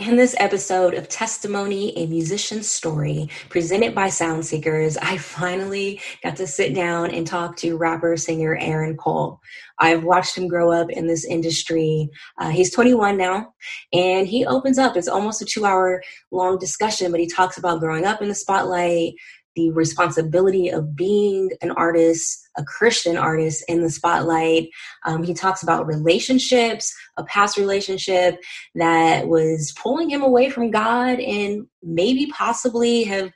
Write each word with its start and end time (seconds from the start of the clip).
In 0.00 0.16
this 0.16 0.34
episode 0.38 0.94
of 0.94 1.10
Testimony, 1.10 1.94
a 1.94 2.06
Musician's 2.06 2.70
Story, 2.70 3.28
presented 3.50 3.94
by 3.94 4.08
Sound 4.08 4.46
Seekers, 4.46 4.96
I 4.96 5.18
finally 5.18 6.00
got 6.22 6.36
to 6.36 6.46
sit 6.46 6.74
down 6.74 7.10
and 7.10 7.26
talk 7.26 7.58
to 7.58 7.76
rapper 7.76 8.16
singer 8.16 8.56
Aaron 8.58 8.96
Cole. 8.96 9.42
I've 9.78 10.02
watched 10.02 10.38
him 10.38 10.48
grow 10.48 10.72
up 10.72 10.88
in 10.88 11.06
this 11.06 11.26
industry. 11.26 12.08
Uh, 12.38 12.48
he's 12.48 12.72
21 12.72 13.18
now, 13.18 13.52
and 13.92 14.26
he 14.26 14.46
opens 14.46 14.78
up. 14.78 14.96
It's 14.96 15.06
almost 15.06 15.42
a 15.42 15.44
two 15.44 15.66
hour 15.66 16.02
long 16.30 16.58
discussion, 16.58 17.10
but 17.10 17.20
he 17.20 17.26
talks 17.26 17.58
about 17.58 17.80
growing 17.80 18.06
up 18.06 18.22
in 18.22 18.28
the 18.28 18.34
spotlight, 18.34 19.12
the 19.56 19.70
responsibility 19.72 20.68
of 20.68 20.94
being 20.94 21.50
an 21.60 21.70
artist, 21.72 22.48
a 22.56 22.64
Christian 22.64 23.16
artist 23.16 23.64
in 23.68 23.82
the 23.82 23.90
spotlight. 23.90 24.68
Um, 25.06 25.22
he 25.22 25.34
talks 25.34 25.62
about 25.62 25.86
relationships, 25.86 26.94
a 27.16 27.24
past 27.24 27.56
relationship 27.56 28.38
that 28.74 29.28
was 29.28 29.72
pulling 29.76 30.10
him 30.10 30.22
away 30.22 30.50
from 30.50 30.70
God 30.70 31.20
and 31.20 31.66
maybe 31.82 32.26
possibly 32.26 33.04
have 33.04 33.30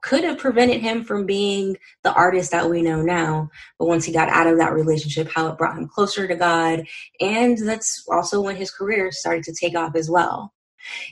could 0.00 0.24
have 0.24 0.38
prevented 0.38 0.80
him 0.80 1.04
from 1.04 1.26
being 1.26 1.76
the 2.02 2.12
artist 2.12 2.50
that 2.50 2.68
we 2.68 2.82
know 2.82 3.02
now. 3.02 3.50
But 3.78 3.88
once 3.88 4.04
he 4.04 4.12
got 4.12 4.28
out 4.28 4.46
of 4.46 4.58
that 4.58 4.72
relationship, 4.72 5.30
how 5.30 5.48
it 5.48 5.58
brought 5.58 5.76
him 5.76 5.86
closer 5.86 6.26
to 6.26 6.34
God. 6.34 6.84
And 7.20 7.58
that's 7.58 8.04
also 8.10 8.40
when 8.40 8.56
his 8.56 8.70
career 8.70 9.12
started 9.12 9.44
to 9.44 9.54
take 9.54 9.76
off 9.76 9.94
as 9.94 10.10
well. 10.10 10.52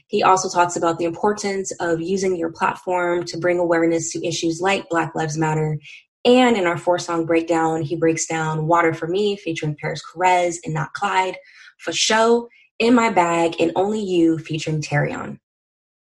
He 0.06 0.23
also 0.23 0.48
talks 0.48 0.77
about 0.77 0.98
the 0.98 1.05
importance 1.05 1.73
of 1.80 2.01
using 2.01 2.37
your 2.37 2.51
platform 2.51 3.24
to 3.24 3.38
bring 3.38 3.59
awareness 3.59 4.12
to 4.12 4.27
issues 4.27 4.61
like 4.61 4.88
Black 4.88 5.15
Lives 5.15 5.38
Matter. 5.38 5.78
And 6.24 6.56
in 6.56 6.66
our 6.66 6.77
four 6.77 6.98
song 6.98 7.24
breakdown, 7.24 7.83
he 7.83 7.97
breaks 7.97 8.27
down 8.27 8.66
Water 8.66 8.92
for 8.92 9.06
Me 9.06 9.37
featuring 9.37 9.77
Parris 9.80 10.02
Chariz 10.02 10.59
and 10.64 10.75
Not 10.75 10.92
Klyde, 10.92 11.37
For 11.78 11.92
Show, 11.92 12.48
In 12.78 12.95
My 12.95 13.11
Bag, 13.11 13.56
and 13.61 13.73
Only 13.77 14.02
You 14.02 14.38
featuring 14.38 14.83
Terrian. 14.83 15.38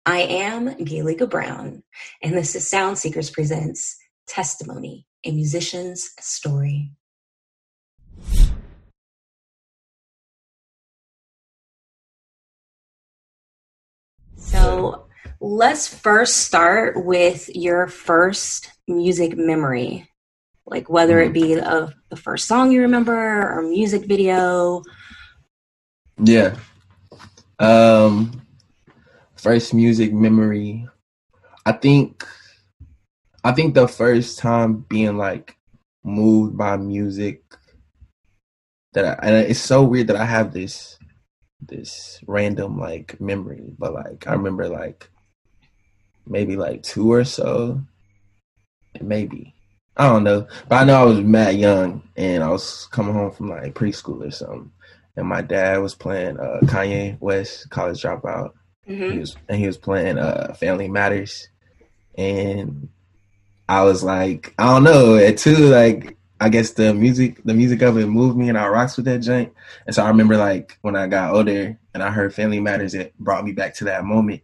I 0.07 0.21
am 0.21 0.69
Gayliga 0.77 1.29
Brown, 1.29 1.83
and 2.23 2.35
this 2.35 2.55
is 2.55 2.69
Sound 2.69 2.97
Seekers 2.97 3.29
Presents 3.29 3.97
Testimony, 4.29 5.05
a 5.25 5.33
Musician's 5.33 6.11
Story. 6.21 6.93
So 14.47 15.07
let's 15.41 15.89
first 15.89 16.39
start 16.39 17.05
with 17.05 17.51
your 17.55 17.89
first 17.89 18.71
music 18.87 19.37
memory, 19.37 20.09
like 20.65 20.89
whether 20.89 21.21
it 21.21 21.33
be 21.33 21.59
of 21.59 21.93
the 22.11 22.17
first 22.17 22.47
song 22.47 22.71
you 22.71 22.83
remember 22.83 23.13
or 23.13 23.63
music 23.63 24.07
video. 24.07 24.83
Yeah. 26.19 26.57
Um 27.59 28.43
first 29.35 29.75
music 29.75 30.13
memory. 30.13 30.87
I 31.65 31.73
think 31.73 32.25
I 33.43 33.53
think 33.53 33.75
the 33.75 33.89
first 33.89 34.39
time 34.39 34.87
being 34.89 35.19
like 35.19 35.57
moved 36.05 36.57
by 36.57 36.77
music 36.77 37.43
that 38.93 39.05
I, 39.05 39.27
and 39.27 39.37
it's 39.51 39.59
so 39.59 39.83
weird 39.83 40.07
that 40.07 40.17
I 40.17 40.25
have 40.25 40.53
this 40.53 40.96
this 41.61 42.21
random 42.27 42.79
like 42.79 43.21
memory, 43.21 43.73
but 43.79 43.95
like 43.95 44.27
I 44.27 44.33
remember 44.33 44.69
like 44.69 45.09
maybe 46.27 46.57
like 46.57 46.83
two 46.83 47.13
or 47.13 47.25
so, 47.25 47.81
maybe 49.01 49.55
I 49.97 50.09
don't 50.09 50.25
know, 50.25 50.47
but 50.69 50.83
I 50.83 50.85
know 50.85 51.01
I 51.01 51.05
was 51.05 51.21
mad 51.21 51.57
young 51.57 52.03
and 52.17 52.43
I 52.43 52.51
was 52.51 52.87
coming 52.87 53.15
home 53.15 53.31
from 53.31 53.49
like 53.49 53.75
preschool 53.75 54.27
or 54.27 54.31
something, 54.31 54.71
and 55.17 55.27
my 55.27 55.41
dad 55.43 55.79
was 55.79 55.95
playing 55.95 56.39
uh, 56.39 56.61
Kanye 56.65 57.19
West 57.21 57.71
College 57.71 58.03
Dropout. 58.03 58.53
Mm-hmm. 58.89 59.13
He 59.13 59.19
was 59.19 59.37
and 59.49 59.59
he 59.59 59.67
was 59.67 59.79
playing 59.79 60.19
uh, 60.19 60.55
Family 60.55 60.89
Matters, 60.89 61.49
and 62.17 62.89
I 63.69 63.83
was 63.83 64.05
like, 64.05 64.55
I 64.59 64.67
don't 64.75 64.85
know, 64.85 65.17
at 65.17 65.39
two 65.39 65.57
like 65.57 66.17
I 66.41 66.49
guess 66.51 66.73
the 66.73 66.93
music 66.93 67.41
the 67.45 67.55
music 67.55 67.83
of 67.83 67.97
it 67.97 68.07
moved 68.07 68.37
me 68.37 68.49
and 68.49 68.59
I 68.59 68.69
rocks 68.69 68.97
with 68.97 69.07
that 69.07 69.21
joint. 69.21 69.53
And 69.87 69.95
so 69.95 70.05
I 70.05 70.09
remember 70.09 70.37
like 70.37 70.79
when 70.83 70.97
I 70.97 71.07
got 71.07 71.35
older 71.35 71.79
and 71.95 72.03
I 72.03 72.11
heard 72.11 72.35
Family 72.35 72.61
Matters, 72.61 72.95
it 72.95 73.17
brought 73.19 73.45
me 73.45 73.53
back 73.53 73.75
to 73.77 73.85
that 73.85 74.05
moment. 74.05 74.43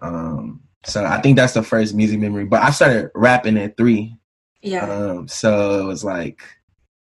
Um, 0.00 0.62
so 0.84 1.04
I 1.04 1.20
think 1.20 1.36
that's 1.36 1.52
the 1.52 1.62
first 1.62 1.94
music 1.94 2.20
memory. 2.20 2.44
But 2.44 2.62
I 2.62 2.70
started 2.70 3.10
rapping 3.14 3.58
at 3.58 3.76
three. 3.76 4.16
Yeah. 4.62 4.88
Um, 4.88 5.28
so 5.28 5.80
it 5.80 5.84
was 5.84 6.04
like 6.04 6.42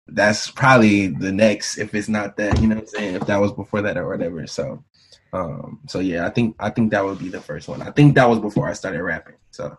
that's 0.09 0.51
probably 0.51 1.09
the 1.09 1.33
next 1.33 1.79
if 1.79 1.95
it's 1.95 2.09
not 2.09 2.37
that, 2.39 2.61
you 2.61 2.69
know 2.69 2.77
what 2.77 2.83
I'm 2.83 2.89
saying, 2.89 3.15
if 3.17 3.27
that 3.27 3.41
was 3.41 3.53
before 3.53 3.83
that 3.83 3.99
or 3.99 4.09
whatever. 4.09 4.47
So 4.47 4.83
um 5.35 5.81
so 5.89 5.99
yeah, 5.99 6.27
I 6.27 6.31
think 6.31 6.57
I 6.59 6.71
think 6.71 6.91
that 6.93 7.05
would 7.05 7.19
be 7.19 7.29
the 7.29 7.41
first 7.41 7.69
one. 7.69 7.83
I 7.83 7.91
think 7.91 8.15
that 8.15 8.29
was 8.29 8.39
before 8.39 8.67
I 8.69 8.73
started 8.73 9.03
rapping. 9.03 9.37
So 9.51 9.77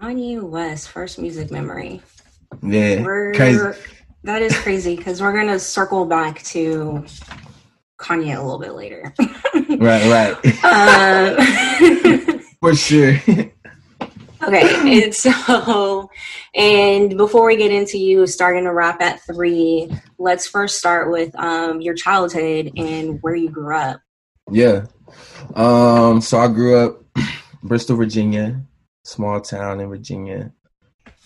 Kanye 0.00 0.42
West, 0.42 0.90
first 0.90 1.18
music 1.18 1.50
memory. 1.50 2.02
Yeah, 2.62 3.02
crazy. 3.02 3.78
That 4.24 4.40
is 4.40 4.56
crazy 4.58 4.96
because 4.96 5.20
we're 5.20 5.36
gonna 5.36 5.58
circle 5.58 6.06
back 6.06 6.42
to 6.44 7.04
Kanye 7.98 8.36
a 8.36 8.42
little 8.42 8.58
bit 8.58 8.72
later. 8.72 9.14
right, 9.78 10.34
right. 10.34 10.64
Uh, 10.64 12.38
For 12.60 12.74
sure. 12.74 13.20
okay, 14.42 15.04
and 15.04 15.14
so, 15.14 16.10
and 16.54 17.16
before 17.16 17.46
we 17.46 17.56
get 17.56 17.70
into 17.70 17.98
you 17.98 18.26
starting 18.26 18.64
to 18.64 18.72
rap 18.72 19.02
at 19.02 19.20
three, 19.26 19.90
let's 20.18 20.46
first 20.46 20.78
start 20.78 21.10
with 21.10 21.38
um, 21.38 21.82
your 21.82 21.94
childhood 21.94 22.72
and 22.76 23.20
where 23.22 23.34
you 23.34 23.50
grew 23.50 23.76
up. 23.76 24.00
Yeah. 24.50 24.86
Um. 25.54 26.22
So 26.22 26.38
I 26.38 26.48
grew 26.48 26.78
up 26.78 27.04
Bristol, 27.62 27.96
Virginia, 27.96 28.62
small 29.02 29.42
town 29.42 29.80
in 29.80 29.90
Virginia, 29.90 30.50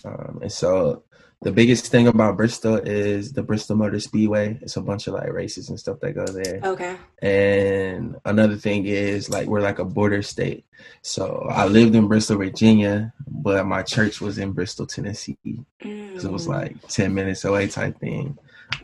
um, 0.03 0.39
and 0.41 0.51
so 0.51 1.03
the 1.41 1.51
biggest 1.53 1.87
thing 1.87 2.07
about 2.07 2.35
Bristol 2.35 2.75
is 2.75 3.31
the 3.31 3.43
Bristol 3.43 3.77
Motor 3.77 3.99
Speedway. 3.99 4.59
It's 4.61 4.75
a 4.75 4.81
bunch 4.81 5.07
of 5.07 5.13
like 5.13 5.31
races 5.31 5.69
and 5.69 5.79
stuff 5.79 5.99
that 6.01 6.11
go 6.11 6.25
there. 6.25 6.59
Okay. 6.63 6.97
And 7.21 8.17
another 8.25 8.57
thing 8.57 8.85
is 8.85 9.29
like 9.29 9.47
we're 9.47 9.61
like 9.61 9.79
a 9.79 9.85
border 9.85 10.21
state. 10.21 10.65
So 11.01 11.47
I 11.49 11.65
lived 11.65 11.95
in 11.95 12.07
Bristol, 12.07 12.37
Virginia, 12.37 13.13
but 13.25 13.65
my 13.65 13.83
church 13.83 14.19
was 14.19 14.37
in 14.37 14.51
Bristol, 14.51 14.85
Tennessee. 14.85 15.37
Mm. 15.81 16.23
it 16.23 16.31
was 16.31 16.45
mm. 16.45 16.49
like 16.49 16.87
10 16.89 17.13
minutes 17.13 17.45
away 17.45 17.67
type 17.67 17.97
thing. 17.99 18.37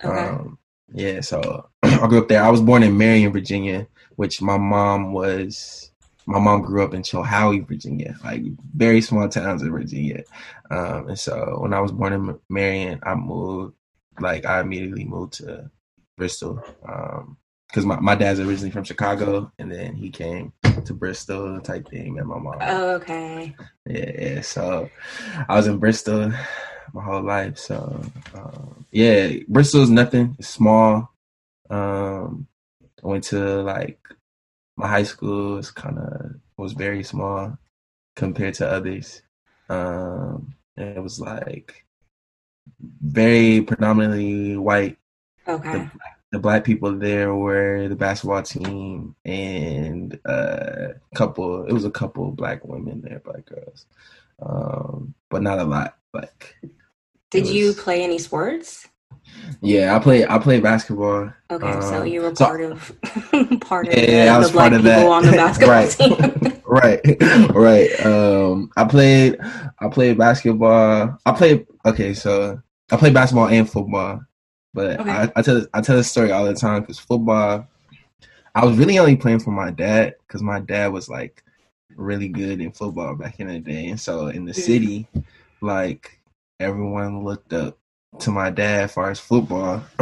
Okay. 0.03 0.07
Um, 0.07 0.57
yeah, 0.93 1.19
so 1.21 1.67
I 1.83 2.07
grew 2.07 2.19
up 2.19 2.29
there. 2.29 2.43
I 2.43 2.49
was 2.49 2.61
born 2.61 2.83
in 2.83 2.97
Marion, 2.97 3.33
Virginia, 3.33 3.87
which 4.15 4.41
my 4.41 4.57
mom 4.57 5.11
was 5.11 5.91
my 6.25 6.39
mom 6.39 6.61
grew 6.61 6.83
up 6.83 6.93
in 6.93 7.03
Chilhowie, 7.03 7.67
Virginia, 7.67 8.17
like 8.23 8.41
very 8.75 9.01
small 9.01 9.29
towns 9.29 9.61
in 9.61 9.71
Virginia. 9.71 10.23
Um, 10.71 11.09
and 11.09 11.19
so 11.19 11.57
when 11.59 11.73
I 11.73 11.79
was 11.79 11.91
born 11.91 12.13
in 12.13 12.39
Marion, 12.49 12.99
I 13.03 13.15
moved, 13.15 13.75
like 14.19 14.45
I 14.45 14.61
immediately 14.61 15.05
moved 15.05 15.33
to 15.33 15.69
Bristol. 16.17 16.63
Um, 16.87 17.37
cause 17.73 17.85
my, 17.85 17.99
my 17.99 18.15
dad's 18.15 18.39
originally 18.39 18.71
from 18.71 18.83
Chicago 18.83 19.51
and 19.59 19.71
then 19.71 19.93
he 19.93 20.09
came 20.09 20.53
to 20.85 20.93
Bristol 20.93 21.59
type 21.61 21.89
thing, 21.89 22.15
met 22.15 22.25
my 22.25 22.39
mom. 22.39 22.57
Oh, 22.61 22.95
okay. 22.95 23.55
Yeah, 23.85 24.11
yeah. 24.17 24.41
So 24.41 24.89
I 25.47 25.55
was 25.55 25.67
in 25.67 25.77
Bristol 25.77 26.31
my 26.93 27.03
whole 27.03 27.21
life. 27.21 27.57
So, 27.57 28.01
um, 28.33 28.85
yeah, 28.91 29.31
Bristol 29.47 29.83
is 29.83 29.89
nothing. 29.89 30.35
It's 30.39 30.49
small. 30.49 31.11
Um, 31.69 32.47
I 33.03 33.07
went 33.07 33.25
to 33.25 33.61
like 33.61 33.99
my 34.77 34.87
high 34.87 35.03
school 35.03 35.55
was 35.55 35.71
kind 35.71 35.97
of 35.97 36.35
was 36.57 36.73
very 36.73 37.03
small 37.03 37.57
compared 38.15 38.55
to 38.55 38.69
others. 38.69 39.21
Um, 39.69 40.55
it 40.77 41.01
was 41.01 41.19
like 41.19 41.85
very 43.01 43.61
predominantly 43.61 44.57
white. 44.57 44.97
Okay. 45.47 45.71
The, 45.71 45.91
the, 46.31 46.39
black 46.39 46.63
people 46.63 46.97
there 46.97 47.33
were 47.35 47.87
the 47.87 47.95
basketball 47.95 48.41
team 48.41 49.15
and 49.23 50.19
a 50.25 50.29
uh, 50.29 50.93
couple. 51.15 51.65
It 51.65 51.73
was 51.73 51.85
a 51.85 51.91
couple 51.91 52.31
black 52.31 52.65
women 52.65 53.01
there, 53.01 53.19
black 53.19 53.45
girls, 53.45 53.85
um, 54.41 55.13
but 55.29 55.41
not 55.41 55.59
a 55.59 55.63
lot. 55.63 55.97
Like, 56.13 56.55
did 57.31 57.43
was, 57.43 57.53
you 57.53 57.73
play 57.73 58.03
any 58.03 58.17
sports? 58.17 58.87
Yeah, 59.61 59.95
I 59.95 59.99
play. 59.99 60.25
I 60.25 60.37
play 60.37 60.59
basketball. 60.59 61.33
Okay, 61.49 61.71
um, 61.71 61.81
so 61.81 62.03
you 62.03 62.21
were 62.21 62.31
part 62.31 62.61
so, 62.61 62.71
of 62.71 63.59
part 63.61 63.87
of 63.87 63.93
yeah, 63.93 64.25
the, 64.25 64.27
I 64.27 64.37
was 64.37 64.47
the 64.47 64.53
black 64.53 64.71
people 64.71 64.83
that. 64.83 65.07
on 65.07 65.25
the 65.25 65.31
basketball 65.67 66.61
right. 66.65 67.03
team. 67.03 67.47
right, 67.55 67.55
right. 67.55 68.05
Um, 68.05 68.71
I 68.77 68.85
played. 68.85 69.37
I 69.79 69.89
played 69.89 70.17
basketball. 70.17 71.17
I 71.25 71.31
played. 71.31 71.65
Okay, 71.85 72.13
so 72.13 72.61
I 72.91 72.97
played 72.97 73.13
basketball 73.13 73.47
and 73.47 73.69
football, 73.69 74.21
but 74.73 74.99
okay. 74.99 75.09
I, 75.09 75.31
I 75.35 75.41
tell 75.41 75.65
I 75.73 75.81
tell 75.81 75.97
the 75.97 76.03
story 76.03 76.31
all 76.31 76.45
the 76.45 76.53
time 76.53 76.81
because 76.81 76.99
football. 76.99 77.67
I 78.53 78.63
was 78.63 78.77
really 78.77 78.99
only 78.99 79.17
playing 79.17 79.39
for 79.39 79.51
my 79.51 79.69
dad 79.69 80.15
because 80.25 80.41
my 80.41 80.61
dad 80.61 80.93
was 80.93 81.09
like 81.09 81.43
really 81.97 82.29
good 82.29 82.61
in 82.61 82.71
football 82.71 83.15
back 83.15 83.39
in 83.39 83.47
the 83.47 83.59
day, 83.59 83.87
and 83.87 83.99
so 83.99 84.27
in 84.27 84.45
the 84.45 84.53
city, 84.53 85.07
like 85.59 86.19
everyone 86.59 87.25
looked 87.25 87.51
up 87.51 87.77
to 88.19 88.31
my 88.31 88.49
dad 88.49 88.85
as 88.85 88.93
far 88.93 89.09
as 89.11 89.19
football 89.19 89.83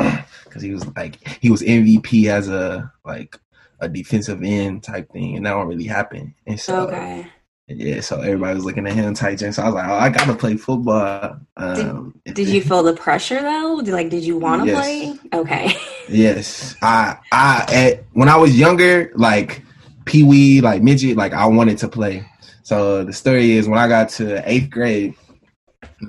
because 0.45 0.61
he 0.61 0.71
was 0.71 0.85
like 0.95 1.17
he 1.41 1.49
was 1.49 1.61
MVP 1.61 2.25
as 2.27 2.47
a 2.49 2.91
like 3.05 3.37
a 3.79 3.89
defensive 3.89 4.41
end 4.43 4.83
type 4.83 5.11
thing, 5.11 5.35
and 5.35 5.45
that 5.45 5.51
don't 5.51 5.67
really 5.67 5.85
happen. 5.85 6.33
And 6.47 6.59
so, 6.59 6.87
okay. 6.87 7.27
yeah, 7.67 7.99
so 8.01 8.21
everybody 8.21 8.55
was 8.55 8.65
looking 8.65 8.87
at 8.87 8.93
him 8.93 9.13
tight. 9.13 9.41
And 9.41 9.53
so 9.53 9.61
I 9.63 9.65
was 9.65 9.75
like, 9.75 9.87
oh, 9.87 9.93
I 9.95 10.09
gotta 10.09 10.35
play 10.35 10.55
football. 10.57 11.37
Um, 11.57 12.19
did, 12.25 12.35
did 12.35 12.47
you 12.47 12.61
feel 12.61 12.83
the 12.83 12.93
pressure 12.93 13.41
though? 13.41 13.81
Like, 13.85 14.09
did 14.09 14.23
you 14.23 14.37
want 14.37 14.61
to 14.61 14.67
Yes. 14.67 14.75
play? 14.77 15.19
Okay. 15.39 15.73
Yes, 16.09 16.75
I, 16.81 17.17
I, 17.31 17.65
at, 17.71 18.03
when 18.11 18.27
I 18.27 18.35
was 18.35 18.59
younger, 18.59 19.09
like 19.15 19.63
pee 20.03 20.21
wee, 20.23 20.59
like 20.59 20.83
midget, 20.83 21.15
like 21.15 21.31
I 21.31 21.45
wanted 21.45 21.77
to 21.77 21.87
play. 21.87 22.25
So 22.63 23.05
the 23.05 23.13
story 23.13 23.51
is 23.51 23.69
when 23.69 23.79
I 23.79 23.87
got 23.87 24.09
to 24.09 24.43
eighth 24.49 24.69
grade, 24.69 25.15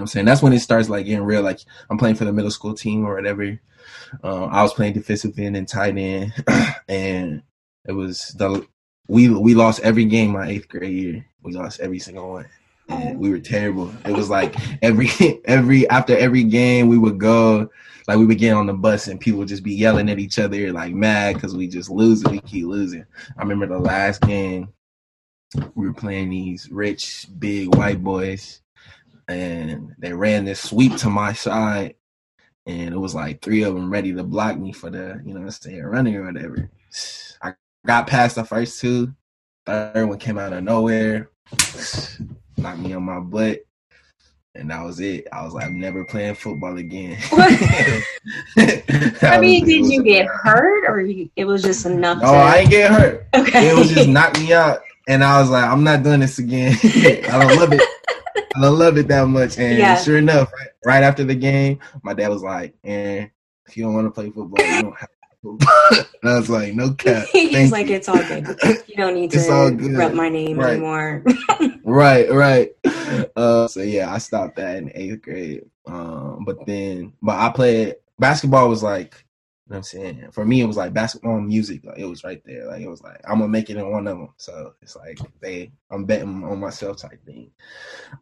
I'm 0.01 0.07
saying? 0.07 0.27
That's 0.27 0.43
when 0.43 0.53
it 0.53 0.61
starts 0.61 0.89
like 0.89 1.07
getting 1.07 1.25
real. 1.25 1.43
Like 1.43 1.61
I'm 1.91 1.99
playing 1.99 2.17
for 2.17 2.25
the 2.25 2.33
middle 2.33 2.51
school 2.51 2.75
team 2.75 3.05
or 3.05 3.15
whatever. 3.15 3.59
Um, 4.23 4.49
I 4.51 4.63
was 4.63 4.75
playing 4.75 4.95
defensive 4.95 5.39
end 5.39 5.57
and 5.57 5.69
tight 5.69 5.97
end, 5.97 6.33
and 6.89 7.43
it 7.87 7.93
was 7.93 8.29
the 8.39 8.67
we 9.09 9.29
we 9.29 9.55
lost 9.55 9.81
every 9.81 10.05
game 10.05 10.33
my 10.33 10.49
eighth 10.49 10.69
grade 10.69 10.93
year. 10.93 11.27
We 11.43 11.53
lost 11.53 11.81
every 11.81 11.99
single 11.99 12.31
one. 12.31 12.47
And 12.89 13.19
we 13.19 13.31
were 13.31 13.41
terrible. 13.41 13.93
It 14.05 14.13
was 14.13 14.29
like 14.29 14.55
every 14.83 15.09
every 15.45 15.89
after 15.89 16.17
every 16.17 16.45
game 16.45 16.89
we 16.89 16.99
would 16.99 17.19
go 17.19 17.71
like 18.07 18.19
we 18.19 18.27
would 18.27 18.39
get 18.39 18.53
on 18.53 18.67
the 18.67 18.75
bus 18.75 19.09
and 19.09 19.21
people 19.21 19.39
would 19.39 19.49
just 19.49 19.63
be 19.63 19.75
yelling 19.75 20.11
at 20.11 20.19
each 20.19 20.39
other 20.39 20.73
like 20.73 20.93
mad 20.93 21.35
because 21.35 21.57
we 21.57 21.67
just 21.69 21.91
losing. 21.91 22.31
We 22.31 22.41
keep 22.41 22.67
losing. 22.67 23.05
I 23.37 23.43
remember 23.43 23.67
the 23.67 23.79
last 23.79 24.21
game 24.23 24.69
we 25.75 25.87
were 25.87 25.95
playing 25.95 26.31
these 26.31 26.69
rich 26.71 27.27
big 27.39 27.75
white 27.75 28.03
boys 28.03 28.61
and 29.29 29.95
they 29.99 30.13
ran 30.13 30.45
this 30.45 30.61
sweep 30.61 30.97
to 30.97 31.09
my 31.09 31.33
side 31.33 31.95
and 32.67 32.95
it 32.95 32.99
was 32.99 33.15
like 33.15 33.43
three 33.43 33.63
of 33.63 33.75
them 33.75 33.91
ready 33.91 34.13
to 34.13 34.23
block 34.23 34.59
me 34.59 34.73
for 34.73 34.91
the 34.91 35.21
you 35.25 35.35
know 35.35 35.41
I'm 35.41 35.51
saying 35.51 35.83
running 35.83 36.17
or 36.17 36.25
whatever. 36.25 36.71
I 37.43 37.55
got 37.87 38.07
past 38.07 38.37
the 38.37 38.45
first 38.45 38.81
two. 38.81 39.13
Third 39.67 40.07
one 40.07 40.19
came 40.19 40.39
out 40.39 40.53
of 40.53 40.63
nowhere, 40.63 41.31
knocked 42.57 42.79
me 42.79 42.93
on 42.93 43.03
my 43.03 43.21
butt. 43.21 43.61
And 44.57 44.71
that 44.71 44.85
was 44.85 45.01
it. 45.01 45.27
I 45.33 45.43
was 45.43 45.53
like, 45.53 45.65
I'm 45.65 45.81
never 45.81 46.05
playing 46.05 46.37
football 46.37 46.79
again. 46.79 47.19
I 48.57 49.39
mean, 49.41 49.65
did 49.65 49.87
you 49.87 50.05
get 50.05 50.27
hurt 50.33 50.85
or 50.89 51.01
you, 51.01 51.29
it 51.35 51.45
was 51.45 51.61
just 51.63 51.87
enough? 51.87 52.19
No, 52.19 52.31
to, 52.31 52.37
I 52.37 52.59
ain't 52.59 52.71
get 52.71 52.93
hurt. 52.93 53.27
okay. 53.35 53.71
It 53.71 53.77
was 53.77 53.91
just 53.91 54.09
knocked 54.09 54.39
me 54.39 54.53
out. 54.53 54.79
And 55.09 55.25
I 55.25 55.41
was 55.41 55.51
like, 55.51 55.65
I'm 55.65 55.83
not 55.83 56.05
doing 56.05 56.21
this 56.21 56.39
again. 56.39 56.77
I 56.85 57.39
don't 57.41 57.57
love 57.59 57.73
it. 57.73 57.83
I 58.57 58.69
love 58.69 58.97
it 58.99 59.09
that 59.09 59.27
much. 59.29 59.59
And 59.59 59.79
Yeah. 59.79 59.97
sure 59.97 60.19
enough, 60.19 60.53
right, 60.53 60.69
right 60.85 61.03
after 61.03 61.25
the 61.25 61.35
game, 61.35 61.79
my 62.03 62.15
dad 62.15 62.29
was 62.29 62.43
like, 62.43 62.75
and 62.85 63.31
if 63.67 63.77
you 63.77 63.85
don't 63.85 63.95
want 63.95 64.07
to 64.07 64.11
play 64.11 64.31
football, 64.31 64.65
you 64.65 64.83
don't 64.83 64.97
have 64.97 65.09
to 65.09 65.17
play 65.23 65.37
football. 65.43 66.07
and 66.23 66.31
I 66.31 66.39
was 66.39 66.51
like, 66.51 66.75
no 66.75 66.91
cap. 66.95 67.27
He's 67.33 67.73
like, 67.73 67.89
you. 67.89 67.97
it's 67.97 68.09
all 68.09 68.23
good. 68.23 68.47
You 68.87 68.97
don't 68.97 69.15
need 69.15 69.35
It's 69.35 69.47
to 69.47 69.97
rep 69.97 70.15
my 70.15 70.29
name 70.29 70.59
Right. 70.59 70.73
anymore. 70.75 71.25
Right, 71.83 72.31
right. 72.33 72.71
Uh, 73.37 73.67
so 73.69 73.81
yeah, 73.83 74.13
I 74.13 74.19
stopped 74.19 74.57
that 74.57 74.77
in 74.77 74.93
eighth 74.95 75.23
grade. 75.23 75.65
Um, 75.87 76.45
but 76.47 76.65
then, 76.67 77.13
but 77.21 77.39
I 77.39 77.51
played 77.51 77.97
basketball. 78.19 78.69
Was 78.69 78.83
like, 78.83 79.24
you 79.67 79.71
know 79.73 79.77
what 79.77 79.79
I'm 79.79 79.83
saying? 79.85 80.29
For 80.33 80.45
me, 80.45 80.61
it 80.61 80.67
was 80.67 80.77
like 80.77 80.93
basketball 80.93 81.39
and 81.39 81.47
music. 81.47 81.85
Like 81.85 81.99
it 81.99 82.05
was 82.05 82.23
right 82.23 82.43
there. 82.45 82.67
Like 82.67 82.83
it 82.83 82.89
was 82.89 83.03
like 83.03 83.19
I'm 83.27 83.39
gonna 83.39 83.49
make 83.49 83.71
it 83.71 83.79
in 83.79 83.91
one 83.91 84.07
of 84.07 84.19
them. 84.19 84.29
So 84.37 84.75
it's 84.83 84.95
like 84.95 85.19
they, 85.41 85.73
I'm 85.91 86.05
betting 86.05 86.45
on 86.45 86.61
myself 86.61 86.99
type 86.99 87.25
thing. 87.25 87.51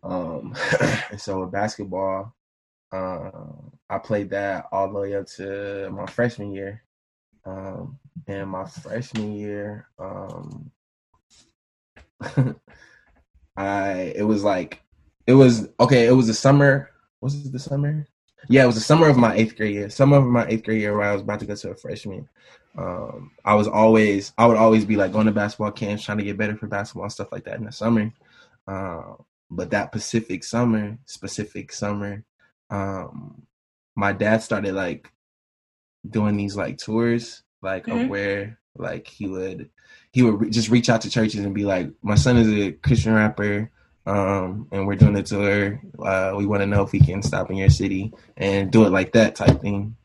Um, 0.04 0.54
and 1.10 1.20
so 1.20 1.40
with 1.40 1.50
basketball, 1.50 2.32
um, 2.92 3.72
I 3.90 3.98
played 3.98 4.30
that 4.30 4.66
all 4.70 4.86
the 4.92 5.00
way 5.00 5.16
up 5.16 5.26
to 5.38 5.90
my 5.90 6.06
freshman 6.06 6.52
year. 6.52 6.84
Um, 7.44 7.98
and 8.28 8.48
my 8.48 8.64
freshman 8.64 9.34
year, 9.34 9.88
um, 9.98 10.70
I 13.56 14.12
it 14.14 14.22
was 14.24 14.44
like 14.44 14.80
it 15.26 15.32
was 15.32 15.68
okay. 15.80 16.06
It 16.06 16.12
was 16.12 16.28
the 16.28 16.34
summer. 16.34 16.90
Was 17.20 17.34
it 17.46 17.50
the 17.50 17.58
summer? 17.58 18.06
Yeah, 18.48 18.64
it 18.64 18.66
was 18.66 18.74
the 18.74 18.80
summer 18.80 19.08
of 19.08 19.16
my 19.16 19.34
eighth 19.34 19.56
grade 19.56 19.74
year. 19.74 19.90
Summer 19.90 20.18
of 20.18 20.24
my 20.24 20.46
eighth 20.46 20.64
grade 20.64 20.80
year, 20.80 20.96
where 20.96 21.08
I 21.08 21.12
was 21.12 21.22
about 21.22 21.40
to 21.40 21.46
go 21.46 21.54
to 21.54 21.70
a 21.70 21.74
freshman. 21.74 22.28
Um, 22.76 23.30
I 23.44 23.54
was 23.54 23.68
always, 23.68 24.32
I 24.38 24.46
would 24.46 24.56
always 24.56 24.84
be 24.84 24.96
like 24.96 25.12
going 25.12 25.26
to 25.26 25.32
basketball 25.32 25.72
camps, 25.72 26.04
trying 26.04 26.18
to 26.18 26.24
get 26.24 26.38
better 26.38 26.56
for 26.56 26.66
basketball 26.66 27.04
and 27.04 27.12
stuff 27.12 27.30
like 27.32 27.44
that 27.44 27.58
in 27.58 27.64
the 27.64 27.72
summer. 27.72 28.12
Um, 28.66 29.24
but 29.50 29.70
that 29.70 29.92
Pacific 29.92 30.42
summer, 30.44 30.98
specific 31.04 31.72
summer, 31.72 32.24
um, 32.70 33.42
my 33.94 34.12
dad 34.12 34.42
started 34.42 34.74
like 34.74 35.10
doing 36.08 36.36
these 36.36 36.56
like 36.56 36.78
tours, 36.78 37.42
like 37.60 37.86
Mhm. 37.86 38.04
of 38.04 38.08
where 38.08 38.58
like 38.76 39.06
he 39.06 39.26
would 39.28 39.68
he 40.12 40.22
would 40.22 40.40
re- 40.40 40.50
just 40.50 40.68
reach 40.70 40.88
out 40.90 41.02
to 41.02 41.10
churches 41.10 41.40
and 41.40 41.54
be 41.54 41.64
like, 41.64 41.90
"My 42.02 42.14
son 42.16 42.36
is 42.38 42.48
a 42.48 42.72
Christian 42.72 43.14
rapper, 43.14 43.70
um, 44.06 44.68
and 44.72 44.86
we're 44.86 44.96
doing 44.96 45.16
a 45.16 45.22
tour. 45.22 45.80
Uh, 45.98 46.34
we 46.36 46.46
want 46.46 46.62
to 46.62 46.66
know 46.66 46.82
if 46.82 46.92
we 46.92 47.00
can 47.00 47.22
stop 47.22 47.50
in 47.50 47.56
your 47.56 47.70
city 47.70 48.12
and 48.36 48.70
do 48.70 48.84
it 48.84 48.90
like 48.90 49.12
that 49.12 49.34
type 49.34 49.60
thing." 49.60 49.96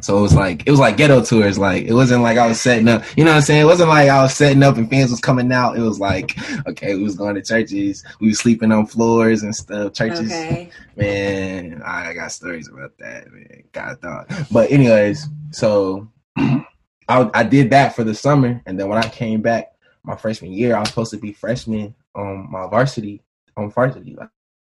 So 0.00 0.18
it 0.18 0.22
was 0.22 0.34
like 0.34 0.66
it 0.66 0.70
was 0.70 0.80
like 0.80 0.96
ghetto 0.96 1.22
tours. 1.22 1.58
Like 1.58 1.84
it 1.84 1.92
wasn't 1.92 2.22
like 2.22 2.38
I 2.38 2.46
was 2.46 2.60
setting 2.60 2.88
up. 2.88 3.04
You 3.16 3.24
know 3.24 3.30
what 3.30 3.38
I'm 3.38 3.42
saying? 3.42 3.62
It 3.62 3.66
wasn't 3.66 3.88
like 3.88 4.08
I 4.08 4.22
was 4.22 4.34
setting 4.34 4.62
up 4.62 4.76
and 4.76 4.88
fans 4.88 5.10
was 5.10 5.20
coming 5.20 5.52
out. 5.52 5.76
It 5.76 5.82
was 5.82 6.00
like 6.00 6.36
okay, 6.66 6.94
we 6.94 7.02
was 7.02 7.16
going 7.16 7.34
to 7.34 7.42
churches. 7.42 8.04
We 8.20 8.28
was 8.28 8.38
sleeping 8.38 8.72
on 8.72 8.86
floors 8.86 9.42
and 9.42 9.54
stuff. 9.54 9.92
Churches, 9.92 10.32
okay. 10.32 10.70
man. 10.96 11.82
I 11.84 12.14
got 12.14 12.32
stories 12.32 12.68
about 12.68 12.96
that. 12.98 13.30
Man, 13.30 13.64
God 13.72 14.00
thought. 14.00 14.30
But 14.50 14.70
anyways, 14.70 15.26
so 15.50 16.10
I 16.36 16.64
I 17.08 17.42
did 17.42 17.70
that 17.70 17.94
for 17.94 18.04
the 18.04 18.14
summer, 18.14 18.62
and 18.66 18.78
then 18.78 18.88
when 18.88 18.98
I 18.98 19.08
came 19.08 19.42
back 19.42 19.72
my 20.02 20.16
freshman 20.16 20.52
year, 20.52 20.76
I 20.76 20.80
was 20.80 20.88
supposed 20.88 21.10
to 21.10 21.18
be 21.18 21.32
freshman 21.32 21.94
on 22.16 22.50
my 22.50 22.66
varsity 22.68 23.22
on 23.56 23.70
varsity, 23.70 24.14
like, 24.16 24.28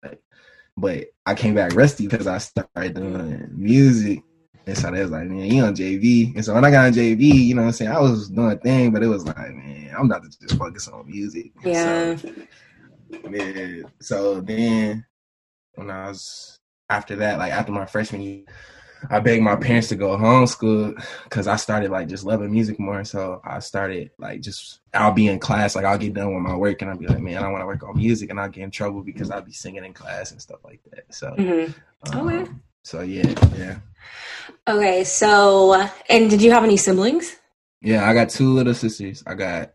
like, 0.03 0.21
but 0.77 1.07
I 1.25 1.35
came 1.35 1.55
back 1.55 1.75
rusty 1.75 2.07
because 2.07 2.27
I 2.27 2.37
started 2.37 2.93
doing 2.95 3.49
music. 3.51 4.23
And 4.65 4.77
so 4.77 4.91
they 4.91 5.01
was 5.01 5.11
like, 5.11 5.25
man, 5.25 5.45
you 5.51 5.63
on 5.63 5.75
JV. 5.75 6.35
And 6.35 6.45
so 6.45 6.53
when 6.53 6.63
I 6.63 6.71
got 6.71 6.85
on 6.85 6.93
JV, 6.93 7.21
you 7.21 7.55
know 7.55 7.63
what 7.63 7.67
I'm 7.69 7.73
saying? 7.73 7.91
I 7.91 7.99
was 7.99 8.29
doing 8.29 8.51
a 8.51 8.55
thing, 8.55 8.91
but 8.91 9.01
it 9.01 9.07
was 9.07 9.25
like, 9.25 9.35
man, 9.37 9.93
I'm 9.97 10.07
not 10.07 10.21
to 10.23 10.29
just 10.29 10.57
focus 10.57 10.87
on 10.87 11.09
music. 11.09 11.51
Yeah. 11.63 12.15
So, 12.15 12.33
man, 13.27 13.85
so 13.99 14.41
then 14.41 15.05
when 15.75 15.89
I 15.89 16.09
was 16.09 16.59
after 16.89 17.15
that, 17.17 17.39
like 17.39 17.51
after 17.51 17.71
my 17.71 17.85
freshman 17.85 18.21
year, 18.21 18.43
I 19.09 19.19
begged 19.19 19.43
my 19.43 19.55
parents 19.55 19.87
to 19.89 19.95
go 19.95 20.17
homeschool 20.17 21.01
because 21.23 21.47
I 21.47 21.55
started 21.55 21.89
like 21.91 22.07
just 22.09 22.25
loving 22.25 22.51
music 22.51 22.79
more. 22.79 23.03
So 23.05 23.41
I 23.45 23.59
started 23.59 24.11
like 24.17 24.41
just 24.41 24.79
I'll 24.93 25.13
be 25.13 25.27
in 25.27 25.39
class, 25.39 25.75
like 25.75 25.85
I'll 25.85 25.97
get 25.97 26.13
done 26.13 26.33
with 26.33 26.43
my 26.43 26.55
work 26.55 26.81
and 26.81 26.91
I'll 26.91 26.97
be 26.97 27.07
like, 27.07 27.19
man, 27.21 27.43
I 27.43 27.49
want 27.49 27.61
to 27.61 27.65
work 27.65 27.83
on 27.83 27.95
music, 27.97 28.29
and 28.29 28.39
I'll 28.39 28.49
get 28.49 28.63
in 28.63 28.71
trouble 28.71 29.01
because 29.01 29.31
I'll 29.31 29.41
be 29.41 29.53
singing 29.53 29.85
in 29.85 29.93
class 29.93 30.31
and 30.31 30.41
stuff 30.41 30.59
like 30.65 30.81
that. 30.91 31.13
So, 31.13 31.33
Mhm. 31.37 31.73
um, 32.03 32.27
Okay. 32.27 32.51
so 32.83 33.01
yeah, 33.01 33.33
yeah, 33.57 33.77
Okay. 34.67 35.03
So, 35.03 35.87
and 36.09 36.29
did 36.29 36.41
you 36.41 36.51
have 36.51 36.63
any 36.63 36.77
siblings? 36.77 37.35
yeah. 37.81 38.09
I 38.09 38.13
got 38.13 38.29
two 38.29 38.51
little 38.53 38.73
sisters. 38.73 39.23
I 39.25 39.33
got 39.35 39.71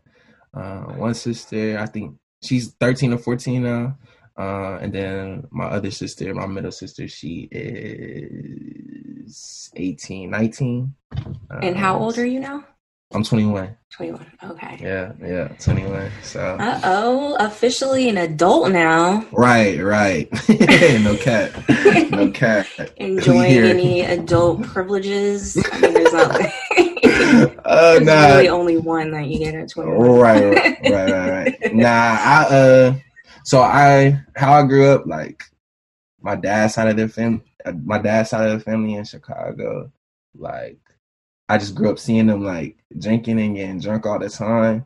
uh, 0.53 0.83
one 0.93 1.13
sister. 1.15 1.77
I 1.79 1.85
think 1.87 2.15
she's 2.43 2.73
thirteen 2.79 3.13
or 3.13 3.17
fourteen 3.17 3.63
now. 3.63 3.97
Uh, 4.37 4.77
and 4.81 4.93
then 4.93 5.47
my 5.51 5.65
other 5.65 5.91
sister, 5.91 6.33
my 6.35 6.45
middle 6.45 6.71
sister, 6.71 7.07
she 7.07 7.47
is 7.51 9.71
18, 9.75 10.29
19. 10.29 10.93
And 11.61 11.77
how 11.77 11.95
Uh, 11.95 11.99
old 11.99 12.17
are 12.17 12.25
you 12.25 12.39
now? 12.39 12.63
I'm 13.13 13.23
21. 13.23 13.77
21. 13.91 14.25
Okay. 14.43 14.77
Yeah, 14.81 15.13
yeah, 15.23 15.47
21. 15.59 16.11
So 16.23 16.57
Uh 16.59 16.81
oh, 16.83 17.37
officially 17.39 18.09
an 18.09 18.17
adult 18.17 18.71
now. 18.71 19.25
right, 19.31 19.79
right. 19.81 20.27
no 21.01 21.15
cat, 21.15 21.51
no 22.11 22.29
cat. 22.31 22.67
Enjoying 22.97 23.63
any 23.63 24.01
adult 24.01 24.63
privileges? 24.63 25.55
I 25.71 25.79
mean, 25.79 25.93
there's 25.93 26.13
not. 26.13 26.41
Uh, 27.65 27.99
nah. 28.01 28.27
really 28.35 28.49
only 28.49 28.77
one 28.77 29.11
that 29.11 29.27
you 29.27 29.39
get 29.39 29.55
at 29.55 29.69
21. 29.69 30.19
Right, 30.19 30.43
right, 30.43 30.77
right, 30.83 31.11
right, 31.11 31.57
right. 31.61 31.75
Nah, 31.75 31.87
I 31.87 32.45
uh, 32.49 32.93
so 33.45 33.61
I 33.61 34.19
how 34.35 34.53
I 34.53 34.63
grew 34.63 34.89
up, 34.89 35.05
like 35.05 35.43
my 36.19 36.35
dad's 36.35 36.73
side 36.73 36.87
of 36.87 36.97
the 36.97 37.07
family, 37.07 37.43
my 37.83 37.99
dad's 37.99 38.31
side 38.31 38.49
of 38.49 38.57
the 38.57 38.65
family 38.65 38.95
in 38.95 39.05
Chicago, 39.05 39.91
like 40.35 40.79
I 41.47 41.59
just 41.59 41.75
grew 41.75 41.91
up 41.91 41.99
seeing 41.99 42.25
them 42.25 42.43
like 42.43 42.83
drinking 42.97 43.39
and 43.39 43.55
getting 43.55 43.79
drunk 43.79 44.07
all 44.07 44.17
the 44.17 44.29
time. 44.29 44.85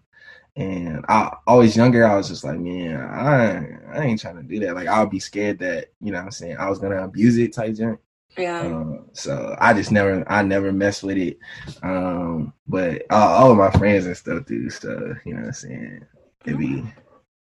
And 0.58 1.06
I 1.08 1.38
always 1.48 1.78
younger, 1.78 2.06
I 2.06 2.18
was 2.18 2.28
just 2.28 2.44
like, 2.44 2.60
man, 2.60 3.00
I 3.00 3.98
I 3.98 4.04
ain't 4.04 4.20
trying 4.20 4.36
to 4.36 4.44
do 4.44 4.60
that. 4.60 4.76
Like 4.76 4.90
I'll 4.90 5.08
be 5.08 5.22
scared 5.22 5.60
that, 5.60 5.94
you 6.02 6.12
know 6.12 6.18
what 6.18 6.26
I'm 6.26 6.32
saying, 6.32 6.58
I 6.58 6.70
was 6.70 6.80
gonna 6.80 7.02
abuse 7.02 7.38
it 7.38 7.54
type 7.54 7.76
junk. 7.76 8.02
Yeah. 8.38 8.62
Uh, 8.62 9.04
so 9.14 9.56
I 9.60 9.74
just 9.74 9.94
never, 9.94 10.30
I 10.30 10.44
never 10.44 10.74
mess 10.74 11.02
with 11.02 11.18
it. 11.18 11.40
Um, 11.82 12.54
but 12.68 13.04
all, 13.10 13.28
all 13.30 13.52
of 13.52 13.58
my 13.58 13.72
friends 13.72 14.06
and 14.06 14.18
stuff 14.18 14.46
do. 14.46 14.70
So 14.70 15.16
you 15.24 15.34
know 15.34 15.40
what 15.40 15.48
I'm 15.48 15.54
saying? 15.54 16.06
It 16.46 16.58
be 16.58 16.84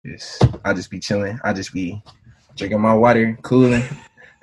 just, 0.06 0.44
I 0.64 0.74
just 0.74 0.90
be 0.90 1.00
chilling. 1.00 1.40
I 1.44 1.54
just 1.54 1.74
be 1.74 2.02
drinking 2.56 2.82
my 2.82 2.94
water, 2.94 3.38
cooling. 3.42 3.84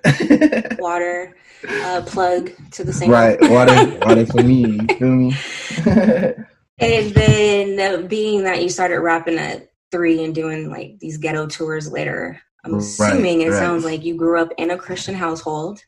Water, 0.79 1.37
uh, 1.69 2.01
plug 2.07 2.51
to 2.71 2.85
the 2.85 2.93
same. 2.93 3.11
right, 3.11 3.39
water, 3.43 3.99
water 4.01 4.25
for 4.25 4.43
me. 4.43 4.67
You 4.67 4.87
feel 4.99 5.09
me? 5.09 6.35
And 6.81 7.11
then, 7.13 8.07
being 8.07 8.45
that 8.45 8.63
you 8.63 8.71
started 8.71 9.01
rapping 9.01 9.39
at 9.39 9.71
three 9.93 10.25
and 10.25 10.35
doing 10.35 10.71
like 10.71 10.99
these 10.99 11.19
ghetto 11.19 11.47
tours 11.47 11.93
later, 11.93 12.41
I'm 12.65 12.75
assuming 12.77 13.41
right, 13.41 13.49
it 13.49 13.51
right. 13.51 13.59
sounds 13.59 13.85
like 13.85 14.03
you 14.03 14.17
grew 14.17 14.41
up 14.41 14.49
in 14.57 14.71
a 14.71 14.79
Christian 14.79 15.15
household. 15.15 15.85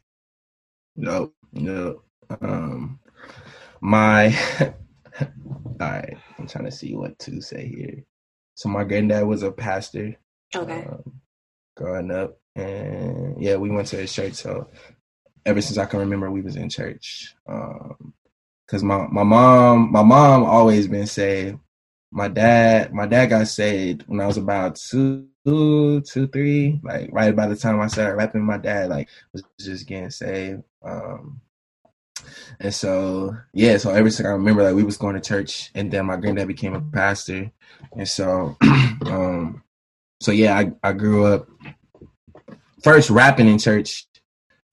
No, 0.97 1.33
no. 1.53 2.03
Um, 2.43 3.01
my, 3.81 4.37
all 4.61 4.75
right. 5.81 6.17
I'm 6.39 6.47
trying 6.47 6.67
to 6.67 6.71
see 6.71 6.95
what 6.95 7.19
to 7.21 7.41
say 7.41 7.67
here. 7.67 8.05
So 8.55 8.69
my 8.69 8.85
granddad 8.85 9.27
was 9.27 9.43
a 9.43 9.51
pastor. 9.51 10.17
Okay. 10.55 10.85
Um, 10.85 11.21
growing 11.77 12.11
up, 12.11 12.39
and 12.55 13.43
yeah, 13.43 13.57
we 13.57 13.71
went 13.71 13.89
to 13.89 13.97
his 13.97 14.13
church. 14.13 14.35
So 14.35 14.69
ever 15.47 15.61
since 15.61 15.79
I 15.79 15.87
can 15.87 16.01
remember, 16.01 16.31
we 16.31 16.43
was 16.43 16.57
in 16.57 16.69
church. 16.69 17.35
Um, 17.47 18.15
Cause 18.73 18.83
my 18.83 19.07
my 19.09 19.23
mom 19.23 19.93
my 19.93 20.03
mom 20.03 20.45
always 20.45 20.89
been 20.89 21.07
saved. 21.07 21.59
My 22.11 22.29
dad 22.29 22.95
my 22.95 23.07
dad 23.07 23.27
got 23.27 23.47
saved 23.49 24.05
when 24.07 24.19
I 24.19 24.27
was 24.27 24.39
about 24.39 24.77
two 24.77 25.29
two 25.45 26.01
two 26.01 26.27
three 26.29 26.81
like 26.83 27.11
right 27.13 27.37
by 27.37 27.49
the 27.49 27.57
time 27.57 27.79
I 27.81 27.89
started 27.89 28.17
rapping. 28.17 28.43
My 28.43 28.57
dad 28.57 28.89
like 28.89 29.11
was 29.35 29.43
just 29.61 29.87
getting 29.87 30.09
saved. 30.09 30.63
Um, 30.83 31.43
and 32.61 32.75
so 32.75 33.37
yeah, 33.53 33.77
so 33.77 33.91
ever 33.91 34.11
since 34.11 34.27
I 34.27 34.33
remember 34.33 34.63
like 34.63 34.75
we 34.75 34.85
was 34.85 34.97
going 34.97 35.15
to 35.15 35.21
church, 35.21 35.71
and 35.75 35.91
then 35.91 36.07
my 36.07 36.17
granddad 36.17 36.49
became 36.49 36.75
a 36.75 36.81
pastor, 36.81 37.51
and 37.97 38.09
so 38.09 38.57
um, 39.07 39.63
so 40.21 40.33
yeah, 40.33 40.59
I 40.59 40.73
I 40.83 40.93
grew 40.93 41.27
up 41.27 41.49
first 42.83 43.11
rapping 43.11 43.49
in 43.49 43.59
church 43.59 44.07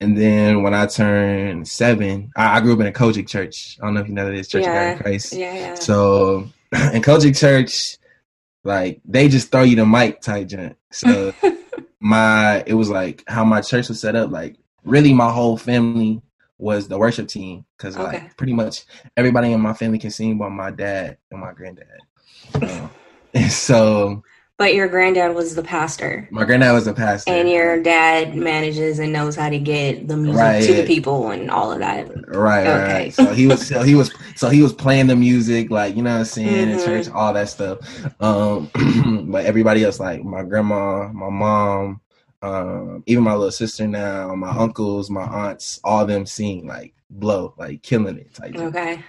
and 0.00 0.16
then 0.16 0.62
when 0.62 0.72
I 0.72 0.86
turned 0.86 1.68
seven, 1.68 2.32
I, 2.34 2.56
I, 2.56 2.60
grew 2.60 2.72
up 2.72 2.80
in 2.80 2.86
a 2.86 2.92
COGIC 2.92 3.28
church. 3.28 3.76
I 3.80 3.84
don't 3.84 3.94
know 3.94 4.00
if 4.00 4.08
you 4.08 4.14
know 4.14 4.24
that 4.24 4.34
it's 4.34 4.48
Church 4.48 4.62
yeah. 4.62 4.70
of 4.70 4.74
God 4.74 4.96
in 4.96 5.02
Christ. 5.02 5.32
Yeah, 5.34 5.54
yeah. 5.54 5.74
So 5.74 6.48
in 6.72 7.02
COGIC 7.02 7.38
church, 7.38 7.98
like 8.64 9.00
they 9.04 9.28
just 9.28 9.52
throw 9.52 9.62
you 9.62 9.76
the 9.76 9.84
mic 9.84 10.22
type 10.22 10.48
junk. 10.48 10.76
So 10.90 11.34
my 12.00 12.62
it 12.66 12.74
was 12.74 12.88
like 12.88 13.24
how 13.28 13.44
my 13.44 13.60
church 13.60 13.90
was 13.90 14.00
set 14.00 14.16
up. 14.16 14.30
Like 14.30 14.56
really, 14.84 15.12
my 15.12 15.30
whole 15.30 15.58
family 15.58 16.22
was 16.60 16.88
the 16.88 16.98
worship 16.98 17.28
team 17.28 17.64
because 17.76 17.96
okay. 17.96 18.04
like 18.04 18.36
pretty 18.36 18.52
much 18.52 18.84
everybody 19.16 19.52
in 19.52 19.60
my 19.60 19.72
family 19.72 19.98
can 19.98 20.10
sing, 20.10 20.38
but 20.38 20.50
my 20.50 20.70
dad 20.70 21.18
and 21.30 21.40
my 21.40 21.52
granddad. 21.52 21.86
Um, 22.54 22.90
so 23.48 24.22
but 24.60 24.74
your 24.74 24.88
granddad 24.88 25.34
was 25.34 25.54
the 25.54 25.62
pastor. 25.62 26.28
My 26.30 26.44
granddad 26.44 26.74
was 26.74 26.84
the 26.84 26.92
pastor. 26.92 27.32
And 27.32 27.48
your 27.48 27.82
dad 27.82 28.36
manages 28.36 28.98
and 28.98 29.10
knows 29.10 29.34
how 29.34 29.48
to 29.48 29.58
get 29.58 30.06
the 30.06 30.18
music 30.18 30.38
right. 30.38 30.62
to 30.62 30.74
the 30.74 30.86
people 30.86 31.30
and 31.30 31.50
all 31.50 31.72
of 31.72 31.78
that. 31.78 32.10
Right, 32.28 32.66
okay. 32.66 32.92
right. 32.92 33.14
So 33.14 33.32
he 33.32 33.46
was 33.46 33.66
so 33.66 33.80
he 33.82 33.94
was 33.94 34.12
so 34.36 34.50
he 34.50 34.60
was 34.62 34.74
playing 34.74 35.06
the 35.06 35.16
music, 35.16 35.70
like, 35.70 35.96
you 35.96 36.02
know 36.02 36.12
what 36.12 36.18
I'm 36.18 36.24
saying, 36.26 36.68
mm-hmm. 36.68 36.78
in 36.78 36.84
church, 36.84 37.08
all 37.08 37.32
that 37.32 37.48
stuff. 37.48 37.78
Um 38.20 38.70
but 39.32 39.46
everybody 39.46 39.82
else, 39.82 39.98
like 39.98 40.22
my 40.24 40.42
grandma, 40.42 41.08
my 41.08 41.30
mom, 41.30 42.02
um, 42.42 43.02
even 43.06 43.24
my 43.24 43.34
little 43.34 43.50
sister 43.50 43.86
now, 43.86 44.34
my 44.34 44.50
uncles, 44.50 45.10
my 45.10 45.24
aunts, 45.24 45.80
all 45.84 46.06
them 46.06 46.26
sing 46.26 46.66
like 46.66 46.94
blow, 47.10 47.54
like 47.58 47.82
killing 47.82 48.18
it 48.18 48.32
type. 48.34 48.56
Okay. 48.56 49.04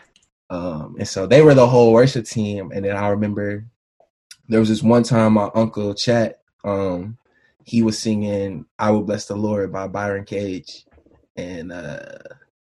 Um, 0.50 0.98
and 1.00 1.08
so 1.08 1.26
they 1.26 1.42
were 1.42 1.54
the 1.54 1.68
whole 1.68 1.94
worship 1.94 2.26
team. 2.26 2.72
And 2.74 2.84
then 2.84 2.98
I 2.98 3.08
remember 3.08 3.66
there 4.50 4.60
was 4.60 4.70
this 4.70 4.84
one 4.84 5.04
time 5.04 5.34
my 5.34 5.50
uncle 5.56 5.94
Chat, 5.94 6.42
um, 6.66 7.18
he 7.64 7.82
was 7.82 7.98
singing 7.98 8.66
"I 8.78 8.92
Will 8.92 9.04
Bless 9.04 9.28
the 9.28 9.36
Lord" 9.36 9.72
by 9.72 9.88
Byron 9.88 10.26
Cage, 10.26 10.86
and 11.36 11.72
uh, 11.72 12.18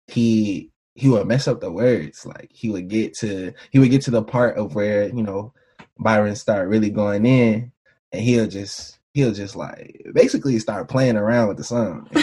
he 0.07 0.71
he 0.95 1.09
would 1.09 1.27
mess 1.27 1.47
up 1.47 1.61
the 1.61 1.71
words. 1.71 2.25
Like 2.25 2.51
he 2.53 2.71
would 2.71 2.89
get 2.89 3.15
to 3.19 3.53
he 3.71 3.79
would 3.79 3.91
get 3.91 4.03
to 4.03 4.11
the 4.11 4.23
part 4.23 4.57
of 4.57 4.75
where 4.75 5.09
you 5.09 5.23
know 5.23 5.53
Byron 5.99 6.35
start 6.37 6.69
really 6.69 6.91
going 6.91 7.27
in, 7.27 7.73
and 8.13 8.23
he'll 8.23 8.47
just 8.47 8.96
he'll 9.17 9.33
just 9.33 9.57
like 9.57 10.07
basically 10.13 10.59
start 10.59 10.91
playing 10.91 11.17
around 11.17 11.49
with 11.49 11.57
the 11.57 11.65
song. 11.65 12.07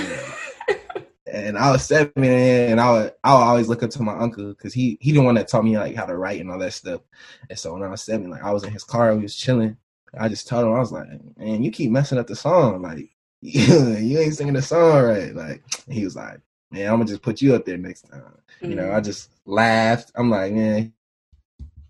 And, 1.25 1.47
and 1.47 1.57
I 1.57 1.71
was 1.71 1.83
seven, 1.83 2.23
and 2.23 2.79
I 2.79 2.91
would 2.91 3.13
I 3.23 3.33
would 3.33 3.41
always 3.41 3.67
look 3.67 3.81
up 3.81 3.89
to 3.89 4.03
my 4.03 4.15
uncle 4.15 4.49
because 4.49 4.71
he 4.71 4.99
he 5.01 5.11
the 5.11 5.21
one 5.21 5.33
that 5.33 5.47
taught 5.47 5.65
me 5.65 5.75
like 5.75 5.95
how 5.95 6.05
to 6.05 6.15
write 6.15 6.39
and 6.39 6.51
all 6.51 6.59
that 6.59 6.73
stuff. 6.73 7.01
And 7.49 7.57
so 7.57 7.73
when 7.73 7.81
I 7.81 7.89
was 7.89 8.03
seven, 8.03 8.29
like 8.29 8.43
I 8.43 8.51
was 8.51 8.63
in 8.63 8.71
his 8.71 8.83
car, 8.83 9.15
we 9.15 9.23
was 9.23 9.35
chilling. 9.35 9.75
I 10.15 10.29
just 10.29 10.47
told 10.47 10.65
him 10.65 10.73
I 10.73 10.79
was 10.79 10.91
like, 10.91 11.07
"Man, 11.35 11.63
you 11.63 11.71
keep 11.71 11.89
messing 11.89 12.19
up 12.19 12.27
the 12.27 12.35
song. 12.35 12.83
Like 12.83 13.09
you 13.41 14.19
ain't 14.19 14.35
singing 14.35 14.53
the 14.53 14.61
song 14.61 15.03
right." 15.03 15.33
Like 15.33 15.63
he 15.89 16.03
was 16.03 16.15
like, 16.15 16.39
"Man, 16.69 16.85
I'm 16.85 16.99
gonna 16.99 17.05
just 17.05 17.23
put 17.23 17.41
you 17.41 17.55
up 17.55 17.65
there 17.65 17.77
next 17.77 18.03
time." 18.03 18.21
Mm-hmm. 18.21 18.69
You 18.69 18.75
know, 18.75 18.91
I 18.91 18.99
mm. 18.99 19.05
just 19.05 19.31
laughed. 19.47 20.11
I'm 20.13 20.29
like, 20.29 20.53
"Man, 20.53 20.93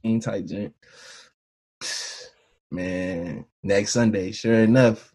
ain't 0.06 0.24
tight, 0.24 0.46
gent." 0.46 0.74
Man, 2.74 3.46
next 3.62 3.94
Sunday, 3.94 4.32
sure 4.32 4.56
enough, 4.56 5.14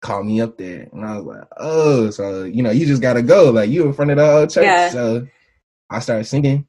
called 0.00 0.26
me 0.26 0.40
up 0.40 0.56
there, 0.56 0.88
and 0.90 1.04
I 1.04 1.16
was 1.16 1.24
like, 1.24 1.48
"Oh, 1.58 2.08
so 2.10 2.44
you 2.44 2.62
know, 2.62 2.70
you 2.70 2.86
just 2.86 3.02
gotta 3.02 3.20
go. 3.20 3.50
Like 3.50 3.68
you 3.68 3.84
in 3.84 3.92
front 3.92 4.10
of 4.10 4.16
the 4.16 4.26
whole 4.26 4.46
church." 4.46 4.64
Yeah. 4.64 4.88
So 4.88 5.26
I 5.90 5.98
started 5.98 6.24
singing, 6.24 6.66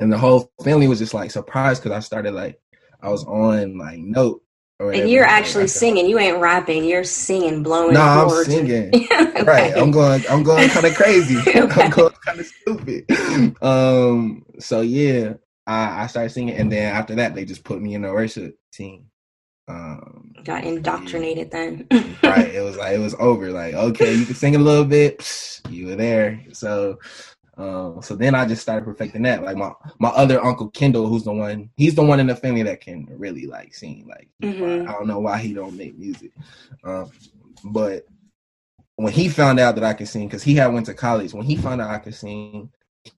and 0.00 0.10
the 0.10 0.16
whole 0.16 0.50
family 0.64 0.88
was 0.88 1.00
just 1.00 1.12
like 1.12 1.30
surprised 1.30 1.82
because 1.82 1.94
I 1.94 2.00
started 2.00 2.32
like 2.32 2.58
I 3.02 3.10
was 3.10 3.24
on 3.24 3.76
like 3.76 3.98
note. 3.98 4.42
And 4.80 5.10
you're 5.10 5.24
actually 5.24 5.64
like, 5.64 5.70
singing. 5.70 6.08
You 6.08 6.20
ain't 6.20 6.38
rapping. 6.38 6.84
You're 6.84 7.02
singing, 7.02 7.64
blowing. 7.64 7.94
No, 7.94 8.00
nah, 8.00 8.22
I'm 8.24 8.44
singing. 8.44 8.92
okay. 9.12 9.42
Right. 9.42 9.76
I'm 9.76 9.90
going. 9.90 10.22
I'm 10.30 10.44
going 10.44 10.68
kind 10.68 10.86
of 10.86 10.94
crazy. 10.94 11.36
okay. 11.46 11.82
I'm 11.82 11.90
going 11.90 12.14
kind 12.24 12.40
of 12.40 12.46
stupid. 12.46 13.62
Um. 13.62 14.46
So 14.60 14.80
yeah, 14.80 15.34
I, 15.66 16.04
I 16.04 16.06
started 16.06 16.30
singing, 16.30 16.54
and 16.54 16.70
then 16.70 16.94
after 16.94 17.16
that, 17.16 17.34
they 17.34 17.44
just 17.44 17.64
put 17.64 17.82
me 17.82 17.94
in 17.94 18.02
the 18.02 18.12
worship 18.12 18.56
team. 18.72 19.06
Um, 19.68 20.32
Got 20.44 20.64
indoctrinated 20.64 21.50
then. 21.50 21.86
right. 22.22 22.48
It 22.48 22.64
was 22.64 22.76
like 22.76 22.94
it 22.94 23.00
was 23.00 23.14
over. 23.18 23.50
Like, 23.50 23.74
okay, 23.74 24.14
you 24.14 24.24
can 24.24 24.34
sing 24.34 24.56
a 24.56 24.58
little 24.58 24.84
bit. 24.84 25.18
Psh, 25.18 25.70
you 25.70 25.88
were 25.88 25.96
there. 25.96 26.42
So 26.52 26.98
um, 27.58 28.00
so 28.02 28.14
then 28.14 28.36
I 28.36 28.46
just 28.46 28.62
started 28.62 28.84
perfecting 28.84 29.22
that. 29.22 29.42
Like 29.42 29.56
my 29.56 29.72
my 29.98 30.10
other 30.10 30.42
uncle 30.42 30.70
Kendall, 30.70 31.08
who's 31.08 31.24
the 31.24 31.32
one, 31.32 31.70
he's 31.76 31.96
the 31.96 32.04
one 32.04 32.20
in 32.20 32.28
the 32.28 32.36
family 32.36 32.62
that 32.62 32.80
can 32.80 33.08
really 33.10 33.46
like 33.46 33.74
sing. 33.74 34.06
Like 34.08 34.28
mm-hmm. 34.40 34.88
I 34.88 34.92
don't 34.92 35.08
know 35.08 35.18
why 35.18 35.38
he 35.38 35.52
don't 35.52 35.76
make 35.76 35.98
music, 35.98 36.30
um, 36.84 37.10
but 37.64 38.06
when 38.94 39.12
he 39.12 39.28
found 39.28 39.58
out 39.58 39.74
that 39.74 39.84
I 39.84 39.94
could 39.94 40.06
sing, 40.06 40.28
because 40.28 40.44
he 40.44 40.54
had 40.54 40.72
went 40.72 40.86
to 40.86 40.94
college, 40.94 41.34
when 41.34 41.46
he 41.46 41.56
found 41.56 41.80
out 41.80 41.90
I 41.90 41.98
could 41.98 42.14
sing, 42.14 42.70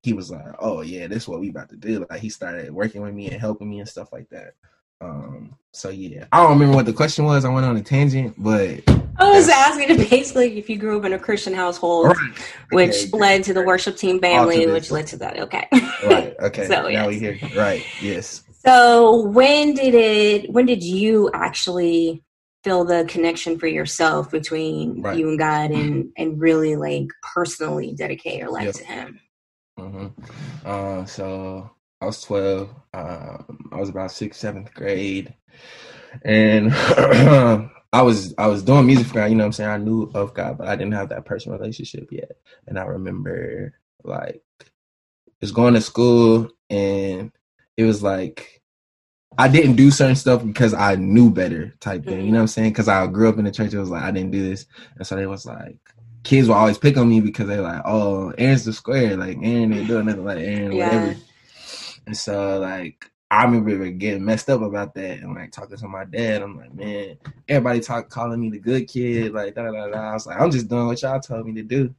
he 0.03 0.15
was 0.15 0.31
like, 0.31 0.55
"Oh 0.59 0.81
yeah, 0.81 1.07
this 1.07 1.25
is 1.25 1.29
what 1.29 1.41
we 1.41 1.51
about 1.51 1.69
to 1.71 1.77
do." 1.77 2.07
Like 2.09 2.21
he 2.21 2.31
started 2.31 2.73
working 2.73 3.03
with 3.03 3.13
me 3.13 3.31
and 3.31 3.41
helping 3.41 3.69
me 3.69 3.81
and 3.81 3.89
stuff 3.89 4.11
like 4.11 4.31
that. 4.31 4.55
Um, 5.01 5.57
so 5.73 5.89
yeah, 5.89 6.27
I 6.33 6.43
don't 6.43 6.51
remember 6.51 6.75
what 6.75 6.87
the 6.87 6.93
question 6.93 7.25
was. 7.25 7.45
I 7.45 7.49
went 7.49 7.65
on 7.65 7.77
a 7.77 7.83
tangent, 7.83 8.35
but 8.37 8.83
I 9.21 9.31
was 9.31 9.49
asking 9.49 9.89
to 9.89 9.95
basically 10.11 10.59
if 10.59 10.69
you 10.69 10.79
grew 10.79 10.99
up 10.99 11.05
in 11.05 11.13
a 11.13 11.19
Christian 11.19 11.55
household, 11.55 12.09
right. 12.09 12.39
which 12.71 13.09
okay. 13.09 13.19
led 13.19 13.45
to 13.45 13.55
the 13.55 13.63
worship 13.63 13.97
team 13.97 14.21
family, 14.21 14.67
which 14.67 14.91
led 14.91 15.07
to 15.09 15.17
that. 15.19 15.39
Okay. 15.39 15.69
Right. 16.05 16.29
Okay. 16.41 16.67
so 16.67 16.83
now 16.83 16.89
yes. 16.89 17.09
we 17.09 17.19
hear. 17.19 17.39
Right. 17.55 17.85
Yes. 18.01 18.45
So 18.65 19.27
when 19.27 19.75
did 19.75 19.95
it? 19.95 20.51
When 20.51 20.65
did 20.65 20.83
you 20.83 21.31
actually 21.35 22.23
feel 22.65 22.85
the 22.85 23.05
connection 23.09 23.59
for 23.59 23.67
yourself 23.67 24.31
between 24.31 25.03
right. 25.03 25.19
you 25.19 25.29
and 25.29 25.39
God, 25.39 25.71
and 25.71 26.11
and 26.17 26.41
really 26.41 26.77
like 26.77 27.09
personally 27.35 27.93
dedicate 27.93 28.39
your 28.39 28.51
life 28.51 28.65
yep. 28.65 28.75
to 28.77 28.85
Him? 28.85 29.21
Mm-hmm. 29.79 30.07
Uh, 30.65 31.05
so 31.05 31.71
I 32.01 32.07
was 32.07 32.21
12. 32.23 32.71
Um, 32.95 33.69
I 33.73 33.77
was 33.77 33.89
about 33.89 34.13
sixth, 34.13 34.41
seventh 34.41 34.73
grade. 34.75 35.35
And 36.23 36.73
I 37.93 38.03
was 38.03 38.35
I 38.39 38.47
was 38.47 38.63
doing 38.63 38.87
music 38.87 39.09
for 39.09 39.15
God, 39.15 39.27
you 39.27 39.35
know 39.35 39.45
what 39.45 39.47
I'm 39.47 39.53
saying? 39.53 39.71
I 39.71 39.77
knew 39.79 40.11
of 40.15 40.33
God, 40.35 40.59
but 40.59 40.69
I 40.69 40.77
didn't 40.77 40.93
have 40.93 41.09
that 41.09 41.25
personal 41.25 41.59
relationship 41.59 42.09
yet. 42.13 42.33
And 42.67 42.79
I 42.79 42.85
remember 42.85 43.75
like 44.05 44.43
just 45.41 45.55
going 45.55 45.75
to 45.75 45.81
school 45.81 46.51
and 46.69 47.33
it 47.77 47.85
was 47.85 48.03
like 48.03 48.63
I 49.39 49.49
didn't 49.49 49.77
do 49.77 49.91
certain 49.91 50.17
stuff 50.17 50.45
because 50.45 50.75
I 50.75 50.97
knew 50.97 51.31
better 51.31 51.75
type 51.81 52.05
thing. 52.05 52.27
You 52.27 52.33
know 52.33 52.39
what 52.39 52.43
I'm 52.43 52.49
saying? 52.49 52.71
Because 52.71 52.89
I 52.89 53.07
grew 53.07 53.29
up 53.29 53.39
in 53.39 53.45
the 53.45 53.53
church, 53.53 53.73
it 53.73 53.79
was 53.79 53.91
like 53.91 54.03
I 54.03 54.11
didn't 54.11 54.33
do 54.33 54.49
this. 54.49 54.67
And 54.97 55.07
so 55.07 55.17
they 55.17 55.27
was 55.27 55.47
like 55.47 55.79
kids 56.23 56.47
will 56.47 56.55
always 56.55 56.79
pick 56.79 56.97
on 56.97 57.09
me 57.09 57.21
because 57.21 57.49
they're 57.49 57.61
like, 57.61 57.83
Oh, 57.85 58.33
Aaron's 58.39 58.65
the 58.65 58.73
square, 58.73 59.17
like 59.17 59.39
Aaron 59.43 59.73
ain't 59.73 59.89
doing 59.89 60.07
nothing 60.07 60.25
like 60.25 60.39
Aaron, 60.39 60.73
yeah. 60.73 60.87
whatever. 60.87 61.21
And 62.11 62.17
so 62.17 62.59
like 62.59 63.09
I 63.31 63.45
remember 63.45 63.89
getting 63.91 64.25
messed 64.25 64.51
up 64.51 64.63
about 64.63 64.95
that 64.95 65.21
and 65.21 65.33
like 65.33 65.53
talking 65.53 65.77
to 65.77 65.87
my 65.87 66.05
dad. 66.05 66.43
I'm 66.43 66.57
like, 66.57 66.75
man, 66.75 67.19
everybody 67.49 67.79
talk 67.79 68.11
calling 68.11 68.41
me 68.41 68.51
the 68.51 68.59
good 68.59 68.89
kid, 68.89 69.33
like 69.33 69.55
da 69.55 69.71
da 69.71 69.87
da. 69.87 69.97
I 69.97 70.15
was 70.15 70.27
like, 70.27 70.41
I'm 70.41 70.51
just 70.51 70.67
doing 70.67 70.89
what 70.89 71.01
y'all 71.01 71.21
told 71.21 71.47
me 71.47 71.53
to 71.53 71.63
do. 71.63 71.95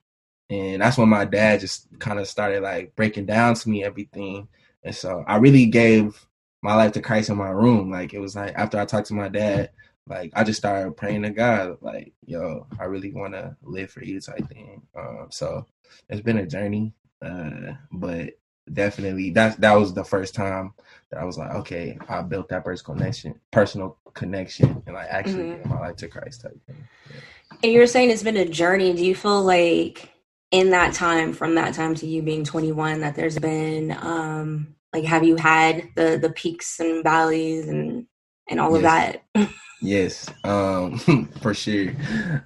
And 0.50 0.82
that's 0.82 0.98
when 0.98 1.08
my 1.08 1.24
dad 1.24 1.62
just 1.62 1.88
kind 2.00 2.20
of 2.20 2.28
started 2.28 2.62
like 2.62 2.94
breaking 2.98 3.26
down 3.26 3.56
to 3.56 3.70
me 3.70 3.86
everything. 3.86 4.50
And 4.84 4.94
so 4.94 5.24
I 5.26 5.38
really 5.38 5.68
gave 5.68 6.28
my 6.62 6.76
life 6.76 6.92
to 6.94 7.02
Christ 7.02 7.30
in 7.30 7.38
my 7.38 7.52
room. 7.52 7.90
Like 7.90 8.14
it 8.14 8.20
was 8.20 8.36
like 8.36 8.54
after 8.56 8.78
I 8.78 8.84
talked 8.84 9.08
to 9.08 9.14
my 9.14 9.30
dad, 9.30 9.70
like 10.08 10.34
I 10.36 10.44
just 10.44 10.60
started 10.60 10.98
praying 10.98 11.22
to 11.22 11.30
God, 11.30 11.78
like, 11.80 12.12
yo, 12.26 12.68
I 12.82 12.84
really 12.84 13.14
want 13.14 13.34
to 13.36 13.56
live 13.64 13.90
for 13.90 14.04
you 14.04 14.20
type 14.20 14.46
thing. 14.50 14.82
Um, 14.94 15.28
so 15.30 15.66
it's 16.10 16.20
been 16.20 16.40
a 16.40 16.46
journey, 16.46 16.94
uh, 17.22 17.76
but 17.94 18.34
definitely 18.72 19.32
that 19.32 19.60
that 19.62 19.74
was 19.74 19.94
the 19.94 20.04
first 20.04 20.36
time 20.36 20.74
that 21.10 21.20
I 21.20 21.26
was 21.26 21.38
like, 21.38 21.52
okay, 21.52 21.98
I 22.08 22.22
built 22.22 22.50
that 22.50 22.64
personal 22.64 22.98
connection, 22.98 23.40
personal 23.52 23.98
connection, 24.14 24.82
and 24.88 24.98
I 24.98 25.06
actually 25.06 25.44
mm-hmm. 25.44 25.70
my 25.70 25.80
life 25.80 25.98
to 25.98 26.08
Christ 26.08 26.42
type 26.42 26.60
thing. 26.66 26.88
Yeah. 27.10 27.58
And 27.64 27.72
you're 27.72 27.88
saying 27.88 28.12
it's 28.12 28.24
been 28.24 28.38
a 28.38 28.48
journey. 28.48 28.94
Do 28.94 29.06
you 29.06 29.16
feel 29.16 29.42
like 29.42 30.12
in 30.52 30.72
that 30.72 30.94
time, 30.94 31.34
from 31.34 31.56
that 31.56 31.74
time 31.74 31.96
to 31.96 32.08
you 32.08 32.22
being 32.22 32.44
21, 32.44 33.02
that 33.02 33.16
there's 33.16 33.40
been 33.40 33.92
um 34.02 34.76
like 34.94 35.06
have 35.06 35.24
you 35.24 35.36
had 35.36 35.90
the 35.96 36.18
the 36.22 36.32
peaks 36.32 36.80
and 36.80 37.04
valleys 37.04 37.68
and 37.68 38.06
and 38.50 38.60
all 38.60 38.72
yes. 38.72 38.78
of 38.78 38.84
that? 38.84 39.50
yes, 39.82 40.30
um, 40.44 40.98
for 41.42 41.54
sure. 41.54 41.94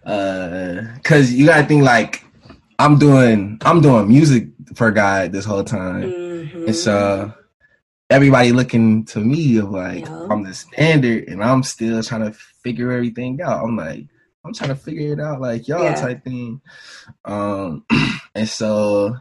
Uh, 0.06 0.84
cause 1.04 1.32
you 1.32 1.48
gotta 1.48 1.66
think 1.66 1.84
like 1.84 2.25
I'm 2.80 2.98
doing 2.98 3.58
I'm 3.62 3.82
doing 3.82 4.08
music 4.08 4.48
for 4.76 4.92
God 4.92 5.32
this 5.32 5.46
whole 5.46 5.64
time, 5.64 6.04
mm-hmm. 6.04 6.66
and 6.66 6.76
so 6.76 7.34
everybody 8.10 8.52
looking 8.52 9.06
to 9.06 9.20
me 9.20 9.58
of 9.58 9.72
like 9.72 10.06
yeah. 10.06 10.28
I'm 10.30 10.44
the 10.44 10.54
standard, 10.54 11.28
and 11.28 11.44
I'm 11.44 11.64
still 11.64 12.02
trying 12.04 12.32
to 12.32 12.38
figure 12.64 12.92
everything 12.92 13.42
out. 13.42 13.64
I'm 13.64 13.76
like 13.76 14.06
I'm 14.44 14.54
trying 14.54 14.70
to 14.70 14.76
figure 14.76 15.14
it 15.14 15.20
out 15.20 15.42
like 15.42 15.68
y'all 15.68 15.84
yeah. 15.84 15.96
type 15.96 16.24
thing, 16.24 16.62
um, 17.24 17.86
and 18.36 18.48
so 18.48 19.16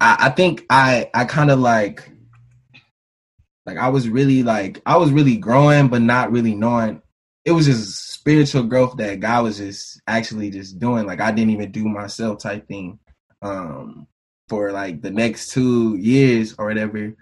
I, 0.00 0.16
I 0.20 0.30
think 0.30 0.64
I 0.70 1.10
I 1.14 1.24
kind 1.24 1.50
of 1.50 1.58
like 1.58 2.10
like 3.66 3.78
I 3.78 3.88
was 3.88 4.08
really 4.08 4.42
like 4.42 4.80
I 4.84 4.96
was 4.96 5.10
really 5.10 5.36
growing, 5.36 5.88
but 5.88 6.02
not 6.02 6.32
really 6.32 6.54
knowing. 6.54 7.00
It 7.44 7.52
was 7.52 7.66
just 7.66 8.12
spiritual 8.12 8.62
growth 8.64 8.96
that 8.96 9.20
God 9.20 9.44
was 9.44 9.58
just 9.58 10.00
actually 10.06 10.50
just 10.50 10.78
doing. 10.78 11.06
Like 11.06 11.20
I 11.20 11.30
didn't 11.30 11.50
even 11.50 11.70
do 11.70 11.88
myself 11.88 12.38
type 12.40 12.66
thing. 12.66 12.98
Um, 13.42 14.06
for 14.48 14.72
like 14.72 15.00
the 15.00 15.10
next 15.10 15.50
two 15.50 15.96
years 15.96 16.54
or 16.58 16.66
whatever. 16.66 17.14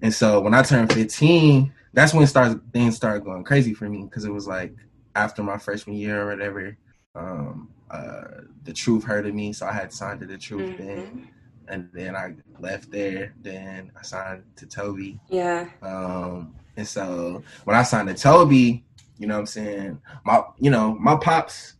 And 0.00 0.14
so 0.14 0.40
when 0.40 0.54
I 0.54 0.62
turned 0.62 0.92
15, 0.92 1.72
that's 1.92 2.14
when 2.14 2.26
start 2.26 2.60
things 2.72 2.96
started 2.96 3.24
going 3.24 3.44
crazy 3.44 3.74
for 3.74 3.88
me 3.88 4.04
because 4.04 4.24
it 4.24 4.32
was 4.32 4.46
like 4.46 4.74
after 5.14 5.42
my 5.42 5.58
freshman 5.58 5.96
year 5.96 6.22
or 6.22 6.30
whatever. 6.30 6.76
Um, 7.14 7.70
uh, 7.90 8.42
the 8.64 8.72
truth 8.72 9.04
hurted 9.04 9.34
me, 9.34 9.52
so 9.52 9.66
I 9.66 9.72
had 9.72 9.92
signed 9.92 10.20
to 10.20 10.26
the 10.26 10.38
truth 10.38 10.78
mm-hmm. 10.78 10.86
then 10.86 11.28
and 11.68 11.88
then 11.92 12.16
I 12.16 12.34
left 12.58 12.90
there. 12.90 13.34
Then 13.40 13.92
I 13.98 14.02
signed 14.02 14.44
to 14.56 14.66
Toby. 14.66 15.18
Yeah. 15.28 15.68
Um, 15.82 16.54
and 16.76 16.86
so 16.86 17.42
when 17.64 17.76
I 17.76 17.82
signed 17.82 18.08
to 18.08 18.14
Toby, 18.14 18.84
you 19.18 19.26
know 19.26 19.34
what 19.34 19.40
I'm 19.40 19.46
saying? 19.46 20.00
My 20.24 20.42
you 20.58 20.70
know, 20.70 20.94
my 20.94 21.16
pops 21.16 21.74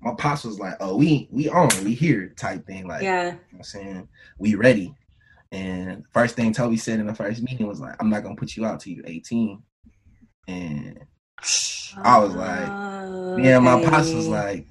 my 0.00 0.14
pops 0.14 0.44
was 0.44 0.58
like, 0.58 0.74
Oh, 0.80 0.96
we 0.96 1.28
we 1.30 1.48
on, 1.48 1.68
we 1.84 1.94
here 1.94 2.32
type 2.36 2.66
thing. 2.66 2.86
Like 2.86 3.02
yeah. 3.02 3.26
You 3.26 3.32
know 3.32 3.38
I'm 3.58 3.62
saying? 3.62 4.08
We 4.38 4.54
ready. 4.54 4.94
And 5.50 6.04
first 6.12 6.36
thing 6.36 6.52
Toby 6.52 6.76
said 6.76 7.00
in 7.00 7.06
the 7.06 7.14
first 7.14 7.42
meeting 7.42 7.66
was 7.66 7.80
like, 7.80 7.96
I'm 8.00 8.10
not 8.10 8.22
gonna 8.22 8.36
put 8.36 8.56
you 8.56 8.66
out 8.66 8.80
till 8.80 8.92
you're 8.92 9.06
18. 9.06 9.62
And 10.46 11.00
I 12.02 12.18
was 12.18 12.34
like, 12.34 12.66
yeah, 13.44 13.56
okay. 13.56 13.58
my 13.58 13.84
pops 13.84 14.12
was 14.12 14.28
like, 14.28 14.66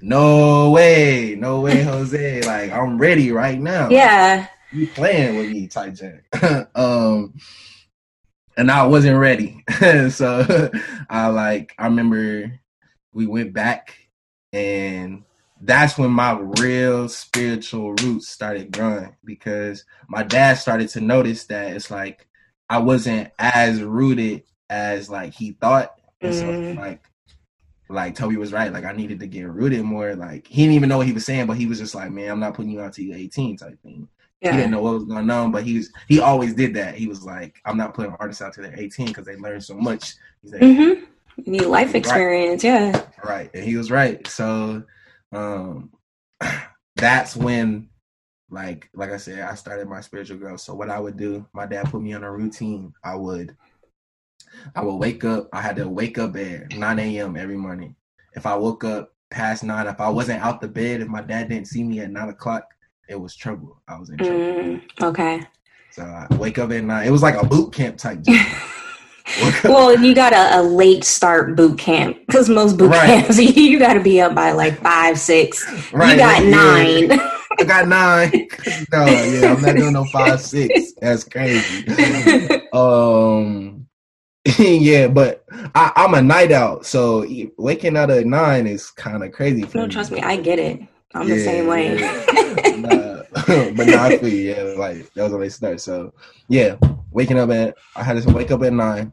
no 0.00 0.70
way, 0.70 1.34
no 1.38 1.60
way, 1.60 1.82
Jose. 1.82 2.42
like 2.42 2.70
I'm 2.72 2.98
ready 2.98 3.32
right 3.32 3.58
now. 3.58 3.88
Yeah. 3.88 4.46
you 4.72 4.86
playing 4.88 5.36
with 5.36 5.50
me, 5.50 5.66
type 5.66 5.96
um 6.74 7.34
and 8.58 8.70
I 8.70 8.84
wasn't 8.86 9.18
ready. 9.18 9.64
so 10.10 10.70
I 11.08 11.28
like 11.28 11.74
I 11.78 11.84
remember 11.84 12.60
we 13.14 13.26
went 13.26 13.54
back 13.54 13.96
and 14.52 15.24
that's 15.60 15.96
when 15.96 16.10
my 16.10 16.38
real 16.60 17.08
spiritual 17.08 17.94
roots 17.94 18.28
started 18.28 18.72
growing 18.72 19.16
because 19.24 19.84
my 20.08 20.22
dad 20.22 20.54
started 20.54 20.88
to 20.90 21.00
notice 21.00 21.44
that 21.46 21.72
it's 21.72 21.90
like 21.90 22.26
I 22.68 22.78
wasn't 22.78 23.30
as 23.38 23.82
rooted 23.82 24.42
as 24.68 25.08
like 25.08 25.32
he 25.32 25.52
thought. 25.52 25.94
And 26.20 26.34
mm. 26.34 26.74
so 26.74 26.80
like 26.80 27.04
like 27.88 28.14
Toby 28.16 28.36
was 28.36 28.52
right. 28.52 28.72
Like 28.72 28.84
I 28.84 28.92
needed 28.92 29.20
to 29.20 29.26
get 29.26 29.48
rooted 29.48 29.82
more. 29.84 30.14
Like 30.16 30.46
he 30.48 30.62
didn't 30.62 30.74
even 30.74 30.88
know 30.88 30.98
what 30.98 31.06
he 31.06 31.12
was 31.12 31.24
saying, 31.24 31.46
but 31.46 31.56
he 31.56 31.66
was 31.66 31.78
just 31.78 31.94
like, 31.94 32.10
"Man, 32.10 32.30
I'm 32.30 32.40
not 32.40 32.54
putting 32.54 32.72
you 32.72 32.80
out 32.80 32.92
till 32.92 33.04
you're 33.04 33.16
18," 33.16 33.56
type 33.56 33.80
thing. 33.82 34.08
Yeah. 34.40 34.52
He 34.52 34.56
didn't 34.58 34.72
know 34.72 34.82
what 34.82 34.94
was 34.94 35.04
going 35.04 35.30
on, 35.30 35.50
but 35.50 35.64
he 35.64 35.78
was 35.78 35.90
he 36.06 36.20
always 36.20 36.54
did 36.54 36.74
that. 36.74 36.94
He 36.94 37.08
was 37.08 37.24
like, 37.24 37.60
"I'm 37.64 37.76
not 37.76 37.94
putting 37.94 38.14
artists 38.20 38.40
out 38.40 38.54
till 38.54 38.64
they're 38.64 38.78
18 38.78 39.08
because 39.08 39.26
they 39.26 39.36
learn 39.36 39.60
so 39.60 39.74
much." 39.74 40.14
He's 40.42 40.52
like, 40.52 40.62
mm-hmm. 40.62 41.04
You 41.44 41.52
need 41.52 41.66
life 41.66 41.94
experience, 41.94 42.64
right. 42.64 42.70
yeah. 42.70 43.02
Right, 43.24 43.50
and 43.54 43.64
he 43.64 43.76
was 43.76 43.90
right. 43.90 44.26
So, 44.26 44.82
um, 45.32 45.90
that's 46.96 47.36
when, 47.36 47.88
like, 48.50 48.88
like 48.94 49.10
I 49.10 49.16
said, 49.18 49.40
I 49.40 49.54
started 49.54 49.88
my 49.88 50.00
spiritual 50.00 50.38
growth. 50.38 50.60
So 50.60 50.74
what 50.74 50.90
I 50.90 50.98
would 50.98 51.16
do, 51.16 51.46
my 51.52 51.66
dad 51.66 51.90
put 51.90 52.02
me 52.02 52.12
on 52.12 52.24
a 52.24 52.30
routine. 52.30 52.92
I 53.04 53.14
would 53.14 53.56
I 54.74 54.82
would 54.82 54.96
wake 54.96 55.24
up. 55.24 55.48
I 55.52 55.60
had 55.60 55.76
to 55.76 55.88
wake 55.88 56.18
up 56.18 56.36
at 56.36 56.72
9 56.72 56.98
a.m. 56.98 57.36
every 57.36 57.56
morning. 57.56 57.94
If 58.34 58.46
I 58.46 58.56
woke 58.56 58.84
up 58.84 59.14
past 59.30 59.64
nine, 59.64 59.86
if 59.86 60.00
I 60.00 60.08
wasn't 60.08 60.42
out 60.42 60.60
the 60.60 60.68
bed, 60.68 61.00
if 61.00 61.08
my 61.08 61.22
dad 61.22 61.48
didn't 61.48 61.68
see 61.68 61.82
me 61.82 62.00
at 62.00 62.10
nine 62.10 62.28
o'clock, 62.28 62.64
it 63.08 63.16
was 63.16 63.34
trouble. 63.34 63.80
I 63.88 63.98
was 63.98 64.10
in 64.10 64.18
trouble. 64.18 64.34
Mm, 64.34 64.82
okay. 65.02 65.42
So 65.90 66.02
I 66.02 66.26
wake 66.36 66.58
up 66.58 66.70
at 66.70 66.84
nine. 66.84 67.06
It 67.06 67.10
was 67.10 67.22
like 67.22 67.40
a 67.40 67.46
boot 67.46 67.72
camp 67.72 67.96
type 67.96 68.22
job. 68.22 68.46
well, 69.64 69.98
you 69.98 70.14
got 70.14 70.32
a, 70.32 70.60
a, 70.60 70.62
late 70.62 71.04
start 71.04 71.56
boot 71.56 71.78
camp 71.78 72.16
because 72.26 72.48
most 72.48 72.76
boot 72.76 72.90
right. 72.90 73.06
camps 73.06 73.38
you 73.56 73.78
got 73.78 73.94
to 73.94 74.00
be 74.00 74.20
up 74.20 74.34
by 74.34 74.52
like 74.52 74.78
five, 74.80 75.18
six. 75.18 75.64
Right. 75.92 76.12
You 76.12 76.16
got 76.18 76.44
nine. 76.44 77.10
Yeah. 77.10 77.34
I 77.60 77.64
got 77.64 77.88
nine. 77.88 78.48
no, 78.92 79.06
yeah, 79.06 79.52
I'm 79.52 79.60
not 79.60 79.74
doing 79.74 79.92
no 79.92 80.04
five, 80.04 80.40
six. 80.40 80.92
That's 81.00 81.24
crazy. 81.24 81.88
um, 82.72 83.88
yeah, 84.58 85.08
but 85.08 85.44
I, 85.74 85.92
am 85.96 86.14
a 86.14 86.22
night 86.22 86.52
out, 86.52 86.86
so 86.86 87.26
waking 87.56 87.96
out 87.96 88.10
at 88.10 88.26
nine 88.26 88.68
is 88.68 88.90
kind 88.90 89.24
of 89.24 89.32
crazy. 89.32 89.66
no, 89.74 89.86
me. 89.86 89.88
trust 89.88 90.12
me, 90.12 90.20
I 90.20 90.36
get 90.36 90.60
it. 90.60 90.80
I'm 91.14 91.26
yeah, 91.26 91.34
the 91.34 91.44
same 91.44 91.66
way. 91.66 91.98
Yeah. 91.98 92.54
but 93.46 93.86
not 93.86 94.12
for 94.20 94.28
you. 94.28 94.54
Yeah, 94.54 94.62
like 94.76 95.12
that 95.14 95.24
was 95.24 95.32
when 95.32 95.40
they 95.40 95.48
start. 95.48 95.80
So 95.80 96.14
yeah, 96.48 96.76
waking 97.10 97.38
up 97.38 97.50
at 97.50 97.76
I 97.96 98.02
had 98.02 98.20
to 98.22 98.32
wake 98.32 98.50
up 98.50 98.62
at 98.62 98.72
nine. 98.72 99.12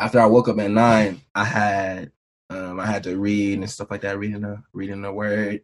After 0.00 0.20
I 0.20 0.26
woke 0.26 0.48
up 0.48 0.58
at 0.58 0.70
nine, 0.70 1.20
I 1.34 1.44
had 1.44 2.12
um, 2.50 2.80
I 2.80 2.86
had 2.86 3.04
to 3.04 3.18
read 3.18 3.58
and 3.58 3.70
stuff 3.70 3.90
like 3.90 4.02
that, 4.02 4.18
reading 4.18 4.42
the 4.42 4.62
reading 4.72 5.02
the 5.02 5.12
word. 5.12 5.62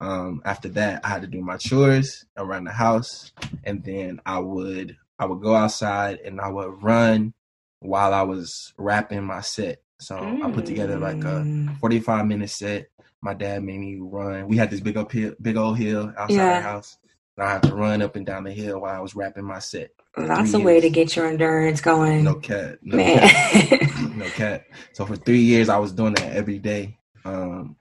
Um, 0.00 0.42
after 0.44 0.68
that, 0.70 1.04
I 1.04 1.08
had 1.08 1.22
to 1.22 1.28
do 1.28 1.40
my 1.40 1.56
chores 1.56 2.24
around 2.36 2.64
the 2.64 2.72
house, 2.72 3.32
and 3.64 3.82
then 3.84 4.20
I 4.24 4.38
would 4.38 4.96
I 5.18 5.26
would 5.26 5.42
go 5.42 5.54
outside 5.54 6.20
and 6.24 6.40
I 6.40 6.48
would 6.48 6.82
run 6.82 7.34
while 7.80 8.14
I 8.14 8.22
was 8.22 8.72
wrapping 8.76 9.24
my 9.24 9.40
set. 9.40 9.82
So 10.00 10.16
mm. 10.16 10.44
I 10.44 10.50
put 10.50 10.66
together 10.66 10.98
like 10.98 11.16
a 11.24 11.42
mm. 11.42 11.78
45 11.78 12.26
minute 12.26 12.50
set. 12.50 12.88
My 13.20 13.34
dad 13.34 13.62
made 13.64 13.80
me 13.80 13.96
run. 14.00 14.48
We 14.48 14.56
had 14.56 14.70
this 14.70 14.80
big 14.80 14.96
up 14.96 15.10
hill, 15.10 15.34
big 15.42 15.56
old 15.56 15.78
hill 15.78 16.12
outside 16.16 16.36
yeah. 16.36 16.56
our 16.56 16.62
house. 16.62 16.98
And 17.36 17.46
I 17.46 17.52
had 17.52 17.62
to 17.64 17.74
run 17.74 18.02
up 18.02 18.16
and 18.16 18.26
down 18.26 18.44
the 18.44 18.52
hill 18.52 18.80
while 18.80 18.94
I 18.94 19.00
was 19.00 19.14
rapping 19.14 19.44
my 19.44 19.58
set. 19.58 19.90
That's 20.16 20.54
a 20.54 20.58
way 20.58 20.80
to 20.80 20.90
get 20.90 21.14
your 21.14 21.26
endurance 21.26 21.80
going. 21.80 22.24
No 22.24 22.34
cat. 22.34 22.78
No 22.82 22.96
Man. 22.96 23.28
cat. 23.28 23.82
no 24.16 24.24
cat. 24.30 24.66
So 24.92 25.06
for 25.06 25.16
three 25.16 25.40
years 25.40 25.68
I 25.68 25.78
was 25.78 25.92
doing 25.92 26.14
that 26.14 26.32
every 26.32 26.58
day. 26.58 26.98
Um, 27.24 27.76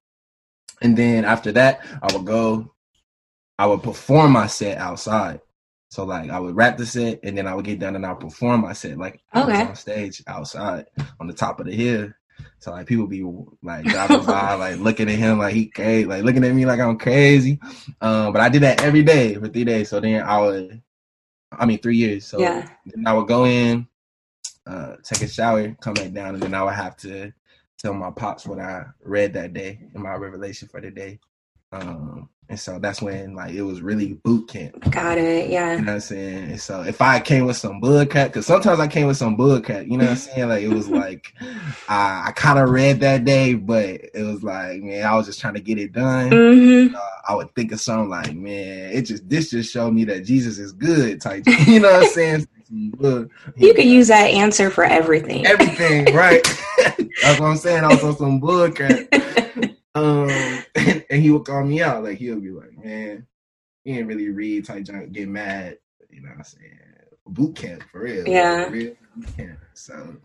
and 0.82 0.95
then 0.95 1.26
after 1.26 1.52
that, 1.54 1.82
I 2.02 2.15
would 2.15 2.26
go, 2.26 2.73
I 3.58 3.65
would 3.65 3.82
perform 3.82 4.32
my 4.34 4.47
set 4.47 4.78
outside. 4.78 5.41
So 5.89 6.04
like 6.04 6.30
I 6.30 6.39
would 6.39 6.56
rap 6.56 6.78
the 6.78 6.86
set 6.86 7.19
and 7.23 7.38
then 7.38 7.47
I 7.47 7.56
would 7.56 7.65
get 7.65 7.80
done 7.80 7.95
and 7.95 8.06
I 8.06 8.12
would 8.12 8.19
perform 8.19 8.62
my 8.62 8.73
set 8.73 8.97
like 8.97 9.21
okay. 9.36 9.63
on 9.63 9.76
stage 9.76 10.21
outside 10.28 10.86
on 11.19 11.28
the 11.28 11.34
top 11.34 11.60
of 11.60 11.65
the 11.65 11.73
hill. 11.73 12.12
So 12.60 12.71
like 12.71 12.88
people 12.88 13.08
be 13.08 13.23
like 13.63 13.86
driving 13.86 14.26
by, 14.26 14.56
like 14.56 14.78
looking 14.78 15.10
at 15.10 15.15
him 15.15 15.39
like 15.39 15.54
he 15.54 15.67
crazy, 15.67 16.06
like 16.06 16.23
looking 16.23 16.43
at 16.43 16.54
me 16.54 16.65
like 16.65 16.80
I'm 16.80 16.97
crazy. 16.97 17.60
Um, 18.02 18.34
but 18.34 18.41
I 18.41 18.50
did 18.50 18.63
that 18.63 18.82
every 18.82 19.04
day 19.04 19.36
for 19.36 19.47
three 19.47 19.63
days. 19.63 19.89
So 19.89 20.00
then 20.00 20.21
I 20.21 20.39
would, 20.39 20.82
I 21.52 21.65
mean 21.65 21.80
three 21.80 21.97
years. 21.97 22.26
So 22.26 22.39
yeah. 22.39 22.67
then 22.86 23.06
I 23.06 23.13
would 23.13 23.28
go 23.28 23.45
in, 23.45 23.88
uh, 24.65 24.95
take 25.04 25.21
a 25.21 25.28
shower, 25.28 25.76
come 25.80 25.93
back 25.93 26.12
down, 26.12 26.36
and 26.36 26.43
then 26.43 26.54
I 26.54 26.63
would 26.63 26.73
have 26.73 26.97
to 26.97 27.32
tell 27.78 27.93
my 27.93 28.12
pops 28.12 28.45
what 28.45 28.60
I 28.60 28.86
read 29.04 29.34
that 29.34 29.54
day 29.54 29.80
in 29.93 30.02
my 30.02 30.15
revelation 30.15 30.67
for 30.67 30.82
the 30.82 30.91
day. 30.91 31.19
Um, 31.71 32.30
and 32.49 32.60
so 32.60 32.79
that's 32.79 33.01
when 33.01 33.36
like 33.36 33.53
it 33.53 33.62
was 33.62 33.81
really 33.81 34.13
boot 34.13 34.47
camp. 34.47 34.89
Got 34.91 35.17
it, 35.17 35.49
yeah. 35.49 35.73
You 35.73 35.81
know 35.81 35.86
what 35.88 35.93
I'm 35.95 35.99
saying? 35.99 36.51
And 36.51 36.62
so 36.62 36.81
if 36.81 37.01
I 37.01 37.19
came 37.19 37.45
with 37.45 37.57
some 37.57 37.81
bug 37.81 38.10
cat, 38.12 38.29
because 38.29 38.45
sometimes 38.45 38.79
I 38.79 38.88
came 38.88 39.07
with 39.07 39.17
some 39.17 39.36
bug 39.36 39.65
cat, 39.65 39.88
you 39.88 39.97
know 39.97 40.05
what 40.05 40.12
I'm 40.12 40.17
saying? 40.17 40.49
Like 40.49 40.63
it 40.63 40.69
was 40.69 40.88
like 40.88 41.33
I, 41.89 42.27
I 42.27 42.31
kind 42.36 42.60
of 42.60 42.69
read 42.69 43.01
that 43.01 43.25
day, 43.25 43.53
but 43.53 44.01
it 44.13 44.23
was 44.25 44.43
like, 44.43 44.81
man, 44.81 45.05
I 45.05 45.15
was 45.15 45.25
just 45.25 45.41
trying 45.41 45.55
to 45.55 45.60
get 45.60 45.77
it 45.77 45.91
done. 45.91 46.29
Mm-hmm. 46.29 46.95
Uh, 46.95 46.99
I 47.27 47.36
would 47.36 47.53
think 47.53 47.73
of 47.73 47.81
something 47.81 48.10
like, 48.10 48.33
man, 48.33 48.91
it 48.93 49.01
just 49.01 49.27
this 49.27 49.49
just 49.49 49.71
showed 49.71 49.91
me 49.91 50.05
that 50.05 50.23
Jesus 50.23 50.57
is 50.57 50.71
good 50.71 51.19
type. 51.19 51.43
You 51.67 51.81
know 51.81 51.91
what 51.91 52.03
I'm 52.03 52.10
saying? 52.10 52.47
you 52.69 53.73
could 53.73 53.86
use 53.86 54.07
that 54.07 54.29
answer 54.29 54.69
for 54.69 54.83
everything. 54.83 55.45
Everything, 55.45 56.13
right? 56.13 56.41
That's 57.21 57.39
what 57.39 57.47
I'm 57.47 57.57
saying. 57.57 57.83
I 57.83 57.88
was 57.88 58.03
on 58.03 58.17
some 58.17 58.39
bug 58.39 58.75
cat. 58.75 59.07
Um, 59.95 60.27
and, 61.17 61.23
he 61.23 61.32
would 61.32 61.45
call 61.45 61.63
me 61.63 61.82
out. 61.82 62.03
Like 62.03 62.17
he'll 62.17 62.39
be 62.39 62.51
like, 62.51 62.77
man, 62.84 63.27
he 63.84 63.93
didn't 63.93 64.08
really 64.08 64.30
read 64.30 64.65
type 64.65 64.84
junk, 64.84 65.12
get 65.12 65.27
mad. 65.27 65.77
You 66.10 66.21
know 66.21 66.30
what 66.30 66.38
I'm 66.39 66.43
saying? 66.43 66.80
Boot 67.27 67.56
camp 67.56 67.84
for 67.91 68.01
real. 68.01 68.27
Yeah. 68.27 68.67
Real 68.67 68.95
boot 69.15 69.38
camp. 69.38 69.60
So. 69.73 70.17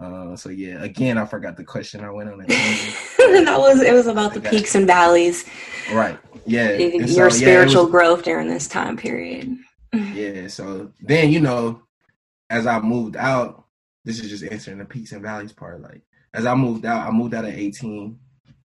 Uh, 0.00 0.34
so 0.34 0.48
yeah, 0.48 0.82
again, 0.82 1.18
I 1.18 1.26
forgot 1.26 1.58
the 1.58 1.64
question. 1.64 2.02
I 2.02 2.10
went 2.10 2.30
on. 2.30 2.38
that 2.48 3.56
was 3.58 3.82
it 3.82 3.92
was 3.92 4.06
about 4.06 4.32
the 4.32 4.40
peaks 4.40 4.74
and 4.74 4.86
valleys. 4.86 5.44
Right. 5.92 6.18
Yeah. 6.46 6.72
Your 6.72 7.30
so, 7.30 7.36
spiritual 7.36 7.74
yeah, 7.74 7.82
was, 7.82 7.90
growth 7.90 8.22
during 8.22 8.48
this 8.48 8.66
time 8.66 8.96
period. 8.96 9.58
yeah. 9.92 10.48
So 10.48 10.92
then 11.00 11.30
you 11.30 11.40
know, 11.40 11.82
as 12.48 12.66
I 12.66 12.80
moved 12.80 13.16
out, 13.16 13.64
this 14.04 14.20
is 14.20 14.30
just 14.30 14.50
answering 14.50 14.78
the 14.78 14.86
peaks 14.86 15.12
and 15.12 15.22
valleys 15.22 15.52
part. 15.52 15.82
Like 15.82 16.00
as 16.32 16.46
I 16.46 16.54
moved 16.54 16.86
out, 16.86 17.06
I 17.06 17.10
moved 17.10 17.34
out 17.34 17.44
at 17.44 17.54
18. 17.54 18.18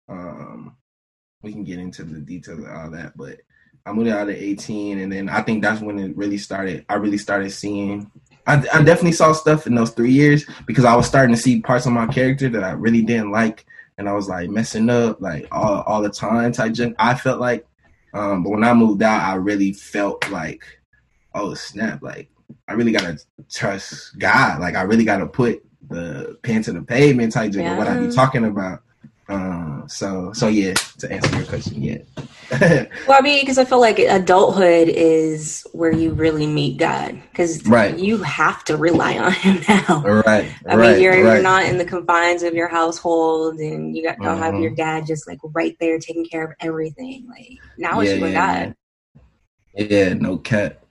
Um, 0.07 0.77
we 1.45 1.53
can 1.53 1.63
get 1.63 1.79
into 1.79 2.03
the 2.03 2.19
details 2.19 2.59
of 2.59 2.69
all 2.69 2.89
that, 2.89 3.15
but 3.15 3.39
I 3.85 3.93
moved 3.93 4.09
out 4.09 4.29
at 4.29 4.35
18, 4.35 4.99
and 4.99 5.11
then 5.11 5.29
I 5.29 5.41
think 5.41 5.61
that's 5.61 5.79
when 5.79 5.99
it 5.99 6.17
really 6.17 6.39
started. 6.39 6.83
I 6.89 6.95
really 6.95 7.19
started 7.19 7.51
seeing. 7.51 8.11
I, 8.47 8.55
I 8.73 8.83
definitely 8.83 9.11
saw 9.13 9.31
stuff 9.31 9.67
in 9.67 9.75
those 9.75 9.91
three 9.91 10.11
years 10.11 10.45
because 10.65 10.85
I 10.85 10.95
was 10.95 11.05
starting 11.05 11.35
to 11.35 11.41
see 11.41 11.61
parts 11.61 11.85
of 11.85 11.93
my 11.93 12.07
character 12.07 12.49
that 12.49 12.63
I 12.63 12.71
really 12.71 13.03
didn't 13.03 13.31
like, 13.31 13.65
and 13.97 14.09
I 14.09 14.13
was 14.13 14.27
like 14.27 14.49
messing 14.49 14.89
up 14.89 15.21
like 15.21 15.47
all 15.51 15.83
all 15.83 16.01
the 16.01 16.09
time 16.09 16.51
type 16.51 16.73
junk. 16.73 16.95
I 16.97 17.13
felt 17.13 17.39
like, 17.39 17.67
um, 18.15 18.43
but 18.43 18.49
when 18.49 18.63
I 18.63 18.73
moved 18.73 19.03
out, 19.03 19.21
I 19.21 19.35
really 19.35 19.71
felt 19.71 20.29
like, 20.31 20.63
oh 21.35 21.53
snap! 21.53 22.01
Like 22.01 22.29
I 22.67 22.73
really 22.73 22.91
gotta 22.91 23.19
trust 23.51 24.17
God. 24.17 24.59
Like 24.59 24.75
I 24.75 24.81
really 24.81 25.05
gotta 25.05 25.27
put 25.27 25.63
the 25.89 26.39
pen 26.41 26.63
to 26.63 26.73
the 26.73 26.81
pavement 26.81 27.33
type 27.33 27.51
junk. 27.51 27.65
Yeah. 27.65 27.77
What 27.77 27.87
I 27.87 27.99
be 27.99 28.11
talking 28.11 28.45
about. 28.45 28.81
Um, 29.27 29.85
so 29.87 30.33
so 30.33 30.47
yeah, 30.47 30.73
to 30.99 31.11
answer 31.11 31.35
your 31.35 31.45
question, 31.47 31.81
yeah. 31.81 31.97
well, 33.07 33.17
I 33.17 33.21
mean, 33.21 33.41
because 33.41 33.57
I 33.57 33.65
feel 33.65 33.81
like 33.81 33.97
adulthood 33.97 34.87
is 34.87 35.65
where 35.71 35.91
you 35.91 36.13
really 36.13 36.45
meet 36.45 36.77
God, 36.77 37.19
because 37.31 37.65
right. 37.65 37.97
you 37.97 38.21
have 38.21 38.63
to 38.65 38.77
rely 38.77 39.17
on 39.17 39.31
Him 39.31 39.61
now. 39.67 40.03
Right. 40.25 40.53
I 40.67 40.75
right, 40.75 40.93
mean, 40.93 41.01
you're 41.01 41.13
right. 41.13 41.23
you're 41.23 41.41
not 41.41 41.65
in 41.65 41.79
the 41.79 41.85
confines 41.85 42.43
of 42.43 42.53
your 42.53 42.67
household, 42.67 43.57
and 43.57 43.97
you 43.97 44.03
got 44.03 44.21
to 44.21 44.35
have 44.35 44.59
your 44.59 44.71
mm-hmm. 44.71 44.75
dad 44.75 45.07
just 45.07 45.27
like 45.27 45.39
right 45.43 45.75
there 45.79 45.97
taking 45.97 46.25
care 46.25 46.43
of 46.43 46.51
everything. 46.59 47.27
Like 47.27 47.57
now 47.79 48.01
it's 48.01 48.11
yeah, 48.11 48.17
you 48.17 48.25
yeah, 48.27 48.65
God. 48.65 48.75
Yeah. 49.73 49.85
yeah, 49.89 50.13
no 50.13 50.37
cat, 50.37 50.83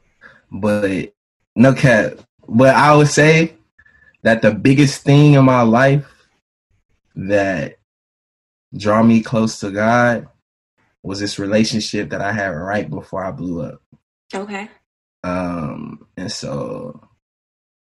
but 0.50 1.12
no 1.54 1.72
cat. 1.72 2.18
But 2.48 2.74
I 2.74 2.96
would 2.96 3.08
say 3.08 3.54
that 4.22 4.42
the 4.42 4.50
biggest 4.50 5.02
thing 5.02 5.34
in 5.34 5.44
my 5.44 5.62
life 5.62 6.04
that 7.14 7.76
draw 8.76 9.02
me 9.02 9.22
close 9.22 9.60
to 9.60 9.70
God 9.70 10.28
was 11.02 11.20
this 11.20 11.38
relationship 11.38 12.10
that 12.10 12.20
I 12.20 12.32
had 12.32 12.48
right 12.48 12.88
before 12.88 13.24
I 13.24 13.30
blew 13.30 13.62
up. 13.62 13.82
Okay. 14.34 14.68
Um, 15.22 16.06
and 16.16 16.30
so 16.30 17.08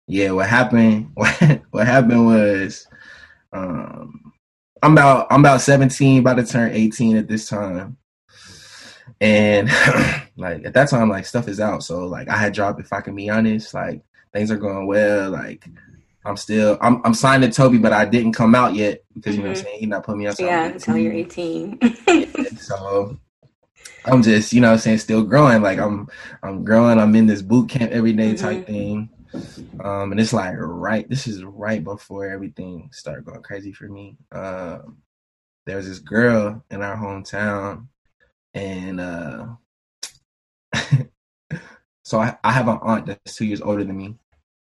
yeah, 0.07 0.31
what 0.31 0.49
happened 0.49 1.11
what, 1.13 1.61
what 1.71 1.87
happened 1.87 2.25
was 2.25 2.87
um 3.53 4.33
I'm 4.81 4.93
about 4.93 5.27
I'm 5.29 5.41
about 5.41 5.61
17, 5.61 6.19
about 6.19 6.35
to 6.35 6.45
turn 6.45 6.71
18 6.71 7.17
at 7.17 7.27
this 7.27 7.47
time. 7.49 7.97
And 9.21 9.67
like 10.37 10.65
at 10.65 10.73
that 10.73 10.89
time, 10.89 11.09
like 11.09 11.25
stuff 11.25 11.47
is 11.47 11.59
out. 11.59 11.83
So 11.83 12.05
like 12.05 12.29
I 12.29 12.37
had 12.37 12.53
dropped 12.53 12.79
if 12.79 12.93
I 12.93 13.01
can 13.01 13.15
be 13.15 13.29
honest, 13.29 13.73
like 13.73 14.01
things 14.33 14.51
are 14.51 14.57
going 14.57 14.87
well, 14.87 15.29
like 15.29 15.67
I'm 16.25 16.37
still 16.37 16.77
I'm 16.81 17.01
I'm 17.05 17.13
signed 17.13 17.43
to 17.43 17.51
Toby, 17.51 17.77
but 17.77 17.93
I 17.93 18.05
didn't 18.05 18.33
come 18.33 18.55
out 18.55 18.75
yet 18.75 19.03
because 19.13 19.35
you 19.35 19.41
mm-hmm. 19.41 19.47
know 19.47 19.51
what 19.51 19.57
I'm 19.57 19.63
mm-hmm. 19.63 19.67
saying. 19.67 19.79
He's 19.79 19.89
not 19.89 20.03
putting 20.03 20.19
me 20.19 20.27
out. 20.27 20.39
Yeah, 20.39 20.65
until 20.65 20.97
you're 20.97 21.13
18. 21.13 22.57
so 22.57 23.17
I'm 24.05 24.21
just 24.21 24.53
you 24.53 24.61
know 24.61 24.67
what 24.67 24.73
I'm 24.73 24.79
saying 24.79 24.97
still 24.99 25.23
growing. 25.23 25.61
Like 25.61 25.79
I'm 25.79 26.09
I'm 26.43 26.63
growing. 26.63 26.99
I'm 26.99 27.15
in 27.15 27.27
this 27.27 27.41
boot 27.41 27.69
camp 27.69 27.91
every 27.91 28.13
day 28.13 28.35
type 28.35 28.67
mm-hmm. 28.67 28.73
thing. 28.73 29.09
Um, 29.83 30.11
and 30.11 30.19
it's 30.19 30.33
like 30.33 30.55
right. 30.57 31.07
This 31.07 31.27
is 31.27 31.43
right 31.43 31.83
before 31.83 32.29
everything 32.29 32.89
started 32.91 33.25
going 33.25 33.43
crazy 33.43 33.71
for 33.71 33.87
me. 33.87 34.17
Um, 34.31 34.97
there 35.65 35.77
was 35.77 35.87
this 35.87 35.99
girl 35.99 36.63
in 36.71 36.81
our 36.81 36.97
hometown, 36.97 37.87
and 38.53 38.99
uh, 38.99 39.47
so 42.03 42.19
I, 42.19 42.37
I 42.43 42.51
have 42.51 42.67
an 42.67 42.79
aunt 42.81 43.05
that's 43.05 43.35
two 43.35 43.45
years 43.45 43.61
older 43.61 43.83
than 43.83 43.97
me. 43.97 44.15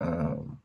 Um, 0.01 0.59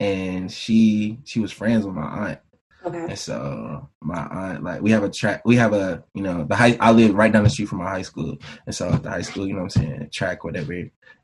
and 0.00 0.50
she 0.50 1.18
she 1.24 1.40
was 1.40 1.52
friends 1.52 1.86
with 1.86 1.94
my 1.94 2.02
aunt. 2.02 2.38
Okay. 2.84 2.98
And 2.98 3.18
so 3.18 3.88
my 4.00 4.26
aunt, 4.28 4.62
like, 4.62 4.80
we 4.80 4.92
have 4.92 5.02
a 5.02 5.10
track, 5.10 5.42
we 5.44 5.56
have 5.56 5.72
a, 5.72 6.04
you 6.14 6.22
know, 6.22 6.44
the 6.44 6.54
high, 6.54 6.76
I 6.78 6.92
live 6.92 7.16
right 7.16 7.32
down 7.32 7.42
the 7.42 7.50
street 7.50 7.68
from 7.68 7.78
my 7.78 7.90
high 7.90 8.02
school. 8.02 8.38
And 8.64 8.72
so 8.72 8.88
at 8.92 9.02
the 9.02 9.10
high 9.10 9.22
school, 9.22 9.44
you 9.44 9.54
know 9.54 9.62
what 9.64 9.76
I'm 9.76 9.82
saying, 9.82 10.10
track, 10.12 10.44
whatever. 10.44 10.72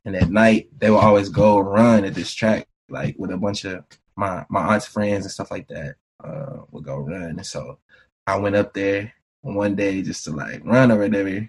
And 0.04 0.16
at 0.16 0.28
night, 0.28 0.70
they 0.76 0.90
would 0.90 0.98
always 0.98 1.28
go 1.28 1.60
run 1.60 2.04
at 2.04 2.14
this 2.14 2.34
track, 2.34 2.66
like 2.88 3.14
with 3.16 3.30
a 3.30 3.36
bunch 3.36 3.64
of 3.64 3.84
my, 4.16 4.44
my 4.50 4.74
aunt's 4.74 4.86
friends 4.86 5.24
and 5.24 5.30
stuff 5.30 5.52
like 5.52 5.68
that, 5.68 5.94
uh, 6.24 6.62
would 6.72 6.82
go 6.82 6.98
run. 6.98 7.22
And 7.22 7.46
so 7.46 7.78
I 8.26 8.38
went 8.40 8.56
up 8.56 8.74
there 8.74 9.12
one 9.42 9.76
day 9.76 10.02
just 10.02 10.24
to 10.24 10.32
like 10.32 10.62
run 10.64 10.90
or 10.90 10.98
whatever. 10.98 11.48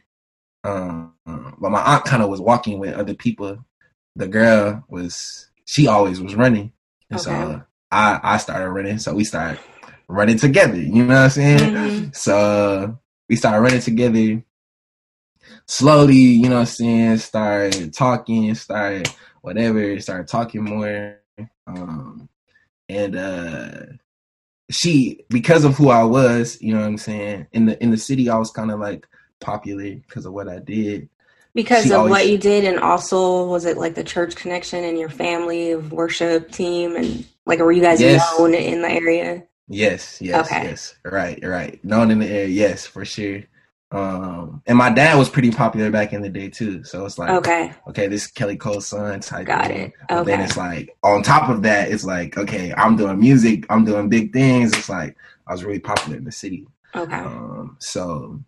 Um, 0.64 1.16
but 1.26 1.72
my 1.72 1.82
aunt 1.82 2.06
kind 2.06 2.22
of 2.22 2.30
was 2.30 2.40
walking 2.40 2.78
with 2.78 2.94
other 2.94 3.16
people. 3.16 3.66
The 4.16 4.28
girl 4.28 4.84
was, 4.88 5.50
she 5.66 5.88
always 5.88 6.22
was 6.22 6.36
running. 6.36 6.72
And 7.14 7.22
okay. 7.22 7.54
so 7.54 7.64
I, 7.92 8.20
I 8.24 8.38
started 8.38 8.70
running. 8.70 8.98
So 8.98 9.14
we 9.14 9.24
started 9.24 9.60
running 10.08 10.38
together. 10.38 10.78
You 10.78 11.04
know 11.04 11.14
what 11.14 11.24
I'm 11.24 11.30
saying? 11.30 11.60
Mm-hmm. 11.60 12.10
So 12.14 13.00
we 13.30 13.36
started 13.36 13.62
running 13.62 13.82
together. 13.82 14.44
Slowly, 15.68 16.16
you 16.16 16.50
know 16.50 16.56
what 16.56 16.62
I'm 16.62 16.66
saying, 16.66 17.18
started 17.18 17.94
talking, 17.94 18.56
started 18.56 19.10
whatever, 19.42 20.00
started 20.00 20.28
talking 20.28 20.64
more. 20.64 21.20
Um, 21.68 22.30
and 22.90 23.16
uh 23.16 23.80
she 24.70 25.24
because 25.30 25.64
of 25.64 25.76
who 25.76 25.90
I 25.90 26.04
was, 26.04 26.62
you 26.62 26.74
know 26.74 26.82
what 26.82 26.88
I'm 26.88 26.98
saying, 26.98 27.48
in 27.52 27.66
the 27.66 27.82
in 27.82 27.92
the 27.92 27.98
city 27.98 28.30
I 28.30 28.38
was 28.38 28.52
kind 28.52 28.72
of 28.72 28.80
like 28.80 29.08
popular 29.40 29.96
because 29.96 30.26
of 30.26 30.34
what 30.34 30.50
I 30.50 30.60
did 30.60 31.10
because 31.54 31.86
of 31.86 31.92
always, 31.92 32.12
what 32.12 32.28
you 32.28 32.38
did 32.38 32.66
and 32.66 32.80
also 32.80 33.48
was 33.48 33.66
it 33.66 33.78
like 33.78 33.96
the 33.96 34.04
church 34.04 34.36
connection 34.36 34.84
and 34.84 34.98
your 34.98 35.10
family 35.10 35.72
of 35.72 35.92
worship 35.92 36.52
team 36.52 36.96
and 36.96 37.26
like 37.46 37.60
were 37.60 37.72
you 37.72 37.82
guys 37.82 38.02
yes. 38.02 38.22
known 38.38 38.54
in 38.54 38.82
the 38.82 38.90
area? 38.90 39.44
Yes 39.68 40.22
yes 40.22 40.48
okay. 40.48 40.64
yes. 40.64 40.96
Right 41.04 41.40
right. 41.44 41.84
Known 41.84 42.12
in 42.12 42.20
the 42.20 42.28
area 42.28 42.48
yes 42.48 42.86
for 42.86 43.06
sure. 43.06 43.42
Um 43.92 44.64
and 44.66 44.78
my 44.78 44.90
dad 44.90 45.18
was 45.18 45.30
pretty 45.30 45.52
popular 45.52 45.92
back 45.92 46.14
in 46.14 46.22
the 46.22 46.30
day 46.30 46.50
too. 46.50 46.84
So 46.84 47.06
it's 47.06 47.20
like 47.20 47.30
okay. 47.30 47.74
okay 47.88 48.08
this 48.08 48.26
kelly 48.26 48.58
cole's 48.58 48.88
son 48.88 49.20
type 49.20 49.46
got 49.46 49.68
thing. 49.68 49.78
it. 49.78 49.86
Okay. 49.86 49.94
But 50.10 50.26
then 50.26 50.42
it's 50.42 50.58
like 50.58 50.96
on 51.04 51.22
top 51.22 51.50
of 51.50 51.62
that 51.64 51.92
it's 51.92 52.04
like 52.04 52.38
okay 52.38 52.74
i'm 52.76 52.96
doing 52.96 53.20
music 53.20 53.66
i'm 53.70 53.86
doing 53.86 54.10
big 54.10 54.34
things. 54.34 54.74
It's 54.74 54.90
like 54.90 55.16
i 55.46 55.52
was 55.52 55.64
really 55.64 55.80
popular 55.80 56.18
in 56.18 56.24
the 56.24 56.32
city. 56.32 56.68
Okay. 56.96 57.16
Um 57.16 57.78
so 57.80 58.44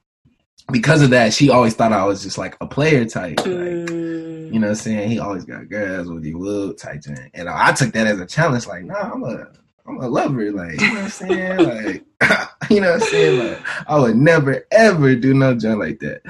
because 0.71 1.01
of 1.01 1.11
that, 1.11 1.33
she 1.33 1.49
always 1.49 1.75
thought 1.75 1.93
I 1.93 2.05
was 2.05 2.23
just 2.23 2.37
like 2.37 2.57
a 2.61 2.67
player 2.67 3.05
type. 3.05 3.39
Like, 3.39 3.47
mm. 3.47 4.53
You 4.53 4.59
know 4.59 4.67
what 4.67 4.71
I'm 4.71 4.75
saying? 4.75 5.09
He 5.09 5.19
always 5.19 5.45
got 5.45 5.69
girls 5.69 6.09
with 6.09 6.25
you 6.25 6.37
wood 6.37 6.77
type 6.77 7.03
thing. 7.03 7.29
And 7.33 7.49
I 7.49 7.71
took 7.73 7.93
that 7.93 8.07
as 8.07 8.19
a 8.19 8.25
challenge, 8.25 8.67
like, 8.67 8.83
nah, 8.83 9.11
I'm 9.11 9.23
a 9.23 9.47
I'm 9.87 9.97
a 9.97 10.07
lover, 10.07 10.51
like, 10.51 10.81
you 10.81 10.87
know 10.87 10.93
what 10.93 11.03
I'm 11.03 11.09
saying? 11.09 11.57
like 11.57 12.05
you 12.69 12.81
know 12.81 12.93
what 12.93 13.01
I'm 13.03 13.07
saying? 13.07 13.49
Like 13.49 13.89
I 13.89 13.99
would 13.99 14.15
never 14.15 14.65
ever 14.71 15.15
do 15.15 15.33
no 15.33 15.55
joint 15.55 15.79
like 15.79 15.99
that. 15.99 16.21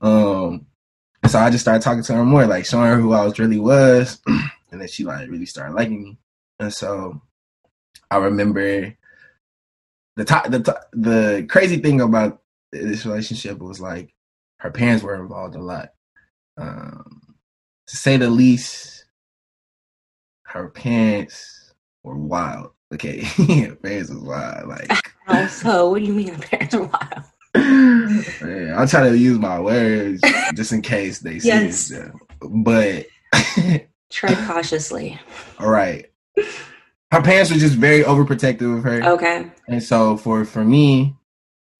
Um 0.00 0.66
so 1.26 1.38
I 1.38 1.50
just 1.50 1.62
started 1.62 1.82
talking 1.82 2.02
to 2.02 2.14
her 2.14 2.24
more, 2.24 2.46
like 2.46 2.66
showing 2.66 2.88
her 2.88 3.00
who 3.00 3.12
I 3.12 3.24
was 3.24 3.38
really 3.38 3.58
was. 3.58 4.20
and 4.26 4.80
then 4.80 4.88
she 4.88 5.04
like 5.04 5.28
really 5.28 5.46
started 5.46 5.74
liking 5.74 6.02
me. 6.02 6.18
And 6.60 6.72
so 6.72 7.20
I 8.10 8.18
remember 8.18 8.94
the 10.16 10.24
top, 10.24 10.50
the 10.50 10.60
top, 10.60 10.88
the 10.92 11.46
crazy 11.48 11.78
thing 11.78 12.00
about 12.00 12.41
this 12.72 13.06
relationship 13.06 13.58
was 13.58 13.80
like 13.80 14.14
her 14.58 14.70
parents 14.70 15.02
were 15.02 15.20
involved 15.20 15.54
a 15.54 15.62
lot. 15.62 15.90
Um, 16.56 17.36
to 17.86 17.96
say 17.96 18.16
the 18.16 18.30
least, 18.30 19.04
her 20.44 20.68
parents 20.68 21.74
were 22.02 22.16
wild. 22.16 22.70
Okay, 22.92 23.20
her 23.24 23.74
parents 23.76 24.10
was 24.10 24.22
wild. 24.22 24.68
Like, 24.68 24.90
how 25.26 25.46
so? 25.48 25.90
What 25.90 26.00
do 26.00 26.04
you 26.04 26.12
mean 26.12 26.28
her 26.28 26.42
parents 26.42 26.74
were 26.74 26.84
wild? 26.84 27.24
Man, 27.54 28.74
I'm 28.76 28.88
trying 28.88 29.12
to 29.12 29.18
use 29.18 29.38
my 29.38 29.60
words 29.60 30.22
just 30.54 30.72
in 30.72 30.80
case 30.80 31.18
they 31.18 31.34
yes. 31.34 31.76
see 31.76 31.96
it. 31.96 32.12
But 32.40 33.06
tread 34.10 34.46
cautiously. 34.46 35.20
All 35.58 35.68
right. 35.68 36.06
Her 37.10 37.20
parents 37.20 37.50
were 37.50 37.58
just 37.58 37.74
very 37.74 38.04
overprotective 38.04 38.78
of 38.78 38.84
her. 38.84 39.02
Okay. 39.02 39.50
And 39.68 39.82
so 39.82 40.16
for 40.16 40.44
for 40.46 40.64
me, 40.64 41.14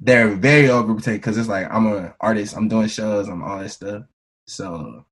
they're 0.04 0.28
very 0.34 0.66
overprotective 0.66 1.14
because 1.14 1.38
it's 1.38 1.48
like 1.48 1.72
I'm 1.72 1.86
an 1.86 2.12
artist, 2.20 2.56
I'm 2.56 2.68
doing 2.68 2.88
shows, 2.88 3.28
I'm 3.28 3.42
all 3.42 3.60
that 3.60 3.70
stuff. 3.70 4.02
So 4.46 5.06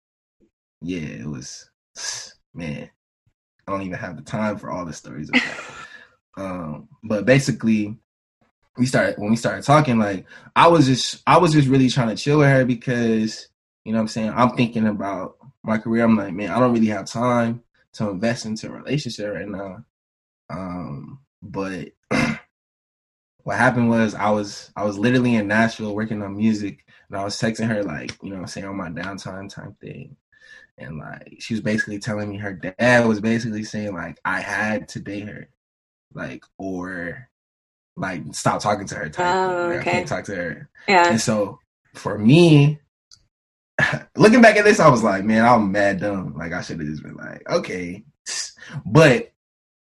yeah, 0.82 1.20
it 1.20 1.26
was 1.26 1.70
man, 2.54 2.90
I 3.66 3.72
don't 3.72 3.82
even 3.82 3.98
have 3.98 4.16
the 4.16 4.22
time 4.22 4.58
for 4.58 4.70
all 4.70 4.84
the 4.84 4.92
stories 4.92 5.28
of 5.28 5.34
that. 5.34 5.60
um, 6.42 6.88
but 7.04 7.24
basically 7.24 7.96
we 8.76 8.86
started 8.86 9.16
when 9.18 9.30
we 9.30 9.36
started 9.36 9.62
talking, 9.62 9.98
like 9.98 10.26
I 10.56 10.66
was 10.66 10.86
just 10.86 11.22
I 11.24 11.38
was 11.38 11.52
just 11.52 11.68
really 11.68 11.88
trying 11.88 12.08
to 12.08 12.20
chill 12.20 12.38
with 12.38 12.48
her 12.48 12.64
because, 12.64 13.48
You 13.84 13.92
know 13.92 13.98
what 13.98 14.02
I'm 14.02 14.08
saying? 14.08 14.30
I'm 14.34 14.56
thinking 14.56 14.88
about 14.88 15.36
my 15.62 15.78
career. 15.78 16.04
I'm 16.04 16.16
like, 16.16 16.34
man, 16.34 16.50
I 16.50 16.58
don't 16.58 16.72
really 16.72 16.86
have 16.86 17.06
time 17.06 17.62
to 17.92 18.10
invest 18.10 18.44
into 18.44 18.68
a 18.68 18.72
relationship 18.72 19.32
right 19.32 19.48
now. 19.48 19.84
Um, 20.48 21.20
but 21.42 21.90
what 23.50 23.58
happened 23.58 23.88
was 23.88 24.14
I 24.14 24.30
was 24.30 24.70
I 24.76 24.84
was 24.84 24.96
literally 24.96 25.34
in 25.34 25.48
Nashville 25.48 25.92
working 25.92 26.22
on 26.22 26.36
music 26.36 26.84
and 27.08 27.18
I 27.18 27.24
was 27.24 27.34
texting 27.34 27.66
her 27.66 27.82
like, 27.82 28.16
you 28.22 28.30
know 28.30 28.36
I'm 28.36 28.46
saying, 28.46 28.64
on 28.64 28.76
my 28.76 28.90
downtime 28.90 29.52
time 29.52 29.74
thing. 29.80 30.14
And 30.78 30.98
like 30.98 31.38
she 31.40 31.54
was 31.54 31.60
basically 31.60 31.98
telling 31.98 32.30
me 32.30 32.36
her 32.36 32.52
dad 32.52 33.08
was 33.08 33.20
basically 33.20 33.64
saying 33.64 33.92
like 33.92 34.20
I 34.24 34.38
had 34.38 34.86
to 34.90 35.00
date 35.00 35.26
her. 35.26 35.48
Like 36.14 36.44
or 36.58 37.28
like 37.96 38.22
stop 38.30 38.62
talking 38.62 38.86
to 38.86 38.94
her 38.94 39.08
type. 39.08 39.34
Oh, 39.34 39.70
Like, 39.70 39.80
I 39.80 39.82
can't 39.82 40.06
talk 40.06 40.26
to 40.26 40.36
her. 40.36 40.70
Yeah. 40.86 41.10
And 41.10 41.20
so 41.20 41.58
for 41.94 42.16
me, 42.16 42.78
looking 44.16 44.42
back 44.42 44.58
at 44.58 44.64
this, 44.64 44.78
I 44.78 44.90
was 44.90 45.02
like, 45.02 45.24
man, 45.24 45.44
I'm 45.44 45.72
mad 45.72 45.98
dumb. 45.98 46.36
Like 46.36 46.52
I 46.52 46.62
should 46.62 46.78
have 46.78 46.88
just 46.88 47.02
been 47.02 47.16
like, 47.16 47.42
okay. 47.50 48.04
But 48.86 49.32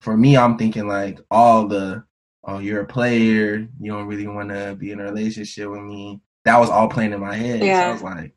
for 0.01 0.17
me, 0.17 0.39
I'm 0.39 0.57
thinking 0.57 0.89
like 0.89 1.21
all 1.31 1.69
the, 1.69 2.05
oh, 2.45 2.59
you're 2.59 2.83
a 2.83 2.87
player. 2.87 3.67
You 3.81 3.93
don't 3.93 4.07
really 4.07 4.27
want 4.27 4.51
to 4.51 4.75
be 4.79 4.91
in 4.93 5.01
a 5.01 5.05
relationship 5.05 5.69
with 5.71 5.83
me. 5.83 6.21
That 6.45 6.59
was 6.59 6.71
all 6.71 6.89
playing 6.89 7.13
in 7.13 7.21
my 7.21 7.35
head. 7.35 7.61
So 7.61 7.67
Yeah. 7.67 7.89
I 7.89 7.93
was 7.93 8.03
like, 8.03 8.35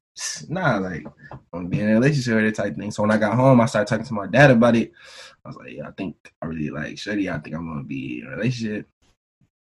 nah, 0.49 0.77
like 0.77 1.05
I 1.31 1.37
want 1.51 1.65
to 1.65 1.69
be 1.69 1.79
in 1.79 1.89
a 1.89 1.93
relationship 1.93 2.35
with 2.41 2.55
type 2.55 2.75
thing. 2.77 2.91
So 2.91 3.01
when 3.01 3.11
I 3.11 3.17
got 3.17 3.35
home, 3.35 3.59
I 3.61 3.65
started 3.65 3.87
talking 3.89 4.05
to 4.05 4.13
my 4.13 4.27
dad 4.27 4.51
about 4.51 4.75
it. 4.75 4.91
I 5.43 5.49
was 5.49 5.57
like, 5.57 5.71
yeah, 5.71 5.87
I 5.87 5.91
think 5.91 6.15
I 6.41 6.45
really 6.45 6.69
like 6.69 6.95
Shuddy. 6.95 7.31
I 7.33 7.39
think 7.39 7.55
I'm 7.55 7.67
gonna 7.67 7.83
be 7.83 8.19
in 8.21 8.27
a 8.27 8.37
relationship. 8.37 8.87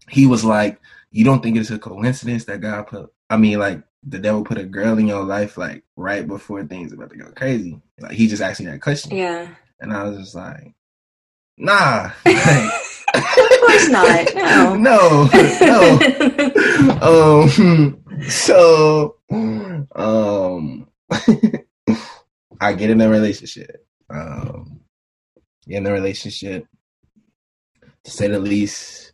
He 0.09 0.27
was 0.27 0.45
like, 0.45 0.81
you 1.11 1.25
don't 1.25 1.43
think 1.43 1.57
it's 1.57 1.71
a 1.71 1.79
coincidence 1.79 2.45
that 2.47 2.61
God 2.61 2.87
put? 2.87 3.13
I 3.31 3.37
mean, 3.37 3.59
like 3.59 3.83
the 4.05 4.19
devil 4.19 4.45
put 4.45 4.59
a 4.59 4.65
girl 4.65 4.97
in 4.99 5.07
your 5.09 5.25
life 5.25 5.59
like 5.59 5.83
right 5.97 6.27
before 6.27 6.65
things 6.65 6.93
about 6.93 7.11
to 7.11 7.17
go 7.17 7.31
crazy. 7.33 7.81
Like 8.01 8.13
he 8.13 8.27
just 8.29 8.43
asked 8.43 8.61
me 8.61 8.67
that 8.67 8.81
question, 8.81 9.17
Yeah. 9.17 9.49
and 9.81 9.93
I 9.93 10.05
was 10.05 10.19
just 10.19 10.35
like, 10.35 10.73
nah, 11.57 12.11
like, 12.25 12.71
of 13.19 13.61
course 13.61 13.89
not. 13.89 14.35
No. 14.35 14.75
no, 14.77 15.29
no. 15.61 17.43
um, 17.43 18.05
so, 18.29 19.17
um, 19.95 20.89
I 22.61 22.73
get 22.73 22.91
in 22.91 23.01
a 23.01 23.09
relationship. 23.09 23.87
Um, 24.11 24.81
get 25.67 25.79
in 25.79 25.87
a 25.87 25.93
relationship. 25.93 26.67
To 28.05 28.11
say 28.11 28.29
the 28.29 28.39
least, 28.39 29.13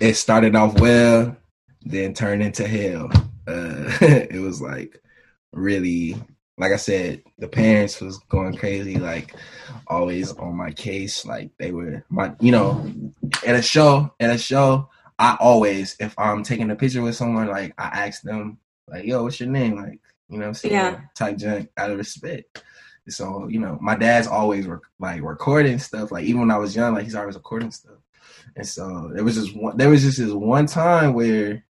it 0.00 0.14
started 0.14 0.56
off 0.56 0.80
well, 0.80 1.36
then 1.82 2.14
turned 2.14 2.42
into 2.42 2.66
hell. 2.66 3.10
Uh, 3.46 3.90
it 4.00 4.40
was 4.40 4.60
like 4.60 5.00
really, 5.52 6.16
like 6.58 6.72
I 6.72 6.76
said, 6.76 7.22
the 7.38 7.48
parents 7.48 8.00
was 8.00 8.18
going 8.28 8.56
crazy, 8.56 8.98
like 8.98 9.34
always 9.86 10.32
on 10.32 10.56
my 10.56 10.72
case. 10.72 11.24
Like 11.24 11.50
they 11.58 11.72
were 11.72 12.04
my, 12.08 12.32
you 12.40 12.52
know, 12.52 12.92
at 13.46 13.54
a 13.54 13.62
show, 13.62 14.12
at 14.20 14.30
a 14.30 14.38
show, 14.38 14.90
I 15.18 15.36
always, 15.40 15.96
if 16.00 16.14
I'm 16.18 16.42
taking 16.42 16.70
a 16.70 16.76
picture 16.76 17.02
with 17.02 17.16
someone, 17.16 17.48
like 17.48 17.74
I 17.78 18.06
ask 18.06 18.22
them, 18.22 18.58
like, 18.88 19.04
yo, 19.04 19.22
what's 19.22 19.40
your 19.40 19.48
name? 19.48 19.76
Like, 19.76 20.00
you 20.28 20.38
know 20.38 20.42
what 20.42 20.48
I'm 20.48 20.54
saying? 20.54 20.74
Yeah. 20.74 21.00
Type 21.14 21.36
junk 21.36 21.70
out 21.76 21.90
of 21.90 21.98
respect. 21.98 22.62
So, 23.08 23.48
you 23.48 23.58
know, 23.58 23.78
my 23.80 23.96
dad's 23.96 24.26
always 24.26 24.66
rec- 24.66 24.80
like 24.98 25.22
recording 25.22 25.78
stuff. 25.78 26.12
Like 26.12 26.24
even 26.24 26.40
when 26.42 26.50
I 26.50 26.58
was 26.58 26.76
young, 26.76 26.94
like 26.94 27.04
he's 27.04 27.14
always 27.14 27.36
recording 27.36 27.70
stuff. 27.70 27.96
And 28.56 28.66
so 28.66 29.10
there 29.14 29.24
was 29.24 29.36
just 29.36 29.56
one 29.56 29.76
there 29.76 29.88
was 29.88 30.02
just 30.02 30.18
this 30.18 30.32
one 30.32 30.66
time 30.66 31.14
where, 31.14 31.64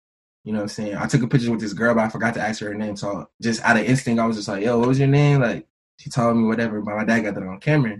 you 0.45 0.53
know 0.53 0.59
what 0.59 0.65
I'm 0.65 0.69
saying, 0.69 0.97
I 0.97 1.07
took 1.07 1.23
a 1.23 1.29
picture 1.29 1.51
with 1.51 1.61
this 1.61 1.73
girl, 1.73 1.95
but 1.95 2.05
I 2.05 2.09
forgot 2.11 2.35
to 2.35 2.41
ask 2.41 2.61
her 2.61 2.69
her 2.69 2.75
name. 2.75 2.97
So 2.97 3.29
just 3.41 3.63
out 3.63 3.79
of 3.79 3.85
instinct, 3.85 4.21
I 4.21 4.27
was 4.27 4.37
just 4.37 4.49
like, 4.49 4.63
yo, 4.63 4.79
what 4.79 4.89
was 4.89 4.99
your 4.99 5.09
name? 5.09 5.41
Like 5.41 5.67
she 5.99 6.11
told 6.11 6.37
me 6.37 6.45
whatever, 6.45 6.81
but 6.83 6.97
my 6.97 7.05
dad 7.05 7.21
got 7.21 7.35
that 7.35 7.43
on 7.43 7.61
camera. 7.61 7.97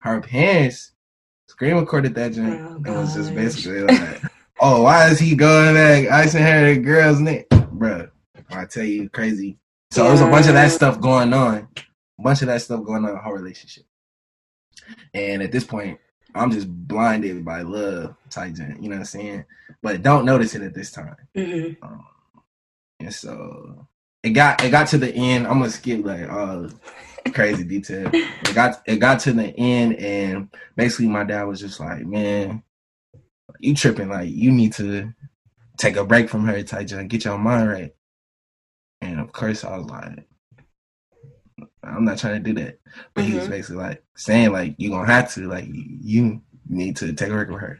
Her 0.00 0.20
parents 0.20 0.92
screen 1.46 1.76
recorded 1.76 2.14
that 2.16 2.32
joint. 2.32 2.60
Oh, 2.60 2.74
and 2.74 2.86
was 2.86 3.14
just 3.14 3.34
basically 3.34 3.82
like, 3.82 4.22
oh, 4.60 4.82
why 4.82 5.08
is 5.08 5.20
he 5.20 5.36
going 5.36 5.74
back 5.74 6.06
asking 6.06 6.42
her 6.42 6.76
girl's 6.76 7.20
name? 7.20 7.44
Bruh, 7.50 8.10
I 8.50 8.64
tell 8.66 8.84
you, 8.84 9.08
crazy. 9.08 9.58
So 9.90 10.06
it 10.06 10.10
was 10.10 10.20
a 10.20 10.26
bunch 10.26 10.48
of 10.48 10.54
that 10.54 10.72
stuff 10.72 11.00
going 11.00 11.32
on. 11.32 11.68
A 12.18 12.22
bunch 12.22 12.42
of 12.42 12.48
that 12.48 12.62
stuff 12.62 12.84
going 12.84 13.04
on 13.04 13.10
in 13.12 13.16
her 13.16 13.32
relationship. 13.32 13.84
And 15.12 15.42
at 15.42 15.52
this 15.52 15.64
point, 15.64 15.98
I'm 16.34 16.50
just 16.50 16.68
blinded 16.68 17.44
by 17.44 17.62
love, 17.62 18.16
joint, 18.30 18.58
you 18.58 18.88
know 18.88 18.96
what 18.96 19.00
I'm 19.00 19.04
saying? 19.04 19.44
But 19.82 20.02
don't 20.02 20.24
notice 20.24 20.54
it 20.54 20.62
at 20.62 20.74
this 20.74 20.90
time. 20.90 21.16
Mhm. 21.36 21.76
Um, 21.82 22.04
and 23.00 23.14
so 23.14 23.86
it 24.22 24.30
got 24.30 24.64
it 24.64 24.70
got 24.70 24.88
to 24.88 24.98
the 24.98 25.12
end. 25.14 25.46
I'm 25.46 25.58
gonna 25.58 25.70
skip 25.70 26.04
like 26.04 26.28
all 26.30 26.68
crazy 27.32 27.64
detail. 27.64 28.10
It 28.12 28.54
got 28.54 28.82
it 28.86 28.96
got 28.96 29.20
to 29.20 29.32
the 29.32 29.56
end, 29.56 29.96
and 29.96 30.48
basically 30.76 31.08
my 31.08 31.24
dad 31.24 31.44
was 31.44 31.60
just 31.60 31.78
like, 31.80 32.04
"Man, 32.06 32.62
you 33.60 33.74
tripping? 33.74 34.08
Like 34.08 34.30
you 34.30 34.50
need 34.50 34.72
to 34.74 35.12
take 35.78 35.96
a 35.96 36.04
break 36.04 36.28
from 36.28 36.46
her, 36.46 36.62
Taija, 36.62 36.98
and 36.98 37.10
get 37.10 37.24
your 37.24 37.38
mind 37.38 37.68
right." 37.68 37.94
And 39.00 39.20
of 39.20 39.32
course, 39.32 39.64
I 39.64 39.76
was 39.76 39.86
like, 39.86 40.26
"I'm 41.86 42.04
not 42.04 42.18
trying 42.18 42.42
to 42.42 42.52
do 42.52 42.60
that." 42.62 42.78
But 43.14 43.24
he 43.24 43.34
was 43.34 43.48
basically 43.48 43.82
like 43.82 44.02
saying, 44.16 44.52
"Like 44.52 44.74
you're 44.78 44.90
gonna 44.90 45.10
have 45.10 45.32
to, 45.34 45.48
like 45.48 45.66
you 45.68 46.40
need 46.68 46.96
to 46.96 47.12
take 47.12 47.28
a 47.28 47.32
break 47.32 47.48
from 47.48 47.58
her." 47.58 47.78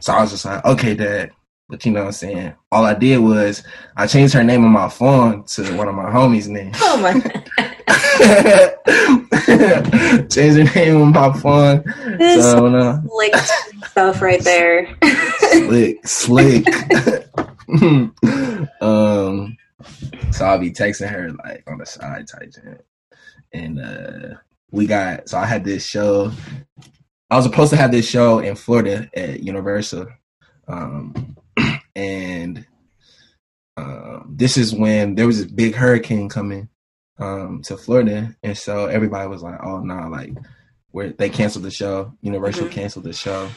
So 0.00 0.12
I 0.12 0.22
was 0.22 0.30
just 0.30 0.44
like, 0.44 0.64
"Okay, 0.64 0.94
Dad." 0.94 1.30
But 1.68 1.84
you 1.86 1.92
know 1.92 2.00
what 2.00 2.06
I'm 2.06 2.12
saying? 2.12 2.54
All 2.70 2.84
I 2.84 2.94
did 2.94 3.18
was 3.18 3.62
I 3.96 4.06
changed 4.06 4.34
her 4.34 4.44
name 4.44 4.64
on 4.64 4.70
my 4.70 4.88
phone 4.88 5.44
to 5.44 5.76
one 5.76 5.88
of 5.88 5.94
my 5.94 6.10
homies' 6.10 6.48
names. 6.48 6.76
Oh 6.82 6.98
my. 6.98 7.12
changed 10.28 10.58
her 10.58 10.74
name 10.74 11.00
on 11.00 11.12
my 11.12 11.32
phone. 11.38 11.82
This 12.18 12.44
So 12.44 12.68
no, 12.68 13.02
slick 13.08 13.34
stuff 13.86 14.20
right 14.20 14.42
there. 14.42 14.94
slick, 15.38 16.06
slick. 16.06 16.66
um, 18.80 19.56
so 20.30 20.44
I'll 20.44 20.58
be 20.58 20.70
texting 20.70 21.08
her 21.08 21.32
like 21.44 21.64
on 21.66 21.78
the 21.78 21.86
side 21.86 22.28
type 22.28 22.52
shit. 22.52 22.84
And 23.54 23.80
uh 23.80 24.34
we 24.70 24.86
got 24.86 25.28
so 25.28 25.38
I 25.38 25.46
had 25.46 25.64
this 25.64 25.86
show. 25.86 26.32
I 27.30 27.36
was 27.36 27.44
supposed 27.46 27.70
to 27.70 27.76
have 27.76 27.92
this 27.92 28.06
show 28.06 28.40
in 28.40 28.56
Florida 28.56 29.08
at 29.14 29.42
Universal. 29.42 30.08
Um 30.68 31.36
and 31.96 32.66
um 33.76 34.34
this 34.36 34.56
is 34.56 34.74
when 34.74 35.14
there 35.14 35.26
was 35.26 35.38
this 35.42 35.50
big 35.50 35.74
hurricane 35.74 36.28
coming 36.28 36.68
um 37.18 37.62
to 37.62 37.76
Florida 37.76 38.34
and 38.42 38.58
so 38.58 38.86
everybody 38.86 39.28
was 39.28 39.42
like, 39.42 39.60
Oh 39.62 39.78
no, 39.80 40.08
like 40.08 40.32
where 40.90 41.10
they 41.12 41.30
canceled 41.30 41.64
the 41.64 41.70
show. 41.70 42.12
Universal 42.22 42.66
Mhm. 42.66 42.72
canceled 42.72 43.04
the 43.04 43.12
show. 43.12 43.48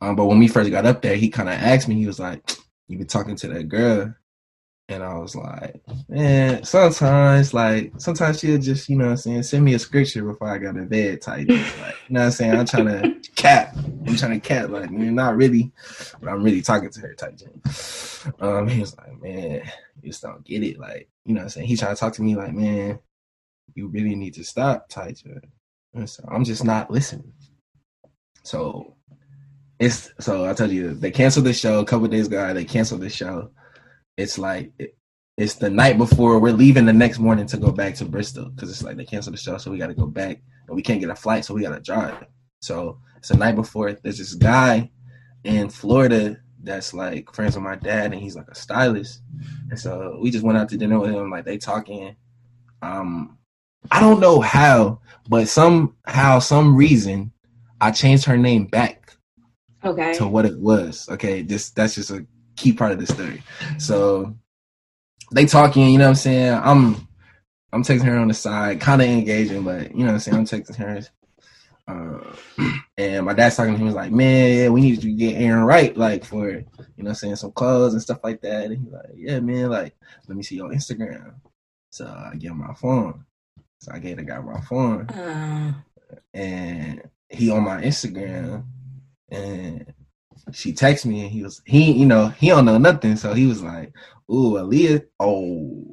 Um, 0.00 0.16
but 0.16 0.26
when 0.26 0.38
we 0.38 0.48
first 0.48 0.70
got 0.70 0.84
up 0.86 1.00
there, 1.02 1.16
he 1.16 1.30
kind 1.30 1.48
of 1.48 1.54
asked 1.54 1.88
me. 1.88 1.94
He 1.94 2.06
was 2.06 2.18
like, 2.18 2.42
"You 2.88 2.98
been 2.98 3.06
talking 3.06 3.36
to 3.36 3.48
that 3.48 3.68
girl?" 3.68 4.14
And 4.88 5.02
I 5.02 5.14
was 5.16 5.34
like, 5.34 5.80
"Man, 6.08 6.64
sometimes, 6.64 7.54
like, 7.54 7.92
sometimes 7.98 8.40
she'll 8.40 8.58
just, 8.58 8.88
you 8.88 8.96
know, 8.96 9.06
what 9.06 9.10
I'm 9.12 9.16
saying, 9.16 9.42
send 9.44 9.64
me 9.64 9.74
a 9.74 9.78
scripture 9.78 10.24
before 10.24 10.48
I 10.48 10.58
got 10.58 10.74
to 10.74 10.82
bed, 10.82 11.22
type. 11.22 11.48
Like, 11.48 11.96
you 12.08 12.14
know, 12.14 12.20
what 12.20 12.26
I'm 12.26 12.30
saying, 12.32 12.52
I'm 12.56 12.66
trying 12.66 12.86
to 12.86 13.30
cap. 13.34 13.74
I'm 13.76 14.16
trying 14.16 14.40
to 14.40 14.46
cap, 14.46 14.70
like, 14.70 14.90
you're 14.90 15.12
not 15.12 15.36
really, 15.36 15.72
but 16.20 16.28
I'm 16.28 16.42
really 16.42 16.62
talking 16.62 16.90
to 16.90 17.00
her, 17.00 17.14
type 17.14 17.38
thing. 17.38 17.62
Um, 18.40 18.68
he 18.68 18.80
was 18.80 18.96
like, 18.96 19.20
"Man, 19.22 19.62
you 20.02 20.10
just 20.10 20.22
don't 20.22 20.44
get 20.44 20.62
it, 20.62 20.78
like, 20.78 21.08
you 21.24 21.34
know, 21.34 21.40
what 21.40 21.44
I'm 21.44 21.50
saying, 21.50 21.68
he's 21.68 21.80
trying 21.80 21.94
to 21.94 22.00
talk 22.00 22.12
to 22.14 22.22
me, 22.22 22.36
like, 22.36 22.52
man, 22.52 22.98
you 23.74 23.88
really 23.88 24.14
need 24.14 24.34
to 24.34 24.44
stop, 24.44 24.88
type. 24.88 25.16
And 25.94 26.08
so 26.08 26.24
I'm 26.30 26.44
just 26.44 26.64
not 26.64 26.90
listening. 26.90 27.32
So 28.42 28.96
it's 29.78 30.10
so 30.20 30.48
I 30.48 30.52
told 30.54 30.70
you 30.70 30.94
they 30.94 31.10
canceled 31.10 31.46
the 31.46 31.52
show 31.52 31.80
a 31.80 31.84
couple 31.84 32.06
days 32.08 32.26
ago. 32.26 32.52
They 32.54 32.64
canceled 32.64 33.00
the 33.00 33.10
show. 33.10 33.50
It's 34.22 34.38
like 34.38 34.72
it, 34.78 34.96
it's 35.36 35.54
the 35.54 35.70
night 35.70 35.98
before 35.98 36.38
we're 36.38 36.52
leaving 36.52 36.84
the 36.84 36.92
next 36.92 37.18
morning 37.18 37.46
to 37.46 37.56
go 37.56 37.72
back 37.72 37.94
to 37.96 38.04
Bristol 38.04 38.50
because 38.50 38.70
it's 38.70 38.82
like 38.82 38.96
they 38.96 39.04
canceled 39.04 39.34
the 39.34 39.40
show, 39.40 39.58
so 39.58 39.70
we 39.70 39.78
got 39.78 39.88
to 39.88 39.94
go 39.94 40.06
back 40.06 40.40
and 40.66 40.76
we 40.76 40.82
can't 40.82 41.00
get 41.00 41.10
a 41.10 41.16
flight, 41.16 41.44
so 41.44 41.54
we 41.54 41.62
got 41.62 41.74
to 41.74 41.80
drive. 41.80 42.24
So 42.60 42.98
it's 43.16 43.28
the 43.30 43.36
night 43.36 43.56
before. 43.56 43.92
There's 43.92 44.18
this 44.18 44.34
guy 44.34 44.90
in 45.44 45.68
Florida 45.68 46.38
that's 46.62 46.94
like 46.94 47.34
friends 47.34 47.56
with 47.56 47.64
my 47.64 47.74
dad, 47.76 48.12
and 48.12 48.22
he's 48.22 48.36
like 48.36 48.48
a 48.48 48.54
stylist, 48.54 49.22
and 49.70 49.78
so 49.78 50.18
we 50.20 50.30
just 50.30 50.44
went 50.44 50.58
out 50.58 50.68
to 50.68 50.76
dinner 50.76 51.00
with 51.00 51.10
him. 51.10 51.30
Like 51.30 51.44
they 51.44 51.58
talking. 51.58 52.14
Um, 52.80 53.38
I 53.90 54.00
don't 54.00 54.20
know 54.20 54.40
how, 54.40 55.00
but 55.28 55.48
somehow, 55.48 56.38
some 56.38 56.76
reason, 56.76 57.32
I 57.80 57.90
changed 57.90 58.24
her 58.26 58.36
name 58.36 58.66
back 58.66 59.16
Okay. 59.84 60.12
to 60.14 60.26
what 60.28 60.46
it 60.46 60.58
was. 60.60 61.08
Okay, 61.08 61.42
just 61.42 61.74
that's 61.74 61.96
just 61.96 62.10
a 62.10 62.24
key 62.56 62.72
part 62.72 62.92
of 62.92 63.00
the 63.00 63.06
story. 63.06 63.42
So 63.78 64.34
they 65.32 65.46
talking, 65.46 65.90
you 65.90 65.98
know 65.98 66.04
what 66.04 66.10
I'm 66.10 66.14
saying? 66.16 66.60
I'm 66.62 67.08
I'm 67.72 67.82
texting 67.82 68.04
her 68.04 68.18
on 68.18 68.28
the 68.28 68.34
side, 68.34 68.80
kind 68.80 69.00
of 69.00 69.08
engaging, 69.08 69.64
but 69.64 69.92
you 69.92 70.00
know 70.00 70.12
what 70.12 70.12
I'm 70.14 70.18
saying? 70.20 70.36
I'm 70.36 70.44
texting 70.44 70.76
her. 70.76 71.02
Uh, 71.88 72.70
and 72.98 73.26
my 73.26 73.32
dad's 73.32 73.56
talking 73.56 73.72
to 73.72 73.78
him, 73.78 73.86
he's 73.86 73.94
like, 73.96 74.12
Man, 74.12 74.56
yeah, 74.56 74.68
we 74.68 74.82
need 74.82 75.00
to 75.00 75.12
get 75.12 75.40
Aaron 75.40 75.64
right, 75.64 75.96
like 75.96 76.24
for 76.24 76.50
you 76.50 76.56
know 76.58 76.84
what 76.96 77.08
I'm 77.08 77.14
saying, 77.14 77.36
some 77.36 77.52
clothes 77.52 77.94
and 77.94 78.02
stuff 78.02 78.20
like 78.22 78.42
that. 78.42 78.64
And 78.64 78.78
he's 78.78 78.92
like, 78.92 79.10
Yeah, 79.14 79.40
man, 79.40 79.70
like, 79.70 79.96
let 80.28 80.36
me 80.36 80.42
see 80.42 80.56
your 80.56 80.70
Instagram. 80.70 81.34
So 81.90 82.06
I 82.06 82.36
give 82.36 82.52
him 82.52 82.58
my 82.58 82.74
phone. 82.74 83.24
So 83.80 83.90
I 83.92 83.98
gave 83.98 84.16
the 84.16 84.22
guy 84.22 84.38
my 84.38 84.60
phone. 84.60 85.08
Uh, 85.08 85.72
and 86.34 87.02
he 87.28 87.50
on 87.50 87.64
my 87.64 87.82
Instagram 87.82 88.64
and 89.30 89.92
she 90.52 90.72
texted 90.72 91.06
me 91.06 91.22
and 91.22 91.30
he 91.30 91.42
was 91.42 91.62
he 91.64 91.92
you 91.92 92.06
know 92.06 92.28
he 92.28 92.48
don't 92.48 92.64
know 92.64 92.78
nothing. 92.78 93.16
So 93.16 93.32
he 93.34 93.46
was 93.46 93.62
like 93.62 93.92
ooh 94.30 94.54
Aaliyah? 94.54 95.04
Oh. 95.20 95.84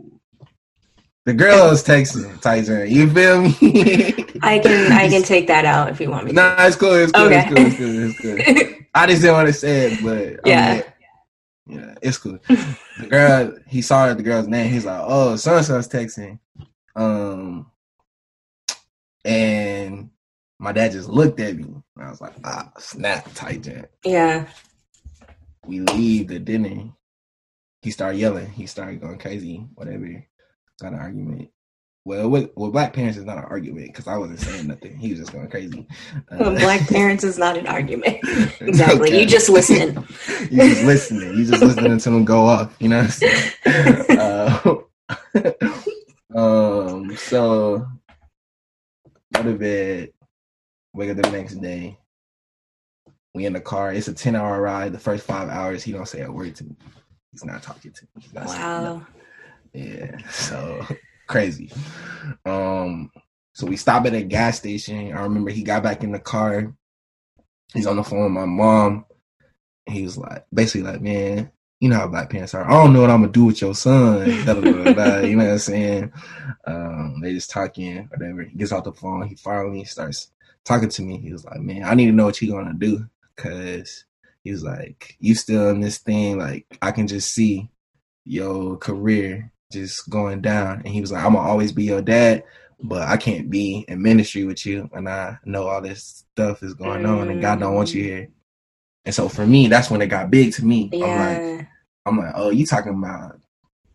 The 1.26 1.34
girl 1.34 1.70
is 1.70 1.84
texting 1.84 2.42
Tyson. 2.42 2.90
You 2.90 3.08
feel 3.12 3.42
me? 3.44 3.50
I 4.42 4.58
can 4.60 4.92
I 4.92 5.08
can 5.10 5.22
take 5.22 5.46
that 5.48 5.66
out 5.66 5.90
if 5.90 6.00
you 6.02 6.10
want 6.10 6.26
me. 6.26 6.32
no 6.32 6.56
nah, 6.56 6.66
it's 6.66 6.76
cool 6.76 6.94
it's 6.94 7.12
cool 7.12 7.26
Okay. 7.26 7.46
it's 7.48 7.78
cool 7.78 8.06
it's 8.06 8.20
cool 8.22 8.36
it's 8.40 8.58
cool. 8.58 8.86
I 8.96 9.06
just 9.06 9.22
didn't 9.22 9.36
want 9.36 9.48
to 9.48 9.54
say 9.54 9.92
it 9.92 10.04
but 10.04 10.40
Yeah. 10.50 10.82
yeah 11.68 11.94
it's 12.02 12.18
cool. 12.18 12.40
The 12.48 13.08
girl 13.08 13.56
he 13.68 13.82
saw 13.84 14.12
the 14.14 14.24
girl's 14.24 14.48
name. 14.48 14.72
He's 14.72 14.86
like 14.86 15.02
oh 15.04 15.36
so 15.36 15.58
and 15.58 15.66
so's 15.66 15.88
texting. 15.88 16.40
Um 16.96 17.70
and 19.26 20.09
my 20.60 20.72
dad 20.72 20.92
just 20.92 21.10
looked 21.10 21.40
at 21.40 21.56
me 21.56 21.64
and 21.64 22.06
I 22.06 22.10
was 22.10 22.22
like 22.22 22.34
ah 22.44 22.72
snap 22.78 23.28
Tyson 23.34 23.86
Yeah. 24.04 24.48
we 25.66 25.80
leave 25.82 26.28
the 26.28 26.40
dinner. 26.40 26.92
He 27.82 27.92
started 27.92 28.18
yelling. 28.18 28.50
He 28.52 28.66
started 28.66 29.00
going 29.00 29.20
crazy. 29.20 29.66
Whatever. 29.76 30.26
Got 30.82 30.94
an 30.94 31.00
argument. 31.00 31.50
Well, 32.06 32.28
with, 32.30 32.50
with 32.56 32.72
black 32.74 32.92
parents, 32.94 33.18
is 33.18 33.24
not 33.26 33.38
an 33.38 33.44
argument 33.46 33.88
because 33.88 34.08
I 34.08 34.18
wasn't 34.18 34.40
saying 34.40 34.68
nothing. 34.68 34.98
He 34.98 35.12
was 35.12 35.20
just 35.20 35.32
going 35.32 35.48
crazy. 35.50 35.88
Uh, 36.32 36.38
Well, 36.40 36.52
black 36.58 36.88
parents 36.90 37.24
is 37.24 37.38
not 37.38 37.56
an 37.58 37.68
argument. 37.68 38.18
Exactly. 38.62 39.10
Okay. 39.10 39.22
You 39.22 39.26
just 39.28 39.48
listen. 39.50 40.06
you 40.52 40.58
just 40.58 40.84
listening. 40.84 41.38
You 41.38 41.46
just 41.46 41.62
listening 41.64 41.98
to 42.00 42.10
them 42.10 42.26
go 42.26 42.46
off. 42.46 42.76
You 42.80 42.90
know 42.90 43.04
what 43.04 43.06
I'm 43.06 43.12
saying? 43.12 44.20
uh, 44.20 44.76
um. 46.36 47.16
So 47.16 47.88
go 49.34 49.44
to 49.44 49.54
bed. 49.54 50.12
Wake 51.00 51.12
up 51.12 51.16
the 51.16 51.32
next 51.32 51.56
day. 51.62 51.98
We 53.34 53.46
in 53.46 53.54
the 53.54 53.62
car. 53.62 53.94
It's 53.94 54.10
a 54.10 54.14
ten 54.14 54.36
hour 54.36 54.62
ride. 54.62 54.92
The 54.92 55.00
first 55.00 55.26
five 55.26 55.48
hours, 55.48 55.82
he 55.82 55.94
don't 55.94 56.06
say 56.06 56.24
a 56.24 56.30
word 56.30 56.58
to 56.58 56.66
me. 56.66 56.76
He's 57.32 57.46
not 57.46 57.64
talking 57.64 57.94
to 57.94 58.04
me. 58.04 58.22
He's 58.22 58.34
not 58.34 58.50
saying 58.50 58.60
nothing. 58.60 58.84
Wow. 58.84 59.08
Yeah, 59.72 60.18
so 60.30 60.86
crazy. 61.26 61.72
Um, 62.44 63.12
so 63.54 63.66
we 63.66 63.78
stop 63.78 64.08
at 64.08 64.14
a 64.14 64.24
gas 64.24 64.58
station. 64.58 65.14
I 65.14 65.22
remember 65.22 65.52
he 65.52 65.64
got 65.64 65.84
back 65.84 66.04
in 66.04 66.12
the 66.12 66.20
car. 66.20 66.76
He's 67.74 67.88
on 67.88 67.96
the 67.96 68.04
phone 68.04 68.24
with 68.24 68.34
my 68.34 68.44
mom. 68.44 69.06
He 69.86 70.04
was 70.04 70.18
like, 70.18 70.48
basically 70.54 70.92
like, 70.92 71.00
man, 71.00 71.50
you 71.80 71.88
know 71.88 71.96
how 71.96 72.10
black 72.10 72.30
parents 72.30 72.54
are. 72.54 72.70
I 72.70 72.72
don't 72.72 72.92
know 72.92 73.00
what 73.00 73.10
I'm 73.10 73.22
gonna 73.22 73.32
do 73.32 73.46
with 73.46 73.62
your 73.62 73.74
son. 73.74 74.28
Da, 74.46 74.54
da, 74.54 74.60
da, 74.60 74.84
da, 74.84 74.94
da. 74.94 75.20
you 75.20 75.38
know 75.38 75.46
what 75.46 75.54
I'm 75.54 75.60
saying? 75.60 76.12
Um, 76.66 77.22
they 77.22 77.32
just 77.32 77.52
talking, 77.52 78.10
whatever. 78.10 78.44
He 78.44 78.58
gets 78.58 78.74
off 78.74 78.84
the 78.84 78.92
phone. 78.92 79.30
He 79.30 79.36
finally 79.36 79.86
starts 79.86 80.32
talking 80.66 80.90
to 80.90 81.02
me. 81.02 81.18
He 81.18 81.32
was 81.32 81.46
like, 81.46 81.60
man, 81.60 81.84
I 81.84 81.96
need 81.96 82.08
to 82.08 82.12
know 82.12 82.26
what 82.26 82.42
you're 82.42 82.58
gonna 82.58 82.78
do, 82.78 83.06
cause 83.36 84.06
he 84.44 84.52
was 84.52 84.64
like, 84.64 85.16
you 85.20 85.36
still 85.36 85.70
in 85.70 85.82
this 85.82 85.98
thing. 85.98 86.38
Like 86.38 86.66
I 86.82 86.92
can 86.92 87.08
just 87.08 87.32
see 87.34 87.70
your 88.26 88.78
career 88.78 89.52
just 89.72 90.10
going 90.10 90.42
down. 90.42 90.82
And 90.86 90.88
he 90.88 91.02
was 91.02 91.12
like, 91.12 91.24
I'm 91.24 91.34
gonna 91.34 91.48
always 91.48 91.72
be 91.72 91.84
your 91.84 92.02
dad, 92.02 92.44
but 92.82 93.08
I 93.08 93.18
can't 93.18 93.50
be 93.50 93.86
in 93.88 94.02
ministry 94.02 94.46
with 94.46 94.66
you. 94.66 94.90
And 94.94 95.10
I 95.10 95.38
know 95.46 95.68
all 95.68 95.82
this 95.82 96.26
stuff 96.32 96.64
is 96.64 96.74
going 96.74 97.06
on 97.06 97.30
and 97.30 97.42
God 97.42 97.60
don't 97.60 97.76
want 97.76 97.94
you 97.94 98.04
mm. 98.04 98.08
here. 98.08 98.30
And 99.06 99.16
so 99.16 99.30
for 99.30 99.46
me, 99.46 99.68
that's 99.68 99.90
when 99.90 100.02
it 100.02 100.08
got 100.08 100.32
big 100.32 100.54
to 100.54 100.66
me. 100.66 100.90
I'm 100.94 101.00
like, 101.00 101.68
I'm 102.06 102.18
like, 102.18 102.34
oh, 102.36 102.50
you 102.50 102.66
talking 102.66 102.94
about, 102.94 103.40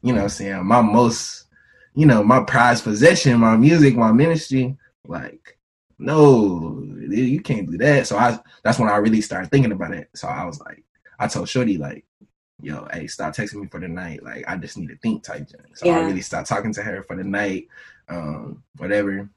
you 0.03 0.13
know 0.13 0.23
I'm 0.23 0.29
saying, 0.29 0.65
my 0.67 0.83
most, 0.83 1.47
you 1.95 2.07
know, 2.07 2.23
my 2.23 2.43
prized 2.43 2.85
possession, 2.85 3.39
my 3.39 3.57
music, 3.57 3.97
my 3.97 4.13
ministry. 4.13 4.77
Like, 5.07 5.54
no, 5.99 6.83
you 7.09 7.41
can't 7.41 7.71
do 7.71 7.79
that. 7.79 8.07
So 8.07 8.17
I 8.17 8.39
that's 8.63 8.79
when 8.79 8.89
I 8.89 8.97
really 8.97 9.21
started 9.21 9.51
thinking 9.51 9.73
about 9.73 9.95
it. 9.95 10.09
So 10.15 10.29
I 10.29 10.45
was 10.45 10.61
like, 10.61 10.83
I 11.19 11.29
told 11.29 11.49
Shorty, 11.49 11.79
like, 11.79 12.05
yo, 12.61 12.87
hey, 12.93 13.07
stop 13.07 13.35
texting 13.35 13.63
me 13.63 13.69
for 13.69 13.81
the 13.81 13.89
night. 13.89 14.23
Like, 14.23 14.45
I 14.49 14.57
just 14.57 14.77
need 14.77 14.89
to 14.89 14.99
think 14.99 15.23
type 15.23 15.49
thing. 15.49 15.75
So 15.75 15.91
I 15.91 16.01
really 16.01 16.21
stopped 16.21 16.49
talking 16.49 16.73
to 16.75 16.83
her 16.83 17.03
for 17.03 17.17
the 17.17 17.25
night. 17.25 17.69
Um, 18.09 18.63
whatever. 18.77 19.31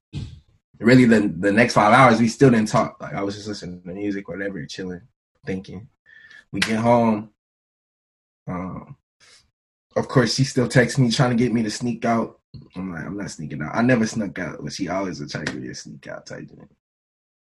Really 0.80 1.06
the 1.06 1.34
the 1.40 1.52
next 1.52 1.74
five 1.74 1.94
hours 1.94 2.20
we 2.20 2.28
still 2.28 2.52
didn't 2.52 2.68
talk. 2.68 3.02
Like 3.02 3.14
I 3.14 3.24
was 3.24 3.36
just 3.36 3.48
listening 3.48 3.82
to 3.82 3.88
music, 3.90 4.28
whatever, 4.28 4.64
chilling, 4.66 5.02
thinking. 5.46 5.88
We 6.52 6.60
get 6.60 6.80
home. 6.80 7.32
Um 8.48 8.96
of 9.96 10.08
course 10.08 10.36
she 10.36 10.44
still 10.44 10.68
texts 10.68 11.00
me 11.00 11.10
trying 11.10 11.32
to 11.32 11.44
get 11.44 11.52
me 11.52 11.64
to 11.64 11.72
sneak 11.72 12.06
out. 12.06 12.40
I'm 12.76 12.92
like, 12.94 13.06
I'm 13.06 13.18
not 13.18 13.32
sneaking 13.32 13.62
out. 13.62 13.76
I 13.76 13.82
never 13.82 14.06
snuck 14.08 14.38
out, 14.40 14.64
but 14.64 14.74
she 14.74 14.90
always 14.90 15.20
would 15.20 15.30
try 15.30 15.44
to 15.44 15.52
get 15.52 15.62
me 15.62 15.68
to 15.68 15.76
sneak 15.76 16.08
out 16.08 16.26
type 16.26 16.48
thing. 16.50 16.68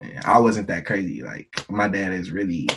And 0.01 0.25
I 0.25 0.39
wasn't 0.39 0.69
that 0.69 0.87
crazy. 0.87 1.23
Like 1.23 1.65
my 1.71 1.89
dad 1.89 2.13
is 2.13 2.31
really 2.31 2.69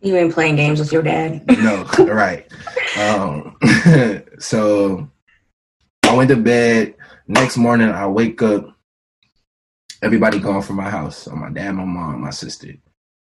You 0.00 0.16
ain't 0.16 0.32
playing 0.32 0.56
games 0.56 0.78
with 0.78 0.92
your 0.92 1.02
dad. 1.02 1.44
no, 1.48 1.84
right. 2.06 2.50
Um, 2.98 3.56
so 4.38 5.08
I 6.04 6.14
went 6.14 6.30
to 6.30 6.36
bed. 6.36 6.94
Next 7.26 7.56
morning, 7.56 7.88
I 7.88 8.06
wake 8.06 8.42
up. 8.42 8.68
Everybody 10.02 10.38
gone 10.40 10.62
from 10.62 10.76
my 10.76 10.90
house. 10.90 11.16
So 11.18 11.32
my 11.32 11.50
dad, 11.50 11.72
my 11.72 11.84
mom, 11.84 12.20
my 12.20 12.30
sister, 12.30 12.74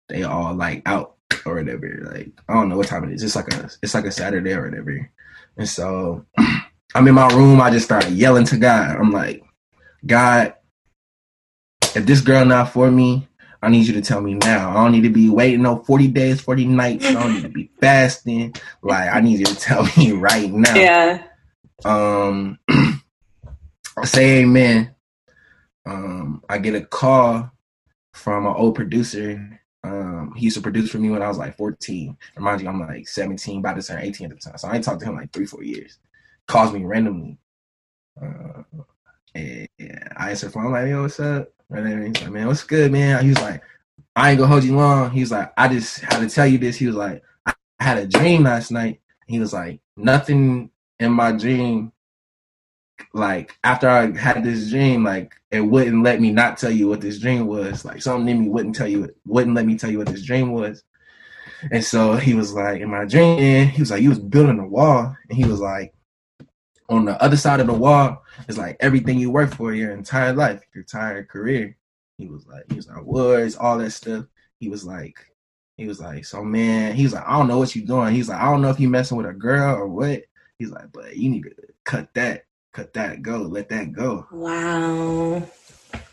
they 0.10 0.24
all 0.24 0.54
like 0.54 0.82
out 0.86 1.15
or 1.45 1.56
whatever. 1.56 2.12
Like 2.13 2.32
I 2.50 2.54
don't 2.54 2.69
know 2.69 2.78
what 2.78 2.88
time 2.88 3.04
it 3.06 3.13
is. 3.13 3.24
It's 3.24 3.36
like 3.36 3.54
a 3.54 3.69
it's 3.82 3.93
like 3.93 4.06
a 4.06 4.12
Saturday 4.12 4.54
or 4.54 4.65
whatever. 4.69 5.10
And 5.58 5.69
so 5.69 6.26
I'm 6.95 7.10
in 7.10 7.13
my 7.13 7.27
room. 7.36 7.60
I 7.60 7.71
just 7.71 7.84
started 7.84 8.13
yelling 8.13 8.45
to 8.45 8.58
God. 8.58 8.95
I'm 8.95 9.12
like, 9.12 9.43
God, 10.05 10.53
if 11.93 12.05
this 12.05 12.21
girl 12.21 12.45
not 12.45 12.71
for 12.71 12.89
me, 12.89 13.27
I 13.62 13.67
need 13.67 13.86
you 13.86 13.93
to 13.95 14.01
tell 14.01 14.21
me 14.21 14.36
now. 14.36 14.69
I 14.69 14.75
don't 14.75 14.93
need 14.93 15.03
to 15.03 15.10
be 15.10 15.29
waiting 15.29 15.63
no 15.63 15.84
40 15.84 16.08
days, 16.08 16.39
40 16.39 16.67
nights. 16.67 17.05
I 17.05 17.12
don't 17.12 17.34
need 17.34 17.43
to 17.43 17.49
be 17.49 17.69
fasting. 17.81 18.55
Like 18.81 19.13
I 19.13 19.19
need 19.19 19.39
you 19.39 19.45
to 19.45 19.55
tell 19.55 19.86
me 19.97 20.12
right 20.13 20.49
now. 20.49 20.75
Yeah. 20.77 21.23
Um 21.84 22.60
I 22.69 23.01
say 24.05 24.39
amen. 24.43 24.95
Um 25.86 26.43
I 26.47 26.60
get 26.60 26.75
a 26.75 26.81
call 26.86 27.51
from 28.13 28.45
an 28.45 28.53
old 28.55 28.75
producer. 28.75 29.60
Um 29.84 30.34
he 30.38 30.45
used 30.45 30.55
to 30.55 30.63
produce 30.63 30.91
for 30.91 30.99
me 30.99 31.10
when 31.10 31.21
I 31.21 31.27
was 31.27 31.38
like 31.38 31.58
14. 31.58 32.15
Remind 32.38 32.62
you, 32.62 32.69
I'm 32.69 32.79
like 32.79 33.10
17, 33.10 33.60
about 33.60 33.75
to 33.75 33.84
turn 33.86 34.01
18 34.01 34.31
at 34.31 34.39
the 34.39 34.49
time. 34.49 34.58
So 34.58 34.69
I 34.69 34.75
ain't 34.75 34.86
talked 34.86 35.01
to 35.01 35.08
him 35.08 35.15
like 35.15 35.34
three, 35.34 35.45
four 35.45 35.63
years. 35.63 35.99
Calls 36.47 36.73
me 36.73 36.84
randomly. 36.84 37.38
Uh, 38.21 38.63
and 39.34 39.67
I 40.15 40.29
answer 40.31 40.49
phone. 40.49 40.71
Like, 40.71 40.88
yo, 40.88 41.01
what's 41.01 41.19
up? 41.19 41.51
And 41.69 42.15
he's 42.15 42.23
like, 42.23 42.31
man, 42.31 42.47
what's 42.47 42.63
good, 42.63 42.91
man? 42.91 43.23
He 43.23 43.29
was 43.29 43.41
like, 43.41 43.62
I 44.15 44.29
ain't 44.29 44.39
gonna 44.39 44.51
hold 44.51 44.63
you 44.63 44.75
long. 44.75 45.12
He 45.12 45.21
was 45.21 45.31
like, 45.31 45.51
I 45.58 45.67
just 45.67 45.99
had 45.99 46.19
to 46.19 46.29
tell 46.29 46.47
you 46.47 46.58
this. 46.58 46.77
He 46.77 46.88
was 46.88 46.95
like, 46.95 47.23
I 47.45 47.53
had 47.79 47.97
a 47.97 48.08
dream 48.08 48.43
last 48.43 48.71
night. 48.71 49.01
He 49.27 49.39
was 49.39 49.51
like, 49.51 49.81
nothing 49.97 50.69
in 50.99 51.12
my 51.12 51.31
dream, 51.31 51.91
like 53.13 53.58
after 53.63 53.89
I 53.89 54.15
had 54.15 54.43
this 54.43 54.69
dream, 54.69 55.03
like 55.03 55.34
it 55.51 55.62
wouldn't 55.62 56.03
let 56.03 56.21
me 56.21 56.31
not 56.31 56.58
tell 56.58 56.71
you 56.71 56.88
what 56.88 57.01
this 57.01 57.19
dream 57.19 57.47
was. 57.47 57.84
Like 57.84 58.01
something 58.01 58.29
in 58.29 58.41
me 58.41 58.49
wouldn't 58.49 58.75
tell 58.75 58.88
you, 58.88 59.13
wouldn't 59.25 59.55
let 59.55 59.65
me 59.65 59.77
tell 59.77 59.89
you 59.89 59.97
what 59.97 60.08
this 60.08 60.23
dream 60.23 60.51
was. 60.51 60.84
And 61.71 61.84
so 61.84 62.15
he 62.15 62.36
was 62.36 62.53
like, 62.53 62.81
in 62.81 62.89
my 62.89 63.05
dream, 63.05 63.67
he 63.67 63.81
was 63.81 63.89
like, 63.89 64.03
you 64.03 64.10
was 64.10 64.19
building 64.19 64.60
a 64.60 64.67
wall, 64.67 65.15
and 65.29 65.38
he 65.38 65.45
was 65.45 65.60
like, 65.60 65.94
on 66.89 67.06
the 67.06 67.21
other 67.21 67.38
side 67.38 67.60
of 67.60 67.67
the 67.67 67.74
wall 67.74 68.24
is 68.48 68.58
like 68.58 68.78
everything 68.80 69.19
you 69.19 69.32
work 69.32 69.54
for 69.54 69.74
your 69.74 69.91
entire 69.91 70.34
life, 70.34 70.62
your 70.74 70.84
entire 70.84 71.24
career. 71.24 71.76
He 72.17 72.28
was 72.28 72.45
like, 72.48 72.63
he 72.69 72.76
was 72.76 72.88
like 72.88 72.98
awards, 72.98 73.56
all 73.56 73.78
that 73.80 73.91
stuff. 73.91 74.26
He 74.60 74.69
was 74.69 74.86
like, 74.86 75.17
he 75.78 75.88
was 75.88 76.00
like, 76.00 76.26
so 76.26 76.43
man, 76.43 76.95
he 76.95 77.04
was 77.04 77.13
like, 77.13 77.28
I 77.28 77.38
don't 77.38 77.48
know 77.48 77.58
what 77.58 77.76
you're 77.76 77.86
doing. 77.86 78.13
He's 78.13 78.30
like, 78.30 78.39
I 78.39 78.50
don't 78.50 78.62
know 78.62 78.69
if 78.69 78.80
you 78.80 78.89
messing 78.89 79.17
with 79.17 79.26
a 79.26 79.34
girl 79.34 79.76
or 79.76 79.88
what. 79.88 80.24
He's 80.58 80.69
like, 80.69 80.91
but 80.93 81.17
you 81.17 81.30
need 81.30 81.43
to 81.43 81.52
cut 81.84 82.13
that, 82.13 82.45
cut 82.71 82.93
that 82.93 83.21
go, 83.21 83.39
let 83.39 83.67
that 83.69 83.91
go. 83.91 84.26
Wow. 84.32 85.43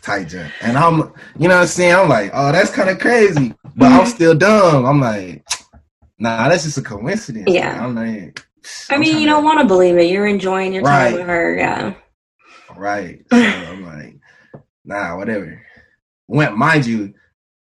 Tight 0.01 0.27
jump. 0.27 0.51
And 0.61 0.77
I'm, 0.77 1.13
you 1.37 1.47
know 1.47 1.55
what 1.55 1.61
I'm 1.61 1.67
saying? 1.67 1.95
I'm 1.95 2.09
like, 2.09 2.31
oh, 2.33 2.51
that's 2.51 2.71
kind 2.71 2.89
of 2.89 2.99
crazy, 2.99 3.53
but 3.75 3.85
I'm 3.85 4.01
mm-hmm. 4.01 4.09
still 4.09 4.35
dumb. 4.35 4.85
I'm 4.85 4.99
like, 4.99 5.45
nah, 6.19 6.49
that's 6.49 6.63
just 6.63 6.77
a 6.77 6.81
coincidence. 6.81 7.49
Yeah. 7.49 7.71
Like, 7.71 7.81
I'm 7.81 7.95
like, 7.95 8.45
I 8.89 8.97
mean, 8.97 9.19
you 9.19 9.27
don't 9.27 9.43
want 9.43 9.59
to 9.59 9.65
believe 9.65 9.97
it. 9.97 10.03
You're 10.09 10.27
enjoying 10.27 10.73
your 10.73 10.83
time 10.83 11.13
with 11.13 11.25
her. 11.27 11.55
Yeah. 11.57 11.93
Right. 12.75 13.23
So 13.31 13.37
I'm 13.37 13.85
like, 13.85 14.17
nah, 14.85 15.17
whatever. 15.17 15.61
Went, 16.27 16.57
mind 16.57 16.85
you, 16.85 17.13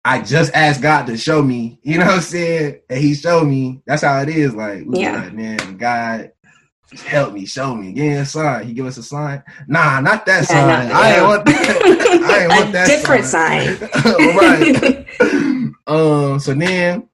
I 0.03 0.21
just 0.21 0.53
asked 0.53 0.81
God 0.81 1.07
to 1.07 1.17
show 1.17 1.41
me, 1.41 1.79
you 1.83 1.97
know 1.97 2.05
what 2.05 2.15
I'm 2.15 2.21
saying? 2.21 2.81
And 2.89 2.99
he 2.99 3.13
showed 3.15 3.45
me. 3.45 3.81
That's 3.85 4.03
how 4.03 4.21
it 4.21 4.29
is. 4.29 4.53
Like, 4.53 4.83
we 4.85 4.99
Yeah. 4.99 5.21
like, 5.23 5.33
man, 5.33 5.77
God 5.77 6.31
help 7.05 7.33
me, 7.33 7.45
show 7.45 7.75
me. 7.75 7.99
A 8.17 8.25
sign. 8.25 8.67
He 8.67 8.73
give 8.73 8.85
us 8.85 8.97
a 8.97 9.03
sign. 9.03 9.43
Nah, 9.67 9.99
not 10.01 10.25
that 10.27 10.49
Yeah, 10.49 10.65
sign. 10.65 10.89
not- 10.89 10.95
I 10.95 11.15
ain't 11.17 11.23
want 11.27 11.45
that. 11.45 12.21
I 12.25 12.43
ain't 12.43 12.49
want 12.61 12.71
that 12.73 12.87
different 12.87 13.25
sign. 13.25 13.77
sign. 13.77 14.35
right. 14.35 15.71
um, 15.87 16.39
so 16.39 16.53
then 16.53 17.09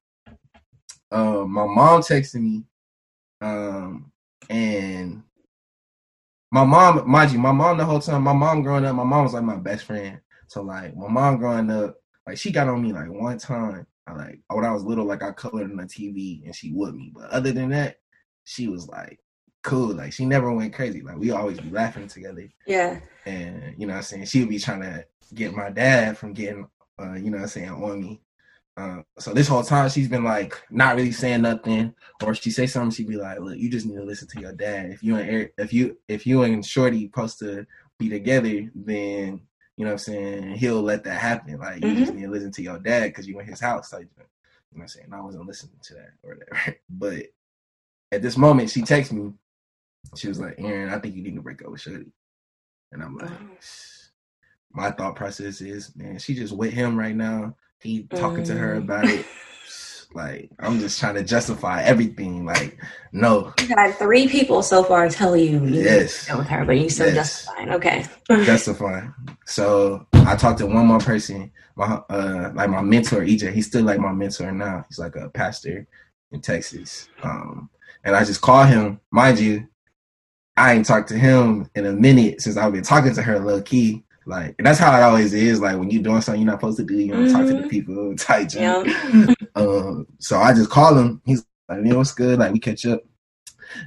um 1.10 1.50
my 1.52 1.66
mom 1.66 2.00
texted 2.00 2.40
me 2.40 2.64
um 3.42 4.12
and 4.48 5.22
my 6.50 6.64
mom, 6.64 7.08
mind 7.10 7.32
you, 7.32 7.38
my 7.38 7.52
mom 7.52 7.78
the 7.78 7.84
whole 7.84 8.00
time, 8.00 8.22
my 8.22 8.32
mom 8.32 8.62
growing 8.62 8.84
up, 8.84 8.94
my 8.94 9.04
mom 9.04 9.24
was 9.24 9.34
like 9.34 9.42
my 9.42 9.56
best 9.56 9.84
friend. 9.84 10.20
So 10.48 10.62
like 10.62 10.94
my 10.96 11.08
mom 11.08 11.38
growing 11.38 11.70
up, 11.70 11.96
like 12.26 12.36
she 12.36 12.52
got 12.52 12.68
on 12.68 12.82
me 12.82 12.92
like 12.92 13.08
one 13.08 13.38
time. 13.38 13.86
I 14.06 14.12
like 14.14 14.40
when 14.48 14.64
I 14.64 14.72
was 14.72 14.84
little, 14.84 15.04
like 15.06 15.22
I 15.22 15.32
colored 15.32 15.70
on 15.70 15.76
the 15.76 15.84
TV 15.84 16.44
and 16.44 16.54
she 16.54 16.72
would 16.72 16.94
me. 16.94 17.10
But 17.14 17.30
other 17.30 17.52
than 17.52 17.70
that, 17.70 18.00
she 18.44 18.68
was 18.68 18.86
like 18.88 19.18
cool. 19.62 19.94
Like 19.94 20.12
she 20.12 20.26
never 20.26 20.52
went 20.52 20.74
crazy. 20.74 21.02
Like 21.02 21.16
we 21.16 21.30
always 21.30 21.58
be 21.58 21.70
laughing 21.70 22.08
together. 22.08 22.48
Yeah. 22.66 23.00
And 23.24 23.74
you 23.78 23.86
know 23.86 23.94
what 23.94 23.98
I'm 23.98 24.02
saying? 24.04 24.24
She 24.26 24.40
would 24.40 24.50
be 24.50 24.58
trying 24.58 24.82
to 24.82 25.06
get 25.34 25.54
my 25.54 25.70
dad 25.70 26.18
from 26.18 26.34
getting 26.34 26.68
uh, 27.00 27.14
you 27.14 27.30
know 27.30 27.38
what 27.38 27.44
I'm 27.44 27.48
saying, 27.48 27.70
on 27.70 28.00
me. 28.00 28.20
Uh, 28.76 29.02
so 29.18 29.34
this 29.34 29.48
whole 29.48 29.62
time 29.62 29.88
she's 29.90 30.08
been 30.08 30.24
like 30.24 30.60
not 30.70 30.96
really 30.96 31.12
saying 31.12 31.42
nothing, 31.42 31.94
or 32.22 32.32
if 32.32 32.40
she 32.40 32.50
say 32.50 32.66
something, 32.66 32.90
she'd 32.90 33.08
be 33.08 33.16
like, 33.16 33.38
"Look, 33.38 33.58
you 33.58 33.70
just 33.70 33.84
need 33.84 33.96
to 33.96 34.04
listen 34.04 34.28
to 34.28 34.40
your 34.40 34.52
dad. 34.52 34.90
If 34.90 35.02
you 35.02 35.16
and 35.16 35.28
Eric, 35.28 35.54
if 35.58 35.72
you 35.74 35.98
if 36.08 36.26
you 36.26 36.42
and 36.42 36.64
Shorty 36.64 37.04
supposed 37.04 37.38
to 37.40 37.66
be 37.98 38.08
together, 38.08 38.70
then 38.74 39.42
you 39.76 39.84
know 39.84 39.90
what 39.90 39.92
I'm 39.92 39.98
saying 39.98 40.54
he'll 40.54 40.82
let 40.82 41.04
that 41.04 41.20
happen. 41.20 41.58
Like 41.58 41.82
you 41.82 41.90
mm-hmm. 41.90 41.98
just 41.98 42.14
need 42.14 42.22
to 42.22 42.30
listen 42.30 42.50
to 42.52 42.62
your 42.62 42.78
dad 42.78 43.08
because 43.08 43.28
you 43.28 43.38
in 43.40 43.46
his 43.46 43.60
house. 43.60 43.92
Like, 43.92 44.02
you 44.04 44.08
know 44.18 44.24
what 44.70 44.82
I'm 44.82 44.88
saying? 44.88 45.08
I 45.12 45.20
wasn't 45.20 45.46
listening 45.46 45.78
to 45.82 45.94
that 45.94 46.10
or 46.22 46.34
whatever. 46.34 46.78
But 46.88 47.26
at 48.10 48.22
this 48.22 48.38
moment, 48.38 48.70
she 48.70 48.82
texts 48.82 49.12
me. 49.12 49.32
She 50.16 50.28
was 50.28 50.40
like, 50.40 50.54
"Aaron, 50.58 50.94
I 50.94 50.98
think 50.98 51.14
you 51.14 51.22
need 51.22 51.34
to 51.34 51.42
break 51.42 51.62
up 51.62 51.70
with 51.70 51.82
Shorty," 51.82 52.10
and 52.92 53.02
I'm 53.02 53.16
like. 53.16 53.30
My 54.74 54.90
thought 54.90 55.16
process 55.16 55.60
is, 55.60 55.94
man, 55.94 56.18
she 56.18 56.34
just 56.34 56.56
with 56.56 56.72
him 56.72 56.98
right 56.98 57.14
now 57.14 57.54
he 57.82 58.04
talking 58.14 58.44
to 58.44 58.54
her 58.54 58.76
mm. 58.76 58.84
about 58.84 59.04
it. 59.06 59.26
Like 60.14 60.50
I'm 60.58 60.78
just 60.78 61.00
trying 61.00 61.14
to 61.14 61.24
justify 61.24 61.82
everything. 61.82 62.44
Like 62.44 62.78
no, 63.12 63.52
you 63.60 63.68
had 63.76 63.92
three 63.94 64.28
people 64.28 64.62
so 64.62 64.84
far 64.84 65.08
tell 65.08 65.36
you, 65.36 65.64
you 65.64 65.82
yes 65.82 66.30
with 66.34 66.46
her, 66.48 66.64
but 66.64 66.78
you 66.78 66.90
still 66.90 67.06
yes. 67.06 67.14
justifying. 67.14 67.70
Okay, 67.70 68.04
justifying. 68.28 69.14
So 69.46 70.06
I 70.12 70.36
talked 70.36 70.58
to 70.58 70.66
one 70.66 70.86
more 70.86 70.98
person, 70.98 71.50
my 71.76 72.02
uh, 72.10 72.50
like 72.54 72.70
my 72.70 72.82
mentor 72.82 73.22
EJ. 73.22 73.52
He's 73.52 73.66
still 73.66 73.84
like 73.84 74.00
my 74.00 74.12
mentor 74.12 74.52
now. 74.52 74.84
He's 74.88 74.98
like 74.98 75.16
a 75.16 75.30
pastor 75.30 75.86
in 76.30 76.40
Texas. 76.40 77.08
Um, 77.22 77.70
and 78.04 78.16
I 78.16 78.24
just 78.24 78.40
call 78.40 78.64
him. 78.64 79.00
Mind 79.10 79.38
you, 79.38 79.66
I 80.56 80.74
ain't 80.74 80.86
talked 80.86 81.08
to 81.08 81.18
him 81.18 81.70
in 81.74 81.86
a 81.86 81.92
minute 81.92 82.40
since 82.40 82.56
I've 82.56 82.72
been 82.72 82.82
talking 82.82 83.14
to 83.14 83.22
her 83.22 83.38
low 83.38 83.62
key. 83.62 84.04
Like 84.26 84.56
that's 84.58 84.78
how 84.78 84.96
it 84.96 85.02
always 85.02 85.34
is. 85.34 85.60
Like 85.60 85.78
when 85.78 85.90
you're 85.90 86.02
doing 86.02 86.20
something 86.20 86.40
you're 86.40 86.50
not 86.50 86.60
supposed 86.60 86.78
to 86.78 86.84
do, 86.84 86.94
you 86.94 87.12
don't 87.12 87.26
mm-hmm. 87.26 87.32
talk 87.32 87.46
to 87.46 87.52
the 87.52 87.58
mm-hmm. 87.60 87.68
people 87.68 88.14
tight. 88.16 88.54
Yeah. 88.54 88.82
um, 89.56 90.06
so 90.18 90.38
I 90.38 90.54
just 90.54 90.70
call 90.70 90.96
him. 90.96 91.20
He's 91.24 91.44
like, 91.68 91.78
"You 91.78 91.84
know 91.84 91.98
what's 91.98 92.12
good?" 92.12 92.38
Like 92.38 92.52
we 92.52 92.60
catch 92.60 92.86
up, 92.86 93.02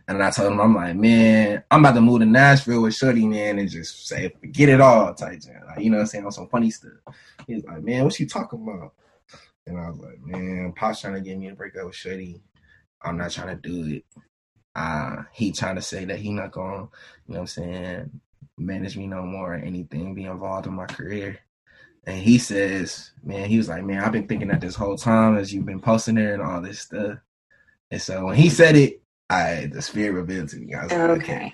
and 0.08 0.22
I 0.22 0.32
told 0.32 0.52
him, 0.52 0.60
"I'm 0.60 0.76
like, 0.76 0.96
man, 0.96 1.64
I'm 1.72 1.80
about 1.80 1.96
to 1.96 2.02
move 2.02 2.20
to 2.20 2.26
Nashville 2.26 2.82
with 2.82 2.96
Shorty, 2.96 3.26
man, 3.26 3.60
and 3.60 3.70
just 3.70 4.08
say 4.08 4.30
forget 4.40 4.70
it 4.70 4.82
all, 4.82 5.14
tight. 5.14 5.46
Like 5.68 5.80
you 5.80 5.90
know 5.90 5.98
what 5.98 6.02
I'm 6.02 6.08
saying 6.08 6.26
on 6.26 6.32
some 6.32 6.50
funny 6.50 6.72
stuff." 6.72 6.92
He's 7.48 7.64
like, 7.64 7.84
"Man, 7.84 8.04
what 8.04 8.20
you 8.20 8.28
talking 8.28 8.62
about?" 8.62 8.94
And 9.68 9.80
I 9.80 9.90
was 9.90 10.00
like, 10.00 10.20
"Man, 10.22 10.74
Pop's 10.76 11.02
trying 11.02 11.16
to 11.16 11.22
get 11.22 11.38
me 11.38 11.50
to 11.50 11.56
break 11.56 11.78
up 11.78 11.86
with 11.86 11.96
Shorty. 11.96 12.42
I'm 13.02 13.18
not 13.18 13.32
trying 13.32 13.60
to 13.60 13.70
do 13.70 13.96
it." 13.96 14.06
Uh, 14.76 15.24
he 15.32 15.54
trying 15.54 15.76
to 15.76 15.82
say 15.82 16.04
that 16.04 16.20
he 16.20 16.32
not 16.32 16.52
gonna, 16.52 16.90
you 17.28 17.34
know 17.34 17.36
what 17.36 17.40
I'm 17.40 17.48
saying, 17.48 18.22
manage 18.58 18.98
me 18.98 19.08
no 19.08 19.24
more 19.24 19.54
or 19.54 19.58
anything, 19.58 20.14
be 20.14 20.26
involved 20.26 20.68
in 20.68 20.74
my 20.74 20.86
career. 20.86 21.40
And 22.08 22.18
he 22.18 22.38
says, 22.38 23.12
man, 23.24 23.50
he 23.50 23.58
was 23.58 23.68
like, 23.68 23.84
man, 23.84 24.04
I've 24.04 24.12
been 24.12 24.28
thinking 24.28 24.50
that 24.50 24.62
this 24.62 24.76
whole 24.76 24.98
time 24.98 25.38
as 25.38 25.54
you've 25.54 25.66
been 25.66 25.82
posting 25.82 26.16
there 26.16 26.34
and 26.34 26.44
all 26.44 26.62
this 26.62 26.82
stuff. 26.82 27.18
And 27.92 28.02
so 28.02 28.26
when 28.26 28.36
he 28.36 28.50
said 28.50 28.76
it, 28.76 29.02
I 29.30 29.70
the 29.72 29.82
spirit 29.82 30.14
revealed 30.14 30.50
to 30.50 30.58
me. 30.58 30.74
I 30.74 30.84
was 30.84 30.92
okay. 30.92 31.08
Like, 31.08 31.22
okay. 31.22 31.54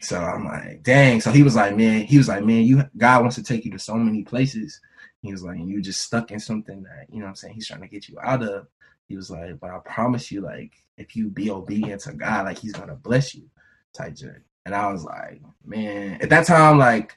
So 0.00 0.18
I'm 0.18 0.44
like, 0.44 0.82
dang. 0.82 1.20
So 1.20 1.30
he 1.30 1.42
was 1.42 1.56
like, 1.56 1.76
man, 1.76 2.02
he 2.02 2.18
was 2.18 2.28
like, 2.28 2.44
man, 2.44 2.62
you 2.62 2.84
God 2.96 3.22
wants 3.22 3.36
to 3.36 3.42
take 3.42 3.64
you 3.64 3.72
to 3.72 3.78
so 3.78 3.94
many 3.94 4.22
places. 4.22 4.80
He 5.20 5.32
was 5.32 5.42
like, 5.42 5.58
you 5.58 5.80
just 5.80 6.00
stuck 6.00 6.30
in 6.30 6.40
something 6.40 6.82
that, 6.82 7.06
you 7.08 7.20
know 7.20 7.26
I'm 7.26 7.36
saying, 7.36 7.54
he's 7.54 7.68
trying 7.68 7.80
to 7.82 7.88
get 7.88 8.08
you 8.08 8.18
out 8.20 8.42
of. 8.42 8.66
He 9.08 9.16
was 9.16 9.30
like, 9.30 9.60
but 9.60 9.70
I 9.70 9.78
promise 9.84 10.32
you, 10.32 10.40
like, 10.40 10.72
if 10.96 11.14
you 11.14 11.28
be 11.28 11.50
obedient 11.50 12.02
to 12.02 12.12
God, 12.12 12.46
like 12.46 12.58
he's 12.58 12.72
gonna 12.72 12.94
bless 12.94 13.34
you, 13.34 13.48
type 13.92 14.14
journey. 14.14 14.44
And 14.64 14.74
I 14.74 14.92
was 14.92 15.04
like, 15.04 15.42
man, 15.64 16.18
at 16.20 16.30
that 16.30 16.46
time, 16.46 16.78
like, 16.78 17.16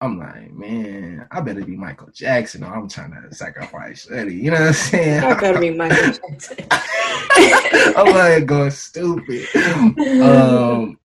I'm 0.00 0.18
like, 0.18 0.52
man, 0.52 1.26
I 1.30 1.40
better 1.40 1.64
be 1.64 1.76
Michael 1.76 2.10
Jackson 2.12 2.62
or 2.62 2.74
I'm 2.74 2.88
trying 2.88 3.10
to 3.20 3.34
sacrifice 3.34 4.08
Eddie. 4.10 4.36
You 4.36 4.52
know 4.52 4.60
what 4.60 4.68
I'm 4.68 4.72
saying? 4.74 5.24
I 5.24 5.34
better 5.34 5.58
be 5.58 5.70
Michael 5.70 6.12
Jackson. 6.30 6.66
I'm 7.96 8.14
like 8.14 8.46
going 8.46 8.70
stupid. 8.70 9.48
Um, 10.22 10.98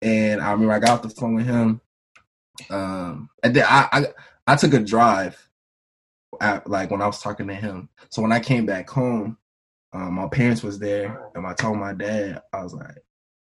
and 0.00 0.40
I 0.40 0.52
remember 0.52 0.74
I 0.74 0.78
got 0.78 0.90
off 0.90 1.02
the 1.02 1.10
phone 1.10 1.34
with 1.34 1.46
him. 1.46 1.80
Um, 2.70 3.30
and 3.42 3.54
then 3.54 3.64
I, 3.68 3.88
I, 3.92 4.06
I 4.46 4.56
took 4.56 4.74
a 4.74 4.78
drive 4.78 5.48
at, 6.40 6.68
like 6.70 6.90
when 6.90 7.02
I 7.02 7.06
was 7.06 7.20
talking 7.20 7.48
to 7.48 7.54
him. 7.54 7.88
So 8.10 8.22
when 8.22 8.32
I 8.32 8.38
came 8.38 8.64
back 8.64 8.88
home, 8.88 9.38
um, 9.92 10.14
my 10.14 10.28
parents 10.28 10.62
was 10.62 10.78
there 10.78 11.30
and 11.34 11.46
I 11.46 11.54
told 11.54 11.78
my 11.78 11.94
dad, 11.94 12.42
I 12.52 12.62
was 12.62 12.74
like, 12.74 13.02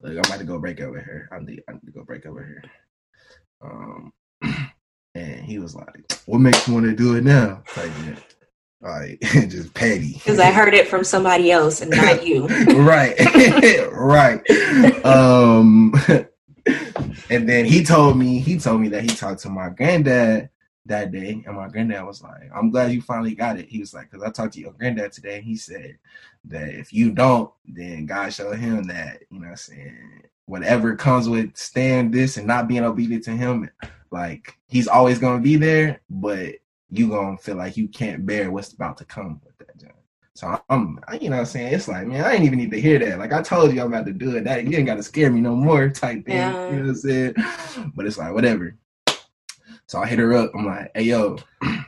like 0.01 0.13
I'm 0.13 0.19
about 0.19 0.39
to 0.39 0.45
go 0.45 0.59
break 0.59 0.79
over 0.81 0.99
here. 0.99 1.29
I 1.31 1.39
need, 1.39 1.63
I 1.67 1.73
need 1.73 1.85
to 1.85 1.91
go 1.91 2.03
break 2.03 2.25
over 2.25 2.43
here. 2.43 2.63
Um, 3.61 4.13
and 5.15 5.45
he 5.45 5.59
was 5.59 5.75
like, 5.75 6.11
"What 6.25 6.39
makes 6.39 6.67
you 6.67 6.73
want 6.73 6.85
to 6.85 6.95
do 6.95 7.15
it 7.15 7.23
now?" 7.23 7.63
Like, 7.75 7.91
like 8.81 9.19
just 9.49 9.73
petty. 9.73 10.13
Because 10.13 10.39
I 10.39 10.51
heard 10.51 10.73
it 10.73 10.87
from 10.87 11.03
somebody 11.03 11.51
else 11.51 11.81
and 11.81 11.91
not 11.91 12.25
you. 12.25 12.47
right, 12.67 13.15
right. 13.91 15.05
Um, 15.05 15.93
and 17.29 17.49
then 17.49 17.65
he 17.65 17.83
told 17.83 18.17
me, 18.17 18.39
he 18.39 18.59
told 18.59 18.81
me 18.81 18.89
that 18.89 19.01
he 19.01 19.09
talked 19.09 19.41
to 19.41 19.49
my 19.49 19.69
granddad 19.69 20.49
that 20.85 21.11
day, 21.11 21.43
and 21.45 21.55
my 21.55 21.67
granddad 21.67 22.05
was 22.05 22.21
like, 22.21 22.49
"I'm 22.55 22.69
glad 22.69 22.91
you 22.91 23.01
finally 23.01 23.33
got 23.33 23.59
it." 23.59 23.67
He 23.67 23.79
was 23.79 23.93
like, 23.93 24.11
"Cause 24.11 24.21
I 24.21 24.29
talked 24.29 24.53
to 24.53 24.59
your 24.59 24.73
granddad 24.73 25.11
today, 25.11 25.37
and 25.37 25.43
he 25.43 25.55
said 25.55 25.97
that 26.49 26.69
if 26.69 26.93
you 26.93 27.11
don't, 27.11 27.51
then 27.65 28.05
God 28.05 28.33
showed 28.33 28.57
him 28.57 28.83
that 28.83 29.21
you 29.29 29.39
know, 29.39 29.49
I'm 29.49 29.55
saying 29.55 30.23
whatever 30.45 30.95
comes 30.95 31.29
with 31.29 31.55
staying 31.55 32.11
this 32.11 32.37
and 32.37 32.47
not 32.47 32.67
being 32.67 32.83
obedient 32.83 33.23
to 33.25 33.31
Him, 33.31 33.69
like 34.11 34.57
He's 34.67 34.87
always 34.87 35.19
gonna 35.19 35.41
be 35.41 35.55
there, 35.55 36.01
but 36.09 36.55
you 36.89 37.09
gonna 37.09 37.37
feel 37.37 37.55
like 37.55 37.77
you 37.77 37.87
can't 37.87 38.25
bear 38.25 38.51
what's 38.51 38.73
about 38.73 38.97
to 38.97 39.05
come 39.05 39.39
with 39.45 39.57
that." 39.59 39.77
John. 39.77 39.91
So 40.33 40.61
I'm, 40.69 40.99
you 41.19 41.29
know, 41.29 41.37
what 41.37 41.41
I'm 41.41 41.45
saying 41.47 41.73
it's 41.73 41.87
like, 41.87 42.05
man, 42.05 42.23
I 42.23 42.33
ain't 42.33 42.43
even 42.43 42.59
need 42.59 42.71
to 42.71 42.79
hear 42.79 42.99
that. 42.99 43.19
Like 43.19 43.33
I 43.33 43.41
told 43.41 43.73
you, 43.73 43.81
I'm 43.81 43.87
about 43.87 44.05
to 44.05 44.13
do 44.13 44.35
it. 44.35 44.43
That 44.43 44.65
you 44.65 44.77
ain't 44.77 44.85
got 44.85 44.95
to 44.95 45.03
scare 45.03 45.31
me 45.31 45.41
no 45.41 45.55
more, 45.55 45.89
type 45.89 46.25
thing. 46.25 46.35
Yeah. 46.35 46.69
You 46.69 46.75
know 46.75 46.81
what 46.81 46.89
I'm 46.89 46.95
saying? 46.95 47.33
But 47.95 48.05
it's 48.05 48.17
like 48.17 48.33
whatever. 48.33 48.75
So 49.87 49.99
I 49.99 50.05
hit 50.05 50.19
her 50.19 50.33
up. 50.33 50.51
I'm 50.53 50.65
like, 50.65 50.91
hey, 50.93 51.03
yo, 51.03 51.37
can 51.61 51.85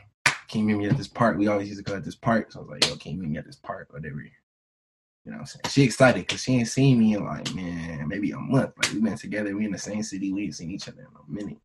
you 0.60 0.64
meet 0.64 0.78
me 0.78 0.86
at 0.88 0.96
this 0.96 1.06
park? 1.06 1.36
We 1.36 1.48
always 1.48 1.68
used 1.68 1.84
to 1.84 1.88
go 1.88 1.96
at 1.96 2.04
this 2.04 2.14
park. 2.16 2.50
So 2.50 2.58
I 2.58 2.62
was 2.62 2.70
like, 2.70 2.86
yo, 2.88 2.96
can 2.96 3.12
you 3.12 3.18
meet 3.18 3.30
me 3.30 3.38
at 3.38 3.46
this 3.46 3.56
park? 3.56 3.88
Or 3.90 4.00
whatever. 4.00 4.24
You 5.24 5.32
know 5.32 5.38
what 5.38 5.40
I'm 5.40 5.46
saying? 5.46 5.62
She 5.68 5.82
excited 5.82 6.26
because 6.26 6.42
she 6.42 6.56
ain't 6.56 6.68
seen 6.68 6.98
me 6.98 7.14
in 7.14 7.24
like, 7.24 7.54
man, 7.54 8.08
maybe 8.08 8.30
a 8.32 8.38
month. 8.38 8.72
Like 8.76 8.92
we've 8.92 9.04
been 9.04 9.16
together. 9.16 9.54
We 9.54 9.66
in 9.66 9.72
the 9.72 9.78
same 9.78 10.02
city. 10.02 10.32
We 10.32 10.44
ain't 10.44 10.54
seen 10.54 10.70
each 10.70 10.88
other 10.88 11.02
in 11.02 11.06
a 11.06 11.42
minute. 11.42 11.58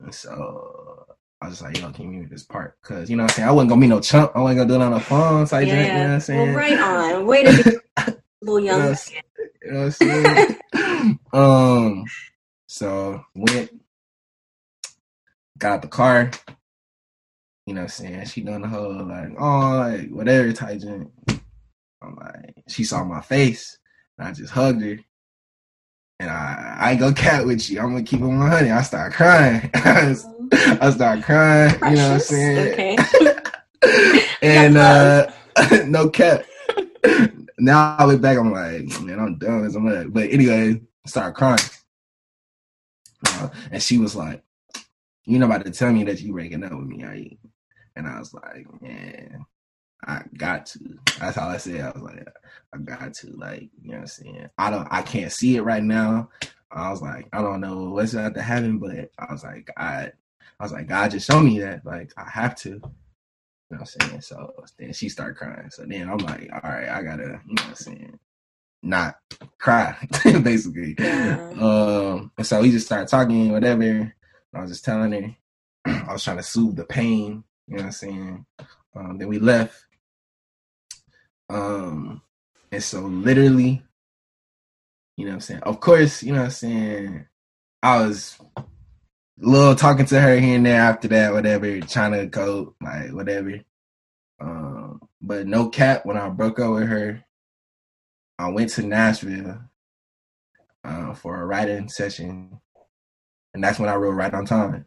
And 0.00 0.14
so 0.14 1.06
I 1.40 1.46
was 1.46 1.54
just 1.54 1.62
like, 1.62 1.80
yo, 1.80 1.90
can 1.90 2.04
you 2.04 2.10
meet 2.10 2.20
me 2.20 2.26
this 2.26 2.42
park? 2.42 2.76
Cause 2.82 3.08
you 3.08 3.16
know 3.16 3.22
what 3.22 3.32
I'm 3.32 3.36
saying? 3.36 3.48
I 3.48 3.52
wasn't 3.52 3.70
gonna 3.70 3.80
be 3.80 3.86
no 3.86 4.00
chump. 4.00 4.32
I 4.34 4.40
wasn't 4.40 4.58
gonna 4.58 4.68
do 4.68 4.74
it 4.74 4.84
on 4.84 4.92
the 4.92 5.00
phone. 5.00 5.46
So 5.46 5.56
I 5.56 5.60
yeah. 5.60 5.82
you 5.82 5.92
know 5.92 6.04
what 6.04 6.10
I'm 6.14 6.20
saying? 6.20 6.48
Well, 6.48 6.56
right 6.56 6.78
on. 6.78 7.26
Wait 7.26 7.46
a 7.46 7.52
minute. 7.52 8.22
little 8.42 8.60
young. 8.60 8.96
you 9.62 9.72
know 9.72 9.78
what 9.78 9.84
I'm 9.84 9.90
saying? 9.90 11.18
um, 11.32 12.04
so 12.66 13.24
went 13.34 13.70
got 15.58 15.82
the 15.82 15.88
car. 15.88 16.30
You 17.66 17.74
know 17.74 17.82
what 17.82 17.84
I'm 17.84 17.88
saying? 17.88 18.26
She 18.26 18.40
done 18.40 18.62
the 18.62 18.68
whole 18.68 19.04
like, 19.06 19.30
oh, 19.38 19.76
like 19.76 20.10
whatever 20.10 20.52
type. 20.52 20.82
I'm 22.02 22.16
like, 22.16 22.64
she 22.68 22.84
saw 22.84 23.04
my 23.04 23.20
face 23.20 23.78
and 24.18 24.28
I 24.28 24.32
just 24.32 24.52
hugged 24.52 24.82
her. 24.82 24.98
And 26.20 26.30
I, 26.30 26.76
I 26.80 26.90
ain't 26.90 27.00
gonna 27.00 27.14
cat 27.14 27.46
with 27.46 27.70
you. 27.70 27.80
I'm 27.80 27.92
gonna 27.92 28.02
keep 28.02 28.20
it 28.20 28.26
100. 28.26 28.70
I 28.70 28.82
start 28.82 29.12
crying. 29.12 29.70
I 29.74 30.90
start 30.90 31.22
crying. 31.22 31.74
You 31.74 31.96
know 31.96 32.08
what 32.08 32.14
I'm 32.14 32.20
saying? 32.20 32.72
Okay. 32.72 32.98
and 34.42 34.76
uh, 34.76 35.30
no 35.86 36.08
cap. 36.08 36.44
now 37.58 37.96
I 37.98 38.04
look 38.04 38.20
back, 38.20 38.36
I'm 38.36 38.52
like, 38.52 39.00
man, 39.02 39.20
I'm 39.20 39.38
done 39.38 39.64
as 39.64 39.76
I'm 39.76 40.10
But 40.10 40.30
anyway, 40.30 40.80
I 41.04 41.08
started 41.08 41.34
crying. 41.34 41.58
Uh, 43.26 43.48
and 43.70 43.82
she 43.82 43.98
was 43.98 44.16
like, 44.16 44.42
you're 45.24 45.40
not 45.40 45.46
about 45.46 45.64
to 45.66 45.70
tell 45.70 45.92
me 45.92 46.04
that 46.04 46.20
you 46.20 46.32
breaking 46.32 46.64
up 46.64 46.72
with 46.72 46.86
me, 46.86 47.04
are 47.04 47.14
you? 47.14 47.36
And 47.96 48.06
I 48.06 48.18
was 48.18 48.32
like, 48.32 48.66
man, 48.80 49.44
I 50.06 50.22
got 50.36 50.66
to. 50.66 50.78
That's 51.18 51.38
all 51.38 51.48
I 51.50 51.56
said. 51.56 51.80
I 51.80 51.90
was 51.90 52.02
like, 52.02 52.26
I 52.74 52.78
got 52.78 53.14
to. 53.14 53.30
Like, 53.36 53.62
you 53.82 53.90
know 53.90 53.94
what 53.94 54.00
I'm 54.02 54.06
saying? 54.06 54.48
I 54.58 54.70
don't 54.70 54.88
I 54.90 55.02
can't 55.02 55.32
see 55.32 55.56
it 55.56 55.62
right 55.62 55.82
now. 55.82 56.30
I 56.70 56.90
was 56.90 57.02
like, 57.02 57.28
I 57.32 57.42
don't 57.42 57.60
know 57.60 57.90
what's 57.90 58.14
out 58.14 58.34
to 58.34 58.42
happen, 58.42 58.78
but 58.78 59.10
I 59.18 59.32
was 59.32 59.42
like, 59.44 59.70
I 59.76 60.12
I 60.60 60.62
was 60.62 60.72
like, 60.72 60.88
God 60.88 61.10
just 61.10 61.26
showed 61.30 61.42
me 61.42 61.60
that. 61.60 61.84
Like, 61.84 62.12
I 62.16 62.28
have 62.30 62.54
to. 62.56 62.70
You 62.70 63.76
know 63.76 63.80
what 63.80 63.94
I'm 64.02 64.08
saying? 64.08 64.20
So 64.22 64.54
then 64.78 64.92
she 64.92 65.08
started 65.08 65.36
crying. 65.36 65.70
So 65.70 65.84
then 65.86 66.08
I'm 66.08 66.18
like, 66.18 66.48
all 66.52 66.70
right, 66.70 66.88
I 66.88 67.02
gotta, 67.02 67.40
you 67.46 67.54
know 67.54 67.62
what 67.62 67.66
I'm 67.66 67.74
saying? 67.74 68.18
not 68.82 69.16
cry, 69.58 69.96
basically. 70.42 70.94
Yeah. 70.98 71.50
Um, 71.58 72.32
and 72.36 72.46
so 72.46 72.60
we 72.60 72.70
just 72.70 72.86
started 72.86 73.08
talking, 73.08 73.52
whatever. 73.52 74.14
I 74.54 74.60
was 74.60 74.70
just 74.70 74.84
telling 74.84 75.12
her, 75.12 75.36
I 76.08 76.12
was 76.12 76.24
trying 76.24 76.38
to 76.38 76.42
soothe 76.42 76.76
the 76.76 76.84
pain, 76.84 77.44
you 77.66 77.76
know 77.76 77.82
what 77.82 77.86
I'm 77.86 77.92
saying? 77.92 78.46
Um, 78.96 79.18
then 79.18 79.28
we 79.28 79.38
left. 79.38 79.84
Um, 81.48 82.22
and 82.70 82.82
so 82.82 83.00
literally, 83.00 83.82
you 85.16 85.24
know 85.24 85.32
what 85.32 85.34
I'm 85.36 85.40
saying? 85.40 85.60
Of 85.62 85.80
course, 85.80 86.22
you 86.22 86.32
know 86.32 86.40
what 86.40 86.46
I'm 86.46 86.50
saying? 86.50 87.26
I 87.82 88.04
was 88.04 88.36
a 88.56 88.64
little 89.38 89.74
talking 89.74 90.06
to 90.06 90.20
her 90.20 90.38
here 90.38 90.56
and 90.56 90.66
there 90.66 90.80
after 90.80 91.08
that, 91.08 91.32
whatever, 91.32 91.80
trying 91.80 92.12
to 92.12 92.26
go, 92.26 92.74
like, 92.82 93.12
whatever. 93.12 93.60
Um, 94.40 95.00
but 95.20 95.46
no 95.46 95.68
cap, 95.68 96.04
when 96.06 96.16
I 96.16 96.28
broke 96.28 96.60
up 96.60 96.72
with 96.74 96.88
her, 96.88 97.24
I 98.38 98.50
went 98.50 98.70
to 98.70 98.82
Nashville 98.82 99.60
uh, 100.84 101.14
for 101.14 101.40
a 101.40 101.46
writing 101.46 101.88
session, 101.88 102.60
and 103.54 103.64
that's 103.64 103.78
when 103.78 103.88
I 103.88 103.96
wrote 103.96 104.12
Right 104.12 104.32
on 104.32 104.44
Time. 104.46 104.86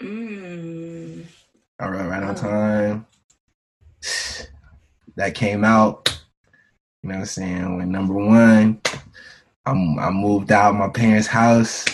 Mm. 0.00 1.24
I 1.78 1.88
wrote 1.88 2.08
Right 2.08 2.22
on 2.22 2.34
Time. 2.34 3.06
That 5.16 5.34
came 5.34 5.64
out, 5.64 6.22
you 7.02 7.08
know 7.08 7.16
what 7.16 7.20
I'm 7.20 7.26
saying, 7.26 7.76
when 7.76 7.90
number 7.90 8.14
one, 8.14 8.80
I'm, 9.66 9.98
I 9.98 10.10
moved 10.10 10.52
out 10.52 10.74
my 10.74 10.88
parents' 10.88 11.26
house. 11.26 11.84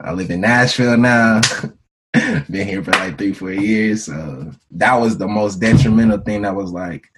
I 0.00 0.12
live 0.12 0.30
in 0.30 0.40
Nashville 0.40 0.96
now. 0.96 1.40
Been 2.12 2.68
here 2.68 2.82
for 2.82 2.92
like 2.92 3.18
three, 3.18 3.32
four 3.32 3.52
years. 3.52 4.04
So 4.04 4.52
that 4.72 4.94
was 4.94 5.18
the 5.18 5.28
most 5.28 5.56
detrimental 5.56 6.18
thing 6.18 6.42
that 6.42 6.54
was 6.54 6.72
like, 6.72 7.08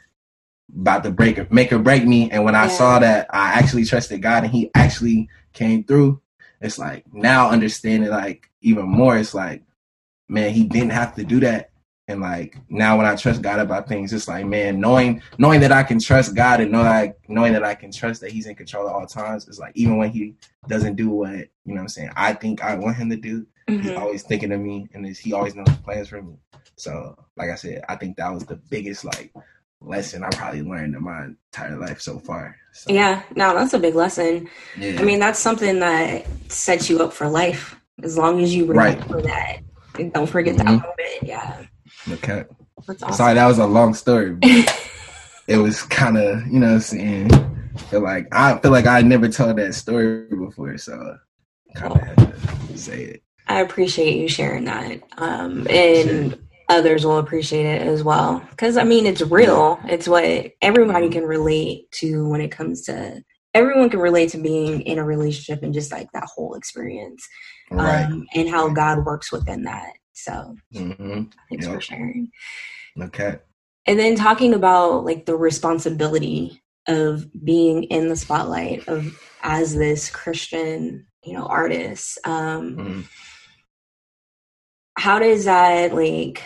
about 0.75 1.05
to 1.05 1.11
break 1.11 1.51
make 1.53 1.73
or 1.73 1.79
break 1.79 2.05
me. 2.05 2.31
And 2.31 2.45
when 2.45 2.55
I 2.55 2.69
saw 2.69 2.99
that 2.99 3.29
I 3.31 3.53
actually 3.53 3.85
trusted 3.85 4.23
God 4.23 4.45
and 4.45 4.53
He 4.53 4.71
actually 4.75 5.29
came 5.53 5.85
through, 5.85 6.21
it's 6.61 6.79
like 6.79 7.05
now 7.13 7.51
understanding 7.51 8.11
like 8.11 8.51
even 8.61 8.87
more. 8.87 9.17
It's 9.17 9.35
like, 9.35 9.63
man, 10.29 10.53
He 10.53 10.65
didn't 10.65 10.91
have 10.91 11.15
to 11.17 11.25
do 11.25 11.41
that. 11.41 11.71
And 12.07 12.21
like 12.21 12.57
now 12.69 12.99
when 12.99 13.07
I 13.07 13.17
trust 13.17 13.41
God 13.41 13.61
about 13.61 13.89
things, 13.89 14.13
it's 14.13 14.29
like, 14.29 14.45
man, 14.45 14.79
knowing 14.79 15.23
knowing 15.39 15.61
that 15.61 15.73
I 15.73 15.83
can 15.83 15.99
trust 15.99 16.35
God 16.35 16.61
and 16.61 16.71
know 16.71 16.83
that 16.83 17.17
knowing 17.29 17.55
that 17.55 17.65
I 17.65 17.75
can 17.75 17.91
trust 17.91 18.21
that 18.21 18.31
He's 18.31 18.47
in 18.47 18.55
control 18.55 18.89
at 18.89 18.95
all 18.95 19.07
times, 19.07 19.49
is 19.49 19.59
like 19.59 19.73
even 19.75 19.97
when 19.97 20.11
He 20.11 20.35
doesn't 20.69 20.97
do 20.97 21.09
what, 21.09 21.31
you 21.31 21.49
know 21.67 21.75
what 21.75 21.81
I'm 21.81 21.89
saying, 21.89 22.11
I 22.15 22.35
think 22.35 22.63
I 22.63 22.75
want 22.75 22.97
him 22.97 23.11
to 23.11 23.17
do, 23.17 23.47
mm-hmm. 23.69 23.81
he's 23.81 23.97
always 23.97 24.23
thinking 24.23 24.53
of 24.53 24.61
me 24.61 24.89
and 24.93 25.07
he 25.07 25.33
always 25.33 25.55
knows 25.55 25.69
plans 25.83 26.09
for 26.09 26.21
me. 26.23 26.37
So 26.77 27.17
like 27.37 27.51
I 27.51 27.55
said, 27.55 27.83
I 27.89 27.97
think 27.97 28.17
that 28.17 28.33
was 28.33 28.45
the 28.45 28.57
biggest 28.57 29.05
like 29.05 29.33
lesson 29.81 30.25
I 30.25 30.31
probably 30.31 30.63
learned 30.63 30.95
in 30.95 31.03
my 31.03 31.25
entire 31.25 31.79
life 31.79 32.01
so 32.01 32.19
far. 32.19 32.57
So. 32.73 32.93
Yeah, 32.93 33.23
no, 33.35 33.55
that's 33.55 33.75
a 33.75 33.79
big 33.79 33.95
lesson. 33.95 34.49
Yeah. 34.79 35.01
I 35.01 35.05
mean, 35.05 35.21
that's 35.21 35.39
something 35.39 35.79
that 35.81 36.27
sets 36.49 36.91
you 36.91 37.03
up 37.03 37.13
for 37.13 37.29
life 37.29 37.79
as 38.03 38.19
long 38.19 38.43
as 38.43 38.55
you 38.55 38.67
remember 38.67 39.15
right. 39.15 39.25
that. 39.25 39.59
And 39.99 40.13
don't 40.13 40.27
forget 40.27 40.57
mm-hmm. 40.57 40.67
that 40.67 40.83
moment. 40.83 41.23
Yeah. 41.23 41.67
Okay. 42.11 42.45
That's 42.87 43.03
awesome. 43.03 43.17
Sorry, 43.17 43.35
that 43.35 43.47
was 43.47 43.59
a 43.59 43.67
long 43.67 43.95
story. 43.95 44.37
it 45.47 45.57
was 45.57 45.83
kind 45.83 46.19
of, 46.19 46.47
you 46.47 46.61
know, 46.61 46.67
what 46.67 46.75
I'm 46.75 46.81
saying. 46.81 47.31
Feel 47.91 48.03
like 48.03 48.29
I 48.33 48.59
feel 48.59 48.71
like 48.71 48.87
I 48.87 49.03
never 49.03 49.29
told 49.29 49.57
that 49.57 49.75
story 49.75 50.27
before, 50.29 50.79
so 50.79 51.17
kind 51.75 51.93
of 51.93 52.01
had 52.01 52.17
to 52.69 52.79
say 52.79 53.03
it. 53.03 53.23
I 53.49 53.61
appreciate 53.61 54.17
you 54.17 54.29
sharing 54.29 54.65
that. 54.65 55.03
Um, 55.19 55.67
and 55.69 56.39
others 56.69 57.05
will 57.05 57.19
appreciate 57.19 57.67
it 57.67 57.83
as 57.83 58.03
well. 58.03 58.47
Because 58.51 58.77
I 58.77 58.85
mean, 58.85 59.07
it's 59.07 59.23
real. 59.23 59.81
It's 59.85 60.09
what 60.09 60.53
everybody 60.63 61.09
can 61.11 61.25
relate 61.25 61.91
to 61.93 62.29
when 62.29 62.41
it 62.41 62.51
comes 62.51 62.83
to. 62.83 63.23
Everyone 63.55 63.91
can 63.91 64.01
relate 64.01 64.31
to 64.31 64.39
being 64.39 64.81
in 64.83 64.99
a 64.99 65.05
relationship 65.05 65.63
and 65.63 65.75
just 65.75 65.93
like 65.93 66.11
that 66.13 66.29
whole 66.35 66.55
experience, 66.55 67.25
right. 67.71 68.05
um, 68.05 68.27
and 68.35 68.49
how 68.49 68.69
God 68.69 69.05
works 69.05 69.31
within 69.31 69.63
that. 69.63 69.93
So, 70.15 70.57
mm-hmm. 70.75 71.25
thanks 71.51 71.67
yep. 71.67 71.75
for 71.75 71.81
sharing. 71.81 72.31
Okay. 73.01 73.39
And 73.87 73.99
then 73.99 74.17
talking 74.17 74.55
about 74.55 75.05
like 75.05 75.27
the 75.27 75.37
responsibility 75.37 76.63
of 76.87 77.27
being 77.45 77.85
in 77.85 78.09
the 78.09 78.17
spotlight 78.17 78.89
of 78.89 79.21
as 79.43 79.75
this 79.75 80.11
Christian, 80.11 81.07
you 81.23 81.35
know, 81.35 81.47
artist. 81.47 82.19
Um, 82.25 82.77
mm-hmm 82.77 83.01
how 84.97 85.19
does 85.19 85.45
that 85.45 85.95
like 85.95 86.43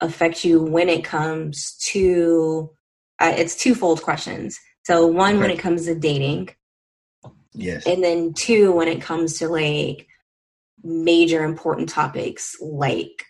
affect 0.00 0.44
you 0.44 0.62
when 0.62 0.88
it 0.88 1.04
comes 1.04 1.76
to 1.76 2.70
uh, 3.20 3.32
it's 3.36 3.56
twofold 3.56 4.02
questions 4.02 4.58
so 4.84 5.06
one 5.06 5.34
okay. 5.34 5.40
when 5.40 5.50
it 5.50 5.58
comes 5.58 5.86
to 5.86 5.94
dating 5.94 6.48
yes 7.52 7.86
and 7.86 8.02
then 8.02 8.32
two 8.34 8.72
when 8.72 8.88
it 8.88 9.00
comes 9.00 9.38
to 9.38 9.48
like 9.48 10.06
major 10.84 11.42
important 11.44 11.88
topics 11.88 12.56
like 12.60 13.24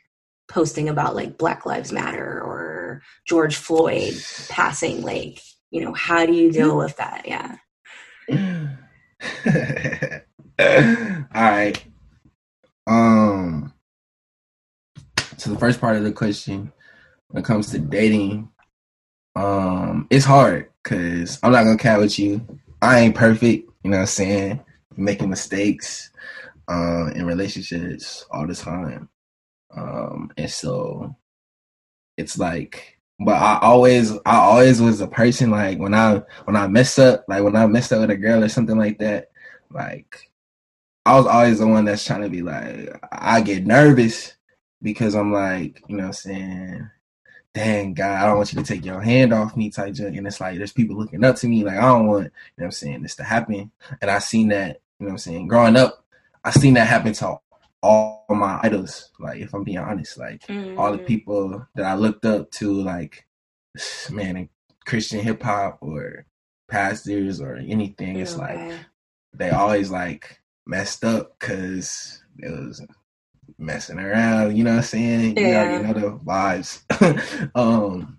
posting 0.49 0.89
about 0.89 1.15
like 1.15 1.39
black 1.39 1.65
lives 1.65 1.93
matter 1.93 2.43
or 2.43 3.03
george 3.27 3.57
floyd 3.57 4.15
passing 4.49 5.01
like 5.03 5.41
you 5.71 5.83
know 5.83 5.93
how 5.95 6.27
do 6.27 6.33
you 6.33 6.53
deal 6.53 6.77
with 6.77 6.97
that 6.97 7.27
yeah 7.27 7.57
all 11.35 11.43
right 11.43 11.85
um 12.87 13.73
so 15.45 15.51
the 15.51 15.59
first 15.59 15.79
part 15.79 15.97
of 15.97 16.05
the 16.05 16.13
question, 16.13 16.73
when 17.29 17.43
it 17.43 17.47
comes 17.47 17.71
to 17.71 17.79
dating, 17.79 18.49
um, 19.37 20.07
it's 20.09 20.25
hard 20.25 20.71
because 20.83 21.39
I'm 21.43 21.53
not 21.53 21.65
gonna 21.65 21.77
cat 21.77 22.01
with 22.01 22.19
you. 22.19 22.41
I 22.81 23.01
ain't 23.01 23.15
perfect, 23.15 23.69
you 23.83 23.91
know 23.91 23.99
what 23.99 24.03
I'm 24.03 24.07
saying? 24.07 24.61
Making 24.97 25.29
mistakes 25.31 26.11
uh, 26.69 27.11
in 27.15 27.27
relationships 27.27 28.27
all 28.31 28.47
the 28.47 28.55
time. 28.55 29.09
Um, 29.77 30.33
and 30.37 30.51
so 30.51 31.17
it's 32.17 32.39
like 32.39 32.95
but 33.21 33.37
I 33.37 33.59
always 33.63 34.13
I 34.27 34.37
always 34.37 34.81
was 34.81 35.01
a 35.01 35.07
person 35.07 35.51
like 35.51 35.79
when 35.79 35.95
I 35.95 36.23
when 36.45 36.57
I 36.57 36.67
messed 36.67 36.99
up, 36.99 37.25
like 37.29 37.45
when 37.45 37.57
I 37.57 37.67
messed 37.67 37.93
up 37.93 38.01
with 38.01 38.11
a 38.11 38.17
girl 38.17 38.43
or 38.43 38.49
something 38.49 38.77
like 38.77 38.99
that, 38.99 39.31
like 39.71 40.31
I 41.07 41.17
was 41.17 41.27
always 41.27 41.59
the 41.61 41.67
one 41.67 41.85
that's 41.85 42.05
trying 42.05 42.23
to 42.23 42.29
be 42.29 42.43
like 42.43 42.91
I 43.13 43.41
get 43.41 43.67
nervous 43.67 44.35
because 44.83 45.15
I'm 45.15 45.33
like, 45.33 45.83
you 45.89 45.97
know 45.97 46.07
I'm 46.07 46.13
saying, 46.13 46.91
dang 47.55 47.95
God, 47.95 48.19
I 48.23 48.27
don't 48.27 48.37
want 48.39 48.53
you 48.53 48.61
to 48.61 48.67
take 48.67 48.85
your 48.85 49.01
hand 49.01 49.33
off 49.33 49.57
me 49.57 49.71
type 49.71 49.95
junk. 49.95 50.17
And 50.17 50.27
it's 50.27 50.41
like 50.41 50.59
there's 50.59 50.73
people 50.73 50.97
looking 50.97 51.25
up 51.25 51.37
to 51.37 51.49
me, 51.49 51.65
like 51.65 51.79
I 51.79 51.83
don't 51.83 52.09
want, 52.09 52.25
you 52.25 52.31
know 52.59 52.67
I'm 52.67 52.73
saying, 52.73 53.03
this 53.03 53.17
to 53.17 53.25
happen. 53.25 53.71
And 54.03 54.11
I 54.11 54.19
seen 54.19 54.49
that, 54.49 54.81
you 54.99 55.07
know 55.07 55.13
I'm 55.13 55.19
saying, 55.19 55.47
growing 55.47 55.77
up, 55.77 56.04
I 56.45 56.51
seen 56.51 56.75
that 56.75 56.87
happen 56.87 57.13
to 57.15 57.39
all 57.83 58.27
my 58.31 58.61
idols. 58.63 59.11
Like 59.19 59.41
if 59.41 59.55
I'm 59.55 59.65
being 59.65 59.79
honest, 59.79 60.19
like 60.19 60.43
mm-hmm. 60.43 60.79
all 60.79 60.93
the 60.93 60.99
mm. 60.99 61.07
people 61.07 61.67
that 61.75 61.85
I 61.85 61.95
looked 61.95 62.25
up 62.25 62.51
to, 62.53 62.73
like 62.83 63.27
man, 64.11 64.37
in 64.37 64.49
Christian 64.87 65.21
hip 65.21 65.43
hop 65.43 65.79
or 65.81 66.27
pastors 66.69 67.41
or 67.41 67.57
anything, 67.57 68.19
it's 68.19 68.35
okay. 68.35 68.69
like 68.69 68.79
they 69.35 69.51
always 69.51 69.91
like 69.91 70.41
messed 70.67 71.05
up 71.05 71.39
because 71.39 72.23
it 72.39 72.51
was 72.51 72.85
messing 73.59 73.99
around, 73.99 74.57
you 74.57 74.65
know 74.65 74.71
what 74.71 74.77
I'm 74.79 74.83
saying? 74.83 75.37
Yeah. 75.37 75.47
You 75.47 75.55
already 75.55 75.85
know 75.85 76.11
the 76.11 76.19
vibes. 76.19 77.51
um 77.55 78.19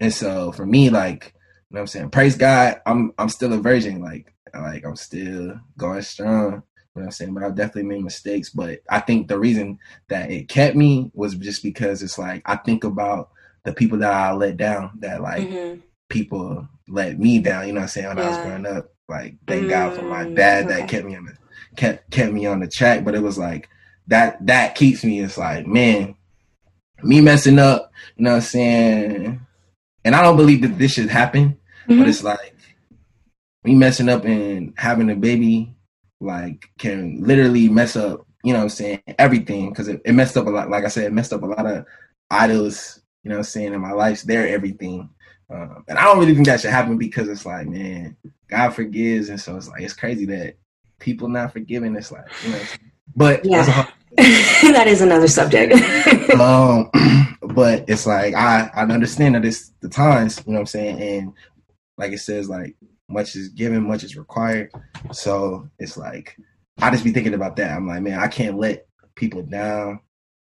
and 0.00 0.12
so 0.12 0.52
for 0.52 0.66
me, 0.66 0.90
like, 0.90 1.34
you 1.70 1.74
know 1.74 1.78
what 1.78 1.80
I'm 1.80 1.86
saying, 1.86 2.10
praise 2.10 2.36
God, 2.36 2.80
I'm 2.86 3.12
I'm 3.18 3.28
still 3.28 3.52
a 3.52 3.58
virgin, 3.58 4.00
like 4.00 4.34
like 4.54 4.84
I'm 4.84 4.96
still 4.96 5.60
going 5.76 6.02
strong. 6.02 6.62
You 6.94 7.00
know 7.00 7.04
what 7.04 7.06
I'm 7.06 7.12
saying? 7.12 7.34
But 7.34 7.42
I've 7.44 7.54
definitely 7.54 7.84
made 7.84 8.04
mistakes. 8.04 8.50
But 8.50 8.80
I 8.90 9.00
think 9.00 9.28
the 9.28 9.38
reason 9.38 9.78
that 10.08 10.30
it 10.30 10.48
kept 10.48 10.76
me 10.76 11.10
was 11.14 11.34
just 11.36 11.62
because 11.62 12.02
it's 12.02 12.18
like 12.18 12.42
I 12.44 12.56
think 12.56 12.84
about 12.84 13.30
the 13.64 13.72
people 13.72 13.98
that 13.98 14.12
I 14.12 14.32
let 14.32 14.58
down, 14.58 14.90
that 14.98 15.22
like 15.22 15.48
mm-hmm. 15.48 15.80
people 16.10 16.68
let 16.88 17.18
me 17.18 17.38
down, 17.38 17.66
you 17.66 17.72
know 17.72 17.80
what 17.80 17.84
I'm 17.84 17.88
saying, 17.88 18.08
when 18.08 18.18
yeah. 18.18 18.24
I 18.24 18.28
was 18.28 18.38
growing 18.38 18.66
up. 18.66 18.92
Like 19.08 19.36
thank 19.46 19.62
mm-hmm. 19.62 19.70
God 19.70 19.96
for 19.96 20.02
my 20.02 20.24
mm, 20.24 20.36
dad 20.36 20.66
okay. 20.66 20.80
that 20.80 20.88
kept 20.88 21.06
me 21.06 21.16
on 21.16 21.24
the 21.26 21.32
kept 21.76 22.10
kept 22.10 22.32
me 22.32 22.46
on 22.46 22.60
the 22.60 22.68
track. 22.68 23.04
But 23.04 23.14
it 23.14 23.22
was 23.22 23.38
like 23.38 23.68
that 24.08 24.44
that 24.46 24.74
keeps 24.74 25.02
me. 25.04 25.20
It's 25.20 25.38
like, 25.38 25.66
man, 25.66 26.14
me 27.02 27.20
messing 27.20 27.58
up, 27.58 27.90
you 28.16 28.24
know 28.24 28.30
what 28.30 28.36
I'm 28.36 28.42
saying? 28.42 29.46
And 30.04 30.14
I 30.14 30.22
don't 30.22 30.36
believe 30.36 30.62
that 30.62 30.78
this 30.78 30.92
should 30.92 31.08
happen, 31.08 31.58
mm-hmm. 31.88 31.98
but 31.98 32.08
it's 32.08 32.22
like 32.22 32.54
me 33.64 33.74
messing 33.74 34.08
up 34.08 34.24
and 34.24 34.74
having 34.76 35.10
a 35.10 35.16
baby, 35.16 35.74
like, 36.22 36.68
can 36.78 37.22
literally 37.22 37.68
mess 37.68 37.96
up, 37.96 38.26
you 38.44 38.52
know 38.52 38.60
what 38.60 38.64
I'm 38.64 38.70
saying, 38.70 39.02
everything. 39.18 39.70
Because 39.70 39.88
it, 39.88 40.00
it 40.04 40.12
messed 40.12 40.36
up 40.36 40.46
a 40.46 40.50
lot. 40.50 40.70
Like 40.70 40.84
I 40.84 40.88
said, 40.88 41.04
it 41.04 41.12
messed 41.12 41.32
up 41.32 41.42
a 41.42 41.46
lot 41.46 41.66
of 41.66 41.84
idols, 42.30 43.00
you 43.22 43.28
know 43.28 43.36
what 43.36 43.40
I'm 43.40 43.44
saying, 43.44 43.74
in 43.74 43.80
my 43.80 43.92
life. 43.92 44.22
They're 44.22 44.48
everything. 44.48 45.10
Um, 45.50 45.84
and 45.88 45.98
I 45.98 46.04
don't 46.04 46.18
really 46.18 46.34
think 46.34 46.46
that 46.46 46.60
should 46.60 46.70
happen 46.70 46.96
because 46.96 47.28
it's 47.28 47.44
like, 47.44 47.66
man, 47.66 48.16
God 48.48 48.70
forgives. 48.70 49.28
And 49.28 49.40
so 49.40 49.56
it's 49.56 49.68
like, 49.68 49.82
it's 49.82 49.92
crazy 49.92 50.24
that 50.26 50.56
people 50.98 51.28
not 51.28 51.52
forgiving. 51.52 51.94
It's 51.96 52.10
like, 52.10 52.24
you 52.44 52.52
know, 52.52 52.62
but 53.14 53.44
yeah. 53.44 53.88
that 54.16 54.86
is 54.86 55.00
another 55.00 55.28
subject. 55.28 55.72
um, 56.40 56.90
but 57.54 57.84
it's 57.88 58.06
like 58.06 58.34
I 58.34 58.70
I 58.74 58.82
understand 58.82 59.34
that 59.34 59.44
it's 59.44 59.72
the 59.80 59.88
times, 59.88 60.42
you 60.46 60.52
know 60.52 60.58
what 60.58 60.60
I'm 60.60 60.66
saying, 60.66 61.00
and 61.00 61.32
like 61.96 62.12
it 62.12 62.18
says, 62.18 62.48
like 62.48 62.76
much 63.12 63.36
is 63.36 63.48
given, 63.48 63.86
much 63.86 64.04
is 64.04 64.16
required. 64.16 64.72
So 65.12 65.68
it's 65.78 65.96
like 65.96 66.36
I 66.78 66.90
just 66.90 67.04
be 67.04 67.12
thinking 67.12 67.34
about 67.34 67.56
that. 67.56 67.70
I'm 67.70 67.86
like, 67.86 68.02
man, 68.02 68.18
I 68.18 68.28
can't 68.28 68.58
let 68.58 68.86
people 69.14 69.42
down 69.42 70.00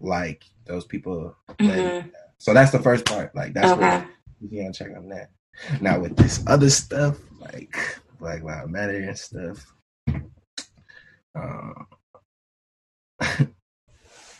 like 0.00 0.44
those 0.66 0.84
people. 0.84 1.36
Mm-hmm. 1.58 2.08
So 2.38 2.54
that's 2.54 2.72
the 2.72 2.78
first 2.80 3.04
part. 3.04 3.34
Like 3.34 3.54
that's 3.54 3.70
okay. 3.72 3.98
what 3.98 4.06
you 4.40 4.48
can 4.48 4.72
check 4.72 4.96
on 4.96 5.08
that. 5.08 5.30
Now 5.80 6.00
with 6.00 6.16
this 6.16 6.42
other 6.46 6.70
stuff, 6.70 7.18
like 7.40 7.76
Black 8.18 8.42
Lives 8.42 8.70
Matter 8.70 8.98
and 8.98 9.18
stuff. 9.18 9.72
Uh, 11.34 11.72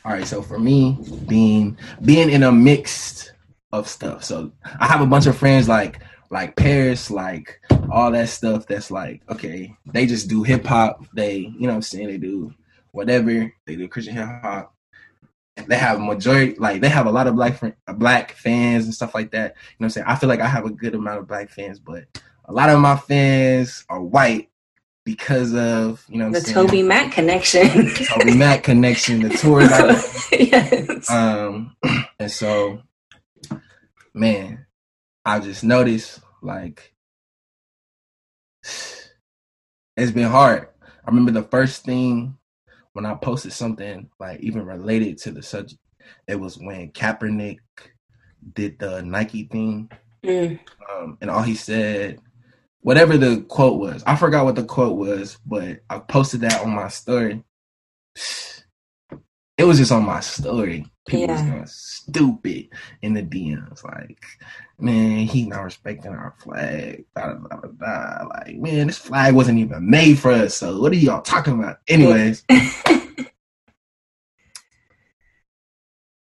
all 0.04 0.12
right, 0.12 0.26
so 0.26 0.42
for 0.42 0.58
me, 0.58 0.98
being 1.26 1.76
being 2.02 2.30
in 2.30 2.42
a 2.42 2.52
mixed 2.52 3.32
of 3.72 3.88
stuff. 3.88 4.24
So 4.24 4.52
I 4.80 4.86
have 4.86 5.00
a 5.00 5.06
bunch 5.06 5.26
of 5.26 5.36
friends 5.36 5.68
like 5.68 6.00
like 6.30 6.56
Parris, 6.56 7.10
like 7.10 7.60
all 7.90 8.10
that 8.12 8.28
stuff 8.28 8.66
that's 8.66 8.90
like, 8.90 9.22
okay, 9.28 9.74
they 9.86 10.06
just 10.06 10.28
do 10.28 10.42
hip 10.42 10.66
hop. 10.66 11.04
They, 11.14 11.36
you 11.36 11.66
know 11.66 11.74
I'm 11.74 11.82
saying, 11.82 12.08
they 12.08 12.18
do 12.18 12.52
whatever. 12.92 13.52
They 13.66 13.76
do 13.76 13.88
Christian 13.88 14.14
hip 14.14 14.26
hop. 14.42 14.74
They 15.66 15.76
have 15.76 16.00
majority 16.00 16.54
like 16.54 16.80
they 16.80 16.88
have 16.88 17.06
a 17.06 17.10
lot 17.10 17.26
of 17.26 17.34
black 17.34 17.60
black 17.94 18.32
fans 18.32 18.84
and 18.84 18.94
stuff 18.94 19.14
like 19.14 19.32
that. 19.32 19.54
You 19.56 19.76
know 19.80 19.86
I'm 19.86 19.90
saying? 19.90 20.06
I 20.08 20.14
feel 20.14 20.28
like 20.28 20.40
I 20.40 20.46
have 20.46 20.64
a 20.64 20.70
good 20.70 20.94
amount 20.94 21.18
of 21.18 21.26
black 21.26 21.50
fans, 21.50 21.80
but 21.80 22.04
a 22.44 22.52
lot 22.52 22.70
of 22.70 22.78
my 22.80 22.96
fans 22.96 23.84
are 23.88 24.00
white 24.00 24.50
because 25.04 25.54
of 25.54 26.04
you 26.08 26.18
know 26.18 26.30
the 26.30 26.40
Toby 26.40 26.82
Mac 26.82 27.12
connection. 27.12 27.88
Toby 27.94 28.36
Mac 28.36 28.62
connection, 28.62 29.22
the 29.22 29.30
tours. 29.30 29.70
yes. 30.32 31.10
Um, 31.10 31.74
and 32.20 32.30
so, 32.30 32.82
man, 34.14 34.66
I 35.28 35.40
just 35.40 35.62
noticed 35.62 36.20
like 36.40 36.94
it's 39.94 40.10
been 40.10 40.30
hard. 40.30 40.68
I 40.82 41.10
remember 41.10 41.32
the 41.32 41.42
first 41.42 41.84
thing 41.84 42.38
when 42.94 43.04
I 43.04 43.12
posted 43.12 43.52
something 43.52 44.08
like 44.18 44.40
even 44.40 44.64
related 44.64 45.18
to 45.18 45.30
the 45.30 45.42
subject, 45.42 45.82
it 46.26 46.40
was 46.40 46.56
when 46.56 46.92
Kaepernick 46.92 47.58
did 48.54 48.78
the 48.78 49.02
Nike 49.02 49.44
thing, 49.44 49.90
mm. 50.24 50.58
um, 50.90 51.18
and 51.20 51.28
all 51.28 51.42
he 51.42 51.54
said 51.54 52.20
whatever 52.80 53.18
the 53.18 53.42
quote 53.50 53.78
was. 53.78 54.02
I 54.06 54.16
forgot 54.16 54.46
what 54.46 54.56
the 54.56 54.64
quote 54.64 54.96
was, 54.96 55.36
but 55.44 55.80
I 55.90 55.98
posted 55.98 56.40
that 56.40 56.62
on 56.62 56.70
my 56.70 56.88
story. 56.88 57.44
It 59.58 59.64
was 59.64 59.78
just 59.78 59.90
on 59.90 60.06
my 60.06 60.20
story. 60.20 60.86
People 61.09 61.34
yeah. 61.34 61.50
going 61.50 61.66
stupid 61.66 62.68
in 63.02 63.14
the 63.14 63.22
DMs. 63.22 63.82
Like, 63.82 64.22
man, 64.78 65.20
he's 65.20 65.46
not 65.46 65.64
respecting 65.64 66.12
our 66.12 66.34
flag. 66.38 67.04
Blah, 67.14 67.34
blah, 67.34 67.61
blah, 67.61 67.70
blah. 67.70 68.28
Like, 68.28 68.56
man, 68.56 68.86
this 68.86 68.98
flag 68.98 69.34
wasn't 69.34 69.59
even 69.59 69.88
made 69.88 70.18
for 70.18 70.30
us. 70.30 70.54
So 70.54 70.78
what 70.80 70.92
are 70.92 70.96
y'all 70.96 71.22
talking 71.22 71.54
about? 71.54 71.78
Anyways. 71.88 72.44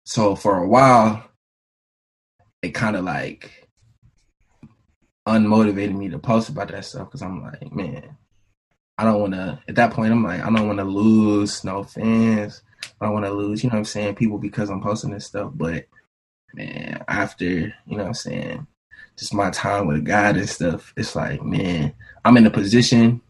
so 0.04 0.34
for 0.34 0.58
a 0.58 0.66
while, 0.66 1.22
it 2.62 2.70
kind 2.70 2.96
of 2.96 3.04
like 3.04 3.68
unmotivated 5.28 5.94
me 5.94 6.08
to 6.08 6.18
post 6.18 6.48
about 6.48 6.68
that 6.68 6.84
stuff 6.86 7.08
because 7.08 7.22
I'm 7.22 7.42
like, 7.42 7.72
man, 7.72 8.16
I 8.96 9.04
don't 9.04 9.20
want 9.20 9.34
to. 9.34 9.60
At 9.68 9.74
that 9.74 9.92
point, 9.92 10.12
I'm 10.12 10.24
like, 10.24 10.40
I 10.40 10.50
don't 10.50 10.66
want 10.66 10.78
to 10.78 10.84
lose 10.84 11.62
no 11.62 11.84
fans. 11.84 12.62
I 13.00 13.10
want 13.10 13.24
to 13.24 13.30
lose, 13.30 13.62
you 13.62 13.70
know 13.70 13.74
what 13.74 13.80
I'm 13.80 13.84
saying, 13.84 14.16
people 14.16 14.38
because 14.38 14.70
I'm 14.70 14.82
posting 14.82 15.10
this 15.10 15.26
stuff. 15.26 15.52
But 15.54 15.86
man, 16.54 17.04
after 17.08 17.44
you 17.44 17.72
know 17.86 17.98
what 17.98 18.06
I'm 18.06 18.14
saying, 18.14 18.66
just 19.16 19.34
my 19.34 19.50
time 19.50 19.86
with 19.86 20.04
God 20.04 20.36
and 20.36 20.48
stuff, 20.48 20.92
it's 20.96 21.16
like, 21.16 21.42
man, 21.42 21.94
I'm 22.24 22.36
in 22.36 22.46
a 22.46 22.50
position 22.50 23.20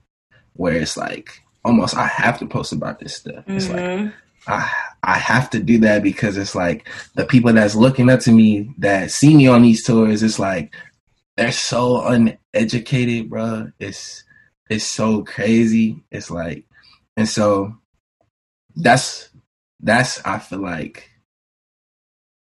where 0.54 0.74
it's 0.74 0.96
like 0.96 1.40
almost 1.64 1.96
I 1.96 2.06
have 2.06 2.38
to 2.38 2.46
post 2.46 2.72
about 2.72 2.98
this 2.98 3.16
stuff. 3.16 3.44
Mm-hmm. 3.44 3.56
It's 3.56 3.68
like 3.68 3.80
mm-hmm. 3.80 4.08
I 4.46 4.72
I 5.02 5.18
have 5.18 5.50
to 5.50 5.60
do 5.60 5.78
that 5.78 6.02
because 6.02 6.36
it's 6.36 6.54
like 6.54 6.88
the 7.14 7.24
people 7.24 7.52
that's 7.52 7.74
looking 7.74 8.10
up 8.10 8.20
to 8.20 8.32
me 8.32 8.74
that 8.78 9.10
see 9.10 9.36
me 9.36 9.46
on 9.46 9.62
these 9.62 9.84
tours, 9.84 10.22
it's 10.22 10.38
like 10.38 10.74
they're 11.36 11.52
so 11.52 12.04
uneducated, 12.06 13.30
bro. 13.30 13.70
It's 13.78 14.24
it's 14.68 14.84
so 14.84 15.22
crazy. 15.24 16.02
It's 16.10 16.30
like, 16.30 16.64
and 17.16 17.28
so 17.28 17.74
that's 18.76 19.30
that's 19.80 20.24
I 20.24 20.38
feel 20.38 20.60
like 20.60 21.10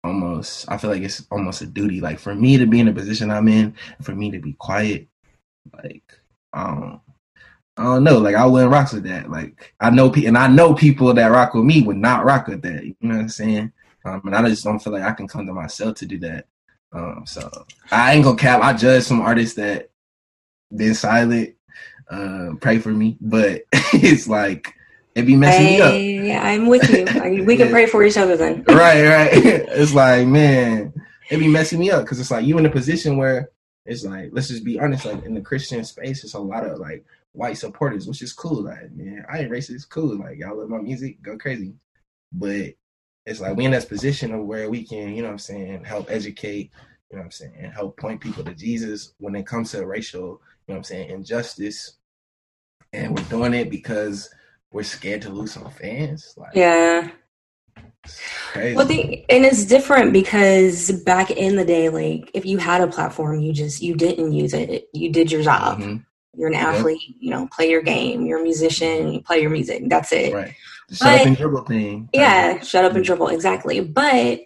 almost 0.03 0.69
I 0.69 0.77
feel 0.77 0.89
like 0.89 1.01
it's 1.01 1.25
almost 1.31 1.61
a 1.61 1.65
duty. 1.65 2.01
Like 2.01 2.19
for 2.19 2.35
me 2.35 2.57
to 2.57 2.65
be 2.65 2.79
in 2.79 2.87
the 2.87 2.93
position 2.93 3.31
I'm 3.31 3.47
in, 3.47 3.75
for 4.01 4.13
me 4.13 4.31
to 4.31 4.39
be 4.39 4.53
quiet, 4.53 5.07
like 5.83 6.03
um 6.53 7.01
I 7.75 7.83
don't 7.83 8.03
know, 8.03 8.19
like 8.19 8.35
I 8.35 8.45
wouldn't 8.45 8.71
rock 8.71 8.91
with 8.93 9.03
that. 9.05 9.31
Like 9.31 9.73
I 9.79 9.89
know, 9.89 10.13
and 10.13 10.37
I 10.37 10.47
know 10.47 10.75
people 10.75 11.11
that 11.13 11.27
rock 11.27 11.53
with 11.55 11.65
me 11.65 11.81
would 11.81 11.97
not 11.97 12.23
rock 12.23 12.47
with 12.47 12.61
that. 12.61 12.85
You 12.85 12.95
know 13.01 13.15
what 13.15 13.21
I'm 13.21 13.29
saying? 13.29 13.71
Um, 14.05 14.21
and 14.25 14.35
I 14.35 14.47
just 14.49 14.63
don't 14.63 14.79
feel 14.79 14.93
like 14.93 15.03
I 15.03 15.13
can 15.13 15.27
come 15.27 15.47
to 15.47 15.53
myself 15.53 15.95
to 15.97 16.05
do 16.05 16.19
that. 16.19 16.47
Um, 16.91 17.23
so 17.25 17.49
I 17.91 18.13
ain't 18.13 18.23
gonna 18.23 18.37
cap. 18.37 18.61
I 18.61 18.73
judge 18.73 19.03
some 19.03 19.21
artists 19.21 19.55
that 19.55 19.89
been 20.75 20.93
silent. 20.93 21.55
Uh, 22.09 22.49
pray 22.61 22.77
for 22.77 22.89
me, 22.89 23.17
but 23.21 23.63
it's 23.71 24.27
like 24.27 24.75
it 25.15 25.23
be 25.23 25.35
messing 25.35 25.65
hey, 25.65 25.77
me 25.77 26.21
up. 26.21 26.27
Yeah, 26.27 26.43
I'm 26.43 26.67
with 26.67 26.89
you. 26.89 27.45
we 27.45 27.55
can 27.55 27.69
pray 27.71 27.85
for 27.85 28.03
each 28.03 28.17
other 28.17 28.35
then. 28.35 28.63
right, 28.67 29.05
right. 29.07 29.29
It's 29.69 29.93
like 29.93 30.27
man, 30.27 30.93
it'd 31.29 31.43
be 31.43 31.49
messing 31.49 31.79
me 31.79 31.91
up 31.91 32.03
because 32.03 32.19
it's 32.19 32.31
like 32.31 32.45
you 32.45 32.57
in 32.57 32.65
a 32.65 32.71
position 32.71 33.17
where 33.17 33.49
it's 33.85 34.03
like 34.03 34.29
let's 34.31 34.47
just 34.47 34.63
be 34.63 34.79
honest. 34.79 35.05
Like 35.05 35.23
in 35.23 35.33
the 35.33 35.41
Christian 35.41 35.83
space, 35.83 36.23
it's 36.23 36.33
a 36.33 36.39
lot 36.39 36.65
of 36.65 36.79
like 36.79 37.05
white 37.33 37.57
supporters, 37.57 38.07
which 38.07 38.21
is 38.21 38.33
cool. 38.33 38.63
Like 38.63 38.91
man, 38.93 39.25
I 39.31 39.39
ain't 39.39 39.51
racist. 39.51 39.89
Cool. 39.89 40.17
Like 40.17 40.37
y'all 40.37 40.57
love 40.57 40.69
my 40.69 40.79
music, 40.79 41.21
go 41.21 41.37
crazy. 41.37 41.73
But 42.31 42.73
it's 43.25 43.39
like 43.39 43.55
we 43.55 43.65
in 43.65 43.71
this 43.71 43.85
position 43.85 44.33
of 44.33 44.45
where 44.45 44.69
we 44.69 44.83
can, 44.83 45.13
you 45.15 45.21
know 45.21 45.27
what 45.27 45.33
I'm 45.33 45.39
saying, 45.39 45.83
help 45.83 46.09
educate, 46.09 46.71
you 47.09 47.17
know 47.17 47.19
what 47.19 47.25
I'm 47.25 47.31
saying, 47.31 47.53
and 47.57 47.73
help 47.73 47.97
point 47.97 48.19
people 48.19 48.43
to 48.43 48.53
Jesus 48.53 49.13
when 49.19 49.35
it 49.35 49.47
comes 49.47 49.71
to 49.71 49.85
racial, 49.85 50.19
you 50.19 50.25
know 50.27 50.39
what 50.73 50.77
I'm 50.77 50.83
saying, 50.83 51.09
injustice. 51.09 51.97
And 52.91 53.15
we're 53.17 53.25
doing 53.25 53.53
it 53.53 53.69
because 53.69 54.29
we're 54.73 54.83
scared 54.83 55.21
to 55.21 55.29
lose 55.29 55.53
some 55.53 55.69
fans. 55.69 56.33
Like, 56.35 56.55
yeah. 56.55 57.11
Well, 58.55 58.85
the, 58.85 59.23
and 59.29 59.45
it's 59.45 59.63
different 59.63 60.11
because 60.11 60.91
back 61.03 61.31
in 61.31 61.55
the 61.55 61.63
day, 61.63 61.87
like 61.87 62.29
if 62.33 62.45
you 62.45 62.57
had 62.57 62.81
a 62.81 62.87
platform, 62.87 63.39
you 63.39 63.53
just 63.53 63.81
you 63.81 63.95
didn't 63.95 64.33
use 64.33 64.53
it. 64.53 64.89
You 64.93 65.09
did 65.09 65.31
your 65.31 65.41
job. 65.41 65.79
Mm-hmm. 65.79 65.97
You're 66.35 66.49
an 66.49 66.55
athlete. 66.55 67.01
You 67.19 67.29
know, 67.29 67.47
play 67.47 67.69
your 67.69 67.81
game. 67.81 68.25
You're 68.25 68.41
a 68.41 68.43
musician. 68.43 69.13
You 69.13 69.21
play 69.21 69.39
your 69.41 69.51
music. 69.51 69.83
That's 69.87 70.11
it. 70.11 70.33
Right. 70.33 70.53
The 70.89 70.95
shut 70.95 71.07
but, 71.07 71.21
up 71.21 71.27
and 71.27 71.37
dribble 71.37 71.63
thing. 71.63 72.09
Yeah, 72.13 72.59
shut 72.59 72.83
up 72.83 72.93
and 72.93 73.05
dribble. 73.05 73.29
Exactly. 73.29 73.79
But 73.79 74.41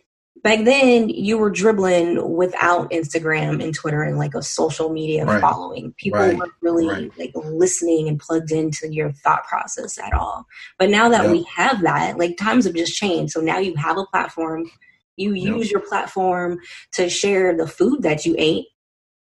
back 0.47 0.63
then, 0.63 1.09
you 1.09 1.37
were 1.37 1.49
dribbling 1.49 2.37
without 2.37 2.89
Instagram 2.91 3.61
and 3.61 3.75
Twitter 3.75 4.01
and 4.01 4.17
like 4.17 4.33
a 4.33 4.41
social 4.41 4.87
media 4.87 5.25
right. 5.25 5.41
following. 5.41 5.93
People 5.97 6.21
right. 6.21 6.37
weren't 6.37 6.53
really 6.61 6.87
right. 6.87 7.11
like 7.19 7.31
listening 7.35 8.07
and 8.07 8.17
plugged 8.17 8.53
into 8.53 8.87
your 8.89 9.11
thought 9.11 9.43
process 9.43 9.99
at 9.99 10.13
all. 10.13 10.45
But 10.79 10.89
now 10.89 11.09
that 11.09 11.23
yep. 11.23 11.31
we 11.33 11.45
have 11.53 11.81
that, 11.81 12.17
like 12.17 12.37
times 12.37 12.63
have 12.63 12.75
just 12.75 12.93
changed. 12.93 13.33
So 13.33 13.41
now 13.41 13.57
you 13.57 13.75
have 13.75 13.97
a 13.97 14.05
platform. 14.05 14.71
You 15.17 15.33
use 15.33 15.69
your 15.69 15.81
platform 15.81 16.59
to 16.93 17.09
share 17.09 17.57
the 17.57 17.67
food 17.67 18.03
that 18.03 18.25
you 18.25 18.33
ate 18.37 18.67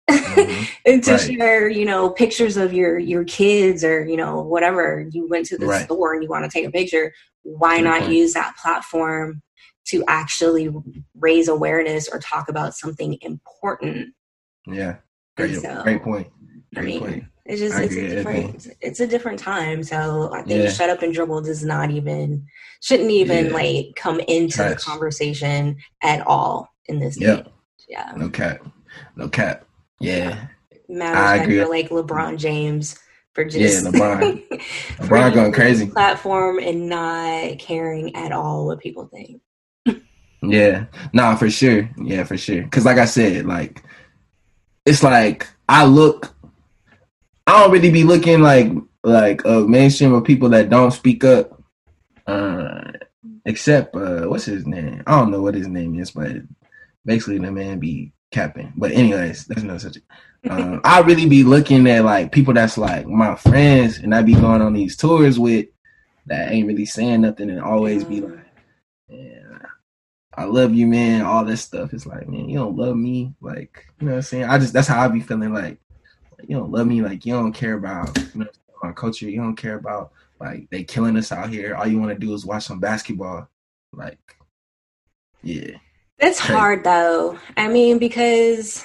mm-hmm. 0.08 0.64
and 0.86 1.02
to 1.02 1.18
share 1.18 1.68
you 1.68 1.84
know 1.84 2.10
pictures 2.10 2.56
of 2.56 2.72
your 2.72 2.98
your 2.98 3.24
kids 3.24 3.82
or 3.82 4.04
you 4.04 4.16
know 4.16 4.40
whatever 4.42 5.08
you 5.10 5.26
went 5.28 5.46
to 5.46 5.58
the 5.58 5.78
store 5.80 6.12
and 6.12 6.22
you 6.22 6.28
want 6.28 6.44
to 6.44 6.50
take 6.50 6.66
a 6.66 6.70
picture 6.70 7.12
why 7.42 7.78
Good 7.78 7.84
not 7.84 8.00
point. 8.02 8.12
use 8.12 8.34
that 8.34 8.54
platform 8.56 9.40
to 9.88 10.04
actually 10.08 10.70
raise 11.14 11.48
awareness 11.48 12.08
or 12.08 12.18
talk 12.18 12.48
about 12.48 12.74
something 12.74 13.18
important 13.22 14.08
yeah 14.66 14.96
great, 15.36 15.60
so, 15.60 15.82
great 15.82 16.02
point 16.02 16.28
great 16.74 16.82
I 16.82 16.86
mean, 16.86 17.00
point 17.00 17.24
it's 17.46 17.60
just 17.60 17.78
it's 17.78 17.94
a 17.94 18.08
different 18.08 18.66
it's 18.80 19.00
a 19.00 19.06
different 19.06 19.38
time 19.38 19.82
so 19.82 20.30
i 20.34 20.42
think 20.42 20.64
yeah. 20.64 20.70
shut 20.70 20.90
up 20.90 21.02
and 21.02 21.14
dribble 21.14 21.42
does 21.42 21.64
not 21.64 21.90
even 21.90 22.44
shouldn't 22.80 23.10
even 23.10 23.46
yeah. 23.46 23.52
like 23.52 23.86
come 23.96 24.20
into 24.20 24.58
the 24.58 24.76
conversation 24.76 25.76
at 26.02 26.26
all 26.26 26.68
in 26.86 26.98
this 26.98 27.18
yep. 27.18 27.50
yeah 27.88 28.12
no 28.16 28.28
cap 28.28 28.60
no 29.16 29.28
cap 29.28 29.64
yeah. 30.00 30.48
Matters 30.88 31.46
that 31.46 31.52
you're 31.52 31.68
like 31.68 31.90
LeBron 31.90 32.38
James 32.38 32.98
for 33.34 33.44
just 33.44 33.84
yeah, 33.84 33.90
LeBron. 33.90 34.48
LeBron 34.98 35.34
going 35.34 35.52
crazy. 35.52 35.86
Platform 35.86 36.58
and 36.58 36.88
not 36.88 37.58
caring 37.58 38.14
at 38.16 38.32
all 38.32 38.66
what 38.66 38.80
people 38.80 39.06
think. 39.06 39.40
Yeah, 40.42 40.86
nah, 41.12 41.36
for 41.36 41.50
sure. 41.50 41.88
Yeah, 41.96 42.24
for 42.24 42.36
sure. 42.36 42.62
Because 42.62 42.84
like 42.84 42.98
I 42.98 43.06
said, 43.06 43.46
like 43.46 43.82
it's 44.86 45.02
like 45.02 45.48
I 45.68 45.84
look. 45.84 46.34
I 47.46 47.62
don't 47.62 47.72
really 47.72 47.90
be 47.90 48.04
looking 48.04 48.40
like 48.40 48.70
like 49.04 49.44
a 49.44 49.60
mainstream 49.60 50.12
of 50.14 50.24
people 50.24 50.50
that 50.50 50.70
don't 50.70 50.90
speak 50.90 51.24
up. 51.24 51.62
Uh, 52.26 52.92
except 53.46 53.94
uh, 53.96 54.26
what's 54.26 54.44
his 54.44 54.66
name? 54.66 55.02
I 55.06 55.18
don't 55.18 55.30
know 55.30 55.42
what 55.42 55.54
his 55.54 55.66
name 55.66 55.98
is, 55.98 56.10
but 56.10 56.36
basically 57.04 57.38
the 57.38 57.50
man 57.50 57.78
be 57.78 58.12
capping. 58.30 58.72
But 58.76 58.92
anyways, 58.92 59.46
that's 59.46 59.62
another 59.62 59.80
subject. 59.80 60.06
Um, 60.48 60.80
I 60.84 61.00
really 61.00 61.28
be 61.28 61.42
looking 61.42 61.88
at 61.88 62.04
like 62.04 62.30
people 62.30 62.54
that's 62.54 62.78
like 62.78 63.08
my 63.08 63.34
friends, 63.34 63.98
and 63.98 64.14
I 64.14 64.22
be 64.22 64.34
going 64.34 64.62
on 64.62 64.72
these 64.72 64.96
tours 64.96 65.36
with 65.36 65.66
that 66.26 66.52
ain't 66.52 66.68
really 66.68 66.86
saying 66.86 67.22
nothing, 67.22 67.50
and 67.50 67.60
always 67.60 68.04
be 68.04 68.20
like, 68.20 68.38
"Yeah, 69.08 69.40
I 70.38 70.44
love 70.44 70.74
you, 70.74 70.86
man." 70.86 71.22
All 71.22 71.44
this 71.44 71.62
stuff. 71.62 71.92
It's 71.92 72.06
like, 72.06 72.28
man, 72.28 72.48
you 72.48 72.58
don't 72.58 72.76
love 72.76 72.96
me, 72.96 73.34
like 73.40 73.86
you 74.00 74.06
know 74.06 74.12
what 74.12 74.18
I'm 74.18 74.22
saying. 74.22 74.44
I 74.44 74.58
just 74.58 74.72
that's 74.72 74.88
how 74.88 75.00
I 75.04 75.08
be 75.08 75.20
feeling 75.20 75.52
like, 75.52 75.78
you 76.46 76.56
don't 76.56 76.70
love 76.70 76.86
me, 76.86 77.02
like 77.02 77.26
you 77.26 77.34
don't 77.34 77.52
care 77.52 77.74
about 77.74 78.16
you 78.34 78.40
know, 78.40 78.46
my 78.82 78.92
culture. 78.92 79.28
You 79.28 79.40
don't 79.40 79.56
care 79.56 79.76
about 79.76 80.12
like 80.40 80.68
they 80.70 80.84
killing 80.84 81.16
us 81.16 81.32
out 81.32 81.50
here. 81.50 81.74
All 81.74 81.86
you 81.86 81.98
want 81.98 82.12
to 82.12 82.18
do 82.18 82.32
is 82.34 82.46
watch 82.46 82.64
some 82.64 82.80
basketball. 82.80 83.48
Like, 83.92 84.18
yeah. 85.42 85.76
It's 86.18 86.38
hard 86.38 86.84
though. 86.84 87.38
I 87.56 87.68
mean, 87.68 87.98
because 87.98 88.84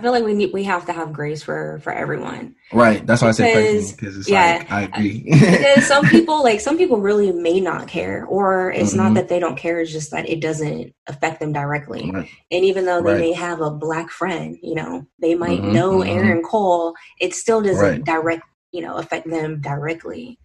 I 0.00 0.02
feel 0.02 0.12
like 0.12 0.24
we 0.24 0.32
need 0.32 0.54
we 0.54 0.64
have 0.64 0.86
to 0.86 0.94
have 0.94 1.12
grace 1.12 1.42
for 1.42 1.78
for 1.80 1.92
everyone. 1.92 2.54
Right. 2.72 3.06
That's 3.06 3.20
why 3.20 3.28
I 3.28 3.32
say 3.32 3.86
because 3.90 4.16
it's 4.16 4.30
yeah, 4.30 4.56
like 4.60 4.72
I 4.72 4.82
agree. 4.84 5.24
because 5.30 5.86
some 5.86 6.06
people 6.06 6.42
like 6.42 6.62
some 6.62 6.78
people 6.78 7.02
really 7.02 7.32
may 7.32 7.60
not 7.60 7.86
care, 7.86 8.24
or 8.24 8.72
it's 8.72 8.94
mm-hmm. 8.94 8.96
not 8.96 9.14
that 9.14 9.28
they 9.28 9.38
don't 9.38 9.58
care. 9.58 9.78
It's 9.78 9.92
just 9.92 10.10
that 10.12 10.26
it 10.26 10.40
doesn't 10.40 10.94
affect 11.06 11.38
them 11.38 11.52
directly. 11.52 12.10
Right. 12.10 12.30
And 12.50 12.64
even 12.64 12.86
though 12.86 13.02
they 13.02 13.12
right. 13.12 13.20
may 13.20 13.32
have 13.34 13.60
a 13.60 13.70
black 13.70 14.08
friend, 14.08 14.56
you 14.62 14.74
know, 14.74 15.06
they 15.18 15.34
might 15.34 15.60
mm-hmm. 15.60 15.74
know 15.74 15.98
mm-hmm. 15.98 16.08
Aaron 16.08 16.42
Cole. 16.42 16.94
It 17.20 17.34
still 17.34 17.60
doesn't 17.60 17.84
right. 17.84 18.02
direct 18.02 18.44
you 18.72 18.80
know 18.80 18.96
affect 18.96 19.28
them 19.28 19.60
directly. 19.60 20.38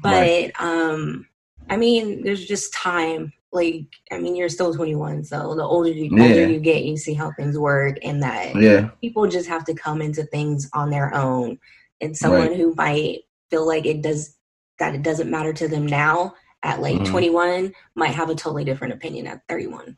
But 0.00 0.60
um, 0.60 1.28
I 1.70 1.76
mean, 1.76 2.24
there's 2.24 2.44
just 2.44 2.74
time 2.74 3.32
like 3.52 3.86
I 4.12 4.18
mean 4.18 4.36
you're 4.36 4.48
still 4.48 4.74
21, 4.74 5.24
so 5.24 5.54
the 5.54 5.62
older 5.62 5.90
you 5.90 6.10
yeah. 6.16 6.22
older 6.22 6.48
you 6.48 6.60
get, 6.60 6.84
you 6.84 6.96
see 6.96 7.14
how 7.14 7.32
things 7.32 7.58
work, 7.58 7.96
and 8.02 8.22
that 8.22 8.54
yeah. 8.56 8.90
people 9.00 9.26
just 9.26 9.48
have 9.48 9.64
to 9.66 9.74
come 9.74 10.02
into 10.02 10.24
things 10.24 10.68
on 10.74 10.90
their 10.90 11.14
own. 11.14 11.58
And 12.00 12.16
someone 12.16 12.48
right. 12.48 12.56
who 12.56 12.74
might 12.74 13.20
feel 13.50 13.66
like 13.66 13.86
it 13.86 14.02
does 14.02 14.36
that 14.78 14.94
it 14.94 15.02
doesn't 15.02 15.30
matter 15.30 15.52
to 15.52 15.68
them 15.68 15.86
now 15.86 16.34
at 16.62 16.80
like 16.80 16.96
mm-hmm. 16.96 17.10
21 17.10 17.72
might 17.94 18.08
have 18.08 18.30
a 18.30 18.34
totally 18.34 18.64
different 18.64 18.94
opinion 18.94 19.26
at 19.26 19.42
31. 19.48 19.96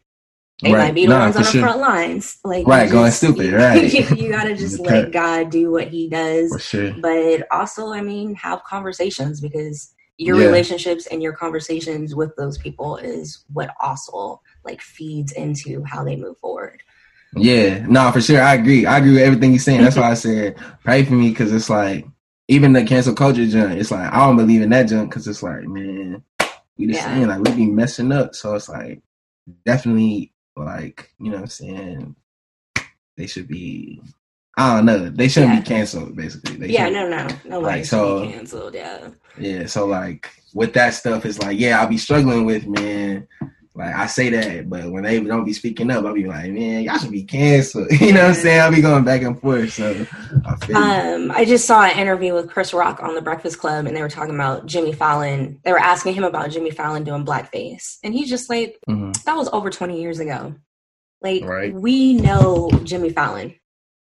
They 0.63 0.73
right. 0.73 0.87
might 0.87 0.95
be 0.95 1.07
the 1.07 1.15
nah, 1.15 1.21
ones 1.21 1.37
on 1.37 1.43
the 1.43 1.49
sure. 1.49 1.63
front 1.63 1.81
lines, 1.81 2.39
like 2.45 2.67
right, 2.67 2.83
just, 2.83 2.93
going 2.93 3.11
stupid. 3.13 3.47
You, 3.47 3.57
right, 3.57 3.93
you, 3.93 4.17
you 4.17 4.31
gotta 4.31 4.55
just 4.55 4.79
let 4.81 5.11
God 5.11 5.51
do 5.51 5.71
what 5.71 5.89
He 5.89 6.09
does. 6.09 6.55
Sure. 6.63 6.93
But 7.01 7.47
also, 7.51 7.93
I 7.93 8.03
mean, 8.03 8.35
have 8.35 8.63
conversations 8.65 9.41
because 9.41 9.95
your 10.21 10.39
yeah. 10.39 10.47
relationships 10.47 11.07
and 11.07 11.23
your 11.23 11.33
conversations 11.33 12.15
with 12.15 12.37
those 12.37 12.59
people 12.59 12.99
is 12.99 13.43
what 13.55 13.71
also 13.81 14.39
like 14.65 14.83
feeds 14.83 15.33
into 15.33 15.83
how 15.85 16.05
they 16.05 16.15
move 16.15 16.37
forward. 16.39 16.83
Yeah, 17.35 17.87
no, 17.87 18.13
for 18.13 18.21
sure. 18.21 18.43
I 18.43 18.55
agree. 18.55 18.85
I 18.85 18.99
agree 18.99 19.15
with 19.15 19.23
everything 19.23 19.53
you're 19.53 19.61
saying. 19.61 19.83
That's 19.83 19.97
why 19.97 20.11
I 20.11 20.15
said 20.27 20.57
pray 20.85 21.05
for 21.05 21.15
me 21.15 21.31
because 21.31 21.53
it's 21.55 21.71
like 21.71 22.05
even 22.49 22.75
the 22.75 22.85
cancel 22.85 23.15
culture 23.15 23.47
junk. 23.47 23.81
It's 23.81 23.91
like 23.91 24.13
I 24.13 24.27
don't 24.27 24.37
believe 24.37 24.61
in 24.61 24.71
that 24.71 24.89
junk 24.89 25.09
because 25.09 25.27
it's 25.27 25.43
like 25.43 25.63
man, 25.63 26.23
we 26.77 26.89
just 26.89 27.01
yeah. 27.01 27.15
saying 27.15 27.29
like 27.29 27.41
we 27.41 27.53
be 27.53 27.67
messing 27.67 28.13
up. 28.13 28.35
So 28.35 28.55
it's 28.57 28.69
like 28.69 29.01
definitely 29.65 30.35
like 30.55 31.15
you 31.19 31.31
know 31.31 31.37
what 31.37 31.45
I'm 31.45 31.49
saying 31.49 32.17
they 33.17 33.27
should 33.27 33.49
be 33.49 34.03
I 34.57 34.77
don't 34.77 34.87
know. 34.87 35.09
They 35.09 35.29
shouldn't 35.29 35.55
yeah. 35.55 35.61
be 35.61 35.67
canceled, 35.67 36.17
basically. 36.17 36.57
They 36.57 36.69
yeah, 36.69 36.89
no, 36.89 37.09
no, 37.09 37.29
no 37.45 37.61
like, 37.61 37.85
so, 37.85 38.29
canceled. 38.29 38.75
Yeah, 38.75 39.11
yeah. 39.39 39.67
So 39.67 39.87
like 39.87 40.31
with 40.55 40.73
that 40.75 40.95
stuff, 40.95 41.25
it's 41.25 41.39
like 41.39 41.59
yeah, 41.59 41.81
I'll 41.81 41.89
be 41.89 41.99
struggling 41.99 42.45
with 42.45 42.67
man. 42.67 43.27
Like 43.75 43.95
I 43.95 44.07
say 44.07 44.29
that, 44.31 44.69
but 44.69 44.91
when 44.91 45.05
they 45.05 45.21
don't 45.21 45.45
be 45.45 45.53
speaking 45.53 45.91
up, 45.91 46.05
I'll 46.05 46.13
be 46.13 46.27
like, 46.27 46.51
man, 46.51 46.83
y'all 46.83 46.99
should 46.99 47.13
be 47.13 47.23
canceled. 47.23 47.91
you 48.01 48.13
know 48.13 48.23
what 48.23 48.31
I'm 48.31 48.35
saying? 48.35 48.61
I'll 48.61 48.75
be 48.75 48.83
going 48.83 49.05
back 49.05 49.23
and 49.23 49.41
forth. 49.41 49.73
So 49.73 50.07
I 50.75 51.15
um, 51.15 51.31
I 51.31 51.45
just 51.45 51.67
saw 51.67 51.85
an 51.85 51.97
interview 51.97 52.35
with 52.35 52.51
Chris 52.51 52.75
Rock 52.75 53.01
on 53.01 53.15
the 53.15 53.23
Breakfast 53.23 53.61
Club, 53.61 53.87
and 53.87 53.97
they 53.97 54.03
were 54.03 54.11
talking 54.11 54.35
about 54.35 54.67
Jimmy 54.67 54.93
Fallon. 54.93 55.61
They 55.65 55.73
were 55.73 55.79
asking 55.79 56.15
him 56.15 56.25
about 56.25 56.51
Jimmy 56.51 56.73
Fallon 56.73 57.05
doing 57.05 57.25
blackface, 57.25 57.99
and 58.03 58.13
he's 58.13 58.29
just 58.29 58.51
like, 58.51 58.77
mm-hmm. 58.89 59.13
that 59.25 59.37
was 59.37 59.49
over 59.53 59.71
20 59.71 60.01
years 60.01 60.19
ago. 60.19 60.55
Like 61.23 61.45
right. 61.45 61.73
we 61.73 62.15
know 62.15 62.71
Jimmy 62.83 63.11
Fallon. 63.11 63.55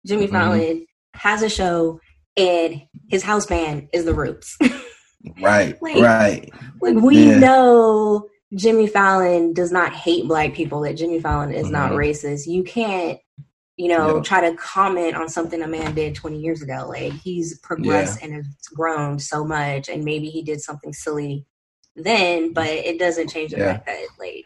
Jimmy 0.06 0.26
mm-hmm. 0.26 0.36
Fallon 0.36 0.86
has 1.14 1.42
a 1.42 1.50
show 1.50 2.00
and 2.38 2.82
his 3.10 3.24
house 3.24 3.46
band 3.46 3.90
is 3.94 4.06
the 4.06 4.14
Roots. 4.14 4.58
right. 5.42 5.82
Like, 5.82 5.96
right. 5.98 6.50
Like 6.82 6.96
we 6.96 7.30
yeah. 7.30 7.40
know 7.40 8.28
Jimmy 8.56 8.88
Fallon 8.88 9.54
does 9.54 9.72
not 9.72 9.94
hate 9.94 10.28
black 10.28 10.54
people, 10.54 10.82
that 10.82 10.98
Jimmy 10.98 11.20
Fallon 11.20 11.54
is 11.54 11.64
mm-hmm. 11.64 11.74
not 11.74 11.92
racist. 11.92 12.48
You 12.48 12.64
can't, 12.64 13.20
you 13.78 13.90
know, 13.90 14.16
yep. 14.16 14.24
try 14.24 14.50
to 14.50 14.56
comment 14.58 15.16
on 15.16 15.30
something 15.30 15.62
a 15.62 15.68
man 15.68 15.96
did 15.96 16.16
20 16.16 16.40
years 16.40 16.62
ago. 16.62 16.86
Like 16.88 17.14
he's 17.14 17.58
progressed 17.60 18.20
yeah. 18.20 18.28
and 18.28 18.36
has 18.36 18.48
grown 18.74 19.20
so 19.20 19.46
much 19.46 19.90
and 19.90 20.04
maybe 20.04 20.30
he 20.30 20.44
did 20.44 20.62
something 20.62 20.94
silly 20.94 21.46
then, 21.96 22.54
but 22.54 22.68
it 22.68 23.00
doesn't 23.00 23.30
change 23.30 23.52
the 23.52 23.58
yeah. 23.58 23.74
fact 23.74 23.86
that 23.86 24.08
like 24.20 24.46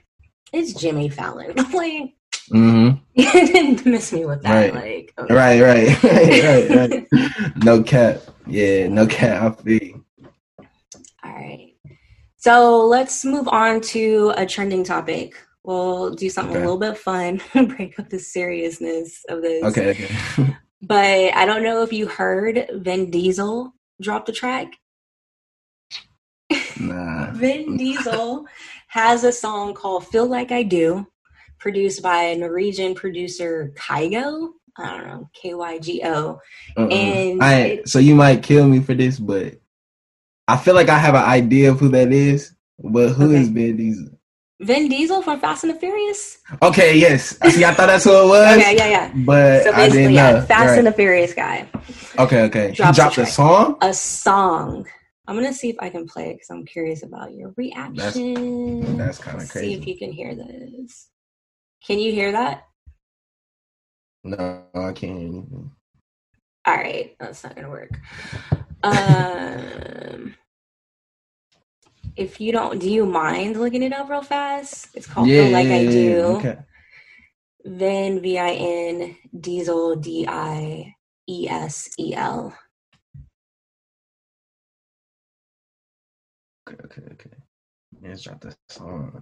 it's 0.54 0.74
Jimmy 0.74 1.10
Fallon. 1.10 1.54
like 1.74 2.14
Mm-hmm. 2.52 2.98
You 3.16 3.48
didn't 3.48 3.86
miss 3.86 4.12
me 4.12 4.26
with 4.26 4.44
that, 4.44 4.74
right. 4.74 4.74
like 4.74 5.14
okay. 5.18 5.34
right, 5.34 5.62
right, 5.62 6.04
right, 6.04 6.70
right, 6.70 6.92
right. 6.92 7.56
no 7.64 7.82
cap, 7.82 8.22
yeah, 8.46 8.88
no 8.88 9.08
cap. 9.08 9.62
All 9.66 10.66
right, 11.24 11.74
so 12.36 12.86
let's 12.86 13.24
move 13.24 13.48
on 13.48 13.80
to 13.82 14.34
a 14.36 14.46
trending 14.46 14.84
topic. 14.84 15.34
We'll 15.64 16.14
do 16.14 16.30
something 16.30 16.58
okay. 16.58 16.64
a 16.64 16.72
little 16.72 16.78
bit 16.78 16.98
fun, 16.98 17.42
break 17.54 17.98
up 17.98 18.10
the 18.10 18.20
seriousness 18.20 19.24
of 19.30 19.42
this. 19.42 19.64
Okay, 19.64 19.92
okay. 19.92 20.56
but 20.82 21.34
I 21.34 21.46
don't 21.46 21.64
know 21.64 21.84
if 21.84 21.94
you 21.94 22.08
heard 22.08 22.70
Vin 22.74 23.12
Diesel 23.12 23.74
drop 24.02 24.26
the 24.26 24.34
track. 24.34 24.74
Nah. 26.80 27.32
Vin 27.32 27.78
Diesel 27.78 28.46
has 28.88 29.24
a 29.24 29.32
song 29.32 29.74
called 29.74 30.06
"Feel 30.08 30.28
Like 30.28 30.52
I 30.52 30.64
Do." 30.64 31.08
Produced 31.66 32.04
by 32.04 32.36
Norwegian 32.36 32.94
producer 32.94 33.74
Kygo. 33.76 34.52
I 34.78 34.92
don't 34.92 35.08
know, 35.08 35.30
K 35.34 35.56
Y 35.56 35.80
G 35.80 36.02
O. 36.06 36.40
Uh-uh. 36.78 36.88
And 36.88 37.42
I, 37.42 37.54
it, 37.56 37.90
so 37.90 37.98
you 37.98 38.14
might 38.14 38.44
kill 38.44 38.68
me 38.68 38.82
for 38.82 38.94
this, 38.94 39.18
but 39.18 39.56
I 40.48 40.58
feel 40.58 40.76
like 40.76 40.90
I 40.90 41.00
have 41.00 41.16
an 41.16 41.24
idea 41.24 41.72
of 41.72 41.80
who 41.80 41.90
that 41.90 42.12
is. 42.12 42.54
But 42.78 43.14
who 43.14 43.32
okay. 43.32 43.42
is 43.42 43.50
Vin 43.50 43.78
Diesel? 43.78 44.10
Vin 44.60 44.90
Diesel 44.90 45.24
from 45.24 45.40
Fast 45.40 45.64
and 45.64 45.74
the 45.74 45.80
Furious. 45.80 46.38
Okay, 46.62 47.00
yes. 47.00 47.36
See, 47.52 47.66
I 47.66 47.74
thought 47.74 47.88
that's 47.88 48.04
who 48.04 48.12
it 48.12 48.28
was. 48.28 48.58
okay, 48.58 48.76
yeah, 48.76 48.88
yeah. 48.88 49.12
But 49.16 49.64
so 49.64 49.72
I 49.72 49.90
didn't 49.90 50.14
yeah, 50.14 50.32
know. 50.34 50.42
Fast 50.42 50.68
right. 50.68 50.78
and 50.78 50.86
the 50.86 50.92
Furious 50.92 51.34
guy. 51.34 51.68
Okay, 52.20 52.44
okay. 52.44 52.72
Dropped 52.74 52.96
he 52.96 53.02
dropped 53.02 53.18
a, 53.18 53.24
a 53.24 53.26
song. 53.26 53.78
A 53.82 53.92
song. 53.92 54.86
I'm 55.28 55.36
gonna 55.36 55.52
see 55.52 55.70
if 55.70 55.78
I 55.80 55.90
can 55.90 56.06
play 56.06 56.30
it 56.30 56.34
because 56.34 56.52
I'm 56.52 56.64
curious 56.64 57.02
about 57.02 57.34
your 57.34 57.56
reaction. 57.58 58.82
That's, 58.98 59.18
that's 59.18 59.18
kind 59.18 59.42
of 59.42 59.50
crazy. 59.50 59.74
See 59.74 59.74
if 59.74 59.88
you 59.88 59.98
can 59.98 60.12
hear 60.12 60.36
this. 60.36 61.10
Can 61.86 62.00
you 62.00 62.12
hear 62.12 62.32
that? 62.32 62.66
No, 64.24 64.64
I 64.74 64.92
can't 64.92 65.20
hear 65.20 65.28
anything. 65.28 65.72
All 66.66 66.76
right, 66.76 67.16
that's 67.20 67.44
not 67.44 67.56
gonna 67.56 67.70
work. 67.70 68.00
um, 68.82 70.36
if 72.16 72.42
you 72.42 72.52
don't, 72.52 72.80
do 72.80 72.90
you 72.90 73.06
mind 73.06 73.58
looking 73.58 73.84
it 73.84 73.94
up 73.94 74.10
real 74.10 74.24
fast? 74.24 74.88
It's 74.96 75.06
called 75.06 75.28
yeah, 75.28 75.44
Like 75.44 75.68
yeah, 75.68 75.76
I 75.76 75.86
Do. 75.86 75.92
Yeah, 75.92 76.26
okay. 76.38 76.58
Then 77.64 78.20
V 78.20 78.40
I 78.40 78.52
N 78.52 79.18
Diesel 79.40 79.96
D 79.98 80.26
I 80.28 80.96
E 81.30 81.48
S 81.48 81.90
E 82.00 82.16
L. 82.16 82.58
Okay, 86.68 86.78
okay, 86.86 87.02
okay. 87.12 87.38
Let's 88.02 88.24
drop 88.24 88.42
this 88.42 88.56
song. 88.70 89.22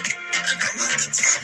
It's 0.73 1.39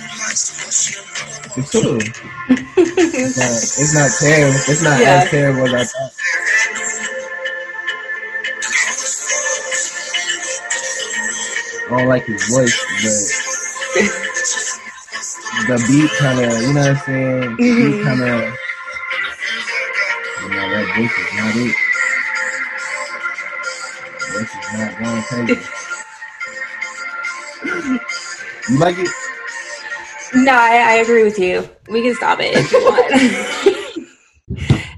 true. 1.71 1.97
it's, 2.49 3.37
not, 3.37 3.51
it's 3.51 3.93
not 3.93 4.11
terrible. 4.19 4.55
It's 4.55 4.83
not 4.83 4.99
yeah. 5.01 5.21
as 5.23 5.29
terrible 5.29 5.67
as 5.67 5.73
I 5.73 5.83
thought. 5.83 6.13
I 11.89 11.97
don't 11.97 12.07
like 12.07 12.25
his 12.25 12.47
voice, 12.47 12.75
but 13.93 14.03
the 15.67 15.77
beat 15.87 16.11
kind 16.19 16.39
of, 16.39 16.61
you 16.61 16.73
know 16.73 16.79
what 16.79 16.89
I'm 16.89 16.97
saying? 17.05 17.57
Mhm. 17.57 18.03
Kind 18.03 18.21
of, 18.21 18.27
you 20.43 20.49
know, 20.49 20.69
that 20.71 20.95
voice 20.95 21.17
is 21.19 21.33
not 21.35 21.55
it. 21.55 21.75
This 24.33 24.55
is 24.55 24.73
not 24.73 25.03
going 25.03 25.23
crazy. 25.23 25.61
You 28.69 28.79
like 28.79 28.97
it? 28.97 29.09
No, 30.33 30.51
I, 30.53 30.77
I 30.77 30.93
agree 30.95 31.23
with 31.23 31.39
you. 31.39 31.67
We 31.89 32.01
can 32.01 32.15
stop 32.15 32.39
it 32.41 32.53
if 32.53 32.71
you 32.71 32.83
want. 32.83 33.11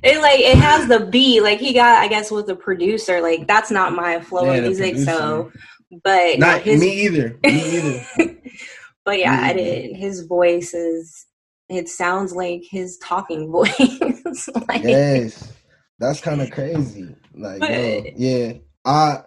it 0.03 0.21
like 0.21 0.39
it 0.39 0.57
has 0.57 0.87
the 0.87 1.05
beat, 1.05 1.41
like 1.41 1.59
he 1.59 1.73
got, 1.73 1.99
I 1.99 2.07
guess, 2.07 2.31
with 2.31 2.47
the 2.47 2.55
producer. 2.55 3.21
Like 3.21 3.47
that's 3.47 3.71
not 3.71 3.93
my 3.93 4.19
flow 4.21 4.45
Yeah, 4.49 4.57
of 4.57 4.63
music, 4.65 4.97
so. 4.97 5.51
But 6.03 6.39
Not 6.39 6.61
his, 6.61 6.81
me 6.81 7.05
either. 7.05 7.39
Me 7.43 7.77
either. 7.77 8.05
but 9.05 9.17
yeah, 9.19 9.39
I 9.41 9.53
Mhm. 9.53 9.57
did. 9.57 9.95
His 9.97 10.21
voice 10.25 10.73
is. 10.73 11.25
It 11.67 11.87
sounds 11.89 12.33
like 12.33 12.63
his 12.69 12.97
talking 12.97 13.51
voice. 13.51 14.49
like, 14.67 14.83
yes, 14.83 15.51
that's 15.99 16.19
kind 16.21 16.41
of 16.41 16.49
crazy. 16.51 17.15
Like, 17.35 17.61
yo, 17.61 18.03
yeah, 18.15 18.53
I 18.85 19.23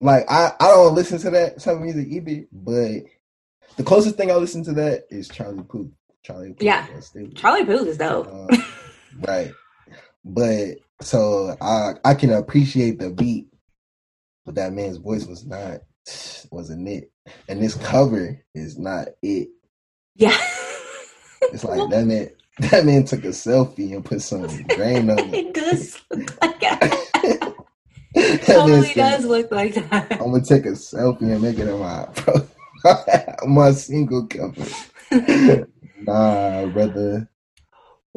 like 0.00 0.24
I 0.28 0.52
I 0.60 0.68
don't 0.68 0.94
listen 0.94 1.18
to 1.20 1.30
that 1.30 1.60
type 1.60 1.76
of 1.76 1.82
music 1.82 2.08
either, 2.08 2.46
but 2.52 3.02
the 3.76 3.84
closest 3.84 4.16
thing 4.16 4.30
I 4.30 4.34
listen 4.36 4.62
to 4.64 4.72
that 4.74 5.04
is 5.10 5.28
Charlie 5.28 5.62
Puth. 5.62 5.88
Charlie 6.22 6.52
Puth. 6.52 6.62
Yeah. 6.62 6.86
Charlie 7.34 7.64
Puth 7.64 7.86
is 7.88 7.98
dope. 7.98 8.28
Um, 8.28 8.48
right, 9.26 9.52
but 10.24 10.76
so 11.00 11.56
I 11.60 11.92
I 12.04 12.14
can 12.14 12.32
appreciate 12.32 12.98
the 12.98 13.10
beat, 13.10 13.46
but 14.44 14.54
that 14.56 14.72
man's 14.72 14.96
voice 14.98 15.26
was 15.26 15.44
not 15.46 15.80
wasn't 16.50 16.88
it, 16.88 17.10
and 17.48 17.62
this 17.62 17.74
cover 17.74 18.42
is 18.54 18.78
not 18.78 19.08
it. 19.22 19.48
Yeah. 20.14 20.36
It's 21.52 21.64
like 21.64 21.90
that 21.90 22.06
man 22.06 22.30
that 22.58 22.86
man 22.86 23.04
took 23.04 23.24
a 23.24 23.28
selfie 23.28 23.94
and 23.94 24.04
put 24.04 24.22
some 24.22 24.46
grain 24.68 25.10
on 25.10 25.18
it. 25.34 25.34
it 25.34 25.54
does 25.54 26.00
look 26.10 26.42
like 26.42 26.60
that. 26.60 27.54
Totally 28.46 28.94
does 28.94 29.24
look 29.26 29.50
like 29.50 29.74
that. 29.74 30.12
I'm 30.12 30.30
gonna 30.32 30.42
take 30.42 30.64
a 30.64 30.70
selfie 30.70 31.20
and 31.32 31.42
make 31.42 31.58
it 31.58 31.68
a 31.68 31.76
my 31.76 32.06
pro- 32.14 32.48
my 33.46 33.72
single 33.72 34.26
cover. 34.26 34.66
nah, 36.02 36.66
brother. 36.66 37.28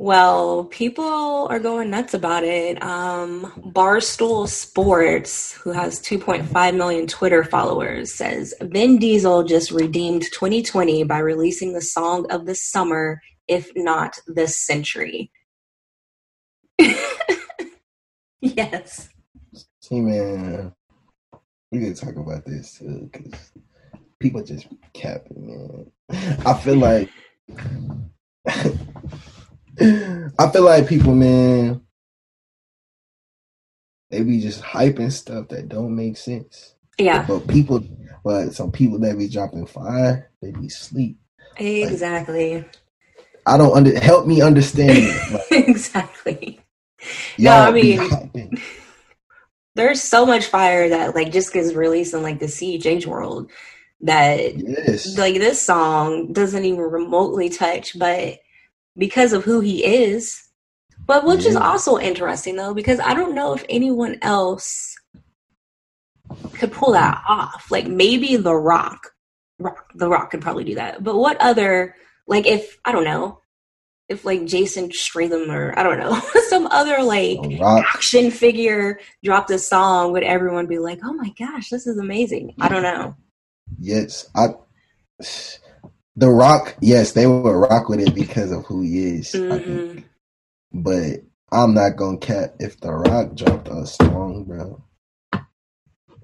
Well, 0.02 0.64
people 0.66 1.48
are 1.50 1.60
going 1.60 1.90
nuts 1.90 2.14
about 2.14 2.46
it. 2.46 2.82
Um, 2.82 3.52
Barstool 3.76 4.48
Sports, 4.48 5.52
who 5.52 5.74
has 5.74 6.00
2.5 6.00 6.78
million 6.78 7.06
Twitter 7.06 7.44
followers, 7.44 8.14
says 8.14 8.54
Vin 8.62 8.98
Diesel 8.98 9.44
just 9.44 9.72
redeemed 9.72 10.22
2020 10.34 11.04
by 11.04 11.20
releasing 11.20 11.74
the 11.74 11.82
song 11.82 12.32
of 12.32 12.46
the 12.46 12.56
summer, 12.56 13.22
if 13.50 13.72
not 13.76 14.18
the 14.26 14.48
century. 14.48 15.34
yes. 18.40 19.10
See, 19.82 20.00
man, 20.00 20.74
we 21.74 21.80
gotta 21.80 21.94
talk 21.94 22.16
about 22.16 22.46
this 22.46 22.78
too, 22.78 23.10
because 23.12 23.52
people 24.20 24.44
just 24.44 24.68
capping, 24.94 25.48
man. 25.48 25.92
I 26.46 26.54
feel 26.56 26.76
like 26.78 27.10
I 29.80 30.50
feel 30.52 30.64
like 30.64 30.88
people, 30.88 31.16
man, 31.16 31.82
they 34.12 34.24
be 34.24 34.40
just 34.42 34.62
hyping 34.62 35.12
stuff 35.12 35.48
that 35.50 35.70
don't 35.70 35.96
make 35.96 36.18
sense. 36.18 36.76
Yeah, 36.98 37.26
But 37.26 37.48
people, 37.48 37.82
but 38.24 38.54
some 38.54 38.72
people 38.72 39.00
that 39.00 39.18
be 39.18 39.30
dropping 39.30 39.66
fire, 39.68 40.30
they 40.42 40.52
be 40.52 40.68
sleep. 40.70 41.18
exactly. 41.58 42.66
I 43.46 43.58
don't 43.58 43.76
under 43.76 43.98
help 44.00 44.28
me 44.28 44.42
understand 44.42 44.92
it. 44.98 45.32
Like, 45.52 45.68
exactly. 45.70 46.60
y'all 47.38 47.54
I 47.54 47.72
mean- 47.72 48.62
There's 49.76 50.04
so 50.04 50.26
much 50.26 50.46
fire 50.48 50.90
that 50.90 51.16
like 51.16 51.32
just 51.32 51.54
gets 51.54 51.74
released 51.74 52.14
in 52.14 52.22
like 52.22 52.40
the 52.40 52.48
CJ 52.48 53.06
world 53.06 53.50
that 54.02 54.56
Yes. 54.58 55.18
like 55.18 55.36
this 55.36 55.62
song 55.62 56.32
doesn't 56.34 56.64
even 56.66 56.80
remotely 56.80 57.50
touch, 57.50 57.98
but 57.98 58.40
because 58.98 59.34
of 59.34 59.44
who 59.44 59.60
he 59.60 59.84
is. 59.84 60.42
But 61.06 61.26
which 61.26 61.46
is 61.46 61.56
also 61.56 61.98
interesting 61.98 62.56
though, 62.56 62.74
because 62.74 63.00
I 63.00 63.14
don't 63.16 63.34
know 63.34 63.54
if 63.54 63.66
anyone 63.68 64.18
else 64.22 64.96
could 66.54 66.72
pull 66.72 66.92
that 66.92 67.24
off. 67.28 67.72
Like 67.72 67.88
maybe 67.88 68.36
The 68.36 68.56
Rock, 68.56 69.12
Rock, 69.58 69.92
The 69.96 70.08
Rock 70.08 70.30
could 70.30 70.42
probably 70.42 70.66
do 70.66 70.76
that. 70.76 71.04
But 71.04 71.18
what 71.18 71.38
other 71.42 71.96
like 72.28 72.46
if 72.46 72.78
I 72.86 72.92
don't 72.92 73.06
know 73.06 73.42
if 74.08 74.26
like 74.26 74.46
Jason 74.46 74.92
Statham 74.92 75.50
or 75.50 75.78
I 75.78 75.84
don't 75.84 76.00
know 76.00 76.20
some 76.50 76.68
other 76.68 77.02
like 77.02 77.40
action 77.62 78.30
figure 78.32 79.00
dropped 79.24 79.52
a 79.52 79.58
song, 79.60 80.12
would 80.12 80.24
everyone 80.24 80.68
be 80.68 80.78
like, 80.80 81.00
"Oh 81.04 81.14
my 81.14 81.30
gosh, 81.40 81.70
this 81.70 81.88
is 81.88 81.98
amazing"? 81.98 82.54
I 82.60 82.70
don't 82.70 82.84
know. 82.84 83.16
Yes. 83.78 84.28
I 84.36 84.48
The 86.16 86.30
Rock, 86.30 86.76
yes, 86.82 87.14
they 87.14 87.28
will 87.28 87.54
rock 87.54 87.88
with 87.88 88.02
it 88.02 88.14
because 88.14 88.52
of 88.52 88.66
who 88.66 88.82
he 88.82 89.00
is. 89.20 89.34
I 89.36 89.60
think. 89.60 89.62
Mhm. 89.64 90.04
But 90.74 91.22
I'm 91.52 91.74
not 91.74 91.96
gonna 91.96 92.18
cap 92.18 92.56
if 92.60 92.80
The 92.82 92.92
Rock 92.92 93.36
dropped 93.36 93.70
a 93.70 93.86
song, 93.88 94.44
bro. 94.46 94.84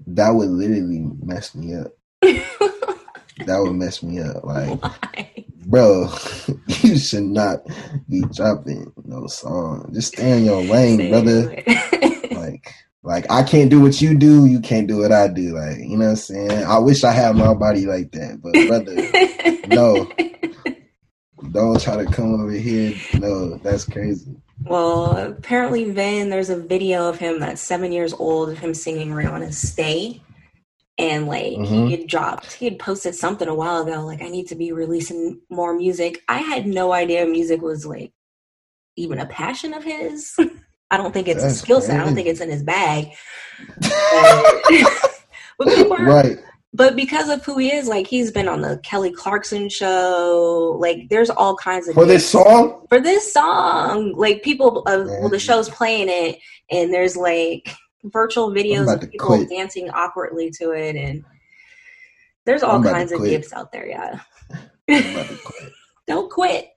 That 0.08 0.30
would 0.30 0.50
literally 0.50 1.08
mess 1.22 1.54
me 1.54 1.74
up. 1.74 1.92
That 2.20 3.58
would 3.58 3.72
mess 3.74 4.02
me 4.02 4.20
up. 4.20 4.44
Like, 4.44 4.82
Why? 4.82 5.44
bro, 5.66 6.08
you 6.82 6.98
should 6.98 7.24
not 7.24 7.60
be 8.08 8.20
dropping 8.34 8.92
no 9.04 9.26
song. 9.28 9.90
Just 9.94 10.12
stay 10.12 10.38
in 10.38 10.44
your 10.44 10.62
lane, 10.62 11.08
brother. 11.08 11.62
Like, 12.32 12.74
like 13.06 13.24
I 13.30 13.42
can't 13.44 13.70
do 13.70 13.80
what 13.80 14.00
you 14.02 14.16
do, 14.18 14.46
you 14.46 14.60
can't 14.60 14.88
do 14.88 14.98
what 14.98 15.12
I 15.12 15.28
do. 15.28 15.54
Like, 15.56 15.78
you 15.78 15.96
know 15.96 16.04
what 16.06 16.10
I'm 16.10 16.16
saying? 16.16 16.64
I 16.64 16.78
wish 16.78 17.04
I 17.04 17.12
had 17.12 17.36
my 17.36 17.54
body 17.54 17.86
like 17.86 18.10
that, 18.12 18.40
but 18.42 18.52
brother, 18.66 18.94
no. 19.68 20.10
don't 21.52 21.80
try 21.80 22.04
to 22.04 22.10
come 22.10 22.34
over 22.40 22.50
here. 22.50 22.94
No, 23.18 23.56
that's 23.58 23.84
crazy. 23.84 24.34
Well, 24.64 25.16
apparently, 25.16 25.90
Vin, 25.90 26.30
there's 26.30 26.50
a 26.50 26.56
video 26.56 27.08
of 27.08 27.18
him 27.18 27.38
that's 27.40 27.60
seven 27.60 27.92
years 27.92 28.12
old 28.12 28.48
of 28.48 28.58
him 28.58 28.74
singing 28.74 29.10
Rihanna's 29.10 29.56
Stay. 29.58 30.20
And 30.98 31.26
like 31.26 31.52
Mhm. 31.58 31.86
he 31.88 31.96
had 31.96 32.06
dropped, 32.08 32.54
he 32.54 32.64
had 32.64 32.78
posted 32.78 33.14
something 33.14 33.46
a 33.46 33.54
while 33.54 33.82
ago, 33.86 34.00
like, 34.04 34.22
I 34.22 34.28
need 34.28 34.48
to 34.48 34.54
be 34.54 34.72
releasing 34.72 35.40
more 35.50 35.74
music. 35.74 36.22
I 36.26 36.38
had 36.38 36.66
no 36.66 36.90
idea 36.92 37.26
music 37.26 37.60
was 37.60 37.84
like 37.86 38.12
even 38.96 39.18
a 39.18 39.26
passion 39.26 39.74
of 39.74 39.84
his. 39.84 40.34
I 40.90 40.96
don't 40.96 41.12
think 41.12 41.28
it's 41.28 41.42
a 41.42 41.50
skill 41.50 41.80
set. 41.80 42.00
I 42.00 42.04
don't 42.04 42.14
think 42.14 42.28
it's 42.28 42.40
in 42.40 42.50
his 42.50 42.62
bag. 42.62 43.08
But, 45.58 45.68
people 45.74 45.94
are 45.94 46.04
Right. 46.04 46.38
But 46.74 46.94
because 46.94 47.30
of 47.30 47.42
who 47.42 47.56
he 47.56 47.72
is, 47.72 47.88
like 47.88 48.06
he's 48.06 48.30
been 48.30 48.48
on 48.48 48.60
the 48.60 48.78
Kelly 48.84 49.10
Clarkson 49.10 49.70
show. 49.70 50.76
Like 50.78 51.08
there's 51.08 51.30
all 51.30 51.56
kinds 51.56 51.88
of 51.88 51.94
For 51.94 52.04
this 52.04 52.28
song? 52.28 52.84
for 52.90 53.00
this 53.00 53.32
song. 53.32 54.12
Like 54.12 54.42
people, 54.42 54.82
uh, 54.86 55.04
well, 55.06 55.30
the 55.30 55.38
show's 55.38 55.70
playing 55.70 56.08
it, 56.10 56.38
and 56.70 56.92
there's 56.92 57.16
like 57.16 57.74
virtual 58.04 58.50
videos 58.50 58.92
of 58.92 59.10
people 59.10 59.26
quit. 59.26 59.48
dancing 59.48 59.88
awkwardly 59.88 60.50
to 60.60 60.72
it, 60.72 60.96
and 60.96 61.24
there's 62.44 62.62
all 62.62 62.76
I'm 62.76 62.82
about 62.82 62.90
to 62.90 62.94
kinds 62.94 63.12
of 63.12 63.24
gifts 63.24 63.54
out 63.54 63.72
there. 63.72 63.88
Yeah, 63.88 64.20
I'm 64.90 65.14
about 65.14 65.28
to 65.28 65.38
quit. 65.42 65.72
don't 66.06 66.30
quit. 66.30 66.68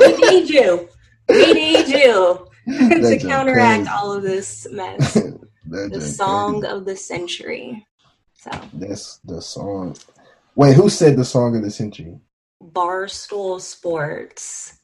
We 0.00 0.16
need 0.16 0.50
you. 0.50 0.88
We 1.28 1.52
need 1.52 1.86
you 1.86 2.48
to 2.78 3.18
counteract 3.20 3.84
crazy. 3.84 3.90
all 3.90 4.12
of 4.12 4.22
this 4.22 4.66
mess. 4.70 5.18
The 5.68 6.00
song 6.00 6.60
crazy. 6.60 6.74
of 6.76 6.84
the 6.84 6.96
century. 6.96 7.86
So 8.34 8.50
That's 8.72 9.18
the 9.24 9.42
song. 9.42 9.96
Wait, 10.54 10.76
who 10.76 10.88
said 10.88 11.16
the 11.16 11.24
song 11.24 11.56
of 11.56 11.62
the 11.62 11.72
century? 11.72 12.20
Barstool 12.62 13.60
Sports. 13.60 14.78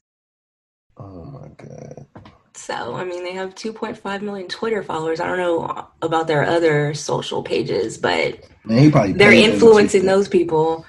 Oh 0.97 1.24
my 1.24 1.49
god. 1.57 2.07
So, 2.55 2.94
I 2.94 3.05
mean, 3.05 3.24
they 3.24 3.32
have 3.32 3.55
2.5 3.55 4.22
million 4.22 4.48
Twitter 4.48 4.82
followers. 4.82 5.20
I 5.20 5.26
don't 5.26 5.38
know 5.38 5.88
about 6.03 6.26
their 6.26 6.44
other 6.44 6.94
social 6.94 7.42
pages, 7.42 7.98
but 7.98 8.40
Man, 8.64 8.90
they're 8.90 8.90
paid 8.90 9.18
them 9.18 9.30
to 9.30 9.36
influencing 9.36 10.05
those 10.07 10.28
people. 10.28 10.84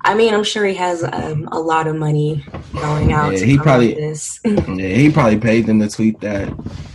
I 0.00 0.14
mean, 0.14 0.34
I'm 0.34 0.44
sure 0.44 0.66
he 0.66 0.74
has 0.74 1.02
um, 1.02 1.48
a 1.50 1.58
lot 1.58 1.86
of 1.86 1.96
money 1.96 2.44
going 2.72 3.12
out. 3.12 3.32
Yeah, 3.32 3.44
he 3.44 3.58
probably- 3.58 3.94
this. 3.94 4.40
Yeah, 4.44 4.88
he 4.88 5.10
probably 5.10 5.38
paid 5.38 5.66
them 5.66 5.80
to 5.80 5.88
tweet 5.88 6.20
that. 6.20 6.52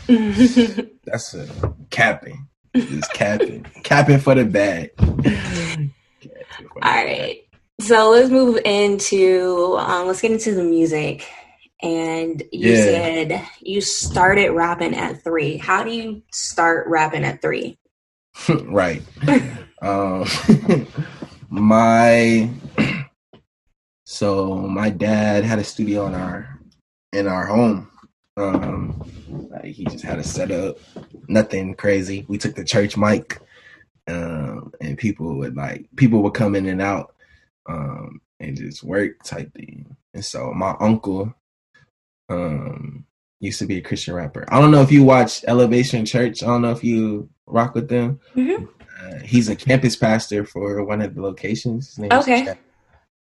That's 1.05 1.33
a 1.33 1.47
capping. 1.89 2.47
Just 2.75 3.13
capping. 3.13 3.63
capping 3.83 4.19
for 4.19 4.35
the 4.35 4.45
bag. 4.45 4.91
Capping 4.97 5.91
for 6.21 6.73
the 6.73 6.83
All 6.83 7.05
right. 7.05 7.37
So 7.81 8.09
let's 8.11 8.29
move 8.29 8.59
into 8.65 9.75
um, 9.79 10.07
let's 10.07 10.21
get 10.21 10.31
into 10.31 10.53
the 10.53 10.63
music. 10.63 11.27
And 11.81 12.43
you 12.51 12.75
Yeah. 12.75 12.75
said 12.75 13.47
you 13.61 13.81
started 13.81 14.51
rapping 14.51 14.95
at 14.95 15.23
three. 15.23 15.57
How 15.57 15.83
do 15.83 15.91
you 15.91 16.23
start 16.31 16.87
rapping 16.87 17.23
at 17.23 17.41
three? 17.41 17.77
right. 18.65 19.01
Um, 19.81 20.25
my 21.49 22.49
So 24.05 24.55
my 24.55 24.89
dad 24.89 25.43
had 25.43 25.59
a 25.59 25.63
studio 25.63 26.07
in 26.07 26.15
our 26.15 26.59
in 27.13 27.27
our 27.27 27.45
home. 27.45 27.89
Um, 28.37 29.03
like 29.51 29.65
he 29.65 29.85
just 29.85 30.03
had 30.03 30.19
a 30.19 30.23
setup, 30.23 30.77
nothing 31.27 31.75
crazy. 31.75 32.25
We 32.27 32.37
took 32.37 32.55
the 32.55 32.63
church 32.63 32.97
mic, 32.97 33.39
um, 34.07 34.71
and 34.81 34.97
people 34.97 35.37
would 35.37 35.55
like 35.55 35.87
people 35.95 36.23
would 36.23 36.33
come 36.33 36.55
in 36.55 36.65
and 36.67 36.81
out, 36.81 37.15
um, 37.67 38.21
and 38.39 38.57
just 38.57 38.83
work 38.83 39.23
type 39.23 39.53
thing. 39.53 39.95
And 40.13 40.25
so 40.25 40.51
my 40.53 40.75
uncle, 40.79 41.33
um, 42.29 43.05
used 43.39 43.59
to 43.59 43.65
be 43.65 43.77
a 43.77 43.81
Christian 43.81 44.13
rapper. 44.13 44.45
I 44.49 44.59
don't 44.59 44.71
know 44.71 44.81
if 44.81 44.91
you 44.91 45.03
watch 45.03 45.43
Elevation 45.47 46.05
Church. 46.05 46.43
I 46.43 46.47
don't 46.47 46.61
know 46.61 46.71
if 46.71 46.83
you 46.83 47.29
rock 47.45 47.75
with 47.75 47.89
them. 47.89 48.19
Mm-hmm. 48.35 48.65
Uh, 49.01 49.19
he's 49.19 49.49
a 49.49 49.55
campus 49.55 49.95
pastor 49.95 50.45
for 50.45 50.83
one 50.83 51.01
of 51.01 51.15
the 51.15 51.21
locations. 51.21 51.97
okay. 52.11 52.55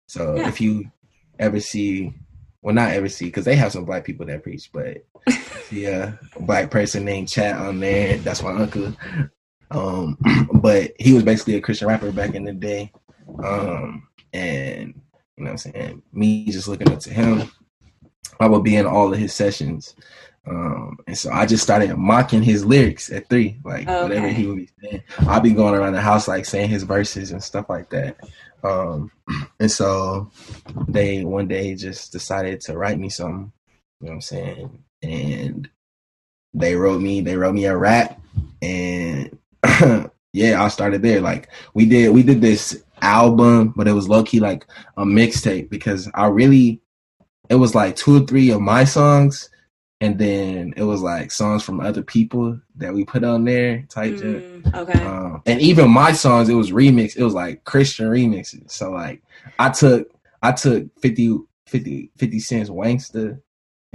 So 0.09 0.37
yeah. 0.37 0.49
if 0.49 0.61
you 0.61 0.91
ever 1.39 1.61
see, 1.61 2.15
well, 2.63 2.75
not 2.75 2.93
ever 2.93 3.09
see, 3.09 3.27
because 3.27 3.45
they 3.45 3.57
have 3.57 3.73
some 3.73 3.85
black 3.85 4.05
people 4.05 4.27
that 4.27 4.43
preach, 4.43 4.71
but 4.73 5.05
yeah, 5.71 6.13
a 6.35 6.43
black 6.43 6.71
person 6.71 7.05
named 7.05 7.29
Chat 7.29 7.57
on 7.57 7.81
there. 7.81 8.17
That's 8.19 8.43
my 8.43 8.53
uncle. 8.53 8.95
Um, 9.71 10.17
but 10.55 10.93
he 10.99 11.13
was 11.13 11.25
basically 11.25 11.57
a 11.57 11.61
Christian 11.61 11.89
rapper 11.89 12.13
back 12.13 12.35
in 12.35 12.45
the 12.45 12.53
day. 12.53 12.93
Um, 13.45 14.09
and 14.33 14.95
you 15.37 15.45
know 15.45 15.51
what 15.51 15.67
I'm 15.67 15.73
saying? 15.73 16.03
Me 16.13 16.47
just 16.47 16.69
looking 16.69 16.91
up 16.91 17.01
to 17.01 17.13
him. 17.13 17.51
I 18.41 18.47
would 18.47 18.65
be 18.65 18.77
in 18.77 18.87
all 18.87 19.13
of 19.13 19.19
his 19.19 19.35
sessions. 19.35 19.95
Um, 20.49 20.99
and 21.07 21.19
so 21.19 21.31
I 21.33 21.45
just 21.45 21.63
started 21.63 21.97
mocking 21.97 22.43
his 22.43 22.65
lyrics 22.65 23.11
at 23.11 23.29
three, 23.29 23.59
like 23.65 23.89
okay. 23.89 24.03
whatever 24.03 24.29
he 24.29 24.47
would 24.47 24.57
be 24.57 24.69
saying. 24.81 25.03
I'd 25.27 25.43
be 25.43 25.53
going 25.53 25.75
around 25.75 25.95
the 25.95 26.01
house 26.01 26.29
like 26.29 26.45
saying 26.45 26.71
his 26.71 26.85
verses 26.85 27.33
and 27.33 27.43
stuff 27.43 27.69
like 27.69 27.91
that. 27.91 28.19
Um, 28.63 29.11
and 29.61 29.71
so 29.71 30.31
they 30.87 31.25
one 31.25 31.49
day 31.49 31.75
just 31.75 32.13
decided 32.13 32.61
to 32.63 32.79
write 32.79 32.99
me 32.99 33.09
something, 33.09 33.53
you 34.01 34.07
know 34.07 34.11
what 34.11 34.13
I'm 34.13 34.21
saying? 34.21 34.85
And 35.03 35.69
they 36.55 36.77
wrote 36.77 37.01
me, 37.01 37.21
they 37.21 37.37
wrote 37.37 37.55
me 37.55 37.65
a 37.65 37.77
rap 37.77 38.21
and 38.63 39.37
yeah, 40.33 40.63
I 40.63 40.69
started 40.69 41.03
there. 41.03 41.21
Like 41.21 41.49
we 41.75 41.87
did 41.87 42.15
we 42.15 42.23
did 42.23 42.41
this 42.41 42.83
album, 43.03 43.73
but 43.77 43.89
it 43.89 43.93
was 43.93 44.09
low 44.09 44.23
key 44.23 44.41
like 44.41 44.67
a 44.97 45.05
mixtape 45.05 45.71
because 45.71 46.09
I 46.15 46.27
really 46.27 46.81
it 47.49 47.57
was 47.57 47.75
like 47.75 47.97
two 47.97 48.17
or 48.23 48.27
three 48.27 48.51
of 48.51 48.61
my 48.61 48.85
songs 48.85 49.51
and 50.01 50.19
then 50.19 50.75
it 50.77 50.83
was 50.83 51.01
like 51.01 51.31
songs 51.31 51.63
from 51.63 51.81
other 51.81 52.03
people 52.03 52.61
that 52.77 52.93
we 52.93 53.05
put 53.05 53.25
on 53.25 53.45
there 53.45 53.87
type 53.89 54.15
mm, 54.15 54.75
okay. 54.75 55.05
Um, 55.05 55.43
and 55.47 55.61
even 55.61 55.91
my 55.91 56.13
songs 56.13 56.49
it 56.49 56.55
was 56.55 56.71
remix 56.71 57.17
it 57.17 57.25
was 57.25 57.35
like 57.35 57.65
christian 57.65 58.07
remixes. 58.07 58.71
So 58.71 58.91
like 58.91 59.23
i 59.59 59.71
took 59.71 60.11
i 60.43 60.53
took 60.53 60.89
50 61.01 61.39
50 61.67 62.11
50 62.17 62.39
Cent's 62.41 62.71
Wanksta 62.71 63.41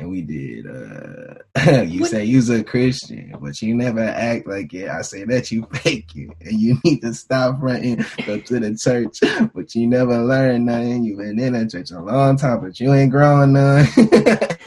and 0.01 0.09
we 0.09 0.21
did 0.21 0.67
uh 0.67 1.81
you 1.83 2.01
what? 2.01 2.11
say 2.11 2.25
you's 2.25 2.49
a 2.49 2.63
christian 2.63 3.33
but 3.39 3.61
you 3.61 3.73
never 3.73 4.03
act 4.03 4.45
like 4.47 4.73
it 4.73 4.89
i 4.89 5.01
say 5.01 5.23
that 5.23 5.51
you 5.51 5.65
fake 5.73 6.09
it 6.15 6.29
and 6.41 6.59
you 6.59 6.77
need 6.83 6.99
to 7.01 7.13
stop 7.13 7.55
running 7.61 8.03
go 8.25 8.39
to 8.39 8.59
the 8.59 8.75
church 8.75 9.19
but 9.53 9.73
you 9.73 9.87
never 9.87 10.17
learn 10.17 10.65
nothing 10.65 11.05
you've 11.05 11.19
been 11.19 11.39
in 11.39 11.55
a 11.55 11.69
church 11.69 11.91
a 11.91 11.99
long 12.01 12.35
time 12.35 12.59
but 12.59 12.79
you 12.79 12.93
ain't 12.93 13.11
growing 13.11 13.53
none 13.53 13.87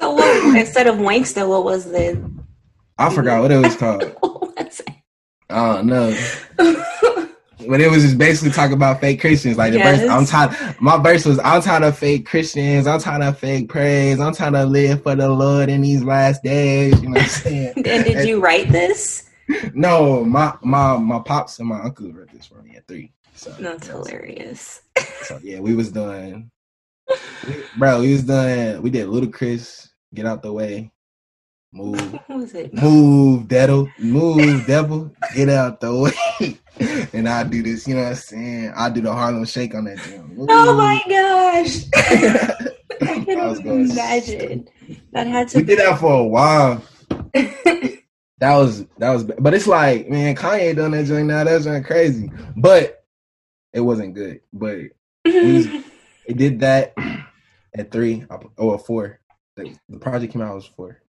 So 0.00 0.12
what, 0.12 0.56
instead 0.56 0.86
of 0.86 0.96
Wanksta, 0.96 1.48
what 1.48 1.64
was 1.64 1.84
the? 1.84 2.20
I 2.98 3.14
forgot 3.14 3.42
what 3.42 3.52
it 3.52 3.58
was 3.58 3.76
called. 3.76 4.02
I 5.50 5.74
don't 5.74 5.86
know. 5.86 6.10
But 7.68 7.80
it 7.80 7.90
was 7.90 8.02
just 8.02 8.18
basically 8.18 8.52
talking 8.52 8.74
about 8.74 9.00
fake 9.00 9.20
Christians. 9.20 9.58
Like 9.58 9.72
the 9.72 9.78
yes. 9.78 10.00
verse, 10.00 10.10
I'm 10.10 10.26
tired. 10.26 10.80
My 10.80 10.96
verse 10.96 11.24
was, 11.24 11.38
I'm 11.40 11.62
tired 11.62 11.82
of 11.82 11.98
fake 11.98 12.26
Christians. 12.26 12.86
I'm 12.86 13.00
tired 13.00 13.22
of 13.22 13.38
fake 13.38 13.68
praise. 13.68 14.20
I'm 14.20 14.34
trying 14.34 14.52
to 14.54 14.64
live 14.64 15.02
for 15.02 15.14
the 15.14 15.28
Lord 15.28 15.68
in 15.68 15.82
these 15.82 16.04
last 16.04 16.42
days. 16.42 17.00
You 17.02 17.10
know 17.10 17.14
what 17.14 17.22
I'm 17.22 17.28
saying? 17.28 17.72
and 17.76 17.84
did 17.84 18.16
and, 18.16 18.28
you 18.28 18.40
write 18.40 18.70
this? 18.70 19.30
No, 19.74 20.24
my 20.24 20.56
my 20.62 20.96
my 20.96 21.18
pops 21.18 21.58
and 21.58 21.68
my 21.68 21.78
uncle 21.82 22.10
wrote 22.10 22.32
this 22.32 22.46
for 22.46 22.62
me 22.62 22.76
at 22.76 22.88
three. 22.88 23.12
So 23.34 23.50
that's 23.50 23.88
hilarious. 23.88 24.80
So 25.20 25.38
yeah, 25.42 25.60
we 25.60 25.74
was 25.74 25.92
doing 25.92 26.50
bro, 27.76 28.00
we 28.00 28.12
was 28.12 28.24
doing. 28.24 28.82
We 28.82 28.90
did 28.90 29.06
Ludacris, 29.06 29.88
get 30.12 30.26
out 30.26 30.42
the 30.42 30.52
way, 30.52 30.90
move, 31.74 32.20
move, 32.72 33.48
devil, 33.48 33.88
move, 33.98 34.66
devil, 34.66 35.12
get 35.34 35.48
out 35.48 35.80
the 35.80 35.94
way. 35.94 36.58
and 37.12 37.28
I 37.28 37.44
do 37.44 37.62
this, 37.62 37.86
you 37.86 37.94
know 37.94 38.02
what 38.02 38.10
I'm 38.10 38.14
saying? 38.14 38.72
I 38.76 38.90
do 38.90 39.00
the 39.00 39.12
Harlem 39.12 39.44
Shake 39.44 39.74
on 39.74 39.84
that 39.84 39.98
gym. 39.98 40.22
Oh 40.48 40.74
my 40.74 41.00
gosh! 41.08 41.84
I 43.00 43.24
can 43.24 43.38
only 43.38 43.90
imagine 43.90 44.68
that 45.12 45.26
had 45.26 45.48
to. 45.48 45.58
We 45.58 45.64
did 45.64 45.78
that 45.78 45.98
for 45.98 46.12
a 46.12 46.24
while. 46.24 46.82
that 47.32 48.02
was 48.40 48.84
that 48.98 49.10
was, 49.10 49.24
but 49.24 49.54
it's 49.54 49.66
like, 49.66 50.08
man, 50.08 50.34
Kanye 50.34 50.74
done 50.74 50.90
that 50.92 51.06
joint 51.06 51.28
now. 51.28 51.44
That's 51.44 51.64
joint 51.64 51.86
crazy, 51.86 52.30
but 52.56 53.04
it 53.72 53.80
wasn't 53.80 54.14
good. 54.14 54.40
But 54.52 54.78
was, 55.24 55.66
it 56.26 56.36
did 56.36 56.60
that 56.60 56.94
at 57.74 57.90
three 57.90 58.24
or 58.56 58.78
four. 58.78 59.20
The, 59.56 59.76
the 59.88 59.98
project 59.98 60.32
came 60.32 60.42
out 60.42 60.56
was 60.56 60.66
four. 60.66 61.00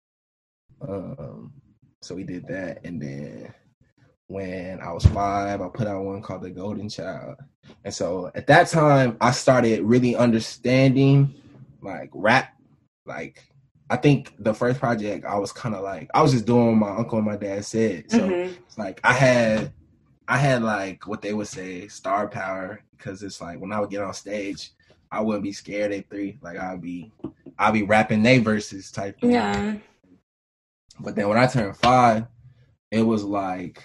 Um, 0.82 1.54
so 2.02 2.16
we 2.16 2.24
did 2.24 2.48
that, 2.48 2.86
and 2.86 3.02
then 3.02 3.54
when 4.28 4.80
I 4.82 4.92
was 4.92 5.06
five, 5.06 5.62
I 5.62 5.70
put 5.70 5.88
out 5.88 6.04
one 6.04 6.22
called 6.22 6.42
The 6.42 6.50
Golden 6.50 6.90
Child. 6.90 7.38
And 7.84 7.94
so 7.94 8.32
at 8.36 8.48
that 8.48 8.68
time, 8.68 9.18
I 9.22 9.32
started 9.32 9.82
really 9.82 10.16
understanding 10.16 11.34
like 11.82 12.10
rap. 12.14 12.54
Like, 13.06 13.44
I 13.90 13.98
think 13.98 14.34
the 14.40 14.54
first 14.54 14.80
project, 14.80 15.26
I 15.26 15.38
was 15.38 15.52
kind 15.52 15.76
of 15.76 15.84
like, 15.84 16.10
I 16.14 16.22
was 16.22 16.32
just 16.32 16.46
doing 16.46 16.80
what 16.80 16.90
my 16.90 16.98
uncle 16.98 17.20
and 17.20 17.28
my 17.28 17.38
dad 17.38 17.66
said. 17.66 18.10
So 18.10 18.20
mm-hmm. 18.20 18.54
it's 18.68 18.78
like, 18.78 19.00
I 19.04 19.14
had, 19.14 19.74
I 20.28 20.38
had 20.38 20.64
like 20.64 21.08
what 21.08 21.22
they 21.22 21.34
would 21.34 21.48
say 21.48 21.88
star 21.88 22.28
power 22.28 22.84
because 22.98 23.22
it's 23.22 23.42
like 23.42 23.60
when 23.60 23.72
I 23.72 23.80
would 23.80 23.92
get 23.92 24.02
on 24.02 24.14
stage, 24.14 24.72
I 25.12 25.22
wouldn't 25.22 25.44
be 25.44 25.54
scared 25.54 25.92
at 25.92 26.10
three. 26.10 26.40
Like 26.42 26.58
I'd 26.58 26.82
be 26.82 27.12
I'd 27.60 27.74
be 27.74 27.84
rapping 27.84 28.24
they 28.24 28.40
verses 28.40 28.92
type 28.92 29.22
thing. 29.22 29.32
Yeah. 29.32 29.76
But 31.00 31.16
then 31.16 31.28
when 31.28 31.38
I 31.38 31.48
turned 31.48 31.78
five, 31.78 32.26
it 32.92 33.02
was 33.02 33.24
like 33.24 33.84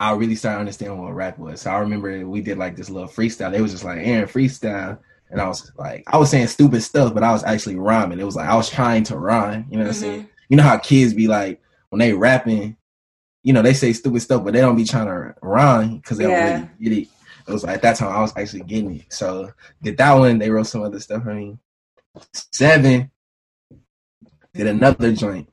I 0.00 0.12
really 0.14 0.34
started 0.34 0.60
understanding 0.60 1.00
what 1.00 1.14
rap 1.14 1.38
was. 1.38 1.62
So 1.62 1.70
I 1.70 1.78
remember 1.78 2.26
we 2.26 2.40
did 2.40 2.58
like 2.58 2.76
this 2.76 2.90
little 2.90 3.08
freestyle. 3.08 3.54
It 3.54 3.60
was 3.60 3.72
just 3.72 3.84
like 3.84 3.98
Aaron 3.98 4.28
freestyle. 4.28 4.98
And 5.30 5.40
I 5.40 5.48
was 5.48 5.72
like, 5.78 6.04
I 6.06 6.18
was 6.18 6.30
saying 6.30 6.48
stupid 6.48 6.82
stuff, 6.82 7.14
but 7.14 7.22
I 7.22 7.32
was 7.32 7.44
actually 7.44 7.76
rhyming. 7.76 8.20
It 8.20 8.24
was 8.24 8.36
like 8.36 8.48
I 8.48 8.56
was 8.56 8.68
trying 8.68 9.04
to 9.04 9.16
rhyme. 9.16 9.66
You 9.70 9.78
know 9.78 9.84
what 9.84 9.94
mm-hmm. 9.94 10.04
I'm 10.04 10.12
saying? 10.14 10.28
You 10.48 10.56
know 10.56 10.62
how 10.62 10.78
kids 10.78 11.14
be 11.14 11.28
like 11.28 11.60
when 11.90 12.00
they 12.00 12.12
rapping, 12.12 12.76
you 13.42 13.52
know, 13.52 13.62
they 13.62 13.74
say 13.74 13.92
stupid 13.92 14.20
stuff, 14.20 14.44
but 14.44 14.52
they 14.52 14.60
don't 14.60 14.76
be 14.76 14.84
trying 14.84 15.06
to 15.06 15.34
rhyme 15.40 15.96
because 15.96 16.18
they 16.18 16.28
yeah. 16.28 16.58
don't 16.58 16.60
really 16.60 16.90
get 16.90 17.02
it 17.04 17.08
it 17.46 17.52
was 17.52 17.64
like 17.64 17.76
at 17.76 17.82
that 17.82 17.96
time 17.96 18.12
I 18.12 18.20
was 18.20 18.32
actually 18.36 18.62
getting 18.62 18.96
it. 18.96 19.12
So 19.12 19.52
did 19.82 19.96
that 19.98 20.14
one. 20.14 20.38
They 20.38 20.50
wrote 20.50 20.66
some 20.66 20.82
other 20.82 21.00
stuff 21.00 21.24
for 21.24 21.34
me. 21.34 21.58
Seven 22.32 23.10
did 24.54 24.66
another 24.66 25.12
joint 25.12 25.48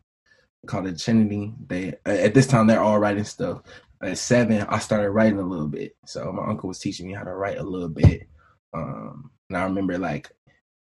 called 0.65 0.85
the 0.85 0.93
Trinity. 0.93 1.53
They 1.67 1.95
at 2.05 2.33
this 2.33 2.47
time 2.47 2.67
they're 2.67 2.81
all 2.81 2.99
writing 2.99 3.23
stuff. 3.23 3.61
At 4.01 4.17
seven, 4.17 4.65
I 4.69 4.79
started 4.79 5.11
writing 5.11 5.39
a 5.39 5.47
little 5.47 5.67
bit. 5.67 5.95
So 6.05 6.31
my 6.31 6.45
uncle 6.45 6.69
was 6.69 6.79
teaching 6.79 7.07
me 7.07 7.13
how 7.13 7.23
to 7.23 7.33
write 7.33 7.57
a 7.57 7.63
little 7.63 7.89
bit. 7.89 8.29
Um, 8.73 9.31
and 9.49 9.57
I 9.57 9.63
remember 9.63 9.97
like 9.97 10.29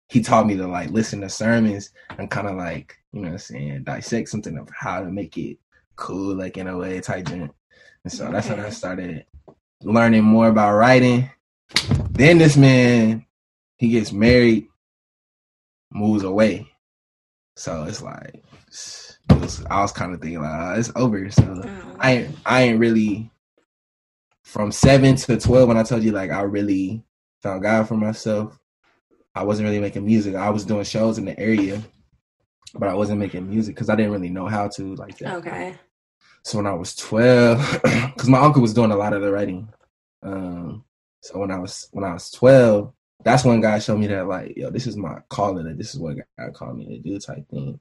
he 0.09 0.23
taught 0.23 0.47
me 0.47 0.57
to 0.57 0.67
like 0.67 0.91
listen 0.91 1.21
to 1.21 1.29
sermons 1.29 1.91
and 2.19 2.31
kind 2.31 2.47
of 2.47 2.57
like 2.57 2.97
you 3.13 3.21
know 3.21 3.29
what 3.29 3.33
I'm 3.33 3.39
saying 3.39 3.85
dissect 3.85 4.29
something 4.29 4.57
of 4.59 4.69
how 4.75 5.01
to 5.01 5.11
make 5.11 5.37
it 5.37 5.59
cool, 5.97 6.35
like 6.35 6.57
in 6.57 6.67
a 6.67 6.77
way 6.77 7.01
type 7.01 7.27
joint. 7.27 7.53
And 8.05 8.13
so 8.13 8.31
that's 8.31 8.49
when 8.49 8.61
I 8.61 8.71
started 8.71 9.25
learning 9.83 10.25
more 10.25 10.49
about 10.49 10.75
writing. 10.75 11.31
Then 12.11 12.39
this 12.39 12.57
man, 12.57 13.27
he 13.77 13.89
gets 13.91 14.13
married, 14.13 14.69
moves 15.91 16.23
away. 16.23 16.74
So 17.57 17.85
it's 17.85 18.03
like 18.03 18.45
it 19.31 19.41
was, 19.41 19.65
I 19.71 19.81
was 19.81 19.93
kind 19.93 20.13
of 20.13 20.21
thinking 20.21 20.41
like 20.41 20.51
oh, 20.53 20.79
it's 20.79 20.93
over. 20.97 21.31
So. 21.31 21.63
I 22.01 22.29
I 22.45 22.63
ain't 22.63 22.81
really 22.81 23.31
from 24.43 24.73
seven 24.73 25.17
to 25.17 25.39
twelve 25.39 25.69
when 25.69 25.77
I 25.77 25.83
told 25.83 26.03
you 26.03 26.13
like 26.13 26.31
I 26.31 26.43
really 26.43 27.03
found 27.43 27.63
God 27.63 27.89
for 27.89 27.97
myself. 27.97 28.59
I 29.35 29.43
wasn't 29.43 29.67
really 29.67 29.81
making 29.81 30.07
music. 30.07 30.35
I 30.35 30.51
was 30.51 30.65
doing 30.65 30.85
shows 30.85 31.19
in 31.19 31.25
the 31.25 31.39
area, 31.39 31.83
but 32.75 32.89
I 32.89 32.95
wasn't 32.95 33.21
making 33.21 33.49
music 33.49 33.75
because 33.75 33.89
I 33.89 33.97
didn't 33.97 34.13
really 34.13 34.31
know 34.31 34.47
how 34.47 34.69
to 34.69 34.95
like 34.97 35.19
that. 35.19 35.35
Okay. 35.37 35.75
So 36.43 36.59
when 36.59 36.67
I 36.67 36.75
was 36.75 36.95
12, 36.97 37.81
because 37.83 38.29
my 38.29 38.39
uncle 38.39 38.63
was 38.63 38.75
doing 38.75 38.91
a 38.91 38.97
lot 38.97 39.13
of 39.13 39.23
the 39.23 39.33
writing. 39.33 39.69
Um, 40.23 40.85
so 41.21 41.39
when 41.39 41.51
I 41.51 41.59
was 41.59 41.89
when 41.93 42.05
I 42.05 42.13
was 42.13 42.31
12, 42.31 42.93
that's 43.25 43.45
when 43.45 43.61
God 43.61 43.83
showed 43.83 43.99
me 43.99 44.07
that 44.09 44.29
like, 44.29 44.57
yo, 44.57 44.70
this 44.70 44.87
is 44.87 44.97
my 44.97 45.18
calling. 45.29 45.77
This 45.77 45.95
is 45.95 46.01
what 46.01 46.16
God 46.39 46.55
called 46.55 46.79
me 46.79 46.87
to 46.87 46.99
do 46.99 47.18
type 47.18 47.49
thing. 47.49 47.81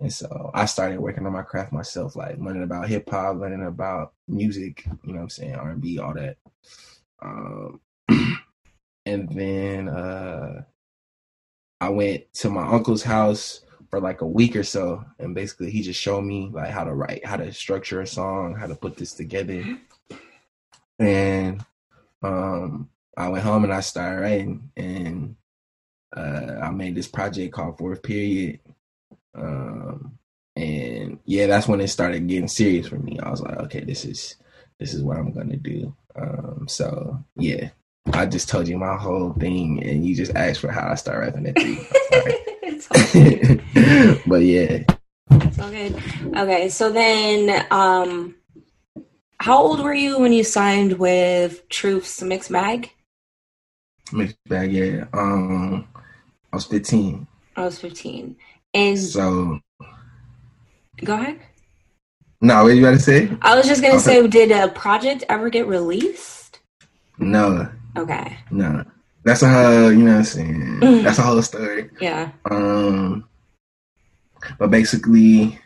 And 0.00 0.12
so 0.12 0.50
I 0.52 0.66
started 0.66 1.00
working 1.00 1.24
on 1.26 1.32
my 1.32 1.42
craft 1.42 1.72
myself, 1.72 2.16
like 2.16 2.38
learning 2.38 2.64
about 2.64 2.88
hip 2.88 3.08
hop, 3.08 3.36
learning 3.36 3.66
about 3.66 4.12
music, 4.28 4.84
you 5.04 5.12
know 5.12 5.18
what 5.18 5.22
I'm 5.22 5.30
saying, 5.30 5.54
R 5.54 5.70
and 5.70 5.80
B, 5.80 5.98
all 5.98 6.14
that. 6.14 6.36
Um, 7.22 7.80
and 8.08 8.36
and 9.06 9.28
then 9.30 9.88
uh, 9.88 10.62
I 11.80 11.88
went 11.88 12.32
to 12.34 12.50
my 12.50 12.66
uncle's 12.66 13.02
house 13.02 13.60
for 13.88 14.00
like 14.00 14.20
a 14.20 14.26
week 14.26 14.56
or 14.56 14.64
so, 14.64 15.04
and 15.18 15.34
basically 15.34 15.70
he 15.70 15.80
just 15.80 16.00
showed 16.00 16.22
me 16.22 16.50
like 16.52 16.70
how 16.70 16.84
to 16.84 16.92
write, 16.92 17.24
how 17.24 17.36
to 17.36 17.52
structure 17.52 18.00
a 18.00 18.06
song, 18.06 18.54
how 18.54 18.66
to 18.66 18.74
put 18.74 18.96
this 18.96 19.12
together, 19.14 19.64
and 20.98 21.64
um, 22.22 22.90
I 23.16 23.28
went 23.28 23.44
home 23.44 23.64
and 23.64 23.72
I 23.72 23.80
started 23.80 24.20
writing, 24.20 24.70
and 24.76 25.36
uh, 26.16 26.58
I 26.62 26.70
made 26.70 26.94
this 26.94 27.08
project 27.08 27.54
called 27.54 27.78
Fourth 27.78 28.02
Period. 28.02 28.60
Um, 29.36 30.18
and 30.56 31.18
yeah, 31.24 31.46
that's 31.46 31.66
when 31.66 31.80
it 31.80 31.88
started 31.88 32.28
getting 32.28 32.48
serious 32.48 32.88
for 32.88 32.98
me. 32.98 33.18
I 33.18 33.30
was 33.30 33.40
like, 33.40 33.58
okay, 33.62 33.80
this 33.80 34.04
is 34.04 34.36
this 34.78 34.94
is 34.94 35.02
what 35.02 35.16
I'm 35.16 35.32
gonna 35.32 35.56
do. 35.56 35.94
Um, 36.16 36.66
so 36.68 37.24
yeah, 37.36 37.70
I 38.12 38.26
just 38.26 38.48
told 38.48 38.68
you 38.68 38.78
my 38.78 38.96
whole 38.96 39.32
thing, 39.32 39.82
and 39.82 40.06
you 40.06 40.14
just 40.14 40.34
asked 40.34 40.60
for 40.60 40.70
how 40.70 40.90
I 40.90 40.94
start 40.94 41.20
rapping 41.20 41.46
at 41.46 41.58
three. 41.58 41.86
but 44.26 44.42
yeah, 44.42 44.84
it's 45.30 45.58
all 45.58 45.70
good. 45.70 45.96
Okay, 46.36 46.68
so 46.68 46.90
then, 46.90 47.66
um, 47.70 48.34
how 49.38 49.58
old 49.58 49.82
were 49.82 49.94
you 49.94 50.18
when 50.18 50.32
you 50.32 50.44
signed 50.44 50.94
with 50.98 51.68
Truth's 51.68 52.22
Mix 52.22 52.48
Bag? 52.48 52.90
Mixed 54.12 54.36
Bag, 54.48 54.72
yeah. 54.72 55.04
Um, 55.12 55.86
I 56.52 56.56
was 56.56 56.66
15. 56.66 57.26
I 57.56 57.64
was 57.64 57.78
15, 57.78 58.36
and 58.74 58.98
so 58.98 59.60
go 61.04 61.14
ahead. 61.14 61.40
No, 62.40 62.64
what 62.64 62.74
you 62.74 62.86
about 62.86 62.98
to 62.98 63.02
say? 63.02 63.30
I 63.40 63.56
was 63.56 63.66
just 63.66 63.80
gonna 63.80 63.94
okay. 63.94 64.02
say, 64.02 64.26
did 64.26 64.50
a 64.50 64.68
project 64.68 65.24
ever 65.28 65.48
get 65.48 65.66
released? 65.66 66.60
No. 67.18 67.70
Okay. 67.96 68.36
No. 68.50 68.84
That's 69.24 69.42
a 69.42 69.48
whole, 69.48 69.92
you 69.92 69.98
know 70.04 70.12
what 70.12 70.18
I'm 70.18 70.24
saying? 70.24 70.80
That's 71.02 71.18
a 71.18 71.22
whole 71.22 71.40
story. 71.42 71.90
Yeah. 72.00 72.32
Um 72.50 73.26
but 74.58 74.70
basically 74.70 75.58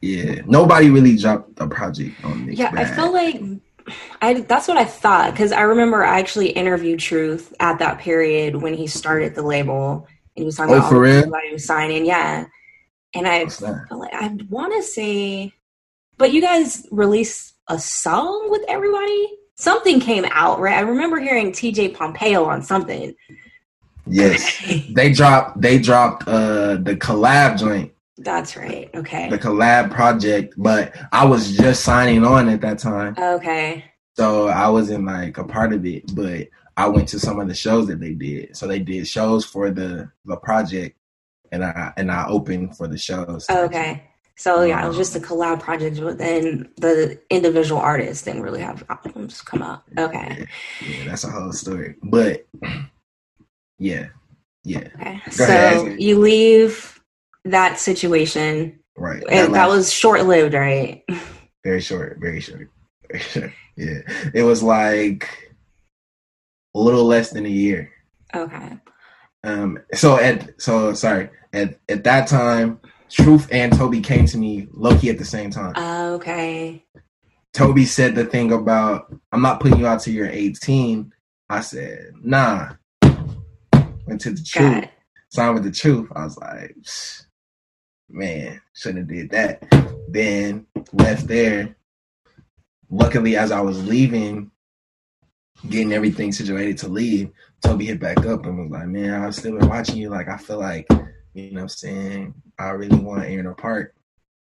yeah, 0.00 0.40
nobody 0.46 0.88
really 0.88 1.16
dropped 1.16 1.58
a 1.58 1.66
project 1.66 2.24
on 2.24 2.46
this. 2.46 2.58
Yeah, 2.58 2.70
bag. 2.70 2.86
I 2.86 2.94
feel 2.94 3.12
like 3.12 3.40
I 4.20 4.40
that's 4.40 4.68
what 4.68 4.76
I 4.76 4.84
thought 4.84 5.32
because 5.32 5.52
I 5.52 5.62
remember 5.62 6.04
I 6.04 6.18
actually 6.18 6.50
interviewed 6.50 7.00
Truth 7.00 7.54
at 7.60 7.78
that 7.78 7.98
period 7.98 8.56
when 8.56 8.74
he 8.74 8.86
started 8.86 9.34
the 9.34 9.42
label 9.42 10.06
and 10.36 10.42
he 10.42 10.44
was 10.44 10.56
talking 10.56 10.74
oh, 10.74 10.78
about 10.78 10.90
for 10.90 11.00
real? 11.00 11.18
everybody 11.18 11.52
was 11.52 11.64
signing. 11.64 12.04
Yeah, 12.06 12.46
and 13.14 13.28
I 13.28 13.44
like 13.90 14.14
I 14.14 14.36
want 14.48 14.74
to 14.74 14.82
say, 14.82 15.52
but 16.18 16.32
you 16.32 16.40
guys 16.40 16.86
released 16.90 17.54
a 17.68 17.78
song 17.78 18.50
with 18.50 18.62
everybody. 18.68 19.38
Something 19.58 20.00
came 20.00 20.26
out, 20.30 20.60
right? 20.60 20.76
I 20.76 20.80
remember 20.80 21.18
hearing 21.18 21.52
TJ 21.52 21.94
Pompeo 21.94 22.44
on 22.44 22.62
something. 22.62 23.14
Yes, 24.06 24.62
they 24.90 25.12
dropped. 25.12 25.60
They 25.60 25.78
dropped 25.78 26.28
uh 26.28 26.76
the 26.76 26.96
collab 26.96 27.58
joint. 27.58 27.92
That's 28.18 28.56
right. 28.56 28.90
Okay. 28.94 29.28
The 29.28 29.38
collab 29.38 29.90
project, 29.90 30.54
but 30.56 30.94
I 31.12 31.26
was 31.26 31.56
just 31.56 31.84
signing 31.84 32.24
on 32.24 32.48
at 32.48 32.62
that 32.62 32.78
time. 32.78 33.14
Okay. 33.18 33.84
So 34.16 34.48
I 34.48 34.68
wasn't 34.68 35.04
like 35.04 35.36
a 35.36 35.44
part 35.44 35.74
of 35.74 35.84
it, 35.84 36.14
but 36.14 36.48
I 36.76 36.88
went 36.88 37.08
to 37.08 37.20
some 37.20 37.38
of 37.40 37.48
the 37.48 37.54
shows 37.54 37.86
that 37.88 38.00
they 38.00 38.14
did. 38.14 38.56
So 38.56 38.66
they 38.66 38.78
did 38.78 39.06
shows 39.06 39.44
for 39.44 39.70
the 39.70 40.10
the 40.24 40.36
project, 40.36 40.96
and 41.52 41.62
I 41.64 41.92
and 41.96 42.10
I 42.10 42.26
opened 42.28 42.76
for 42.76 42.88
the 42.88 42.96
shows. 42.96 43.46
Oh, 43.50 43.64
okay. 43.64 44.08
So 44.36 44.62
yeah, 44.62 44.82
it 44.82 44.88
was 44.88 44.96
uh-huh. 44.96 45.00
just 45.00 45.16
a 45.16 45.20
collab 45.20 45.60
project, 45.60 45.98
but 46.00 46.18
then 46.18 46.70
the 46.76 47.18
individual 47.30 47.80
artists 47.80 48.24
didn't 48.24 48.42
really 48.42 48.60
have 48.60 48.84
albums 48.88 49.40
come 49.40 49.62
out. 49.62 49.82
Okay. 49.98 50.46
Yeah, 50.80 50.88
yeah 50.88 51.08
that's 51.08 51.24
a 51.24 51.30
whole 51.30 51.52
story. 51.52 51.96
But 52.02 52.46
yeah. 53.78 54.08
Yeah. 54.64 54.88
Okay. 54.94 55.22
Go 55.24 55.30
so 55.30 55.44
ahead. 55.44 56.00
you 56.00 56.18
leave 56.18 56.95
that 57.50 57.78
situation. 57.78 58.80
Right. 58.96 59.22
That, 59.28 59.52
that 59.52 59.68
was 59.68 59.92
short 59.92 60.26
lived, 60.26 60.54
right? 60.54 61.04
Very 61.64 61.80
short, 61.80 62.18
very 62.20 62.38
short. 62.38 62.70
yeah. 63.76 64.00
It 64.32 64.44
was 64.44 64.62
like 64.62 65.52
a 66.76 66.78
little 66.78 67.04
less 67.04 67.30
than 67.30 67.44
a 67.44 67.48
year. 67.48 67.90
Okay. 68.32 68.78
Um 69.42 69.80
so 69.92 70.16
at 70.16 70.60
so 70.62 70.94
sorry. 70.94 71.28
At 71.52 71.80
at 71.88 72.04
that 72.04 72.28
time 72.28 72.80
Truth 73.10 73.48
and 73.50 73.72
Toby 73.72 74.00
came 74.00 74.26
to 74.26 74.38
me 74.38 74.68
Loki 74.70 75.10
at 75.10 75.18
the 75.18 75.24
same 75.24 75.50
time. 75.50 75.74
okay. 76.14 76.84
Toby 77.52 77.84
said 77.84 78.14
the 78.14 78.24
thing 78.24 78.52
about 78.52 79.12
I'm 79.32 79.42
not 79.42 79.58
putting 79.58 79.78
you 79.80 79.88
out 79.88 80.02
till 80.02 80.14
you're 80.14 80.28
18. 80.28 81.12
I 81.48 81.60
said, 81.60 82.12
nah. 82.22 82.74
Went 84.06 84.20
to 84.20 84.30
the 84.30 84.42
truth. 84.46 84.84
Signed 85.30 85.54
with 85.54 85.64
the 85.64 85.72
truth. 85.72 86.08
I 86.14 86.24
was 86.24 86.38
like, 86.38 86.76
man, 88.08 88.60
shouldn't 88.74 89.00
have 89.00 89.08
did 89.08 89.30
that. 89.30 89.62
Then 90.08 90.66
left 90.92 91.26
there. 91.26 91.76
Luckily, 92.88 93.36
as 93.36 93.50
I 93.50 93.60
was 93.60 93.86
leaving, 93.86 94.50
getting 95.68 95.92
everything 95.92 96.32
situated 96.32 96.78
to 96.78 96.88
leave, 96.88 97.30
Toby 97.62 97.86
hit 97.86 97.98
back 97.98 98.24
up 98.26 98.46
and 98.46 98.58
was 98.58 98.70
like, 98.70 98.86
man, 98.86 99.22
I've 99.22 99.34
still 99.34 99.58
been 99.58 99.68
watching 99.68 99.96
you. 99.96 100.08
Like, 100.08 100.28
I 100.28 100.36
feel 100.36 100.58
like 100.58 100.86
you 101.36 101.50
know 101.50 101.56
what 101.56 101.62
I'm 101.62 101.68
saying? 101.68 102.34
I 102.58 102.70
really 102.70 102.98
want 102.98 103.24
Aaron 103.24 103.46
apart. 103.46 103.94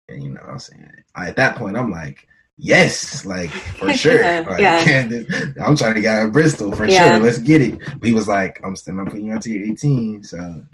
And 0.09 0.23
you 0.23 0.31
know 0.31 0.41
what 0.43 0.51
I'm 0.51 0.59
saying? 0.61 0.89
I, 1.17 1.29
at 1.29 1.37
that 1.37 1.57
point, 1.57 1.77
I'm 1.77 1.91
like, 1.91 2.29
yes, 2.57 3.27
like 3.27 3.51
for 3.51 3.93
sure. 3.93 4.23
like, 4.43 4.61
yeah. 4.61 4.79
I'm 5.65 5.77
trying 5.77 5.95
to 5.95 6.01
get 6.01 6.17
out 6.17 6.27
of 6.27 6.33
Bristol 6.33 6.71
for 6.73 6.87
yeah. 6.87 7.17
sure. 7.17 7.25
Let's 7.25 7.39
get 7.39 7.61
it. 7.61 7.81
But 7.81 8.07
he 8.07 8.13
was 8.13 8.29
like, 8.29 8.61
I'm 8.63 8.77
still 8.77 8.95
not 8.95 9.07
putting 9.07 9.27
you 9.27 9.33
until 9.33 9.53
you're 9.53 9.73
18. 9.73 10.23
So 10.23 10.65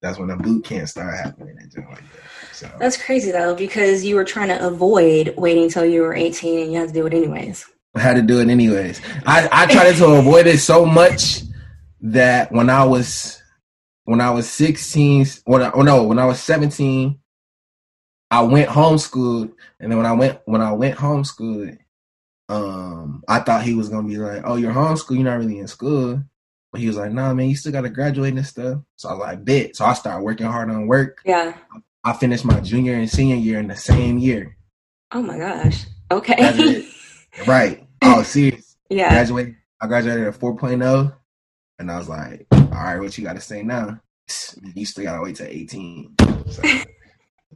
that's 0.00 0.18
when 0.18 0.28
the 0.28 0.36
boot 0.36 0.64
camp 0.64 0.88
started 0.88 1.16
happening 1.16 1.56
and 1.58 1.86
like 1.88 1.98
that. 1.98 2.22
So 2.52 2.70
that's 2.78 2.96
crazy 2.96 3.30
though, 3.30 3.54
because 3.54 4.04
you 4.04 4.16
were 4.16 4.24
trying 4.24 4.48
to 4.48 4.66
avoid 4.66 5.34
waiting 5.36 5.64
until 5.64 5.84
you 5.84 6.02
were 6.02 6.14
18 6.14 6.62
and 6.62 6.72
you 6.72 6.78
had 6.78 6.88
to 6.88 6.94
do 6.94 7.06
it 7.06 7.14
anyways. 7.14 7.66
I 7.94 8.00
had 8.00 8.14
to 8.16 8.22
do 8.22 8.40
it 8.40 8.48
anyways. 8.48 9.00
I, 9.26 9.48
I 9.50 9.66
tried 9.66 9.96
to 9.96 10.06
avoid 10.06 10.46
it 10.46 10.58
so 10.58 10.84
much 10.84 11.42
that 12.00 12.50
when 12.52 12.68
I 12.68 12.84
was 12.84 13.40
when 14.04 14.20
I 14.20 14.30
was 14.30 14.50
16, 14.50 15.26
when 15.44 15.62
I, 15.62 15.70
oh 15.72 15.82
no, 15.82 16.02
when 16.04 16.18
I 16.18 16.26
was 16.26 16.38
17, 16.40 17.18
I 18.30 18.42
went 18.42 18.68
homeschooled, 18.68 19.52
and 19.80 19.90
then 19.90 19.96
when 19.96 20.06
I 20.06 20.12
went 20.12 20.40
when 20.44 20.60
I 20.60 20.72
went 20.72 20.98
homeschooled, 20.98 21.78
um, 22.48 23.22
I 23.28 23.40
thought 23.40 23.62
he 23.62 23.74
was 23.74 23.88
gonna 23.88 24.08
be 24.08 24.16
like, 24.16 24.42
"Oh, 24.44 24.56
you're 24.56 24.72
homeschooled, 24.72 25.14
you're 25.16 25.24
not 25.24 25.38
really 25.38 25.58
in 25.58 25.68
school," 25.68 26.22
but 26.74 26.80
he 26.80 26.88
was 26.88 26.96
like, 26.96 27.12
"Nah, 27.12 27.32
man, 27.32 27.48
you 27.48 27.54
still 27.54 27.70
gotta 27.70 27.88
graduate 27.88 28.34
and 28.34 28.44
stuff." 28.44 28.80
So 28.96 29.08
I 29.08 29.12
was 29.12 29.20
like, 29.20 29.44
"Bet." 29.44 29.76
So 29.76 29.84
I 29.84 29.92
started 29.92 30.24
working 30.24 30.46
hard 30.46 30.68
on 30.70 30.88
work. 30.88 31.20
Yeah. 31.24 31.56
I 32.02 32.12
finished 32.14 32.44
my 32.44 32.58
junior 32.58 32.94
and 32.94 33.08
senior 33.08 33.36
year 33.36 33.60
in 33.60 33.68
the 33.68 33.76
same 33.76 34.18
year. 34.18 34.56
Oh 35.12 35.22
my 35.22 35.38
gosh. 35.38 35.84
Okay. 36.10 36.84
right. 37.46 37.86
Oh, 38.02 38.24
serious. 38.24 38.76
Yeah. 38.90 39.10
Graduate. 39.10 39.54
I 39.80 39.86
graduated 39.86 40.26
at 40.26 40.34
4.0. 40.34 41.16
And 41.78 41.92
I 41.92 41.96
was 41.96 42.08
like, 42.08 42.44
all 42.50 42.66
right, 42.70 42.98
what 42.98 43.16
you 43.16 43.22
got 43.22 43.34
to 43.34 43.40
say 43.40 43.62
now? 43.62 44.00
You 44.74 44.84
still 44.84 45.04
got 45.04 45.18
to 45.18 45.22
wait 45.22 45.36
till 45.36 45.46
18. 45.46 46.16
So 46.50 46.62
it 46.64 46.88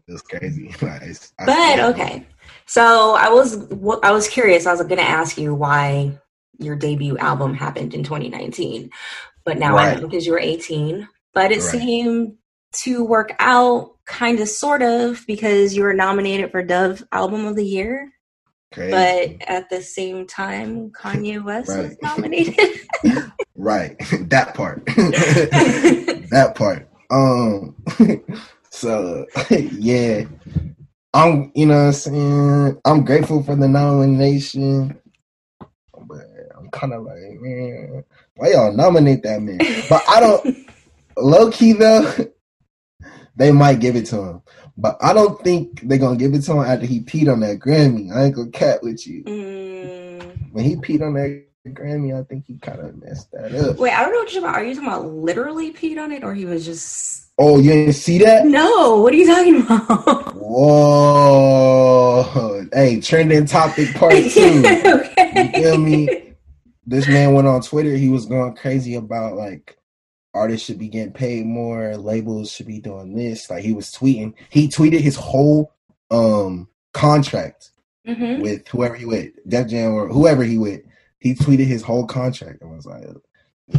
was 0.06 0.22
crazy. 0.22 0.72
but 0.80 1.80
okay. 1.80 2.24
So 2.66 3.16
I 3.18 3.30
was 3.30 3.66
I 4.04 4.12
was 4.12 4.28
curious. 4.28 4.64
I 4.64 4.70
was 4.70 4.80
going 4.82 4.98
to 4.98 5.02
ask 5.02 5.36
you 5.36 5.56
why 5.56 6.16
your 6.58 6.76
debut 6.76 7.16
album 7.18 7.54
happened 7.54 7.94
in 7.94 8.02
2019, 8.02 8.90
but 9.44 9.58
now 9.58 9.74
right. 9.74 9.96
I 9.96 10.00
know 10.00 10.08
because 10.08 10.26
you 10.26 10.32
were 10.32 10.40
18. 10.40 11.08
But 11.34 11.52
it 11.52 11.60
right. 11.60 11.62
seemed 11.62 12.34
to 12.82 13.04
work 13.04 13.34
out 13.38 13.94
kind 14.06 14.40
of 14.40 14.48
sort 14.48 14.82
of 14.82 15.24
because 15.26 15.76
you 15.76 15.82
were 15.82 15.94
nominated 15.94 16.50
for 16.50 16.62
Dove 16.62 17.02
Album 17.12 17.46
of 17.46 17.56
the 17.56 17.64
Year. 17.64 18.12
Crazy. 18.72 18.90
But 18.90 19.48
at 19.48 19.70
the 19.70 19.80
same 19.80 20.26
time, 20.26 20.90
Kanye 20.90 21.42
West 21.44 21.70
right. 21.70 21.84
was 21.84 21.96
nominated. 22.02 22.80
right, 23.56 23.96
that 24.28 24.54
part. 24.54 24.84
that 24.86 26.52
part. 26.54 26.88
Um. 27.10 27.74
so 28.70 29.24
yeah, 29.50 30.24
I'm. 31.14 31.50
You 31.54 31.66
know, 31.66 31.76
what 31.76 31.86
I'm 31.86 31.92
saying 31.92 32.80
I'm 32.84 33.04
grateful 33.04 33.42
for 33.42 33.56
the 33.56 33.68
nomination, 33.68 34.98
kind 36.72 36.92
of 36.92 37.02
like, 37.02 37.16
man, 37.40 38.04
why 38.36 38.52
y'all 38.52 38.72
nominate 38.72 39.22
that 39.22 39.42
man? 39.42 39.58
But 39.88 40.02
I 40.08 40.20
don't. 40.20 40.66
low 41.22 41.50
key 41.50 41.72
though, 41.72 42.14
they 43.36 43.52
might 43.52 43.80
give 43.80 43.96
it 43.96 44.06
to 44.06 44.22
him. 44.22 44.42
But 44.76 44.96
I 45.00 45.12
don't 45.12 45.42
think 45.42 45.80
they're 45.82 45.98
gonna 45.98 46.16
give 46.16 46.34
it 46.34 46.42
to 46.42 46.52
him 46.52 46.60
after 46.60 46.86
he 46.86 47.00
peed 47.00 47.30
on 47.32 47.40
that 47.40 47.58
Grammy. 47.58 48.14
I 48.14 48.24
ain't 48.26 48.36
gonna 48.36 48.50
cat 48.50 48.82
with 48.82 49.06
you. 49.06 49.24
Mm. 49.24 50.52
When 50.52 50.64
he 50.64 50.76
peed 50.76 51.02
on 51.02 51.14
that 51.14 51.44
Grammy, 51.66 52.18
I 52.18 52.22
think 52.24 52.44
he 52.46 52.58
kind 52.58 52.80
of 52.80 52.96
messed 53.02 53.32
that 53.32 53.52
up. 53.54 53.76
Wait, 53.76 53.92
I 53.92 54.02
don't 54.02 54.12
know 54.12 54.20
what 54.20 54.32
you're 54.32 54.40
talking 54.40 54.54
about. 54.54 54.62
Are 54.62 54.64
you 54.64 54.74
talking 54.74 54.88
about 54.88 55.06
literally 55.06 55.72
peed 55.72 56.02
on 56.02 56.12
it, 56.12 56.22
or 56.22 56.32
he 56.32 56.44
was 56.44 56.64
just? 56.64 57.26
Oh, 57.38 57.58
you 57.58 57.70
didn't 57.70 57.94
see 57.94 58.18
that? 58.18 58.46
No. 58.46 59.00
What 59.00 59.12
are 59.12 59.16
you 59.16 59.26
talking 59.26 59.62
about? 59.62 60.34
Whoa! 60.36 61.38
Hey, 62.72 63.00
trending 63.00 63.46
topic 63.46 63.94
part 63.94 64.12
two. 64.30 64.62
okay. 64.64 65.52
You 65.56 65.62
feel 65.62 65.78
me? 65.78 66.27
This 66.88 67.06
man 67.06 67.34
went 67.34 67.46
on 67.46 67.60
Twitter. 67.60 67.94
He 67.94 68.08
was 68.08 68.24
going 68.24 68.56
crazy 68.56 68.94
about 68.94 69.36
like 69.36 69.76
artists 70.32 70.66
should 70.66 70.78
be 70.78 70.88
getting 70.88 71.12
paid 71.12 71.44
more, 71.44 71.96
labels 71.96 72.50
should 72.50 72.66
be 72.66 72.80
doing 72.80 73.14
this. 73.14 73.50
Like 73.50 73.62
he 73.62 73.72
was 73.72 73.90
tweeting. 73.90 74.32
He 74.48 74.68
tweeted 74.68 75.00
his 75.00 75.16
whole 75.16 75.74
um 76.10 76.68
contract 76.94 77.72
mm-hmm. 78.06 78.40
with 78.40 78.66
whoever 78.68 78.94
he 78.94 79.04
with, 79.04 79.32
Def 79.46 79.68
Jam 79.68 79.92
or 79.92 80.08
whoever 80.08 80.42
he 80.42 80.56
with. 80.56 80.80
He 81.18 81.34
tweeted 81.34 81.66
his 81.66 81.82
whole 81.82 82.06
contract 82.06 82.62
and 82.62 82.70
was 82.70 82.86
like, 82.86 83.04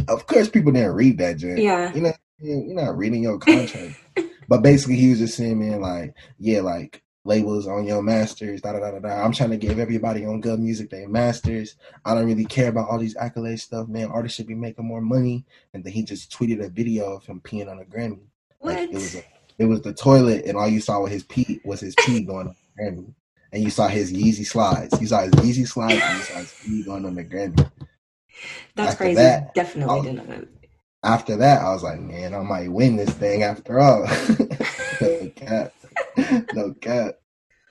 "Of 0.08 0.26
course, 0.26 0.48
people 0.48 0.70
didn't 0.70 0.92
read 0.92 1.18
that, 1.18 1.38
Jam. 1.38 1.58
Yeah, 1.58 1.92
you 1.92 2.02
know, 2.02 2.12
you're 2.38 2.74
not 2.74 2.96
reading 2.96 3.24
your 3.24 3.38
contract." 3.38 3.98
but 4.48 4.62
basically, 4.62 4.96
he 4.96 5.10
was 5.10 5.18
just 5.18 5.36
saying, 5.36 5.58
"Man, 5.58 5.80
like, 5.80 6.14
yeah, 6.38 6.60
like." 6.60 7.02
Labels 7.24 7.66
on 7.66 7.84
your 7.84 8.02
masters, 8.02 8.62
da 8.62 8.72
da 8.72 8.80
da 8.80 8.90
da 8.92 8.98
da. 8.98 9.24
I'm 9.24 9.32
trying 9.32 9.50
to 9.50 9.56
give 9.56 9.78
everybody 9.78 10.24
on 10.24 10.40
good 10.40 10.58
music 10.58 10.90
their 10.90 11.08
masters. 11.08 11.76
I 12.04 12.14
don't 12.14 12.26
really 12.26 12.44
care 12.44 12.68
about 12.68 12.88
all 12.88 12.98
these 12.98 13.16
accolades 13.16 13.60
stuff, 13.60 13.88
man. 13.88 14.06
Artists 14.06 14.36
should 14.36 14.46
be 14.46 14.54
making 14.54 14.86
more 14.86 15.00
money. 15.00 15.44
And 15.74 15.84
then 15.84 15.92
he 15.92 16.02
just 16.02 16.32
tweeted 16.32 16.64
a 16.64 16.68
video 16.68 17.12
of 17.12 17.24
him 17.26 17.40
peeing 17.40 17.70
on 17.70 17.80
a 17.80 17.84
Grammy. 17.84 18.20
What? 18.58 18.76
Like, 18.76 18.90
it 18.90 18.94
was 18.94 19.14
a, 19.14 19.22
it 19.58 19.64
was 19.66 19.82
the 19.82 19.92
toilet, 19.92 20.46
and 20.46 20.56
all 20.56 20.68
you 20.68 20.80
saw 20.80 21.00
was 21.00 21.12
his 21.12 21.24
pee 21.24 21.60
was 21.64 21.80
his 21.80 21.94
pee 21.96 22.22
going 22.22 22.48
on 22.48 22.56
the 22.76 22.82
Grammy. 22.82 23.14
And 23.52 23.62
you 23.62 23.70
saw 23.70 23.88
his 23.88 24.12
Yeezy 24.12 24.46
slides. 24.46 24.98
You 25.00 25.08
saw 25.08 25.22
his 25.22 25.32
Yeezy 25.32 25.66
slides, 25.66 26.00
and 26.02 26.18
you 26.18 26.24
saw 26.24 26.38
his 26.38 26.54
pee 26.62 26.84
going 26.84 27.04
on 27.04 27.14
the 27.14 27.24
Grammy. 27.24 27.70
That's 28.74 28.92
after 28.92 29.04
crazy. 29.04 29.14
That, 29.16 29.54
Definitely 29.54 29.94
was, 29.94 30.04
didn't 30.04 30.28
know. 30.28 30.46
After 31.02 31.36
that, 31.36 31.62
I 31.62 31.72
was 31.72 31.82
like, 31.82 32.00
man, 32.00 32.34
I 32.34 32.42
might 32.42 32.70
win 32.70 32.96
this 32.96 33.10
thing 33.10 33.42
after 33.42 33.80
all. 33.80 34.06
no 36.54 36.74
cap. 36.80 37.14
cap. 37.14 37.14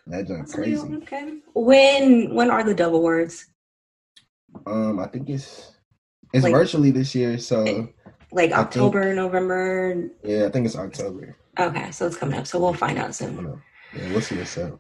That's 0.10 0.54
crazy. 0.54 0.96
Okay. 0.96 1.40
When 1.54 2.34
when 2.34 2.50
are 2.50 2.64
the 2.64 2.74
Dove 2.74 2.94
Awards? 2.94 3.48
Um, 4.66 5.00
I 5.00 5.08
think 5.08 5.30
it's 5.30 5.72
it's 6.34 6.44
like, 6.44 6.54
virtually 6.54 6.92
this 6.92 7.14
year, 7.16 7.38
so 7.38 7.90
like 8.32 8.52
October, 8.52 9.04
think, 9.04 9.16
November. 9.16 10.10
Yeah, 10.24 10.46
I 10.46 10.50
think 10.50 10.66
it's 10.66 10.76
October. 10.76 11.36
Okay, 11.60 11.92
so 11.92 12.08
it's 12.08 12.18
coming 12.18 12.40
up. 12.40 12.48
So 12.48 12.60
we'll 12.60 12.74
find 12.74 12.98
out 12.98 13.16
soon. 13.16 13.62
Yeah, 13.96 14.12
we'll 14.12 14.22
see 14.22 14.38
what's 14.38 14.58
up. 14.58 14.80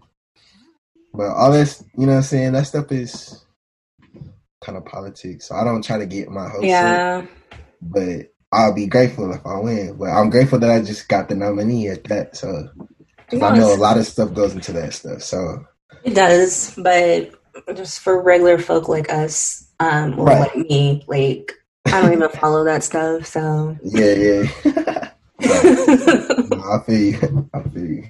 But 1.13 1.29
all 1.29 1.51
this, 1.51 1.83
you 1.97 2.05
know, 2.05 2.13
what 2.13 2.17
I'm 2.17 2.23
saying 2.23 2.53
that 2.53 2.67
stuff 2.67 2.91
is 2.91 3.45
kind 4.61 4.77
of 4.77 4.85
politics. 4.85 5.47
So 5.47 5.55
I 5.55 5.63
don't 5.63 5.83
try 5.83 5.97
to 5.97 6.05
get 6.05 6.29
my 6.29 6.47
hopes. 6.47 6.67
Yeah. 6.67 7.23
Up, 7.23 7.29
but 7.81 8.27
I'll 8.51 8.73
be 8.73 8.87
grateful 8.87 9.31
if 9.33 9.45
I 9.45 9.59
win. 9.59 9.97
But 9.97 10.09
I'm 10.09 10.29
grateful 10.29 10.59
that 10.59 10.69
I 10.69 10.81
just 10.81 11.07
got 11.07 11.29
the 11.29 11.35
nominee 11.35 11.87
at 11.87 12.03
that. 12.05 12.35
So 12.35 12.69
because 13.29 13.43
I 13.43 13.57
know 13.57 13.73
a 13.73 13.75
lot 13.75 13.97
of 13.97 14.05
stuff 14.05 14.33
goes 14.33 14.53
into 14.53 14.71
that 14.73 14.93
stuff. 14.93 15.21
So 15.21 15.65
it 16.03 16.15
does, 16.15 16.73
but 16.77 17.31
just 17.75 17.99
for 17.99 18.21
regular 18.21 18.57
folk 18.57 18.87
like 18.87 19.11
us, 19.11 19.67
um, 19.79 20.19
or 20.19 20.25
right. 20.25 20.39
like 20.39 20.55
me, 20.55 21.03
like 21.07 21.53
I 21.85 22.01
don't 22.01 22.13
even 22.13 22.29
follow 22.29 22.63
that 22.65 22.83
stuff. 22.83 23.25
So 23.25 23.77
yeah, 23.83 24.13
yeah. 24.13 25.11
I 25.41 26.79
feel 26.85 26.97
you. 26.97 27.49
I 27.53 27.63
feel 27.63 27.85
you. 27.85 28.03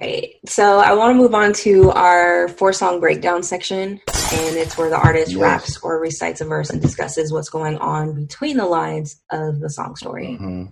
Right. 0.00 0.34
So 0.46 0.78
I 0.78 0.94
want 0.94 1.14
to 1.14 1.20
move 1.20 1.34
on 1.34 1.52
to 1.52 1.90
our 1.90 2.48
four 2.48 2.72
song 2.72 3.00
breakdown 3.00 3.42
section, 3.42 4.00
and 4.32 4.56
it's 4.56 4.78
where 4.78 4.88
the 4.88 4.96
artist 4.96 5.32
yes. 5.32 5.40
raps 5.40 5.78
or 5.82 6.00
recites 6.00 6.40
a 6.40 6.44
verse 6.44 6.70
and 6.70 6.80
discusses 6.80 7.32
what's 7.32 7.50
going 7.50 7.76
on 7.78 8.14
between 8.14 8.56
the 8.56 8.66
lines 8.66 9.20
of 9.30 9.60
the 9.60 9.68
song 9.68 9.96
story. 9.96 10.38
Mm-hmm. 10.40 10.64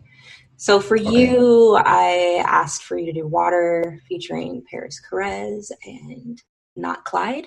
So 0.60 0.80
for 0.80 0.98
okay. 0.98 1.08
you, 1.08 1.76
I 1.76 2.42
asked 2.44 2.82
for 2.82 2.98
you 2.98 3.06
to 3.06 3.12
do 3.12 3.28
Water 3.28 4.00
featuring 4.08 4.64
Parris 4.68 5.00
Chariz 5.08 5.70
and 5.86 6.42
Not 6.74 7.04
Klyde. 7.04 7.46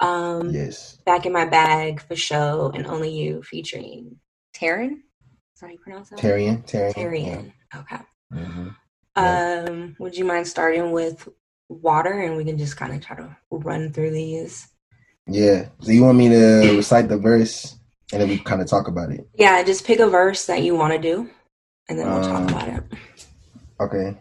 Um, 0.00 0.48
yes. 0.48 0.96
Back 1.04 1.26
in 1.26 1.34
My 1.34 1.44
Bag 1.44 2.02
Fosho 2.08 2.74
and 2.74 2.86
Only 2.86 3.10
You 3.10 3.42
featuring 3.42 4.16
Taryn. 4.56 4.92
Is 4.92 5.60
that 5.60 5.66
how 5.66 5.72
you 5.72 5.78
pronounce 5.78 6.08
that? 6.08 6.18
Terrian. 6.18 6.66
Terrian. 6.66 6.94
Terrian. 6.94 7.52
Yeah. 7.74 7.80
Okay. 7.80 8.02
Mm-hmm. 8.32 8.68
Yeah. 9.18 9.64
Um, 9.68 9.96
would 9.98 10.16
you 10.16 10.24
mind 10.24 10.48
starting 10.48 10.92
with 10.92 11.28
Water 11.68 12.22
and 12.22 12.38
we 12.38 12.44
can 12.46 12.56
just 12.56 12.78
kind 12.78 12.94
of 12.94 13.04
try 13.04 13.16
to 13.16 13.36
run 13.50 13.92
through 13.92 14.12
these? 14.12 14.66
Yeah. 15.26 15.68
So 15.82 15.92
you 15.92 16.02
want 16.02 16.16
me 16.16 16.30
to 16.30 16.74
recite 16.74 17.08
the 17.10 17.18
verse 17.18 17.76
and 18.12 18.22
then 18.22 18.30
we 18.30 18.38
kind 18.38 18.62
of 18.62 18.66
talk 18.66 18.88
about 18.88 19.12
it? 19.12 19.28
Yeah, 19.34 19.62
just 19.62 19.84
pick 19.84 20.00
a 20.00 20.08
verse 20.08 20.46
that 20.46 20.62
you 20.62 20.74
want 20.74 20.94
to 20.94 20.98
do 20.98 21.28
and 21.88 21.98
then 21.98 22.08
we'll 22.08 22.24
um, 22.24 22.46
talk 22.46 22.50
about 22.50 22.68
it. 22.68 22.84
Okay. 23.80 24.16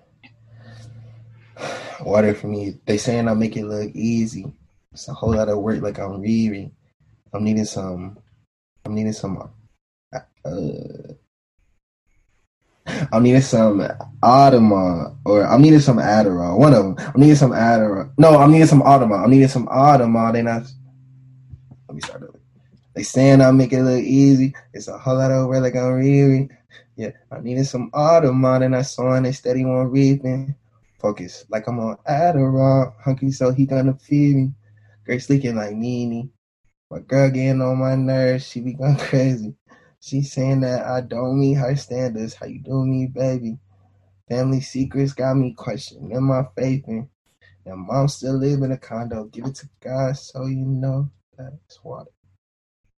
Water 2.01 2.33
for 2.33 2.47
me. 2.47 2.79
They 2.85 2.97
saying 2.97 3.27
I 3.27 3.33
make 3.33 3.55
it 3.55 3.65
look 3.65 3.91
easy. 3.93 4.51
It's 4.91 5.07
a 5.07 5.13
whole 5.13 5.35
lot 5.35 5.49
of 5.49 5.59
work. 5.59 5.81
Like 5.81 5.99
I'm 5.99 6.21
reading. 6.21 6.71
I'm 7.33 7.43
needing 7.43 7.65
some. 7.65 8.17
I'm 8.85 8.95
needing 8.95 9.13
some. 9.13 9.49
Uh, 10.13 10.19
I'm 13.11 13.23
needing 13.23 13.41
some 13.41 13.81
Audemars 14.21 15.15
or 15.25 15.45
I'm 15.45 15.61
needing 15.61 15.79
some 15.79 15.97
Adderall. 15.97 16.57
One 16.57 16.73
of 16.73 16.83
them. 16.83 16.95
I'm 17.13 17.21
needing 17.21 17.35
some 17.35 17.51
Adderall. 17.51 18.11
No, 18.17 18.37
I'm 18.37 18.51
needing 18.51 18.67
some 18.67 18.81
Audemars. 18.81 19.23
I'm 19.23 19.29
needing 19.29 19.47
some 19.47 19.67
Audemars. 19.67 20.33
They 20.33 20.41
not. 20.41 20.63
Let 21.87 21.95
me 21.95 22.01
start 22.01 22.23
over. 22.23 22.39
They 22.95 23.03
saying 23.03 23.41
I 23.41 23.51
make 23.51 23.71
it 23.73 23.83
look 23.83 24.03
easy. 24.03 24.53
It's 24.73 24.87
a 24.87 24.97
whole 24.97 25.17
lot 25.17 25.31
of 25.31 25.47
work. 25.47 25.61
Like 25.61 25.75
I'm 25.75 25.93
reading. 25.93 26.49
Yeah, 26.95 27.11
I 27.31 27.39
needed 27.39 27.65
some 27.65 27.89
Audemars 27.91 28.63
and 28.65 28.75
I 28.75 28.83
saw 28.83 29.13
it 29.13 29.33
steady 29.33 29.63
on 29.63 29.89
reaping. 29.89 30.55
Focus 30.99 31.45
like 31.49 31.67
I'm 31.67 31.79
on 31.79 31.97
Adderall, 32.07 32.93
Hunky 33.01 33.31
so 33.31 33.51
he 33.51 33.65
gonna 33.65 33.95
feed 33.95 34.35
me. 34.35 34.53
Grace 35.05 35.29
leaking 35.29 35.55
like 35.55 35.73
Nene. 35.73 36.31
My 36.89 36.99
girl 36.99 37.29
getting 37.29 37.61
on 37.61 37.79
my 37.79 37.95
nerves, 37.95 38.47
she 38.47 38.61
be 38.61 38.73
going 38.73 38.95
crazy. 38.97 39.55
She 39.99 40.21
saying 40.21 40.61
that 40.61 40.85
I 40.85 41.01
don't 41.01 41.39
meet 41.39 41.55
her 41.55 41.75
standards. 41.75 42.35
How 42.35 42.45
you 42.45 42.59
do 42.59 42.85
me, 42.85 43.07
baby? 43.07 43.57
Family 44.29 44.61
secrets 44.61 45.13
got 45.13 45.35
me 45.35 45.53
questioning 45.53 46.23
my 46.23 46.43
faith 46.55 46.87
in. 46.87 47.09
And 47.65 47.87
mom 47.87 48.07
still 48.07 48.37
live 48.37 48.61
in 48.61 48.71
a 48.71 48.77
condo. 48.77 49.25
Give 49.25 49.45
it 49.45 49.55
to 49.55 49.69
God 49.81 50.17
so 50.17 50.45
you 50.45 50.65
know 50.65 51.09
that's 51.37 51.83
water. 51.83 52.11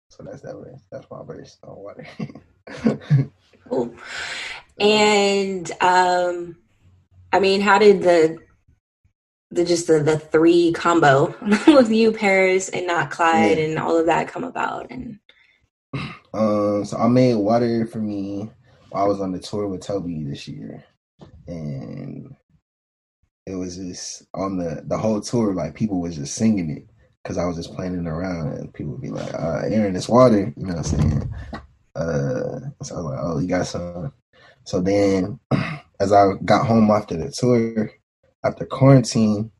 So 0.09 0.23
that's 0.23 0.41
that 0.41 0.55
verse. 0.55 0.81
That's 0.91 1.09
my 1.11 1.23
verse 1.23 1.57
on 1.63 1.75
water. 1.75 2.07
Cool. 3.69 3.95
And 4.79 5.71
um, 5.81 6.57
I 7.31 7.39
mean, 7.39 7.61
how 7.61 7.79
did 7.79 8.03
the 8.03 8.37
the 9.51 9.63
just 9.63 9.87
the, 9.87 9.99
the 9.99 10.19
three 10.19 10.71
combo 10.73 11.33
with 11.67 11.91
you, 11.91 12.11
Parris, 12.11 12.69
and 12.69 12.87
not 12.87 13.11
Klyde, 13.11 13.57
yeah. 13.57 13.63
and 13.63 13.79
all 13.79 13.97
of 13.97 14.07
that 14.07 14.27
come 14.27 14.43
about? 14.43 14.91
And 14.91 15.19
um, 16.33 16.85
so 16.85 16.97
I 16.97 17.07
made 17.07 17.35
water 17.35 17.85
for 17.85 17.99
me 17.99 18.49
while 18.89 19.05
I 19.05 19.07
was 19.07 19.21
on 19.21 19.31
the 19.31 19.39
tour 19.39 19.67
with 19.67 19.81
Toby 19.81 20.23
this 20.23 20.47
year, 20.47 20.83
and 21.47 22.35
it 23.45 23.55
was 23.55 23.77
just 23.77 24.23
on 24.33 24.57
the 24.57 24.83
the 24.85 24.97
whole 24.97 25.21
tour. 25.21 25.53
Like 25.53 25.75
people 25.75 26.01
was 26.01 26.15
just 26.15 26.35
singing 26.35 26.69
it 26.69 26.87
because 27.23 27.37
I 27.37 27.45
was 27.45 27.55
just 27.55 27.73
playing 27.73 27.95
it 27.95 28.07
around, 28.07 28.53
and 28.53 28.73
people 28.73 28.93
would 28.93 29.01
be 29.01 29.09
like, 29.09 29.33
uh, 29.33 29.61
"Aaron, 29.65 29.95
it's 29.95 30.09
water," 30.09 30.53
you 30.55 30.65
know 30.65 30.75
what 30.75 30.77
I'm 30.77 30.83
saying? 30.83 31.33
Uh, 31.95 32.59
so 32.81 32.95
I 32.95 33.01
was 33.01 33.05
like, 33.05 33.19
oh, 33.21 33.39
you 33.39 33.47
got 33.47 33.67
some. 33.67 34.13
So 34.65 34.81
then, 34.81 35.39
as 35.99 36.11
I 36.11 36.31
got 36.43 36.65
home 36.65 36.89
after 36.89 37.15
the 37.15 37.31
tour, 37.31 37.91
after 38.43 38.65
quarantine, 38.65 39.51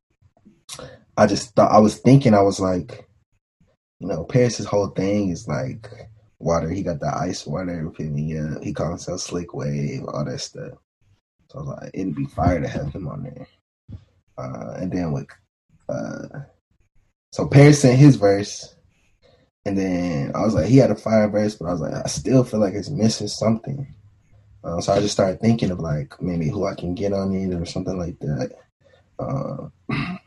I 1.16 1.28
just 1.28 1.56
thought 1.56 1.72
I 1.72 1.80
was 1.80 1.98
thinking 1.98 2.34
I 2.34 2.42
was 2.42 2.60
like, 2.60 3.08
you 4.00 4.08
know, 4.08 4.26
Parris's 4.26 4.66
whole 4.66 4.90
thing 4.90 5.30
is 5.30 5.48
like 5.48 5.90
water. 6.40 6.70
He 6.70 6.84
got 6.84 7.00
the 7.00 7.14
ice 7.16 7.46
water, 7.46 7.92
yeah. 8.00 8.56
He 8.62 8.74
called 8.74 8.90
himself 8.90 9.22
Slick 9.22 9.54
Wave, 9.54 10.04
all 10.06 10.26
that 10.26 10.40
stuff. 10.40 10.74
So 11.50 11.60
I 11.60 11.62
was 11.62 11.68
like, 11.82 11.92
it'd 11.94 12.16
be 12.16 12.26
fire 12.26 12.60
to 12.60 12.68
have 12.68 12.92
him 12.94 13.08
on 13.08 13.24
there. 13.24 13.48
Uh, 14.38 14.74
and 14.80 14.92
then 14.92 15.12
with 15.12 15.28
uh, 15.88 16.40
so 17.32 17.48
Parris 17.48 17.82
sent 17.82 17.98
his 17.98 18.16
verse, 18.16 18.73
and 19.66 19.78
then 19.78 20.32
I 20.36 20.42
was 20.42 20.54
like, 20.54 20.66
he 20.66 20.78
had 20.78 20.92
a 20.92 20.96
fire 20.96 21.30
verse, 21.30 21.56
but 21.56 21.68
I 21.68 21.72
was 21.72 21.82
like, 21.82 21.94
I 21.94 22.08
still 22.08 22.44
feel 22.44 22.60
like 22.60 22.74
it's 22.74 22.90
missing 22.90 23.28
something. 23.28 23.88
Uh, 24.64 24.82
so 24.82 24.94
I 24.94 25.00
just 25.00 25.14
started 25.14 25.40
thinking 25.40 25.72
of 25.72 25.80
like 25.80 26.22
maybe 26.22 26.50
who 26.50 26.66
I 26.66 26.76
can 26.76 26.96
get 26.96 27.14
on 27.14 27.34
it 27.34 27.54
or 27.54 27.66
something 27.66 27.98
like 27.98 28.20
that. 28.20 28.52
Uh, 29.20 29.68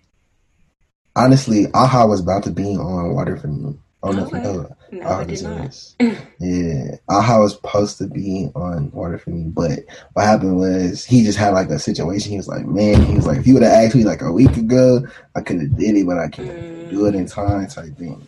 honestly, 1.17 1.67
Aha 1.75 2.07
was 2.07 2.21
about 2.21 2.45
to 2.45 2.51
be 2.51 2.77
on 2.77 3.15
Water 3.15 3.37
for 3.37 3.49
Me. 3.49 3.79
I 4.03 4.13
don't 4.13 4.33
okay. 4.33 4.39
if 4.39 4.93
No, 4.93 5.07
Aha 5.07 5.21
I 5.21 5.25
did 5.25 5.43
not. 5.43 5.95
yeah, 6.39 6.97
Aha 7.09 7.41
was 7.41 7.55
supposed 7.55 7.99
to 7.99 8.07
be 8.07 8.51
on 8.55 8.91
Water 8.93 9.19
for 9.19 9.31
Me, 9.31 9.45
but 9.49 9.81
what 10.13 10.27
happened 10.27 10.59
was 10.59 11.05
he 11.05 11.25
just 11.25 11.39
had 11.39 11.55
like 11.55 11.69
a 11.71 11.79
situation. 11.79 12.31
He 12.31 12.37
was 12.37 12.49
like, 12.49 12.67
man, 12.67 13.03
he 13.05 13.17
was 13.17 13.27
like, 13.27 13.39
if 13.39 13.47
you 13.47 13.55
would 13.55 13.63
have 13.63 13.73
asked 13.73 13.97
me 13.97 14.05
like 14.05 14.23
a 14.23 14.33
week 14.33 14.57
ago, 14.57 15.07
I 15.35 15.41
could 15.41 15.61
have 15.61 15.77
did 15.77 15.97
it, 15.97 16.07
but 16.07 16.19
I 16.19 16.29
can't 16.29 16.49
mm. 16.49 16.91
do 16.91 17.07
it 17.07 17.15
in 17.15 17.27
time 17.27 17.67
type 17.67 17.97
thing. 17.97 18.27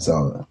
So 0.00 0.46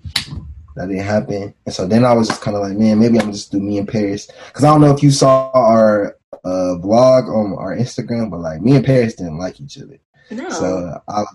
that 0.75 0.87
didn't 0.87 1.03
happen. 1.03 1.53
And 1.65 1.75
so 1.75 1.85
then 1.87 2.05
I 2.05 2.13
was 2.13 2.27
just 2.27 2.41
kind 2.41 2.55
of 2.55 2.63
like, 2.63 2.77
man, 2.77 2.99
maybe 2.99 3.19
I'm 3.19 3.31
just 3.31 3.51
do 3.51 3.59
me 3.59 3.77
in 3.77 3.85
Parris. 3.85 4.29
Cause 4.53 4.63
I 4.63 4.69
don't 4.69 4.81
know 4.81 4.93
if 4.93 5.03
you 5.03 5.11
saw 5.11 5.51
our 5.51 6.15
uh, 6.45 6.77
vlog 6.79 7.27
on 7.27 7.57
our 7.57 7.75
Instagram, 7.75 8.29
but 8.29 8.39
like 8.39 8.61
me 8.61 8.75
and 8.75 8.85
Parris 8.85 9.15
didn't 9.15 9.37
like 9.37 9.59
each 9.59 9.77
other. 9.77 9.99
No. 10.31 10.49
So 10.49 11.01
I, 11.07 11.25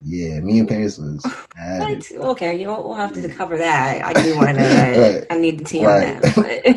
Yeah, 0.00 0.40
me 0.40 0.60
and 0.60 0.68
Parris 0.68 0.98
was. 0.98 1.24
Okay, 1.58 2.60
you 2.60 2.68
will 2.68 2.84
we'll 2.84 2.94
have 2.94 3.12
to 3.14 3.28
cover 3.28 3.58
that. 3.58 4.04
I 4.04 4.22
do 4.22 4.36
want 4.36 4.48
to 4.48 4.54
know 4.54 4.68
that. 4.68 4.96
right. 5.18 5.26
I 5.30 5.38
need 5.38 5.58
the 5.58 5.64
tea 5.64 5.84
right. 5.84 6.14
on 6.16 6.20
that. 6.20 6.76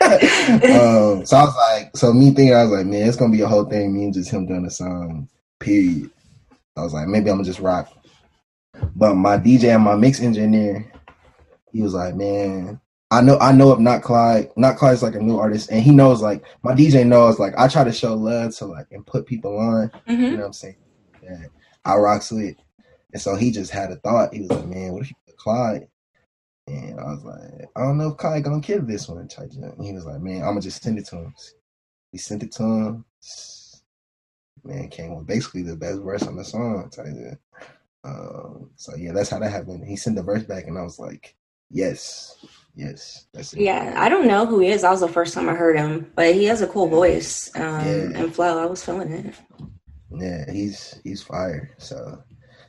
um, 0.64 1.26
so 1.26 1.36
I 1.36 1.44
was 1.44 1.56
like, 1.56 1.96
so 1.96 2.12
me 2.12 2.26
thinking, 2.26 2.54
I 2.54 2.62
was 2.62 2.72
like, 2.72 2.86
man, 2.86 3.08
it's 3.08 3.16
gonna 3.16 3.32
be 3.32 3.42
a 3.42 3.48
whole 3.48 3.64
thing. 3.64 3.94
Me 3.94 4.04
and 4.04 4.14
just 4.14 4.30
him 4.30 4.46
doing 4.46 4.64
the 4.64 4.70
song. 4.70 5.28
Period. 5.58 6.10
I 6.76 6.82
was 6.82 6.94
like, 6.94 7.08
maybe 7.08 7.30
I'm 7.30 7.36
gonna 7.36 7.44
just 7.44 7.60
rock. 7.60 7.92
But 8.94 9.14
my 9.14 9.38
DJ 9.38 9.74
and 9.74 9.84
my 9.84 9.94
mix 9.94 10.20
engineer, 10.20 10.90
he 11.72 11.82
was 11.82 11.94
like, 11.94 12.14
man, 12.14 12.80
I 13.10 13.22
know 13.22 13.38
I 13.38 13.52
know 13.52 13.72
of 13.72 13.80
Not 13.80 14.02
Klyde. 14.02 14.50
Not 14.56 14.76
Klyde's 14.76 15.02
like 15.02 15.14
a 15.14 15.20
new 15.20 15.38
artist, 15.38 15.70
and 15.70 15.82
he 15.82 15.92
knows 15.92 16.20
like 16.20 16.44
my 16.62 16.74
DJ 16.74 17.06
knows 17.06 17.38
like 17.38 17.54
I 17.56 17.68
try 17.68 17.84
to 17.84 17.92
show 17.92 18.14
love 18.14 18.54
to 18.56 18.66
like 18.66 18.86
and 18.90 19.06
put 19.06 19.26
people 19.26 19.58
on. 19.58 19.90
Mm-hmm. 20.08 20.22
You 20.22 20.30
know 20.32 20.36
what 20.38 20.46
I'm 20.46 20.52
saying? 20.52 20.76
Yeah, 21.22 21.44
I 21.84 21.96
rocks 21.96 22.30
with. 22.30 22.56
And 23.12 23.22
so 23.22 23.36
he 23.36 23.50
just 23.50 23.70
had 23.70 23.90
a 23.90 23.96
thought. 23.96 24.34
He 24.34 24.40
was 24.40 24.50
like, 24.50 24.66
man, 24.66 24.92
what 24.92 25.02
if 25.02 25.10
you 25.10 25.16
put 25.26 25.38
Klyde? 25.38 25.88
And 26.66 27.00
I 27.00 27.04
was 27.04 27.24
like, 27.24 27.70
I 27.74 27.80
don't 27.80 27.96
know 27.96 28.08
if 28.08 28.18
Klyde 28.18 28.44
gonna 28.44 28.60
kill 28.60 28.82
this 28.82 29.08
one. 29.08 29.18
And 29.18 29.86
he 29.86 29.92
was 29.94 30.04
like, 30.04 30.20
man, 30.20 30.42
I'm 30.42 30.48
gonna 30.48 30.60
just 30.60 30.82
send 30.82 30.98
it 30.98 31.06
to 31.06 31.16
him. 31.16 31.34
We 32.12 32.18
sent 32.18 32.42
it 32.42 32.52
to 32.52 32.62
him. 32.62 33.04
Man, 34.64 34.90
came 34.90 35.16
with 35.16 35.26
basically 35.26 35.62
the 35.62 35.76
best 35.76 36.00
verse 36.00 36.24
on 36.24 36.36
the 36.36 36.44
song. 36.44 36.90
Um, 38.04 38.70
so 38.76 38.94
yeah, 38.96 39.12
that's 39.12 39.30
how 39.30 39.38
that 39.38 39.50
happened. 39.50 39.86
He 39.86 39.96
sent 39.96 40.16
the 40.16 40.22
verse 40.22 40.44
back, 40.44 40.64
and 40.66 40.78
I 40.78 40.82
was 40.82 40.98
like, 40.98 41.36
yes, 41.70 42.44
yes, 42.74 43.26
that's 43.32 43.52
it. 43.52 43.60
Yeah, 43.60 43.94
I 43.96 44.08
don't 44.08 44.26
know 44.26 44.46
who 44.46 44.60
he 44.60 44.68
is. 44.68 44.82
That 44.82 44.90
was 44.90 45.00
the 45.00 45.08
first 45.08 45.34
time 45.34 45.48
I 45.48 45.54
heard 45.54 45.76
him, 45.76 46.10
but 46.14 46.34
he 46.34 46.44
has 46.44 46.62
a 46.62 46.66
cool 46.66 46.88
voice 46.88 47.50
um, 47.56 47.62
yeah. 47.62 48.20
and 48.20 48.34
flow. 48.34 48.62
I 48.62 48.66
was 48.66 48.84
feeling 48.84 49.12
it. 49.12 49.34
Yeah, 50.10 50.50
he's 50.50 51.00
he's 51.04 51.22
fire. 51.22 51.70
So, 51.78 52.22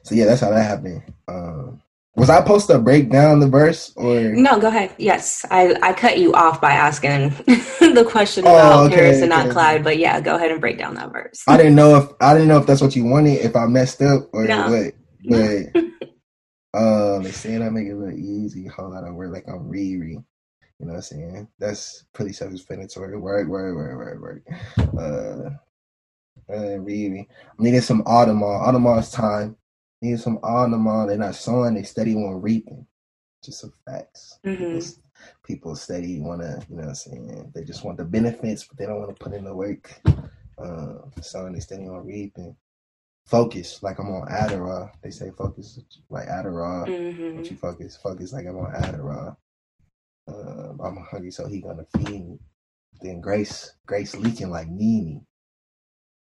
so 0.04 0.16
yeah, 0.16 0.26
that's 0.26 0.42
how 0.42 0.50
that 0.52 0.64
happened. 0.64 1.04
Um, 1.28 1.82
was 2.16 2.30
I 2.30 2.40
supposed 2.40 2.68
to 2.68 2.80
break 2.80 3.10
down 3.10 3.40
the 3.40 3.48
verse 3.48 3.94
or 3.96 4.20
no? 4.20 4.60
Go 4.60 4.68
ahead. 4.68 4.94
Yes, 4.98 5.46
I 5.50 5.76
I 5.82 5.94
cut 5.94 6.18
you 6.18 6.34
off 6.34 6.60
by 6.60 6.72
asking 6.72 7.30
the 7.94 8.06
question 8.10 8.46
oh, 8.46 8.52
about 8.52 8.86
okay, 8.88 8.96
Parris 8.96 9.22
and 9.22 9.32
okay. 9.32 9.46
not 9.46 9.56
Klyde, 9.56 9.84
but 9.84 9.98
yeah, 9.98 10.20
go 10.20 10.36
ahead 10.36 10.52
and 10.52 10.60
break 10.60 10.78
down 10.78 10.96
that 10.96 11.14
verse. 11.14 11.44
I 11.48 11.56
didn't 11.56 11.76
know 11.76 11.96
if 11.96 12.10
I 12.20 12.34
didn't 12.34 12.50
know 12.50 12.58
if 12.58 12.66
that's 12.66 12.82
what 12.82 12.96
you 12.96 13.06
wanted. 13.06 13.40
If 13.40 13.56
I 13.56 13.68
messed 13.68 14.02
up 14.02 14.30
or 14.34 14.46
no. 14.46 14.70
what, 14.70 14.94
but 15.26 15.84
uh, 16.80 17.20
they 17.20 17.32
saying 17.32 17.62
I 17.62 17.70
make 17.70 17.88
it 17.88 17.96
look 17.96 18.16
easy. 18.16 18.68
Hold 18.68 18.96
on, 18.96 19.06
I 19.06 19.12
work 19.12 19.34
like 19.34 19.48
I'm 19.48 19.70
Riri. 19.70 20.24
You 20.80 20.86
know 20.86 20.94
what 20.94 20.96
I'm 20.96 21.02
saying? 21.02 21.48
That's 21.60 22.06
pretty 22.14 22.32
self-explanatory. 22.32 23.18
Word, 23.18 23.50
word, 23.50 23.76
word, 23.76 23.98
word, 23.98 24.22
word. 24.22 24.44
Uh, 24.98 25.50
uh, 26.52 26.78
Riri. 26.80 27.28
I'm 27.58 27.66
needing 27.66 27.82
some 27.82 28.04
Audemars. 28.04 28.68
Audemars 28.68 29.14
time 29.14 29.58
need 30.02 30.20
some 30.20 30.38
on. 30.38 31.08
They're 31.08 31.18
not 31.18 31.36
sowing, 31.36 31.76
they 31.76 31.84
steady 31.84 32.16
on 32.16 32.42
reaping. 32.42 32.86
Just 33.44 33.62
some 33.62 33.74
facts. 33.86 34.40
Mm-hmm. 34.46 34.80
People, 34.80 35.04
people 35.44 35.76
steady 35.76 36.20
want 36.20 36.42
to, 36.42 36.62
you 36.70 36.76
know 36.76 36.84
what 36.84 36.90
I'm 36.90 36.96
saying? 36.96 37.52
They 37.54 37.64
just 37.64 37.84
want 37.84 37.98
the 37.98 38.06
benefits, 38.06 38.66
but 38.66 38.78
they 38.78 38.86
don't 38.86 39.00
want 39.00 39.18
to 39.18 39.24
put 39.24 39.34
in 39.34 39.46
the 39.46 39.56
work. 39.56 40.02
Uh, 40.58 40.96
sowing, 41.22 41.54
they 41.54 41.60
steady 41.60 41.88
on 41.88 42.06
reaping. 42.06 42.56
Focus, 43.30 43.84
like 43.84 44.00
I'm 44.00 44.10
on 44.10 44.28
Adderall. 44.28 44.90
They 45.04 45.12
say 45.12 45.30
focus 45.38 45.80
like 46.10 46.28
Adderall. 46.28 46.88
Mm-hmm. 46.88 47.38
But 47.38 47.52
you 47.52 47.58
focus, 47.58 47.96
focus 47.96 48.34
like 48.34 48.48
I'm 48.48 48.58
on 48.58 48.74
Adderall. 48.74 49.36
Um, 50.28 50.80
I'm 50.84 50.98
hungry, 50.98 51.30
so 51.30 51.48
he 51.48 51.62
gonna 51.62 51.86
feed 51.96 52.10
me. 52.10 52.40
Then 53.02 53.22
Grace, 53.22 53.74
Grace 53.86 54.16
leaking 54.16 54.50
like 54.50 54.68
Nene. 54.68 55.26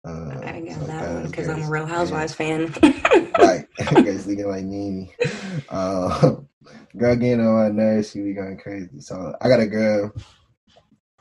Uh, 0.05 0.39
I 0.43 0.61
got 0.61 0.79
so 0.79 0.85
that 0.85 1.13
one 1.13 1.27
because 1.27 1.49
I'm 1.49 1.63
a 1.63 1.69
Real 1.69 1.85
Housewives 1.85 2.35
yeah. 2.39 2.67
fan. 2.67 3.31
right, 3.37 3.67
guys 3.77 4.25
thinking 4.25 4.47
like 4.47 4.63
Nene. 4.63 5.09
Uh, 5.69 6.35
girl 6.97 7.15
getting 7.15 7.45
on 7.45 7.53
my 7.55 7.69
nerves, 7.69 8.11
she 8.11 8.21
be 8.21 8.33
going 8.33 8.57
crazy. 8.57 8.99
So 8.99 9.33
I 9.41 9.49
got 9.49 9.59
a 9.59 9.67
girl 9.67 10.13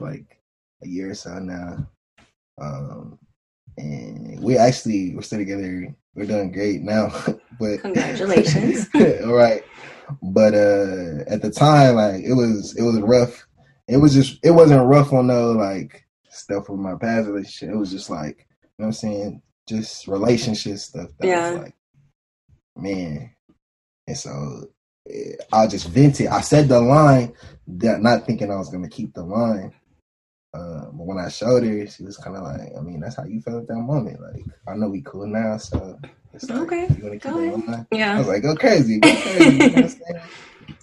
like 0.00 0.38
a 0.82 0.88
year 0.88 1.10
or 1.10 1.14
so 1.14 1.38
now, 1.38 1.86
um, 2.60 3.18
and 3.78 4.42
we 4.42 4.56
actually 4.56 5.14
we're 5.14 5.22
still 5.22 5.38
together. 5.38 5.94
We're 6.14 6.26
doing 6.26 6.52
great 6.52 6.82
now, 6.82 7.12
but 7.58 7.80
congratulations. 7.80 8.88
all 8.94 9.32
right, 9.32 9.62
but 10.22 10.54
uh, 10.54 11.24
at 11.26 11.42
the 11.42 11.50
time, 11.50 11.96
like 11.96 12.22
it 12.22 12.34
was 12.34 12.76
it 12.76 12.82
was 12.82 13.00
rough. 13.00 13.46
It 13.88 13.96
was 13.96 14.14
just 14.14 14.38
it 14.42 14.50
wasn't 14.50 14.86
rough 14.86 15.12
on 15.12 15.28
no 15.28 15.52
like 15.52 16.06
stuff 16.30 16.68
with 16.68 16.80
my 16.80 16.94
past 16.96 17.28
relationship. 17.28 17.74
It 17.74 17.78
was 17.78 17.90
just 17.90 18.10
like 18.10 18.46
you 18.62 18.68
know 18.78 18.84
what 18.84 18.86
I'm 18.86 18.92
saying? 18.92 19.42
Just 19.68 20.08
relationship 20.08 20.78
stuff. 20.78 21.10
That 21.18 21.26
yeah. 21.26 21.50
was 21.50 21.60
like, 21.60 21.74
man. 22.76 23.34
And 24.06 24.16
so 24.16 24.66
eh, 25.08 25.32
I 25.52 25.66
just 25.66 25.88
vented. 25.88 26.26
I 26.28 26.40
said 26.40 26.68
the 26.68 26.80
line, 26.80 27.32
that 27.66 28.02
not 28.02 28.26
thinking 28.26 28.50
I 28.50 28.56
was 28.56 28.70
gonna 28.70 28.88
keep 28.88 29.14
the 29.14 29.22
line. 29.22 29.72
Uh, 30.54 30.84
but 30.92 31.06
when 31.06 31.18
I 31.18 31.28
showed 31.28 31.64
her, 31.64 31.86
she 31.86 32.04
was 32.04 32.18
kind 32.18 32.36
of 32.36 32.42
like, 32.42 32.60
I 32.76 32.80
mean, 32.82 33.00
that's 33.00 33.16
how 33.16 33.24
you 33.24 33.40
felt 33.40 33.62
at 33.62 33.68
that 33.68 33.74
moment. 33.74 34.20
Like, 34.20 34.44
I 34.68 34.74
know 34.76 34.90
we 34.90 35.00
cool 35.00 35.26
now, 35.26 35.56
so 35.56 35.98
it's 36.34 36.48
like, 36.48 36.60
okay. 36.60 36.88
You 36.96 37.04
want 37.04 37.20
to 37.22 37.28
keep 37.28 37.36
it 37.36 37.68
line? 37.68 37.86
Yeah. 37.90 38.16
I 38.16 38.18
was 38.18 38.28
like, 38.28 38.42
go 38.42 38.54
crazy, 38.54 38.98
go 38.98 39.10
crazy. 39.10 39.56
you 39.56 39.70
know 39.70 39.88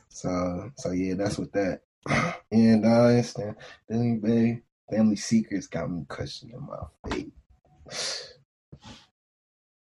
so, 0.10 0.72
so 0.76 0.92
yeah, 0.92 1.14
that's 1.14 1.38
what 1.38 1.52
that. 1.54 1.82
And 2.52 2.84
I 2.88 3.10
understand. 3.10 3.56
Family, 3.88 4.64
family 4.90 5.16
secrets 5.16 5.68
got 5.68 5.92
me 5.92 6.04
questioning 6.08 6.68
my 6.68 7.12
faith. 7.12 8.34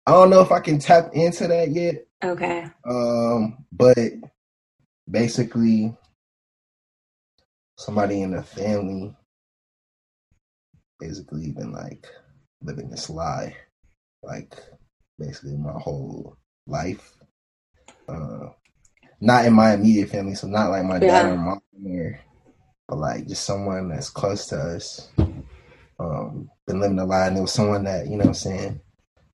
I 0.06 0.12
don't 0.12 0.30
know 0.30 0.42
if 0.42 0.52
I 0.52 0.60
can 0.60 0.78
tap 0.78 1.10
into 1.14 1.48
that 1.48 1.72
yet. 1.72 2.06
Okay. 2.24 2.68
Um, 2.88 3.66
but 3.72 3.98
basically, 5.10 5.96
somebody 7.78 8.22
in 8.22 8.32
the 8.32 8.44
family 8.44 9.16
basically 11.02 11.52
been 11.52 11.74
like 11.74 12.08
living 12.62 12.90
this 12.90 13.10
lie, 13.10 13.56
like 14.24 14.56
basically 15.20 15.58
my 15.58 15.74
whole 15.74 16.38
life. 16.68 17.18
Uh, 18.08 18.50
not 19.20 19.46
in 19.46 19.54
my 19.54 19.74
immediate 19.74 20.10
family, 20.10 20.36
so 20.36 20.48
not 20.48 20.70
like 20.70 20.86
my 20.86 20.96
yeah. 20.96 21.24
dad 21.24 21.26
or 21.26 21.38
mom, 21.38 21.62
or, 21.86 22.20
but 22.88 22.98
like 22.98 23.28
just 23.28 23.44
someone 23.44 23.90
that's 23.90 24.10
close 24.10 24.48
to 24.48 24.58
us 24.58 25.10
um, 26.02 26.50
been 26.68 26.80
living 26.80 27.00
a 27.00 27.06
lie, 27.06 27.28
and 27.28 27.38
it 27.38 27.42
was 27.42 27.54
someone 27.54 27.84
that 27.84 28.08
you 28.08 28.18
know 28.18 28.26
I'm 28.26 28.34
saying 28.34 28.80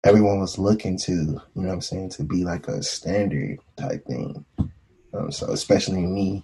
everyone 0.04 0.40
was 0.40 0.58
looking 0.58 0.98
to, 1.00 1.12
you 1.12 1.42
know 1.56 1.72
I'm 1.72 1.82
saying, 1.82 2.10
to 2.12 2.24
be 2.24 2.44
like 2.44 2.68
a 2.68 2.84
standard 2.84 3.60
type 3.78 4.06
thing. 4.06 4.46
Um, 5.14 5.32
so 5.32 5.52
especially 5.52 6.06
me, 6.06 6.44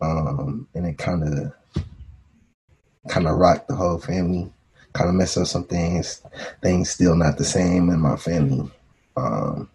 um, 0.00 0.68
and 0.74 0.86
it 0.86 0.98
kind 0.98 1.24
of 1.24 1.84
kind 3.08 3.26
of 3.26 3.36
rocked 3.36 3.68
the 3.68 3.74
whole 3.74 3.98
family, 3.98 4.50
kind 4.92 5.08
of 5.08 5.14
messed 5.16 5.38
up 5.38 5.46
some 5.46 5.64
things. 5.64 6.22
Things 6.62 6.90
still 6.90 7.16
not 7.16 7.38
the 7.38 7.44
same 7.44 7.90
in 7.90 8.00
my 8.00 8.16
family. 8.16 8.70
Um, 9.16 9.68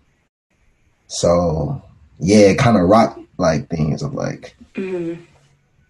so 1.07 1.81
yeah, 2.19 2.47
it 2.49 2.57
kind 2.57 2.77
of 2.77 2.89
rocked 2.89 3.19
like 3.37 3.69
things 3.69 4.01
of 4.01 4.13
like, 4.13 4.55
mm-hmm. 4.75 5.21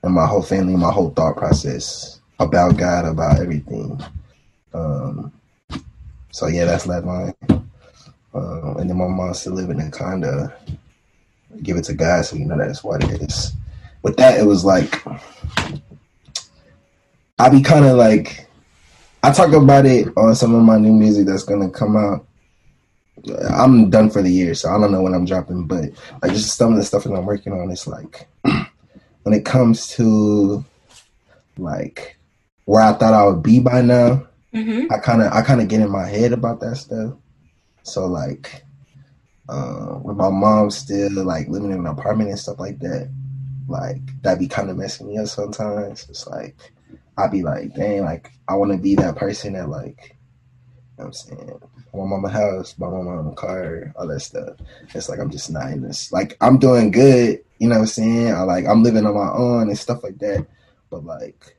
and 0.03 0.13
my 0.13 0.25
whole 0.25 0.43
family, 0.43 0.75
my 0.75 0.91
whole 0.91 1.09
thought 1.11 1.37
process 1.37 2.19
about 2.39 2.77
God, 2.77 3.05
about 3.05 3.39
everything. 3.39 4.01
Um, 4.73 5.31
so 6.31 6.47
yeah, 6.47 6.65
that's 6.65 6.85
that 6.85 7.05
line. 7.05 7.33
Um, 8.33 8.77
and 8.77 8.89
then 8.89 8.97
my 8.97 9.07
mom 9.07 9.33
still 9.33 9.53
living 9.53 9.79
in 9.79 9.91
condo. 9.91 10.51
Give 11.63 11.77
it 11.77 11.85
to 11.85 11.95
God, 11.95 12.23
so 12.25 12.35
you 12.35 12.45
know 12.45 12.57
that's 12.57 12.83
what 12.83 13.03
it 13.03 13.21
is. 13.23 13.53
With 14.03 14.17
that, 14.17 14.39
it 14.39 14.45
was 14.45 14.63
like 14.63 15.03
I 17.39 17.47
be 17.49 17.61
kind 17.61 17.85
of 17.85 17.95
like 17.95 18.49
I 19.23 19.31
talk 19.31 19.53
about 19.53 19.85
it 19.85 20.09
on 20.17 20.35
some 20.35 20.53
of 20.53 20.63
my 20.63 20.77
new 20.77 20.93
music 20.93 21.25
that's 21.25 21.43
gonna 21.43 21.69
come 21.69 21.95
out. 21.95 22.25
I'm 23.49 23.89
done 23.89 24.09
for 24.09 24.21
the 24.21 24.29
year, 24.29 24.53
so 24.53 24.69
I 24.69 24.79
don't 24.79 24.91
know 24.91 25.01
when 25.01 25.13
I'm 25.13 25.25
dropping, 25.25 25.65
but 25.65 25.85
like 26.21 26.31
just 26.33 26.57
some 26.57 26.71
of 26.71 26.77
the 26.77 26.85
stuff 26.85 27.03
that 27.03 27.13
I'm 27.13 27.25
working 27.25 27.53
on, 27.53 27.71
it's 27.71 27.87
like 27.87 28.27
when 28.43 29.33
it 29.33 29.45
comes 29.45 29.87
to 29.89 30.63
like 31.57 32.17
where 32.65 32.83
I 32.83 32.93
thought 32.93 33.13
I 33.13 33.25
would 33.25 33.41
be 33.41 33.59
by 33.59 33.81
now. 33.81 34.27
Mm-hmm. 34.53 34.91
I 34.91 34.97
kind 34.97 35.21
of 35.21 35.31
I 35.31 35.41
kind 35.41 35.61
of 35.61 35.67
get 35.67 35.81
in 35.81 35.89
my 35.89 36.07
head 36.07 36.33
about 36.33 36.59
that 36.59 36.75
stuff. 36.75 37.13
So 37.83 38.05
like, 38.05 38.63
uh, 39.47 39.97
with 40.03 40.17
my 40.17 40.29
mom 40.29 40.71
still 40.71 41.23
like 41.23 41.47
living 41.47 41.71
in 41.71 41.79
an 41.79 41.87
apartment 41.87 42.29
and 42.29 42.39
stuff 42.39 42.59
like 42.59 42.79
that, 42.79 43.09
like 43.67 44.01
that 44.23 44.39
be 44.39 44.47
kind 44.47 44.69
of 44.69 44.77
messing 44.77 45.07
me 45.07 45.17
up 45.17 45.27
sometimes. 45.27 46.07
It's 46.09 46.27
like 46.27 46.55
I 47.19 47.27
be 47.27 47.43
like, 47.43 47.75
dang, 47.75 48.03
like 48.03 48.31
I 48.47 48.55
want 48.55 48.71
to 48.71 48.77
be 48.77 48.95
that 48.95 49.15
person 49.15 49.53
that 49.53 49.69
like, 49.69 50.15
you 50.97 51.03
know 51.03 51.05
what 51.05 51.05
I'm 51.07 51.13
saying, 51.13 51.61
my 51.93 52.05
mama 52.05 52.29
house, 52.29 52.75
my 52.77 52.87
mom 52.87 53.27
a 53.27 53.33
car, 53.33 53.93
all 53.95 54.07
that 54.07 54.19
stuff. 54.21 54.57
It's 54.93 55.09
like 55.09 55.19
I'm 55.19 55.29
just 55.29 55.51
not 55.51 55.71
in 55.71 55.81
this. 55.81 56.11
Like 56.11 56.37
I'm 56.41 56.57
doing 56.59 56.91
good, 56.91 57.43
you 57.57 57.67
know 57.67 57.75
what 57.75 57.81
I'm 57.81 57.87
saying? 57.87 58.33
I 58.33 58.41
like 58.43 58.65
I'm 58.65 58.83
living 58.83 59.05
on 59.05 59.15
my 59.15 59.31
own 59.31 59.69
and 59.69 59.77
stuff 59.77 60.03
like 60.03 60.17
that. 60.19 60.45
But 60.89 61.03
like 61.03 61.57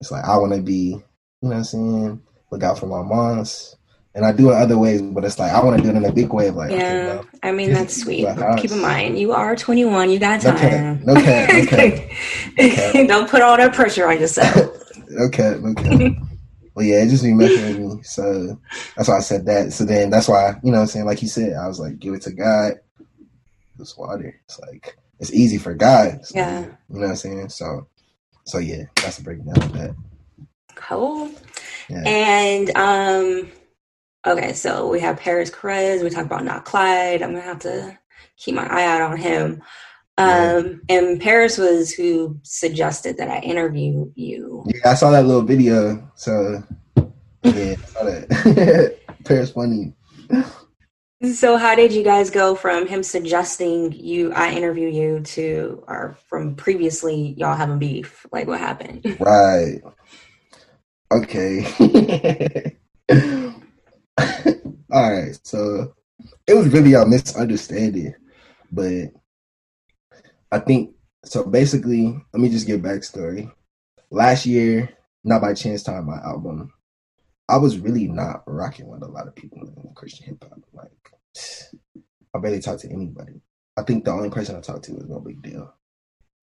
it's 0.00 0.10
like 0.10 0.24
I 0.24 0.36
want 0.36 0.54
to 0.54 0.62
be, 0.62 0.90
you 0.90 1.02
know 1.42 1.48
what 1.48 1.56
I'm 1.56 1.64
saying? 1.64 2.22
Look 2.50 2.62
out 2.62 2.78
for 2.78 2.86
my 2.86 3.02
moms, 3.02 3.76
and 4.14 4.24
I 4.26 4.32
do 4.32 4.50
it 4.50 4.54
other 4.54 4.76
ways, 4.78 5.00
but 5.02 5.24
it's 5.24 5.38
like 5.38 5.52
I 5.52 5.62
want 5.64 5.76
to 5.78 5.82
do 5.82 5.90
it 5.90 5.96
in 5.96 6.04
a 6.04 6.12
big 6.12 6.32
way 6.32 6.48
of 6.48 6.56
like, 6.56 6.70
yeah. 6.70 7.20
okay, 7.20 7.28
I 7.42 7.52
mean, 7.52 7.72
that's 7.72 8.02
sweet. 8.02 8.24
my 8.24 8.56
Keep 8.58 8.72
in 8.72 8.80
mind, 8.80 9.18
you 9.18 9.32
are 9.32 9.56
21. 9.56 10.10
You 10.10 10.18
got 10.18 10.42
No 10.44 10.50
time. 10.50 10.58
cap, 10.58 11.00
no 11.04 11.14
cap, 11.14 11.50
no 11.52 11.66
cap. 11.66 12.10
Okay. 12.58 13.06
Don't 13.06 13.28
put 13.30 13.42
all 13.42 13.56
that 13.56 13.74
pressure 13.74 14.06
on 14.08 14.20
yourself. 14.20 14.56
okay, 15.26 15.54
okay. 15.54 16.16
well, 16.74 16.84
yeah, 16.86 17.02
it 17.02 17.08
just 17.08 17.22
be 17.24 17.32
messing 17.32 17.82
with 17.84 17.96
me. 17.98 18.02
So 18.02 18.58
that's 18.96 19.08
why 19.08 19.16
I 19.16 19.20
said 19.20 19.46
that. 19.46 19.72
So 19.72 19.84
then 19.84 20.10
that's 20.10 20.28
why, 20.28 20.54
you 20.62 20.70
know 20.72 20.78
what 20.78 20.82
I'm 20.82 20.86
saying? 20.88 21.06
Like 21.06 21.22
you 21.22 21.28
said, 21.28 21.54
I 21.54 21.66
was 21.68 21.80
like, 21.80 21.98
give 21.98 22.14
it 22.14 22.22
to 22.22 22.32
God. 22.32 22.74
It's 23.78 23.96
water. 23.96 24.38
It's 24.44 24.60
like, 24.60 24.96
it's 25.18 25.32
easy 25.32 25.58
for 25.58 25.74
God. 25.74 26.14
It's 26.20 26.34
Yeah. 26.34 26.60
you 26.60 26.66
know 26.90 27.00
what 27.00 27.08
I'm 27.10 27.16
saying? 27.16 27.48
So, 27.48 27.86
so 28.44 28.58
yeah, 28.58 28.84
that's 28.96 29.18
a 29.18 29.22
breakdown 29.22 29.56
of 29.62 29.72
that. 29.72 29.94
Cool. 30.74 31.30
Yeah. 31.88 32.02
And 32.06 32.70
um, 32.76 33.50
okay, 34.26 34.52
so 34.52 34.88
we 34.88 35.00
have 35.00 35.18
Parris 35.18 35.50
Chariz. 35.50 36.02
We 36.02 36.10
talked 36.10 36.26
about 36.26 36.44
not 36.44 36.64
Klyde. 36.64 37.22
I'm 37.22 37.32
gonna 37.32 37.40
have 37.40 37.60
to 37.60 37.98
keep 38.36 38.54
my 38.54 38.66
eye 38.66 38.86
out 38.86 39.02
on 39.02 39.16
him. 39.16 39.62
Um, 40.18 40.82
and 40.88 41.20
Parris 41.20 41.58
was 41.58 41.92
who 41.92 42.38
suggested 42.42 43.16
that 43.16 43.28
I 43.28 43.38
interview 43.40 44.10
you. 44.14 44.64
Yeah, 44.66 44.90
I 44.90 44.94
saw 44.94 45.10
that 45.10 45.26
little 45.26 45.42
video. 45.42 46.10
So, 46.14 46.62
yeah, 46.96 47.04
I 47.44 47.74
saw 47.76 48.04
that. 48.04 48.98
Parris 49.24 49.52
funny. 49.52 49.94
So 51.34 51.56
how 51.56 51.76
did 51.76 51.92
you 51.92 52.02
guys 52.02 52.30
go 52.30 52.56
from 52.56 52.88
him 52.88 53.04
suggesting 53.04 53.92
you 53.92 54.32
I 54.32 54.52
interview 54.52 54.88
you 54.88 55.20
to 55.20 55.84
or 55.86 56.16
from 56.28 56.56
previously 56.56 57.34
y'all 57.36 57.54
having 57.54 57.78
beef? 57.78 58.26
Like 58.32 58.48
what 58.48 58.58
happened? 58.58 59.04
Right. 59.20 59.80
Okay. 61.12 62.76
All 64.92 65.12
right. 65.12 65.38
So 65.42 65.94
it 66.46 66.54
was 66.54 66.68
really 66.68 66.94
a 66.94 67.04
misunderstanding, 67.06 68.14
but 68.70 69.12
I 70.50 70.58
think 70.58 70.94
so. 71.24 71.44
Basically, 71.44 72.20
let 72.32 72.40
me 72.40 72.48
just 72.48 72.66
give 72.66 72.80
backstory. 72.80 73.50
Last 74.10 74.44
year, 74.44 74.90
not 75.24 75.40
by 75.40 75.54
chance 75.54 75.82
time, 75.82 76.06
my 76.06 76.18
album, 76.18 76.72
I 77.48 77.56
was 77.56 77.78
really 77.78 78.08
not 78.08 78.42
rocking 78.46 78.88
with 78.88 79.02
a 79.02 79.08
lot 79.08 79.26
of 79.26 79.34
people 79.34 79.60
in 79.62 79.94
Christian 79.94 80.26
hip 80.26 80.44
hop. 80.44 80.60
Like, 80.72 80.90
I 82.34 82.38
barely 82.38 82.60
talked 82.60 82.80
to 82.80 82.90
anybody. 82.92 83.40
I 83.76 83.82
think 83.82 84.04
the 84.04 84.10
only 84.10 84.30
person 84.30 84.56
I 84.56 84.60
talked 84.60 84.84
to 84.84 84.94
was 84.94 85.08
No 85.08 85.20
Big 85.20 85.42
Deal. 85.42 85.72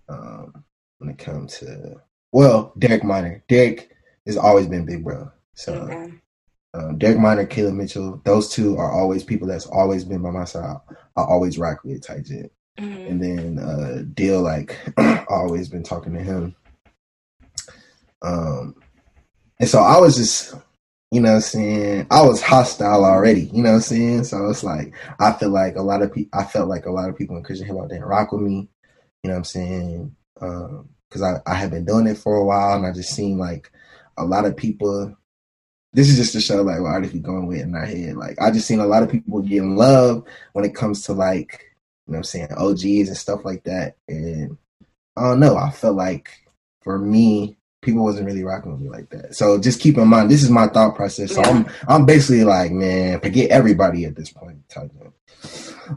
Um, 0.07 0.63
when 0.97 1.11
it 1.11 1.19
comes 1.19 1.59
to 1.59 2.01
well, 2.31 2.73
Derek 2.77 3.03
Minor. 3.03 3.43
Derek 3.47 3.91
has 4.25 4.37
always 4.37 4.67
been 4.67 4.85
big 4.85 5.03
bro. 5.03 5.31
So 5.53 5.73
Okay. 5.73 6.13
Um, 6.73 6.97
Derek 6.97 7.17
Minor, 7.19 7.45
Caleb 7.45 7.75
Mitchell, 7.75 8.21
those 8.25 8.49
two 8.49 8.77
are 8.77 8.91
always 8.91 9.23
people 9.23 9.47
that's 9.47 9.65
always 9.65 10.03
been 10.05 10.21
by 10.21 10.29
my 10.29 10.45
side. 10.45 10.77
I 11.17 11.21
always 11.21 11.57
rock 11.57 11.83
with 11.83 12.05
tight 12.05 12.25
jet. 12.25 12.51
Mhm. 12.79 13.09
And 13.09 13.23
then 13.23 13.59
uh 13.59 14.03
Deal, 14.13 14.41
like 14.41 14.77
always 15.29 15.67
been 15.67 15.83
talking 15.83 16.13
to 16.13 16.21
him. 16.21 16.55
Um 18.21 18.75
and 19.59 19.67
so 19.67 19.79
I 19.79 19.99
was 19.99 20.15
just 20.15 20.53
you 21.11 21.21
know 21.21 21.29
what 21.29 21.35
I'm 21.37 21.41
saying, 21.41 22.07
I 22.11 22.21
was 22.21 22.41
hostile 22.41 23.03
already, 23.03 23.49
you 23.51 23.63
know 23.63 23.69
what 23.69 23.75
I'm 23.77 23.81
saying? 23.81 24.23
So 24.25 24.47
it's 24.49 24.63
like 24.63 24.93
I 25.19 25.33
feel 25.33 25.49
like 25.49 25.75
a 25.75 25.81
lot 25.81 26.03
of 26.03 26.13
people 26.13 26.39
I 26.39 26.45
felt 26.45 26.69
like 26.69 26.85
a 26.85 26.91
lot 26.91 27.09
of 27.09 27.17
people 27.17 27.35
in 27.35 27.43
Christian 27.43 27.67
hip 27.67 27.75
hop 27.77 27.89
didn't 27.89 28.05
rock 28.05 28.31
with 28.31 28.41
me, 28.41 28.69
you 29.23 29.29
know 29.29 29.31
what 29.31 29.37
I'm 29.37 29.43
saying? 29.43 30.15
Um 30.39 30.89
because 31.09 31.23
I, 31.23 31.41
I 31.47 31.55
had 31.55 31.71
been 31.71 31.85
doing 31.85 32.05
it 32.05 32.17
for 32.19 32.35
a 32.35 32.45
while 32.45 32.77
and 32.77 32.85
I 32.85 32.91
just 32.91 33.15
seen 33.15 33.39
like 33.39 33.71
a 34.15 34.23
lot 34.23 34.45
of 34.45 34.55
people 34.55 35.15
this 35.93 36.09
is 36.09 36.17
just 36.17 36.33
to 36.33 36.41
show 36.41 36.61
like 36.61 36.79
what 36.79 36.91
artists 36.91 37.13
be 37.13 37.19
going 37.19 37.47
with 37.47 37.61
in 37.61 37.75
our 37.75 37.85
head. 37.85 38.15
Like 38.15 38.39
I 38.41 38.51
just 38.51 38.67
seen 38.67 38.79
a 38.79 38.85
lot 38.85 39.03
of 39.03 39.09
people 39.09 39.41
getting 39.41 39.75
love 39.75 40.23
when 40.53 40.65
it 40.65 40.75
comes 40.75 41.03
to 41.03 41.13
like 41.13 41.65
you 42.05 42.13
know 42.13 42.17
what 42.17 42.19
I'm 42.19 42.23
saying 42.23 42.47
OGs 42.55 43.07
and 43.07 43.17
stuff 43.17 43.45
like 43.45 43.63
that. 43.63 43.95
And 44.07 44.57
I 45.15 45.23
don't 45.23 45.39
know. 45.39 45.57
I 45.57 45.69
felt 45.71 45.95
like 45.95 46.29
for 46.81 46.97
me, 46.97 47.57
people 47.81 48.03
wasn't 48.03 48.25
really 48.25 48.43
rocking 48.43 48.71
with 48.71 48.81
me 48.81 48.89
like 48.89 49.09
that. 49.09 49.35
So 49.35 49.59
just 49.59 49.79
keep 49.79 49.97
in 49.97 50.07
mind, 50.07 50.29
this 50.29 50.43
is 50.43 50.49
my 50.49 50.67
thought 50.67 50.95
process. 50.95 51.33
So 51.33 51.41
I'm 51.41 51.67
I'm 51.87 52.05
basically 52.05 52.43
like, 52.43 52.71
man, 52.71 53.19
forget 53.19 53.49
everybody 53.49 54.05
at 54.05 54.15
this 54.15 54.31
point. 54.31 54.67
Type 54.69 54.91
of. 55.01 55.13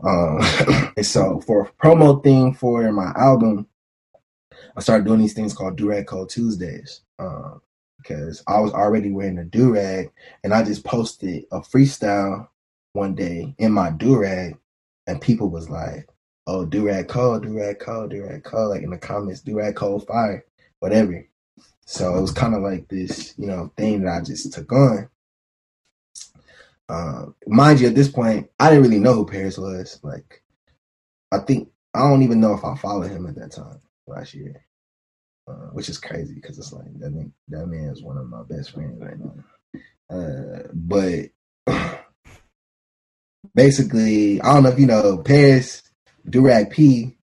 Um, 0.05 0.93
and 0.97 1.06
so 1.06 1.40
for 1.40 1.62
a 1.62 1.85
promo 1.85 2.23
thing 2.23 2.55
for 2.55 2.90
my 2.93 3.12
album, 3.16 3.66
I 4.77 4.81
started 4.81 5.06
doing 5.06 5.20
these 5.20 5.35
things 5.35 5.55
called 5.55 5.78
Durag 5.78 6.06
Code 6.06 6.31
Tuesdays. 6.31 7.02
Um, 7.19 7.60
because 8.03 8.43
I 8.47 8.61
was 8.61 8.73
already 8.73 9.11
wearing 9.11 9.39
a 9.39 9.45
do 9.45 9.74
rag, 9.74 10.11
and 10.45 10.53
I 10.53 10.62
just 10.65 10.85
posted 10.85 11.45
a 11.53 11.61
freestyle 11.61 12.49
one 12.93 13.15
day 13.15 13.55
in 13.59 13.73
my 13.73 13.91
do 13.91 14.19
rag, 14.19 14.59
and 15.07 15.20
people 15.20 15.49
was 15.49 15.70
like, 15.70 16.09
"Oh, 16.47 16.65
do 16.65 16.87
rag 16.87 17.09
cold, 17.09 17.45
do 17.45 17.57
rag 17.57 17.79
cold, 17.79 18.11
do 18.11 18.24
rag 18.24 18.45
cold," 18.45 18.70
like 18.70 18.83
in 18.83 18.91
the 18.91 18.99
comments, 18.99 19.41
do 19.41 19.57
rag 19.57 19.77
cold 19.77 20.07
fire, 20.07 20.45
whatever. 20.81 21.27
So 21.87 22.16
it 22.16 22.20
was 22.20 22.33
kind 22.33 22.55
of 22.55 22.62
like 22.62 22.89
this, 22.89 23.35
you 23.39 23.47
know, 23.47 23.73
thing 23.77 24.03
that 24.03 24.20
I 24.20 24.24
just 24.24 24.53
took 24.53 24.73
on. 24.73 25.09
Um, 26.89 27.35
mind 27.47 27.81
you, 27.81 27.89
at 27.89 27.95
this 27.95 28.09
point, 28.09 28.51
I 28.59 28.69
didn't 28.70 28.85
really 28.85 28.99
know 28.99 29.15
who 29.15 29.27
Parris 29.27 29.59
was. 29.59 29.99
Like, 30.03 30.43
I 31.33 31.39
think 31.39 31.70
I 31.95 32.01
don't 32.01 32.23
even 32.23 32.41
know 32.41 32.55
if 32.55 32.65
I 32.65 32.77
followed 32.77 33.11
him 33.11 33.27
at 33.27 33.35
that 33.37 33.53
time 33.53 33.81
last 34.07 34.35
year 34.35 34.65
uh, 35.48 35.70
which 35.73 35.89
is 35.89 35.98
crazy 35.98 36.35
because 36.35 36.59
it's 36.59 36.73
like 36.73 36.86
that 37.01 37.10
man, 37.10 37.32
that 37.48 37.66
man 37.66 37.90
is 37.90 38.02
one 38.02 38.19
of 38.19 38.28
my 38.28 38.43
best 38.48 38.73
friends 38.73 39.01
right 39.01 39.19
now. 39.19 39.35
Uh, 40.10 40.69
but 40.74 41.31
basically, 43.55 44.40
I 44.40 44.55
don't 44.55 44.62
know 44.64 44.70
if 44.70 44.78
you 44.78 44.86
know 44.86 45.19
Parris 45.19 45.82
Durag 46.28 46.70
P. 46.70 47.16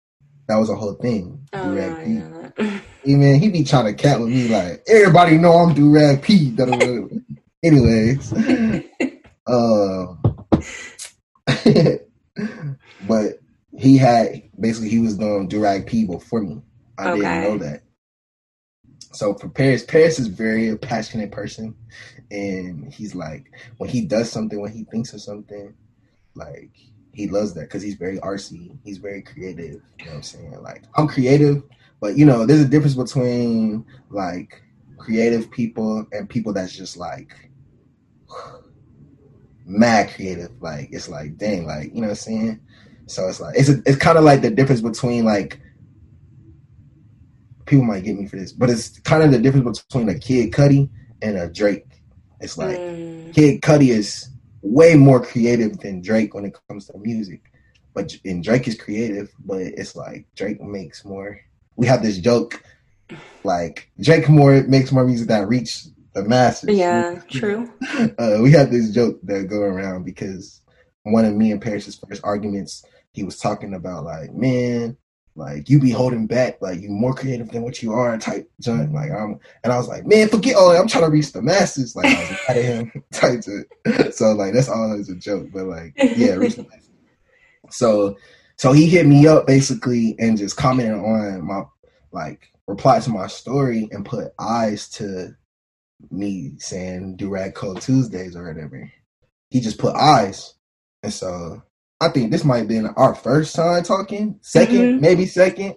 That 0.49 0.57
was 0.57 0.71
a 0.71 0.77
whole 0.77 0.95
thing. 0.95 1.47
Oh, 1.53 1.59
no, 1.59 1.69
Durag 1.75 2.05
P. 2.05 2.11
know 2.11 2.31
that. 2.57 2.83
Even 3.05 3.41
he 3.41 3.49
be 3.51 3.65
trying 3.65 3.85
to 3.87 3.95
cat 3.95 4.19
with 4.21 4.31
me 4.31 4.49
like 4.49 4.83
everybody 4.89 5.39
know 5.39 5.53
I'm 5.53 5.75
Durag 5.75 6.23
P. 6.23 6.55
Anyways, 7.65 8.33
um, 9.47 10.21
but 13.01 13.41
he 13.77 13.97
had 13.97 14.43
basically 14.59 14.89
he 14.89 14.99
was 15.01 15.17
doing 15.17 15.49
Durag 15.49 15.87
P 15.87 16.05
before 16.07 16.43
me. 16.43 16.63
I 16.99 17.09
Okay. 17.09 17.19
didn't 17.19 17.41
know 17.41 17.59
that. 17.59 17.83
So 19.13 19.35
for 19.35 19.49
Parris, 19.49 19.85
Parris 19.85 20.19
is 20.19 20.27
very 20.27 20.69
a 20.69 20.77
passionate 20.77 21.31
person, 21.31 21.75
and 22.31 22.93
he's 22.93 23.15
like 23.15 23.51
when 23.79 23.89
he 23.89 24.03
does 24.03 24.31
something, 24.31 24.61
when 24.61 24.73
he 24.73 24.85
thinks 24.85 25.13
of 25.13 25.21
something, 25.21 25.75
like 26.35 26.71
he 27.13 27.29
loves 27.29 27.55
that 27.55 27.63
because 27.63 27.83
he's 27.83 27.95
very 27.95 28.19
artsy. 28.19 28.77
He's 28.85 28.99
very 28.99 29.23
creative. 29.23 29.81
You 29.99 30.05
know 30.05 30.11
what 30.11 30.17
I'm 30.17 30.23
saying? 30.23 30.63
Like 30.63 30.85
I'm 30.97 31.09
creative, 31.09 31.63
but 32.01 32.17
you 32.17 32.27
know, 32.27 32.45
there's 32.45 32.61
a 32.61 32.69
difference 32.69 32.95
between 32.95 33.87
like 34.11 34.63
creative 34.99 35.51
people 35.51 36.07
and 36.13 36.29
people 36.29 36.53
that's 36.53 36.77
just 36.77 36.97
like 36.97 37.51
mad 39.65 40.11
creative. 40.15 40.51
Like 40.61 40.89
it's 40.93 41.09
like 41.09 41.39
dang, 41.39 41.67
like 41.67 41.95
you 41.95 42.01
know 42.01 42.09
what 42.09 42.11
I'm 42.11 42.17
saying. 42.17 42.61
So 43.07 43.29
it's 43.29 43.41
like 43.41 43.57
it's 43.57 43.69
a, 43.69 43.83
it's 43.87 43.97
kind 43.97 44.19
of 44.19 44.25
like 44.25 44.43
the 44.43 44.51
difference 44.51 44.81
between 44.81 45.25
like 45.25 45.61
people 47.67 47.85
might 47.85 48.05
get 48.05 48.17
me 48.17 48.27
for 48.27 48.37
this, 48.37 48.53
but 48.53 48.71
it's 48.71 48.99
kind 49.01 49.23
of 49.23 49.31
the 49.33 49.39
difference 49.39 49.83
between 49.83 50.09
a 50.09 50.19
Kid 50.19 50.53
Cudi 50.53 50.89
and 51.23 51.37
a 51.37 51.49
Drake. 51.49 51.87
It's 52.41 52.59
like 52.59 52.79
Mm, 52.79 53.35
Kid 53.35 53.61
Cudi 53.63 53.89
is 53.89 54.29
way 54.63 54.95
more 54.97 55.21
creative 55.25 55.79
than 55.81 56.01
Drake 56.03 56.35
when 56.35 56.45
it 56.45 56.57
comes 56.69 56.87
to 56.87 56.99
music, 56.99 57.43
but 57.95 58.15
and 58.25 58.43
Drake 58.43 58.69
is 58.69 58.77
creative, 58.81 59.33
but 59.45 59.61
it's 59.61 59.97
like 59.97 60.27
Drake 60.37 60.61
makes 60.61 61.05
more. 61.05 61.41
We 61.77 61.87
have 61.87 62.03
this 62.03 62.19
joke, 62.19 62.63
like 63.45 63.91
Drake 64.01 64.29
more 64.29 64.63
makes 64.65 64.93
more 64.93 65.05
music 65.05 65.29
that 65.29 65.49
reach 65.49 65.87
the 66.15 66.25
masses. 66.25 66.71
yeah, 66.71 67.21
true. 67.31 67.71
uh, 68.19 68.39
we 68.41 68.51
had 68.51 68.71
this 68.71 68.91
joke 68.91 69.19
that 69.25 69.49
go 69.49 69.61
around 69.61 70.05
because 70.05 70.61
one 71.03 71.25
of 71.25 71.35
me 71.35 71.53
and 71.53 71.61
Parris's 71.63 71.97
first 71.97 72.23
arguments, 72.25 72.85
he 73.13 73.23
was 73.23 73.39
talking 73.39 73.75
about 73.75 74.05
like, 74.05 74.33
man, 74.33 74.97
like 75.37 75.69
you 75.69 75.79
be 75.79 75.91
holding 75.91 76.27
back, 76.27 76.61
like 76.63 76.81
you 76.81 76.89
more 76.89 77.15
creative 77.15 77.51
than 77.51 77.63
what 77.63 77.83
you 77.83 77.93
are, 77.93 78.17
type 78.19 78.51
junk. 78.61 78.93
Like 78.93 79.11
I'm, 79.11 79.39
and 79.63 79.73
I 79.73 79.77
was 79.77 79.87
like, 79.87 80.07
man, 80.07 80.29
forget 80.29 80.57
all 80.57 80.71
that. 80.71 80.81
I'm 80.81 80.89
trying 80.89 81.05
to 81.05 81.11
reach 81.11 81.33
the 81.33 81.43
masses. 81.43 81.95
Like 81.95 82.07
I 82.07 82.21
was 82.21 82.31
mad 82.31 82.57
at 82.57 82.65
him, 82.65 83.05
type 83.13 83.43
junk. 83.43 84.15
So 84.15 84.33
like 84.33 84.55
that's 84.55 84.69
always 84.69 85.09
a 85.11 85.15
joke, 85.15 85.49
but 85.53 85.67
like 85.67 85.93
yeah, 85.97 86.33
reach 86.33 86.57
the 86.57 86.65
masses. 86.65 86.91
So 87.71 88.17
so 88.57 88.73
he 88.73 88.87
hit 88.87 89.07
me 89.07 89.27
up 89.27 89.47
basically 89.47 90.17
and 90.19 90.39
just 90.39 90.57
commented 90.57 90.95
on 90.95 91.47
my 91.47 91.65
like 92.13 92.49
replied 92.67 93.03
to 93.03 93.11
my 93.11 93.27
story 93.27 93.89
and 93.93 94.07
put 94.07 94.33
eyes 94.39 94.89
to 94.89 95.37
me 96.11 96.53
saying 96.59 97.17
Durag 97.19 97.55
Code 97.55 97.81
Tuesdays 97.81 98.37
or 98.37 98.49
whatever. 98.49 98.91
He 99.51 99.61
just 99.61 99.79
put 99.79 99.95
eyes. 99.95 100.55
And 101.03 101.13
so 101.13 101.63
I 102.01 102.09
think 102.11 102.31
this 102.31 102.45
might 102.45 102.59
have 102.59 102.69
been 102.69 102.87
our 102.89 103.15
first 103.15 103.55
time 103.57 103.83
talking, 103.83 104.39
2nd 104.43 104.97
Mhm. 104.97 105.01
maybe 105.01 105.27
second. 105.27 105.77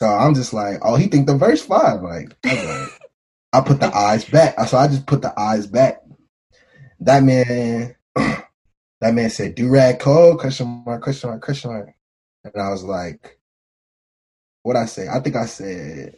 So 0.00 0.08
I'm 0.08 0.34
just 0.34 0.52
like, 0.52 0.78
oh, 0.82 0.96
he 0.96 1.06
think 1.06 1.26
the 1.26 1.36
verse 1.36 1.62
five. 1.62 2.02
Like, 2.02 2.36
I 2.44 2.54
like, 2.64 3.00
I 3.52 3.60
put 3.60 3.80
the 3.80 3.94
eyes 3.94 4.24
back. 4.24 4.58
So 4.68 4.76
I 4.76 4.88
just 4.88 5.06
put 5.06 5.22
the 5.22 5.38
eyes 5.38 5.66
back. 5.66 6.02
that 7.00 7.22
man, 7.22 7.94
that 8.16 9.14
man 9.14 9.30
said, 9.30 9.54
"Do 9.54 9.68
rag 9.68 9.98
cold?" 10.00 10.40
Question 10.40 10.82
mark, 10.86 11.02
question 11.02 11.30
mark, 11.30 11.42
question 11.42 11.70
mark. 11.70 11.90
And 12.44 12.62
I 12.62 12.70
was 12.70 12.82
like, 12.84 13.38
"What 14.62 14.76
I 14.76 14.86
say?" 14.86 15.06
I 15.08 15.20
think 15.20 15.36
I 15.36 15.46
said, 15.46 16.16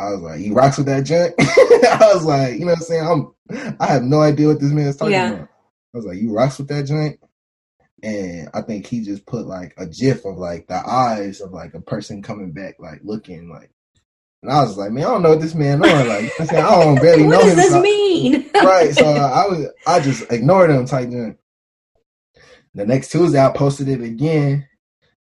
"I 0.00 0.10
was 0.10 0.20
like, 0.20 0.40
you 0.40 0.54
rocks 0.54 0.78
with 0.78 0.86
that 0.86 1.02
junk." 1.04 1.34
I 1.40 2.12
was 2.14 2.24
like, 2.24 2.54
you 2.54 2.60
know 2.60 2.66
what 2.72 2.78
I'm 2.78 2.82
saying? 2.84 3.06
I'm, 3.06 3.76
I 3.80 3.86
have 3.86 4.02
no 4.04 4.20
idea 4.22 4.46
what 4.48 4.60
this 4.60 4.70
man 4.72 4.86
is 4.86 4.96
talking 4.96 5.12
Yeah. 5.12 5.30
about. 5.32 5.48
I 5.94 5.96
was 5.98 6.06
like, 6.06 6.18
"You 6.18 6.32
rocks 6.32 6.58
with 6.58 6.68
that 6.68 6.84
joint?" 6.86 7.18
And 8.02 8.48
I 8.54 8.62
think 8.62 8.86
he 8.86 9.02
just 9.02 9.26
put 9.26 9.46
like 9.46 9.74
a 9.76 9.86
gif 9.86 10.24
of 10.24 10.36
like 10.38 10.66
the 10.68 10.82
eyes 10.88 11.40
of 11.40 11.52
like 11.52 11.74
a 11.74 11.80
person 11.80 12.22
coming 12.22 12.52
back, 12.52 12.76
like 12.78 13.00
looking 13.02 13.50
like. 13.50 13.70
And 14.42 14.50
I 14.50 14.62
was 14.62 14.78
like, 14.78 14.90
man, 14.90 15.04
I 15.04 15.08
don't 15.08 15.22
know 15.22 15.30
what 15.30 15.40
this 15.40 15.54
man 15.54 15.84
on. 15.84 16.08
Like, 16.08 16.22
what 16.30 16.40
I'm 16.40 16.46
saying? 16.46 16.64
I 16.64 16.84
don't 16.84 16.94
barely 17.00 17.22
what 17.26 17.30
know 17.32 17.40
does 17.42 17.50
him. 17.50 17.56
this 17.56 17.70
so- 17.72 17.82
mean? 17.82 18.50
right. 18.54 18.94
So 18.94 19.04
I 19.04 19.46
was, 19.46 19.66
I 19.86 20.00
just 20.00 20.32
ignored 20.32 20.70
him 20.70 20.86
type 20.86 21.10
joint. 21.10 21.36
The 22.74 22.86
next 22.86 23.10
Tuesday, 23.10 23.44
I 23.44 23.50
posted 23.50 23.88
it 23.88 24.00
again, 24.00 24.66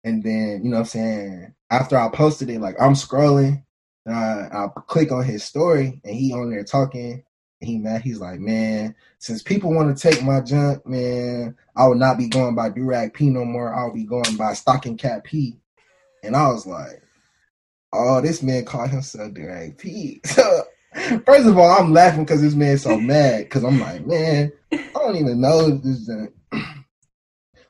and 0.03 0.21
then 0.21 0.61
you 0.63 0.69
know 0.69 0.77
what 0.77 0.81
I'm 0.81 0.85
saying. 0.85 1.53
After 1.71 1.97
I 1.97 2.09
posted 2.09 2.49
it, 2.49 2.59
like 2.61 2.75
I'm 2.79 2.93
scrolling, 2.93 3.63
and 4.05 4.15
I, 4.15 4.49
I 4.51 4.67
click 4.87 5.11
on 5.11 5.23
his 5.23 5.43
story, 5.43 5.99
and 6.03 6.15
he 6.15 6.33
on 6.33 6.51
there 6.51 6.63
talking. 6.63 7.23
He 7.59 7.77
mad. 7.77 8.01
He's 8.01 8.19
like, 8.19 8.39
man, 8.39 8.95
since 9.17 9.41
people 9.41 9.73
want 9.73 9.95
to 9.95 10.09
take 10.09 10.23
my 10.23 10.41
junk, 10.41 10.85
man, 10.85 11.55
I 11.75 11.87
will 11.87 11.95
not 11.95 12.17
be 12.17 12.27
going 12.27 12.55
by 12.55 12.69
Durag 12.69 13.13
P 13.13 13.29
no 13.29 13.45
more. 13.45 13.73
I'll 13.73 13.93
be 13.93 14.03
going 14.03 14.35
by 14.37 14.53
Stocking 14.53 14.97
Cap 14.97 15.23
P. 15.23 15.57
And 16.23 16.35
I 16.35 16.47
was 16.49 16.67
like, 16.67 17.01
oh, 17.93 18.21
this 18.21 18.43
man 18.43 18.65
called 18.65 18.89
himself 18.89 19.33
Durag 19.33 19.77
P. 19.77 20.21
So 20.25 20.63
first 21.25 21.47
of 21.47 21.57
all, 21.57 21.69
I'm 21.69 21.93
laughing 21.93 22.23
because 22.25 22.41
this 22.41 22.55
man's 22.55 22.83
so 22.83 22.97
mad. 22.99 23.45
Because 23.45 23.63
I'm 23.63 23.79
like, 23.79 24.05
man, 24.05 24.51
I 24.71 24.89
don't 24.93 25.15
even 25.15 25.41
know 25.41 25.71
this 25.77 26.05
junk. 26.05 26.33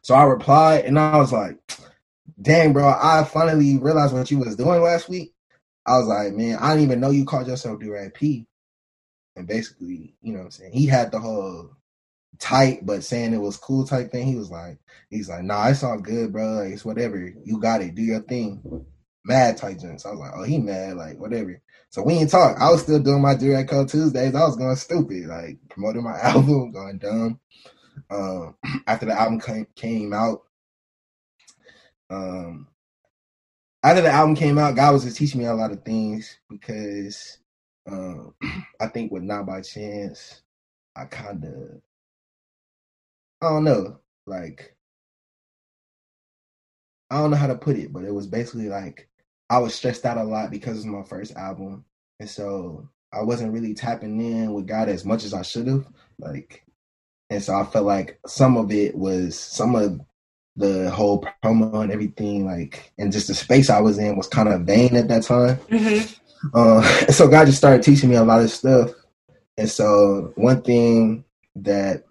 So 0.02 0.16
I 0.16 0.24
replied, 0.24 0.86
and 0.86 0.98
I 0.98 1.18
was 1.18 1.34
like, 1.34 1.60
dang, 2.42 2.72
bro, 2.72 2.88
I 2.88 3.26
finally 3.26 3.78
realized 3.78 4.14
what 4.14 4.32
you 4.32 4.40
was 4.40 4.56
doing 4.56 4.82
last 4.82 5.10
week. 5.10 5.34
I 5.86 5.98
was 5.98 6.08
like, 6.08 6.32
man, 6.32 6.58
I 6.62 6.70
didn't 6.70 6.84
even 6.84 7.02
know 7.02 7.10
you 7.10 7.26
called 7.26 7.48
yourself 7.48 7.80
Durag 7.80 8.14
P. 8.14 8.48
And 9.38 9.48
basically, 9.48 10.16
you 10.22 10.34
know 10.34 10.40
what 10.40 10.46
I'm 10.46 10.52
saying? 10.52 10.74
He 10.74 10.88
had 10.88 11.12
the 11.12 11.20
whole 11.20 11.70
tight 12.40 12.86
but 12.86 13.04
saying 13.04 13.34
it 13.34 13.38
was 13.38 13.58
cool 13.58 13.86
type 13.86 14.12
thing. 14.12 14.26
He 14.26 14.36
was 14.36 14.50
like, 14.50 14.80
he's 15.10 15.30
like, 15.30 15.44
nah, 15.44 15.68
it's 15.68 15.84
all 15.84 16.00
good, 16.00 16.34
bro. 16.34 16.54
Like, 16.54 16.74
it's 16.74 16.84
whatever. 16.84 17.32
You 17.44 17.60
got 17.60 17.82
it. 17.82 17.96
Do 17.96 18.02
your 18.02 18.22
thing. 18.22 18.86
Mad 19.26 19.60
junk. 19.60 20.00
So 20.00 20.10
I 20.10 20.12
was 20.12 20.20
like, 20.20 20.32
oh, 20.36 20.44
he 20.44 20.58
mad, 20.58 20.98
like 20.98 21.20
whatever. 21.20 21.62
So 21.90 22.02
we 22.02 22.14
ain't 22.14 22.32
talk. 22.32 22.58
I 22.60 22.72
was 22.72 22.82
still 22.82 23.00
doing 23.00 23.22
my 23.22 23.36
Durag 23.36 23.70
Code 23.70 23.90
Tuesdays. 23.90 24.34
I 24.34 24.42
was 24.42 24.58
going 24.58 24.76
stupid, 24.76 25.28
like 25.28 25.60
promoting 25.70 26.04
my 26.04 26.18
album, 26.22 26.72
going 26.72 26.98
dumb. 26.98 27.40
Um, 28.10 28.56
after 28.88 29.06
the 29.06 29.20
album 29.20 29.40
came, 29.40 29.68
came 29.76 30.14
out, 30.14 30.44
um, 32.10 32.68
after 33.84 34.02
the 34.02 34.10
album 34.10 34.36
came 34.36 34.58
out, 34.58 34.76
God 34.76 34.94
was 34.94 35.04
just 35.04 35.18
teaching 35.18 35.42
me 35.42 35.46
a 35.46 35.54
lot 35.54 35.72
of 35.72 35.84
things 35.84 36.40
because 36.50 37.38
um, 37.88 38.34
I 38.80 38.88
think 38.88 39.12
with 39.12 39.24
Not 39.24 39.46
by 39.46 39.62
Chance, 39.62 40.42
I 40.96 41.06
kind 41.06 41.44
of, 41.46 41.82
I 43.42 43.50
don't 43.50 43.64
know, 43.64 44.00
like, 44.26 44.76
I 47.10 47.20
don't 47.20 47.32
know 47.32 47.38
how 47.38 47.48
to 47.48 47.56
put 47.56 47.78
it, 47.78 47.94
but 47.94 48.04
it 48.04 48.14
was 48.14 48.28
basically 48.28 48.70
like 48.70 49.08
I 49.50 49.60
was 49.60 49.74
stressed 49.76 50.06
out 50.06 50.18
a 50.18 50.24
lot 50.24 50.52
because 50.52 50.74
it 50.74 50.78
was 50.78 50.86
my 50.88 51.04
first 51.04 51.36
album, 51.36 51.86
and 52.20 52.30
so 52.30 52.90
I 53.14 53.24
wasn't 53.24 53.54
really 53.54 53.74
tapping 53.74 54.20
in 54.20 54.54
with 54.54 54.68
God 54.68 54.90
as 54.90 55.06
much 55.06 55.24
as 55.24 55.34
I 55.34 55.42
should 55.42 55.68
have, 55.68 55.88
like, 56.20 56.66
and 57.30 57.42
so 57.42 57.56
I 57.56 57.66
felt 57.66 57.86
like 57.86 58.20
some 58.28 58.58
of 58.58 58.72
it 58.72 58.96
was 58.96 59.40
some 59.40 59.76
of 59.76 60.02
the 60.58 60.90
whole 60.90 61.26
promo 61.44 61.84
and 61.84 61.92
everything, 61.92 62.46
like, 62.46 62.92
and 62.98 63.12
just 63.12 63.28
the 63.28 63.36
space 63.36 63.70
I 63.70 63.80
was 63.80 63.98
in 64.00 64.18
was 64.18 64.28
kind 64.28 64.50
of 64.50 64.62
vain 64.64 64.96
at 64.96 65.08
that 65.10 65.24
time. 65.24 65.58
Mhm. 65.70 66.20
Uh, 66.54 66.82
so 67.12 67.28
God 67.28 67.46
just 67.46 67.58
started 67.58 67.84
teaching 67.84 68.10
me 68.10 68.16
a 68.16 68.24
lot 68.24 68.42
of 68.42 68.50
stuff. 68.50 68.92
And 69.58 69.70
so 69.70 70.34
one 70.36 70.62
thing 70.62 71.26
that 71.56 72.04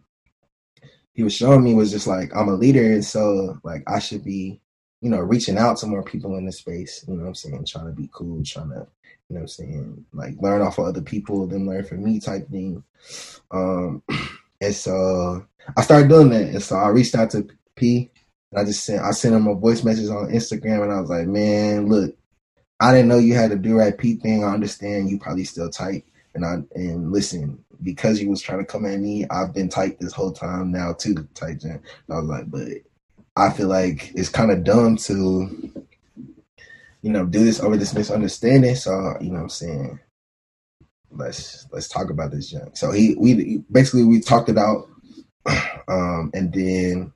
he 1.12 1.22
was 1.22 1.34
showing 1.34 1.64
me 1.64 1.74
was 1.74 1.90
just 1.90 2.06
like 2.06 2.30
I'm 2.36 2.48
a 2.48 2.54
leader, 2.54 2.84
and 2.84 3.04
so 3.04 3.58
like 3.62 3.82
I 3.86 4.00
should 4.00 4.24
be, 4.24 4.60
you 5.00 5.08
know, 5.08 5.20
reaching 5.20 5.56
out 5.56 5.78
to 5.78 5.86
more 5.86 6.02
people 6.02 6.36
in 6.36 6.44
the 6.44 6.52
space. 6.52 7.04
You 7.08 7.14
know 7.14 7.22
what 7.22 7.28
I'm 7.28 7.34
saying? 7.34 7.64
Trying 7.66 7.86
to 7.86 7.92
be 7.92 8.10
cool, 8.12 8.42
trying 8.44 8.70
to, 8.70 8.86
you 9.28 9.34
know 9.34 9.36
what 9.36 9.40
I'm 9.42 9.48
saying, 9.48 10.04
like 10.12 10.34
learn 10.40 10.60
off 10.60 10.78
of 10.78 10.86
other 10.86 11.00
people, 11.00 11.46
then 11.46 11.66
learn 11.66 11.84
from 11.84 12.04
me 12.04 12.20
type 12.20 12.48
thing. 12.48 12.82
Um 13.50 14.02
and 14.60 14.74
so 14.74 15.46
I 15.76 15.82
started 15.82 16.08
doing 16.08 16.30
that. 16.30 16.42
And 16.42 16.62
so 16.62 16.76
I 16.76 16.88
reached 16.88 17.14
out 17.14 17.30
to 17.30 17.48
P 17.76 18.10
and 18.50 18.60
I 18.60 18.64
just 18.64 18.84
sent 18.84 19.02
I 19.02 19.12
sent 19.12 19.34
him 19.34 19.46
a 19.46 19.54
voice 19.54 19.84
message 19.84 20.10
on 20.10 20.32
Instagram 20.32 20.82
and 20.82 20.92
I 20.92 21.00
was 21.00 21.08
like, 21.08 21.26
Man, 21.26 21.88
look, 21.88 22.14
I 22.80 22.92
didn't 22.92 23.08
know 23.08 23.18
you 23.18 23.34
had 23.34 23.50
to 23.50 23.56
Durag 23.56 23.98
P 23.98 24.16
thing. 24.16 24.44
I 24.44 24.52
understand 24.52 25.08
you 25.08 25.18
probably 25.18 25.44
still 25.44 25.70
tight. 25.70 26.04
And 26.34 26.44
I 26.44 26.56
and 26.74 27.10
listen, 27.10 27.64
because 27.82 28.20
you 28.20 28.28
was 28.28 28.42
trying 28.42 28.58
to 28.58 28.64
come 28.64 28.84
at 28.84 29.00
me, 29.00 29.26
I've 29.30 29.54
been 29.54 29.68
tight 29.68 29.98
this 29.98 30.12
whole 30.12 30.32
time 30.32 30.70
now 30.70 30.92
too, 30.92 31.26
tight 31.34 31.60
Jen. 31.60 31.72
And 31.72 31.82
I 32.10 32.18
was 32.18 32.28
like, 32.28 32.50
but 32.50 32.68
I 33.36 33.50
feel 33.50 33.68
like 33.68 34.12
it's 34.14 34.28
kind 34.28 34.50
of 34.50 34.64
dumb 34.64 34.96
to, 34.96 35.72
you 37.02 37.10
know, 37.10 37.24
do 37.24 37.44
this 37.44 37.60
over 37.60 37.76
this 37.76 37.94
misunderstanding. 37.94 38.74
So, 38.74 38.90
you 39.20 39.28
know 39.28 39.36
what 39.36 39.42
I'm 39.42 39.48
saying? 39.48 40.00
Let's 41.10 41.66
let's 41.72 41.88
talk 41.88 42.10
about 42.10 42.30
this 42.30 42.50
junk. 42.50 42.76
So 42.76 42.92
he 42.92 43.14
we 43.18 43.58
basically 43.70 44.04
we 44.04 44.20
talked 44.20 44.48
it 44.48 44.58
out. 44.58 44.88
Um 45.88 46.32
and 46.34 46.52
then 46.52 47.12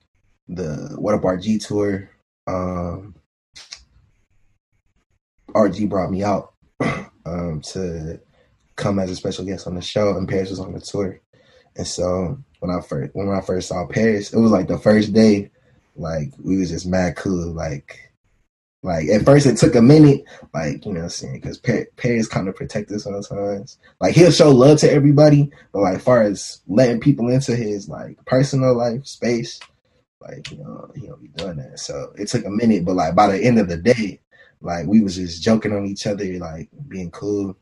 the 0.46 0.94
What 0.96 1.14
Up 1.14 1.22
RG 1.22 1.66
tour, 1.66 2.08
um 2.46 3.16
RG 5.52 5.88
brought 5.88 6.10
me 6.10 6.22
out 6.22 6.54
um, 7.26 7.60
to 7.72 8.20
come 8.76 8.98
as 8.98 9.10
a 9.10 9.16
special 9.16 9.44
guest 9.44 9.66
on 9.66 9.74
the 9.74 9.82
show, 9.82 10.16
and 10.16 10.28
Parris 10.28 10.50
was 10.50 10.60
on 10.60 10.72
the 10.72 10.80
tour. 10.80 11.20
And 11.76 11.86
so 11.86 12.38
when 12.60 12.70
I 12.70 12.80
first 12.80 13.14
when 13.14 13.28
I 13.28 13.40
first 13.40 13.68
saw 13.68 13.86
Parris, 13.86 14.32
it 14.32 14.38
was 14.38 14.50
like 14.50 14.68
the 14.68 14.78
first 14.78 15.12
day, 15.12 15.50
like 15.96 16.32
we 16.42 16.58
was 16.58 16.70
just 16.70 16.86
mad 16.86 17.16
cool. 17.16 17.52
Like, 17.52 18.12
like 18.82 19.08
at 19.08 19.24
first 19.24 19.46
it 19.46 19.56
took 19.56 19.74
a 19.74 19.82
minute, 19.82 20.24
like 20.54 20.84
you 20.84 20.92
know 20.92 21.00
what 21.00 21.04
I'm 21.04 21.10
saying, 21.10 21.40
because 21.40 21.58
Parris 21.58 22.28
kind 22.28 22.48
of 22.48 22.56
protected 22.56 23.00
sometimes. 23.00 23.78
Like 24.00 24.14
he'll 24.14 24.30
show 24.30 24.50
love 24.50 24.78
to 24.80 24.90
everybody, 24.92 25.50
but 25.72 25.82
like 25.82 26.00
far 26.00 26.22
as 26.22 26.60
letting 26.66 27.00
people 27.00 27.28
into 27.28 27.54
his 27.54 27.88
like 27.88 28.22
personal 28.24 28.76
life 28.76 29.06
space, 29.06 29.60
like 30.20 30.50
you 30.50 30.58
know 30.58 30.90
he 30.94 31.06
don't 31.06 31.22
be 31.22 31.28
doing 31.28 31.56
that. 31.58 31.78
So 31.78 32.12
it 32.18 32.28
took 32.28 32.44
a 32.44 32.50
minute, 32.50 32.84
but 32.84 32.96
like 32.96 33.14
by 33.14 33.28
the 33.28 33.42
end 33.42 33.58
of 33.58 33.68
the 33.68 33.76
day, 33.76 34.20
like 34.60 34.86
we 34.86 35.00
was 35.00 35.16
just 35.16 35.42
joking 35.42 35.72
on 35.72 35.86
each 35.86 36.06
other, 36.06 36.24
like 36.38 36.68
being 36.88 37.10
cool. 37.10 37.56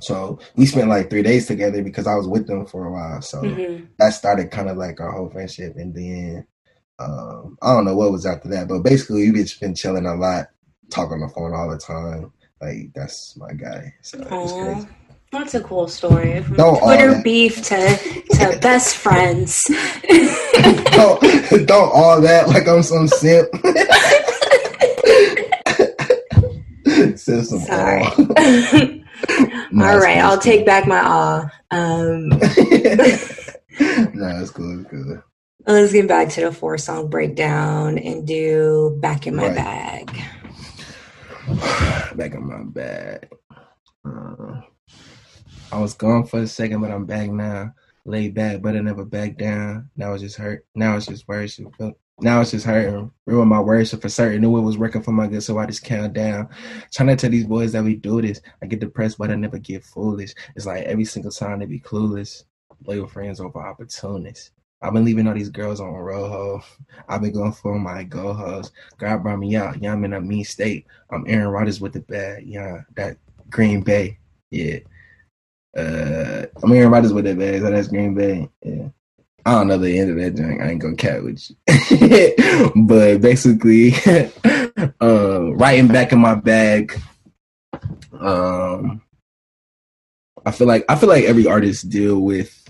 So 0.00 0.38
we 0.56 0.66
spent 0.66 0.88
like 0.88 1.08
three 1.08 1.22
days 1.22 1.46
together 1.46 1.82
because 1.82 2.06
I 2.06 2.14
was 2.14 2.28
with 2.28 2.46
them 2.46 2.66
for 2.66 2.86
a 2.86 2.92
while. 2.92 3.22
So 3.22 3.38
Mhm. 3.42 3.88
that 3.98 4.10
started 4.10 4.50
kind 4.50 4.68
of 4.68 4.76
like 4.76 5.00
our 5.00 5.10
whole 5.10 5.30
friendship. 5.30 5.74
And 5.76 5.94
then 5.94 6.46
um, 6.98 7.58
I 7.62 7.74
don't 7.74 7.84
know 7.84 7.94
what 7.96 8.12
was 8.12 8.24
after 8.26 8.48
that, 8.48 8.68
but 8.68 8.80
basically 8.80 9.30
we've 9.30 9.44
just 9.46 9.60
been 9.60 9.74
chilling 9.74 10.06
a 10.06 10.14
lot, 10.14 10.46
talk 10.90 11.12
on 11.12 11.20
the 11.20 11.28
phone 11.28 11.54
all 11.54 11.70
the 11.70 11.78
time. 11.78 12.32
Like 12.60 12.92
that's 12.94 13.36
my 13.36 13.52
guy. 13.52 13.92
So 14.02 14.18
crazy. 14.24 14.86
That's 15.32 15.54
a 15.54 15.60
cool 15.60 15.88
story. 15.88 16.40
From 16.42 16.56
Don't 16.56 16.80
all 16.80 16.86
Twitter 16.86 17.20
beef 17.22 17.62
to 17.64 17.76
to 18.36 18.58
best 18.62 18.96
friends. 18.96 19.62
don't 20.92 21.20
don't 21.66 21.92
all 21.92 22.20
that 22.20 22.48
like 22.48 22.66
I'm 22.68 22.82
some 22.82 23.08
simp. 23.08 23.48
Send 27.26 27.44
some 27.44 27.58
Sorry. 27.58 28.02
awe. 28.04 28.14
No, 29.72 29.84
All 29.84 29.98
right, 29.98 30.20
cool, 30.20 30.30
I'll 30.30 30.38
take 30.38 30.64
back 30.64 30.86
my 30.86 31.00
awe. 31.00 31.50
Um, 31.72 32.28
no, 32.28 32.38
it's 32.38 34.50
cool. 34.52 34.80
It's 34.80 34.90
cool. 34.90 35.22
let's 35.66 35.92
get 35.92 36.06
back 36.06 36.28
to 36.30 36.42
the 36.42 36.52
four 36.52 36.78
song 36.78 37.08
breakdown 37.10 37.98
and 37.98 38.24
do 38.26 38.96
back 39.00 39.26
in 39.26 39.34
my 39.34 39.48
Right. 39.48 39.56
bag. 39.56 40.06
back 42.16 42.34
in 42.34 42.46
my 42.46 42.62
bag. 42.62 43.28
Uh, 44.04 44.60
I 45.72 45.80
was 45.80 45.94
gone 45.94 46.26
for 46.26 46.38
a 46.40 46.46
second, 46.46 46.80
but 46.80 46.92
I'm 46.92 47.06
back 47.06 47.28
now. 47.30 47.72
Laid 48.04 48.34
back, 48.34 48.62
but 48.62 48.76
I 48.76 48.80
never 48.80 49.04
back 49.04 49.36
down. 49.36 49.90
Now 49.96 50.12
it's 50.12 50.22
just 50.22 50.36
hurt. 50.36 50.64
Now 50.76 50.96
it's 50.96 51.06
just 51.06 51.26
worship. 51.26 51.66
Now 52.20 52.40
it's 52.40 52.52
just 52.52 52.64
hurting. 52.64 53.10
Ruin 53.26 53.48
my 53.48 53.60
worship 53.60 54.00
for 54.00 54.08
certain. 54.08 54.40
Knew 54.40 54.56
it 54.56 54.62
was 54.62 54.78
working 54.78 55.02
for 55.02 55.12
my 55.12 55.26
good, 55.26 55.42
so 55.42 55.58
I 55.58 55.66
just 55.66 55.84
count 55.84 56.14
down. 56.14 56.48
Trying 56.90 57.08
to 57.08 57.16
tell 57.16 57.30
these 57.30 57.44
boys 57.46 57.72
that 57.72 57.84
we 57.84 57.94
do 57.96 58.22
this. 58.22 58.40
I 58.62 58.66
get 58.66 58.80
depressed, 58.80 59.18
but 59.18 59.30
I 59.30 59.34
never 59.34 59.58
get 59.58 59.84
foolish. 59.84 60.34
It's 60.54 60.64
like 60.64 60.84
every 60.84 61.04
single 61.04 61.30
time 61.30 61.58
they 61.58 61.66
be 61.66 61.80
clueless. 61.80 62.44
Loyal 62.86 63.06
friends 63.06 63.40
over 63.40 63.58
opportunists. 63.58 64.50
I've 64.80 64.92
been 64.92 65.04
leaving 65.04 65.26
all 65.26 65.34
these 65.34 65.48
girls 65.48 65.80
on 65.80 65.92
rojo. 65.92 66.62
I've 67.08 67.22
been 67.22 67.32
going 67.32 67.52
for 67.52 67.78
my 67.78 68.02
go 68.04 68.32
hoes. 68.32 68.72
God 68.98 69.22
brought 69.22 69.38
me 69.38 69.56
out. 69.56 69.82
Yeah, 69.82 69.92
I'm 69.92 70.04
in 70.04 70.12
a 70.12 70.20
mean 70.20 70.44
state. 70.44 70.86
I'm 71.10 71.24
Aaron 71.26 71.48
Rodgers 71.48 71.80
with 71.80 71.92
the 71.92 72.00
bad. 72.00 72.44
Yeah, 72.44 72.82
that 72.94 73.18
Green 73.50 73.82
Bay. 73.82 74.18
Yeah. 74.50 74.78
Uh, 75.76 76.46
I'm 76.62 76.72
Aaron 76.72 76.90
Rodgers 76.90 77.12
with 77.12 77.24
the 77.24 77.34
bad. 77.34 77.60
So 77.60 77.70
that's 77.70 77.88
Green 77.88 78.14
Bay. 78.14 78.48
Yeah. 78.62 78.88
I 79.46 79.52
don't 79.52 79.68
know 79.68 79.78
the 79.78 79.96
end 79.96 80.10
of 80.10 80.16
that 80.16 80.34
joint. 80.34 80.60
I 80.60 80.70
ain't 80.70 80.80
gonna 80.80 80.96
cat 80.96 81.22
with 81.22 81.48
you. 81.48 81.56
but 82.76 83.20
basically, 83.20 83.92
uh, 85.00 85.54
writing 85.54 85.88
back 85.88 86.12
in 86.12 86.18
my 86.18 86.34
bag. 86.34 86.98
Um, 88.18 89.02
I 90.44 90.50
feel 90.50 90.66
like 90.66 90.84
I 90.88 90.96
feel 90.96 91.08
like 91.08 91.24
every 91.24 91.46
artist 91.46 91.88
deal 91.88 92.20
with 92.20 92.68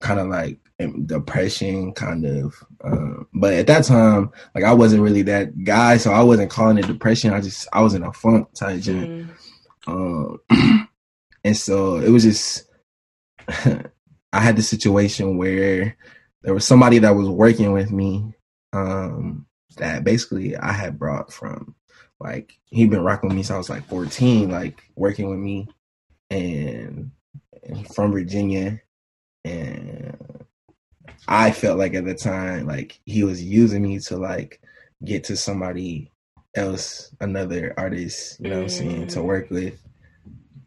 kind 0.00 0.20
of 0.20 0.28
like 0.28 0.58
depression, 1.06 1.92
kind 1.92 2.24
of. 2.24 2.54
Uh, 2.82 3.24
but 3.34 3.54
at 3.54 3.66
that 3.68 3.84
time, 3.84 4.30
like 4.54 4.64
I 4.64 4.72
wasn't 4.72 5.02
really 5.02 5.22
that 5.22 5.64
guy, 5.64 5.96
so 5.96 6.12
I 6.12 6.22
wasn't 6.22 6.50
calling 6.50 6.78
it 6.78 6.86
depression. 6.86 7.32
I 7.32 7.40
just 7.40 7.68
I 7.72 7.80
was 7.80 7.94
in 7.94 8.02
a 8.02 8.12
funk 8.12 8.52
type. 8.54 8.80
Mm. 8.80 9.28
Um, 9.86 10.38
and 11.44 11.56
so 11.56 11.96
it 11.96 12.10
was 12.10 12.24
just. 12.24 12.64
I 14.30 14.40
had 14.40 14.56
the 14.56 14.62
situation 14.62 15.38
where 15.38 15.96
there 16.42 16.52
was 16.52 16.66
somebody 16.66 16.98
that 16.98 17.14
was 17.14 17.30
working 17.30 17.72
with 17.72 17.90
me 17.90 18.34
um, 18.72 19.46
that 19.76 20.04
basically 20.04 20.56
I 20.56 20.72
had 20.72 20.98
brought 20.98 21.32
from 21.32 21.74
like 22.20 22.58
he'd 22.66 22.90
been 22.90 23.04
rocking 23.04 23.28
with 23.28 23.36
me 23.36 23.42
since 23.42 23.54
I 23.54 23.58
was 23.58 23.70
like 23.70 23.86
14, 23.88 24.50
like 24.50 24.82
working 24.96 25.30
with 25.30 25.38
me 25.38 25.68
and, 26.30 27.10
and 27.62 27.94
from 27.94 28.12
Virginia 28.12 28.80
and 29.44 30.16
I 31.26 31.50
felt 31.50 31.78
like 31.78 31.94
at 31.94 32.04
the 32.04 32.14
time 32.14 32.66
like 32.66 33.00
he 33.04 33.24
was 33.24 33.42
using 33.42 33.82
me 33.82 33.98
to 34.00 34.16
like 34.16 34.60
get 35.04 35.24
to 35.24 35.36
somebody 35.36 36.10
else, 36.54 37.14
another 37.20 37.74
artist, 37.76 38.40
you 38.40 38.50
know 38.50 38.56
mm. 38.56 38.58
what 38.58 38.62
I'm 38.64 38.68
saying, 38.68 39.06
to 39.08 39.18
mm. 39.20 39.24
work 39.24 39.50
with, 39.50 39.80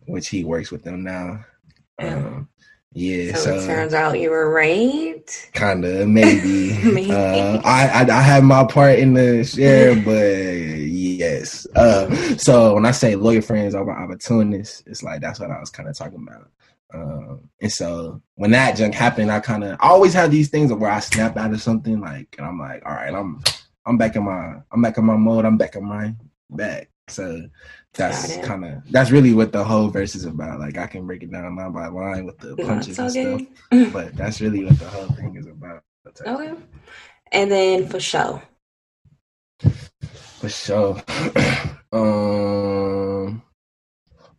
which 0.06 0.30
he 0.30 0.44
works 0.44 0.72
with 0.72 0.84
them 0.84 1.03
now. 1.03 1.45
Um, 1.99 2.48
yeah, 2.93 3.34
so, 3.35 3.43
so, 3.43 3.55
it 3.55 3.65
turns 3.65 3.93
out 3.93 4.19
you 4.19 4.30
were 4.30 4.51
right. 4.51 5.49
Kinda, 5.53 6.05
maybe. 6.05 6.77
maybe. 6.84 7.11
Uh, 7.11 7.61
I, 7.63 7.88
I, 7.88 8.01
I 8.01 8.22
had 8.22 8.43
my 8.43 8.65
part 8.65 8.99
in 8.99 9.13
the 9.13 9.45
share, 9.45 9.95
but 10.05 10.11
yes. 10.22 11.65
Uh, 11.76 12.13
so 12.38 12.73
when 12.73 12.85
I 12.85 12.91
say 12.91 13.15
lawyer 13.15 13.41
friends 13.41 13.76
over 13.76 13.91
opportunists, 13.91 14.84
it's 14.85 15.03
like 15.03 15.22
that's 15.22 15.39
what 15.39 15.51
I 15.51 15.59
was 15.59 15.69
kind 15.69 15.88
of 15.88 15.97
talking 15.97 16.27
about. 16.27 16.49
Um, 16.93 17.49
and 17.61 17.72
so 17.72 18.22
when 18.35 18.51
that 18.51 18.76
junk 18.76 18.93
happened, 18.93 19.31
I 19.31 19.39
kind 19.39 19.63
of 19.63 19.77
always 19.80 20.13
have 20.13 20.30
these 20.30 20.49
things 20.49 20.73
where 20.73 20.91
I 20.91 20.99
snap 20.99 21.38
out 21.38 21.53
of 21.53 21.61
something 21.61 22.01
like, 22.01 22.35
and 22.38 22.45
I'm 22.45 22.59
like, 22.59 22.84
all 22.85 22.93
right, 22.93 23.13
I'm 23.13 23.41
I'm 23.85 23.97
back 23.97 24.18
in 24.18 24.26
my 24.26 24.55
I'm 24.69 24.81
back 24.81 24.97
in 24.97 25.05
my 25.05 25.15
mode. 25.15 25.45
I'm 25.45 25.57
back 25.57 25.76
in 25.76 25.85
my 25.85 26.13
bag. 26.49 26.89
So 27.07 27.47
that's 27.93 28.38
kind 28.38 28.65
of 28.65 28.91
that's 28.91 29.11
really 29.11 29.34
what 29.34 29.51
the 29.51 29.63
whole 29.63 29.89
verse 29.89 30.15
is 30.15 30.26
about. 30.26 30.59
Like 30.59 30.77
I 30.77 30.88
can 30.88 31.05
break 31.05 31.23
it 31.23 31.31
down 31.31 31.55
line 31.55 31.72
by 31.73 31.88
line 31.88 32.26
with 32.26 32.38
the 32.39 32.55
punches 32.57 32.97
and 32.99 33.11
stuff, 33.11 33.41
but 33.93 34.15
that's 34.15 34.39
really 34.41 34.63
what 34.65 34.80
the 34.80 34.88
whole 34.88 35.07
thing 35.09 35.35
is 35.35 35.47
about. 35.47 35.84
Okay, 36.26 36.53
and 37.31 37.51
then 37.51 37.88
Fosho, 37.88 38.41
for 39.59 40.49
show, 40.49 41.01
um, 41.91 43.41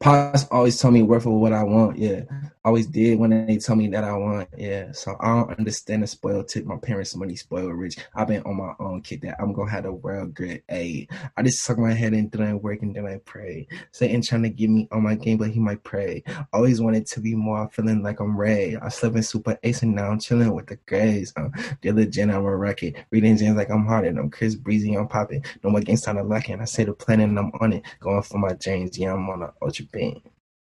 Pops 0.00 0.46
always 0.50 0.78
tell 0.78 0.90
me 0.90 1.02
work 1.02 1.22
for 1.22 1.38
what 1.38 1.52
I 1.52 1.62
want. 1.62 1.98
Yeah, 1.98 2.22
always 2.64 2.86
did 2.86 3.18
when 3.18 3.46
they 3.46 3.58
tell 3.58 3.76
me 3.76 3.88
that 3.88 4.04
I 4.04 4.12
want. 4.16 4.48
Yeah, 4.56 4.92
so 4.92 5.16
I 5.20 5.28
don't 5.28 5.58
understand 5.58 6.02
the 6.02 6.06
spoiled 6.06 6.48
tip. 6.48 6.64
My 6.64 6.76
parents' 6.76 7.16
money 7.16 7.36
spoiled 7.36 7.72
rich. 7.74 7.96
I've 8.14 8.28
been 8.28 8.42
on 8.42 8.56
my 8.56 8.74
own 8.78 9.02
kid 9.02 9.22
that 9.22 9.36
I'm 9.40 9.52
gonna 9.52 9.70
have 9.70 9.84
the 9.84 9.92
world 9.92 10.34
grit. 10.34 10.64
Hey, 10.68 11.08
I 11.36 11.42
just 11.42 11.62
suck 11.62 11.78
my 11.78 11.92
head 11.92 12.14
in, 12.14 12.28
then 12.28 12.42
I 12.42 12.54
work 12.54 12.82
and 12.82 12.94
then 12.94 13.06
I 13.06 13.18
pray. 13.24 13.66
Satan 13.92 14.22
trying 14.22 14.42
to 14.44 14.50
get 14.50 14.70
me 14.70 14.88
on 14.92 15.02
my 15.02 15.14
game, 15.14 15.38
but 15.38 15.50
he 15.50 15.60
might 15.60 15.82
pray. 15.82 16.22
Always 16.52 16.80
wanted 16.80 17.06
to 17.06 17.20
be 17.20 17.34
more, 17.34 17.68
feeling 17.72 18.02
like 18.02 18.20
I'm 18.20 18.36
Ray. 18.36 18.76
I 18.80 18.88
slept 18.88 19.16
in 19.16 19.22
Super 19.22 19.58
Eights 19.62 19.82
and 19.82 19.94
now 19.94 20.10
I'm 20.10 20.20
chilling 20.20 20.54
with 20.54 20.66
the 20.66 20.76
Grays. 20.86 21.32
Uh, 21.36 21.48
diligent, 21.80 22.30
I'm 22.32 22.44
a 22.44 22.56
rocket. 22.56 22.96
Reading 23.10 23.36
James 23.36 23.56
like 23.56 23.70
I'm 23.70 23.86
Harden 23.86 24.18
I'm 24.18 24.30
Chris 24.30 24.54
Breezy, 24.54 24.94
I'm 24.94 25.08
popping. 25.08 25.44
No 25.64 25.70
more 25.70 25.80
games 25.80 26.02
time 26.02 26.16
to 26.16 26.22
lacking. 26.22 26.60
I 26.60 26.64
say 26.64 26.84
the 26.84 26.92
plan 26.92 27.20
and 27.20 27.38
I'm 27.38 27.50
on 27.60 27.72
it. 27.74 27.82
Going 28.00 28.22
for 28.22 28.38
my 28.38 28.52
James, 28.54 28.98
yeah, 28.98 29.14
I'm 29.14 29.28
on 29.30 29.42
a 29.42 29.52
ultra 29.62 29.84
beam. 29.92 30.22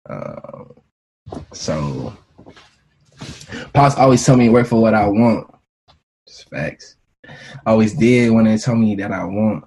Uh, 0.09 0.65
so, 1.51 2.15
Pops 3.73 3.95
always 3.95 4.25
tell 4.25 4.37
me 4.37 4.49
work 4.49 4.67
for 4.67 4.81
what 4.81 4.93
I 4.93 5.07
want. 5.07 5.53
Just 6.27 6.49
facts. 6.49 6.95
I 7.27 7.71
always 7.71 7.93
did 7.93 8.31
when 8.31 8.45
they 8.45 8.57
tell 8.57 8.75
me 8.75 8.95
that 8.95 9.11
I 9.11 9.23
want. 9.25 9.65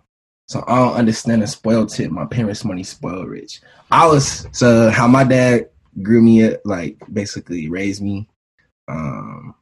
So 0.48 0.62
I 0.66 0.76
don't 0.78 0.94
understand 0.94 1.42
the 1.42 1.46
spoiled 1.46 1.88
tip. 1.88 2.10
My 2.10 2.26
parents' 2.26 2.64
money 2.64 2.84
spoiled 2.84 3.28
rich. 3.28 3.60
I 3.90 4.06
was 4.06 4.46
so 4.52 4.90
how 4.90 5.08
my 5.08 5.24
dad 5.24 5.70
grew 6.02 6.22
me 6.22 6.44
up, 6.44 6.60
like 6.64 6.98
basically 7.12 7.68
raised 7.68 8.02
me. 8.02 8.28
Um, 8.86 9.54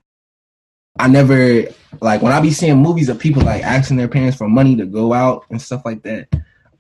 I 0.99 1.09
never 1.09 1.65
like 2.01 2.21
when 2.21 2.33
I 2.33 2.41
be 2.41 2.51
seeing 2.51 2.79
movies 2.79 3.09
of 3.09 3.19
people 3.19 3.43
like 3.43 3.63
asking 3.63 3.97
their 3.97 4.09
parents 4.09 4.37
for 4.37 4.49
money 4.49 4.77
to 4.77 4.85
go 4.85 5.13
out 5.13 5.47
and 5.51 5.61
stuff 5.61 5.83
like 5.85 6.03
that. 6.03 6.29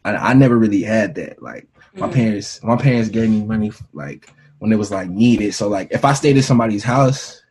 I, 0.04 0.14
I 0.16 0.34
never 0.34 0.58
really 0.58 0.82
had 0.82 1.14
that. 1.14 1.42
Like 1.42 1.66
my 1.94 2.06
mm-hmm. 2.06 2.14
parents, 2.14 2.62
my 2.62 2.76
parents 2.76 3.08
gave 3.08 3.30
me 3.30 3.42
money 3.44 3.72
like 3.94 4.30
when 4.64 4.72
it 4.72 4.78
was 4.78 4.90
like 4.90 5.10
needed. 5.10 5.52
So 5.52 5.68
like 5.68 5.88
if 5.90 6.06
I 6.06 6.14
stayed 6.14 6.38
at 6.38 6.44
somebody's 6.44 6.82
house, 6.82 7.42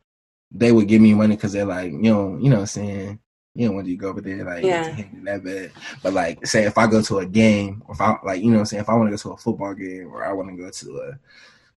they 0.50 0.72
would 0.72 0.88
give 0.88 1.00
me 1.00 1.14
money 1.14 1.36
because 1.36 1.54
they're 1.54 1.64
like, 1.64 1.92
you 1.92 2.02
know, 2.02 2.40
you 2.42 2.50
know 2.50 2.56
what 2.56 2.62
I'm 2.62 2.66
saying? 2.66 3.20
You 3.54 3.68
don't 3.68 3.76
want 3.76 3.86
to 3.86 3.96
go 3.96 4.10
over 4.10 4.20
there 4.20 4.44
like 4.44 4.64
yeah. 4.64 5.00
that 5.22 5.44
bad. 5.44 5.72
But 6.02 6.14
like 6.14 6.44
say 6.44 6.64
if 6.64 6.76
I 6.76 6.88
go 6.88 7.04
to 7.04 7.20
a 7.20 7.26
game 7.28 7.84
or 7.86 7.94
if 7.94 8.02
I 8.02 8.18
like, 8.24 8.42
you 8.42 8.50
know 8.50 8.54
what 8.54 8.62
I'm 8.62 8.66
saying, 8.66 8.82
if 8.82 8.90
I 8.90 8.96
want 8.96 9.10
to 9.10 9.12
go 9.12 9.18
to 9.18 9.34
a 9.34 9.38
football 9.38 9.76
game 9.76 10.08
or 10.12 10.26
I 10.26 10.34
want 10.34 10.50
to 10.50 10.56
go 10.58 10.72
to 10.72 10.90
a 11.02 11.20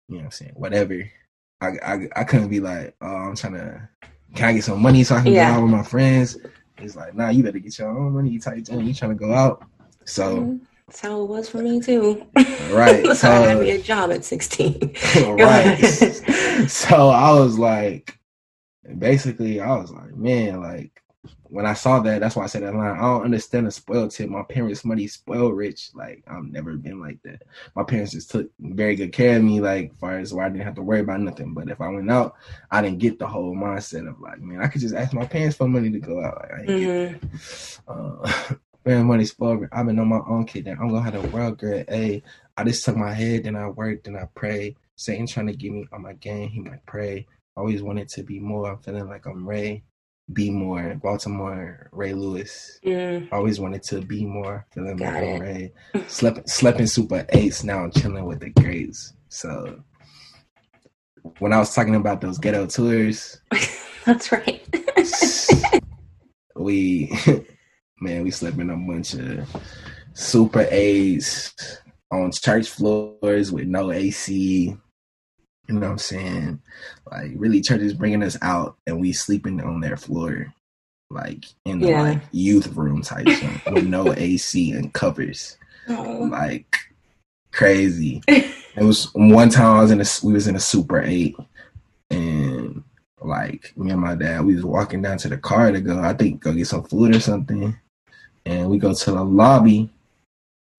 you 0.09 0.15
know 0.15 0.17
what 0.17 0.25
I'm 0.25 0.31
saying, 0.31 0.53
whatever. 0.55 1.13
I, 1.61 1.67
I 1.85 2.09
I 2.17 2.25
couldn't 2.25 2.49
be 2.49 2.61
like, 2.61 2.97
oh, 3.03 3.07
I'm 3.07 3.37
trying 3.37 3.55
to 3.55 3.87
can 4.35 4.49
I 4.49 4.53
get 4.55 4.65
some 4.65 4.81
money 4.81 5.05
so 5.05 5.17
I 5.17 5.23
can 5.23 5.35
yeah. 5.35 5.51
go 5.51 5.57
out 5.59 5.63
with 5.65 5.73
my 5.73 5.83
friends? 5.83 6.39
It's 6.79 6.97
like, 6.97 7.15
nah, 7.15 7.29
you 7.29 7.43
better 7.43 7.59
get 7.59 7.79
your 7.79 7.91
own 7.91 8.15
money. 8.15 8.31
You 8.31 8.41
tight 8.41 8.71
you 8.71 8.95
trying 8.95 9.11
to 9.11 9.15
go 9.15 9.35
out. 9.35 9.67
So 10.07 10.39
mm-hmm. 10.39 10.65
That's 10.87 11.01
how 11.01 11.21
it 11.23 11.29
was 11.29 11.49
for 11.49 11.59
me 11.59 11.81
too. 11.81 12.25
Right. 12.71 13.05
That's 13.05 13.21
so, 13.21 13.31
I 13.31 13.49
had 13.49 13.59
me 13.59 13.73
a 13.73 13.83
job 13.83 14.13
at 14.13 14.25
16. 14.25 14.95
right. 15.17 15.79
so 16.69 17.09
I 17.09 17.33
was 17.33 17.59
like, 17.59 18.17
basically, 18.99 19.61
I 19.61 19.77
was 19.77 19.91
like, 19.91 20.15
man, 20.15 20.61
like 20.61 21.03
when 21.49 21.67
I 21.67 21.75
saw 21.75 22.01
that, 22.01 22.21
that's 22.21 22.37
why 22.37 22.45
I 22.45 22.47
said 22.47 22.63
that 22.63 22.75
line. 22.75 22.97
I 22.97 23.01
don't 23.01 23.25
understand 23.25 23.67
the 23.67 23.71
spoiled 23.71 24.11
tip. 24.11 24.29
My 24.29 24.43
parents' 24.43 24.85
money 24.85 25.07
spoiled 25.07 25.57
rich. 25.57 25.91
Like 25.95 26.23
I've 26.27 26.45
never 26.45 26.77
been 26.77 27.01
like 27.01 27.19
that. 27.23 27.43
My 27.75 27.83
parents 27.83 28.13
just 28.13 28.31
took 28.31 28.51
very 28.59 28.97
good 28.97 29.13
care 29.13 29.37
of 29.37 29.45
me, 29.45 29.61
like 29.61 29.97
far 29.99 30.19
as 30.19 30.33
where 30.33 30.45
I 30.45 30.49
didn't 30.49 30.65
have 30.65 30.75
to 30.77 30.83
worry 30.83 31.01
about 31.01 31.21
nothing. 31.21 31.55
But 31.55 31.69
if 31.69 31.81
I 31.81 31.89
went 31.89 32.11
out, 32.11 32.35
I 32.71 32.83
didn't 32.83 32.99
get 32.99 33.19
the 33.19 33.27
whole 33.27 33.55
mindset 33.55 34.09
of 34.09 34.21
like, 34.21 34.41
man, 34.41 34.61
I 34.63 34.69
could 34.69 34.81
just 34.81 34.95
ask 34.95 35.13
my 35.13 35.27
parents 35.27 35.57
for 35.57 35.69
money 35.69 35.91
to 35.91 36.01
go 36.01 36.23
out. 36.23 36.37
Like, 36.43 36.53
I 36.53 36.65
mm-hmm. 36.67 37.89
uh, 37.89 38.55
Man, 38.87 39.07
money 39.07 39.25
spoiled. 39.25 39.67
I've 39.73 39.87
been 39.87 39.99
on 39.99 40.07
my 40.07 40.21
own 40.29 40.45
kid. 40.45 40.67
Then 40.67 40.79
I'm 40.81 40.89
gonna 40.89 41.03
have 41.03 41.17
a 41.17 41.29
world 41.29 41.59
great. 41.59 41.91
Hey, 41.91 42.23
I 42.57 42.63
just 42.63 42.85
took 42.85 42.97
my 42.97 43.13
head, 43.13 43.43
then 43.43 43.57
I 43.57 43.69
worked, 43.69 44.05
then 44.05 44.15
I 44.15 44.29
pray. 44.37 44.77
Satan 44.95 45.27
trying 45.27 45.49
to 45.49 45.57
get 45.57 45.73
me 45.73 45.89
on 45.93 46.03
my 46.03 46.13
game. 46.13 46.49
He 46.51 46.61
might 46.61 46.87
pray. 46.87 47.27
Always 47.57 47.83
wanted 47.83 48.09
to 48.11 48.23
be 48.23 48.39
more. 48.39 48.71
I'm 48.71 48.79
feeling 48.79 49.09
like 49.09 49.27
I'm 49.27 49.47
Ray. 49.47 49.83
Be 50.33 50.51
more. 50.51 50.95
Baltimore, 51.03 51.89
Ray 51.91 52.15
Lewis. 52.15 52.79
Mm. 52.85 53.29
Always 53.33 53.59
wanted 53.59 53.83
to 53.85 54.03
be 54.03 54.25
more. 54.25 54.65
Feeling 54.73 54.97
Got 54.97 55.15
like 55.15 55.23
it. 55.25 55.35
I'm 55.35 55.41
Ray. 55.41 55.73
slept, 56.07 56.49
slept 56.49 56.79
in 56.79 56.87
Super 56.87 57.27
Eights. 57.31 57.65
Now 57.65 57.83
I'm 57.83 57.91
chilling 57.91 58.25
with 58.25 58.39
the 58.39 58.51
greats. 58.51 59.15
So 59.31 59.83
when 61.41 61.53
I 61.53 61.59
was 61.59 61.75
talking 61.75 61.97
about 61.97 62.21
those 62.21 62.39
ghetto 62.39 62.67
tours, 62.67 63.41
that's 64.05 64.31
right. 64.31 64.63
we 66.55 67.13
man, 68.01 68.25
we 68.25 68.31
slept 68.31 68.59
in 68.59 68.71
a 68.71 68.77
bunch 68.77 69.15
of 69.15 69.49
super 70.15 70.67
eights 70.71 71.55
on 72.11 72.31
church 72.33 72.69
floors 72.69 73.53
with 73.53 73.67
no 73.67 73.93
AC. 73.93 74.77
You 75.69 75.75
know 75.75 75.81
what 75.81 75.91
I'm 75.91 75.99
saying? 75.99 76.63
Like 77.11 77.33
really 77.35 77.61
churches 77.61 77.95
bringing 77.95 78.23
us 78.23 78.37
out 78.43 78.77
and 78.87 79.01
we 79.01 79.13
sleeping 79.13 79.61
on 79.61 79.81
their 79.81 79.97
floor. 79.97 80.53
Like 81.11 81.45
in 81.65 81.81
the 81.81 81.89
yeah. 81.89 82.03
like 82.03 82.23
youth 82.33 82.69
room 82.69 83.03
type 83.03 83.27
thing 83.27 83.61
with 83.73 83.87
no 83.87 84.13
AC 84.17 84.73
and 84.73 84.93
covers. 84.93 85.57
Oh. 85.89 86.29
Like 86.31 86.77
crazy. 87.53 88.23
it 88.29 88.83
was 88.83 89.13
one 89.15 89.49
time 89.49 89.77
I 89.77 89.83
was 89.83 89.91
in 89.91 90.01
a 90.01 90.05
we 90.23 90.33
was 90.33 90.49
in 90.49 90.57
a 90.57 90.61
super 90.61 91.01
eight 91.01 91.37
and 92.11 92.83
like 93.21 93.73
me 93.77 93.91
and 93.91 94.01
my 94.01 94.15
dad, 94.15 94.45
we 94.45 94.55
was 94.55 94.65
walking 94.65 95.03
down 95.03 95.19
to 95.19 95.29
the 95.29 95.39
car 95.39 95.73
to 95.73 95.81
go, 95.81 95.99
I 96.01 96.13
think 96.13 96.43
go 96.43 96.53
get 96.53 96.67
some 96.67 96.85
food 96.85 97.15
or 97.15 97.21
something 97.21 97.77
and 98.47 98.71
we 98.71 98.79
go 98.79 98.95
to 98.95 99.11
the 99.11 99.25
lobby, 99.25 99.91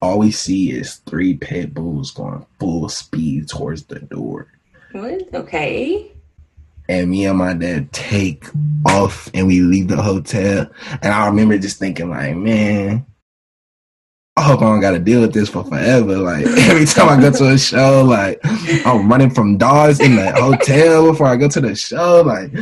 all 0.02 0.20
we 0.20 0.32
see 0.32 0.72
is 0.72 0.96
three 1.06 1.36
pit 1.36 1.74
bulls 1.74 2.12
going 2.12 2.46
full 2.60 2.88
speed 2.88 3.50
towards 3.50 3.84
the 3.84 4.00
door. 4.00 4.48
What? 4.94 5.34
Okay. 5.34 6.12
And 6.90 7.10
me 7.10 7.26
and 7.26 7.38
my 7.38 7.54
dad 7.54 7.92
take 7.92 8.46
off 8.86 9.30
and 9.34 9.46
we 9.46 9.60
leave 9.60 9.90
the 9.90 10.02
hotel. 10.02 10.72
And 11.02 11.14
I 11.14 11.28
remember 11.28 11.58
just 11.58 11.78
thinking, 11.78 12.10
like, 12.10 12.38
man, 12.38 13.06
I 14.38 14.44
hope 14.44 14.62
I 14.62 14.66
don't 14.66 14.80
got 14.80 14.92
to 14.92 15.00
deal 15.00 15.20
with 15.20 15.34
this 15.34 15.50
for 15.50 15.66
forever. 15.66 16.18
Like 16.18 16.46
every 16.46 16.86
time 16.86 17.10
I 17.10 17.20
go 17.20 17.32
to 17.32 17.50
a 17.50 17.58
show, 17.58 18.04
like 18.06 18.40
I'm 18.86 19.10
running 19.10 19.32
from 19.32 19.58
dogs 19.58 20.00
in 20.00 20.16
the 20.16 20.32
hotel 20.32 21.12
before 21.12 21.28
I 21.28 21.36
go 21.36 21.50
to 21.50 21.60
the 21.60 21.76
show. 21.76 22.22
Like, 22.22 22.54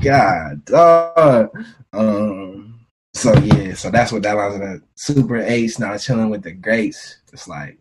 God, 0.00 0.64
dog. 0.64 1.64
Um, 1.92 2.73
so 3.14 3.32
yeah, 3.38 3.74
so 3.74 3.90
that's 3.90 4.12
what 4.12 4.22
that 4.22 4.36
was. 4.36 4.56
A 4.56 4.80
super 4.94 5.36
eight. 5.36 5.78
Now 5.78 5.96
chilling 5.96 6.30
with 6.30 6.42
the 6.42 6.52
greats. 6.52 7.18
It's 7.32 7.48
like, 7.48 7.78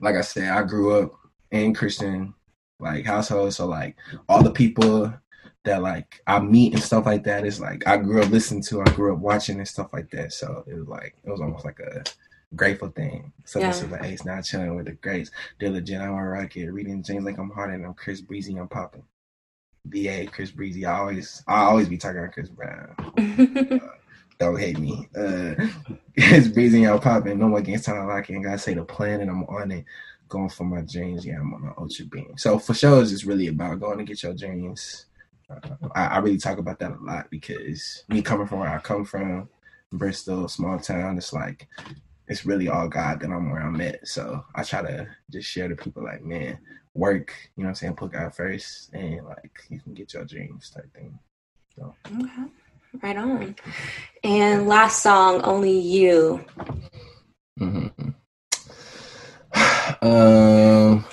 like 0.00 0.16
I 0.16 0.20
said, 0.20 0.50
I 0.50 0.62
grew 0.62 1.00
up 1.00 1.12
in 1.50 1.74
Christian 1.74 2.34
like 2.78 3.04
household, 3.04 3.54
so 3.54 3.66
like 3.66 3.96
all 4.28 4.42
the 4.42 4.50
people 4.50 5.12
that 5.64 5.82
like 5.82 6.22
I 6.26 6.40
meet 6.40 6.72
and 6.72 6.82
stuff 6.82 7.06
like 7.06 7.24
that 7.24 7.44
is 7.44 7.60
like 7.60 7.86
I 7.86 7.96
grew 7.96 8.22
up 8.22 8.30
listening 8.30 8.62
to, 8.64 8.82
I 8.82 8.90
grew 8.90 9.12
up 9.14 9.20
watching 9.20 9.58
and 9.58 9.68
stuff 9.68 9.92
like 9.92 10.10
that. 10.10 10.32
So 10.32 10.64
it 10.66 10.74
was 10.74 10.88
like 10.88 11.16
it 11.24 11.30
was 11.30 11.40
almost 11.40 11.64
like 11.64 11.80
a 11.80 12.02
grateful 12.56 12.88
thing. 12.88 13.32
So 13.44 13.60
yeah. 13.60 13.68
this 13.68 13.82
is 13.82 13.88
the 13.88 14.04
ace 14.04 14.24
now 14.24 14.40
chilling 14.40 14.74
with 14.74 14.86
the 14.86 14.92
greats. 14.92 15.30
Legit. 15.60 16.00
I'm 16.00 16.14
a 16.14 16.28
rocket. 16.28 16.72
Reading 16.72 17.02
James 17.02 17.24
like 17.24 17.38
I'm 17.38 17.50
Harden 17.50 17.84
I'm 17.84 17.94
Chris 17.94 18.20
Breezy. 18.20 18.56
I'm 18.56 18.68
popping. 18.68 19.04
BA 19.86 20.26
Chris 20.26 20.50
Breezy. 20.50 20.84
I 20.84 20.98
always 20.98 21.42
I 21.46 21.60
always 21.60 21.88
be 21.88 21.96
talking 21.96 22.18
about 22.18 22.32
Chris 22.32 22.48
Brown. 22.48 22.94
uh, 23.82 23.88
don't 24.40 24.58
hate 24.58 24.78
me. 24.78 25.08
Uh, 25.16 25.54
Chris 26.18 26.48
Breezy. 26.48 26.84
I'm 26.84 26.98
popping. 26.98 27.38
No 27.38 27.48
more 27.48 27.60
against 27.60 27.84
time 27.84 28.08
locking. 28.08 28.42
Gotta 28.42 28.58
say 28.58 28.74
the 28.74 28.84
plan 28.84 29.20
and 29.20 29.30
I'm 29.30 29.44
on 29.44 29.70
it. 29.70 29.84
Going 30.28 30.48
for 30.48 30.64
my 30.64 30.80
dreams. 30.80 31.24
Yeah, 31.24 31.40
I'm 31.40 31.54
on 31.54 31.64
an 31.64 31.74
ultra 31.78 32.06
beam. 32.06 32.34
So 32.36 32.58
for 32.58 32.74
shows, 32.74 33.12
it's 33.12 33.24
really 33.24 33.48
about 33.48 33.80
going 33.80 33.98
to 33.98 34.04
get 34.04 34.22
your 34.22 34.34
dreams 34.34 35.06
I, 35.94 36.06
I, 36.06 36.18
really 36.18 36.38
talk 36.38 36.58
about 36.58 36.78
that 36.78 36.92
a 36.92 37.04
lot 37.04 37.30
because 37.30 38.04
me 38.08 38.22
coming 38.22 38.46
from 38.46 38.60
where 38.60 38.68
I 38.68 38.78
come 38.78 39.04
from, 39.04 39.48
Bristol, 39.92 40.48
small 40.48 40.78
town, 40.78 41.16
it's 41.16 41.32
like 41.32 41.68
it's 42.28 42.46
really 42.46 42.68
all 42.68 42.88
God 42.88 43.20
that 43.20 43.30
I'm 43.30 43.50
where 43.50 43.60
I'm 43.60 43.80
at. 43.80 44.06
So 44.06 44.44
I 44.54 44.62
try 44.62 44.82
to 44.82 45.08
just 45.30 45.48
share 45.48 45.68
to 45.68 45.74
people 45.74 46.04
like, 46.04 46.22
man, 46.22 46.58
work, 46.94 47.34
you 47.56 47.64
know 47.64 47.68
what 47.68 47.70
I'm 47.70 47.74
saying, 47.76 47.96
put 47.96 48.12
God 48.12 48.34
first 48.34 48.92
and 48.92 49.26
like 49.26 49.60
you 49.68 49.80
can 49.80 49.94
get 49.94 50.14
your 50.14 50.24
dreams 50.24 50.70
type 50.70 50.92
thing. 50.94 51.18
So 51.76 51.94
Okay. 52.06 52.44
Right 53.02 53.16
on. 53.16 53.56
And 54.24 54.66
last 54.68 55.02
song, 55.02 55.42
Only 55.42 55.78
You. 55.78 56.44
Mm-hmm. 57.58 58.10
Um 60.02 61.04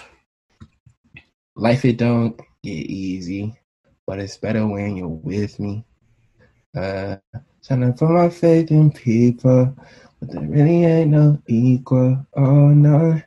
Life 1.55 1.85
it 1.85 1.97
don't 1.97 2.39
get 2.63 2.71
easy 2.71 3.57
but 4.07 4.19
it's 4.19 4.37
better 4.37 4.65
when 4.65 4.95
you're 4.95 5.07
with 5.09 5.59
me. 5.59 5.83
Uh, 6.75 7.17
trying 7.63 7.81
to 7.81 7.91
put 7.91 8.09
my 8.09 8.29
faith 8.29 8.71
in 8.71 8.89
people, 8.91 9.75
but 10.19 10.31
there 10.31 10.41
really 10.41 10.85
ain't 10.85 11.11
no 11.11 11.39
equal. 11.47 12.25
Oh 12.35 12.69
no. 12.69 13.21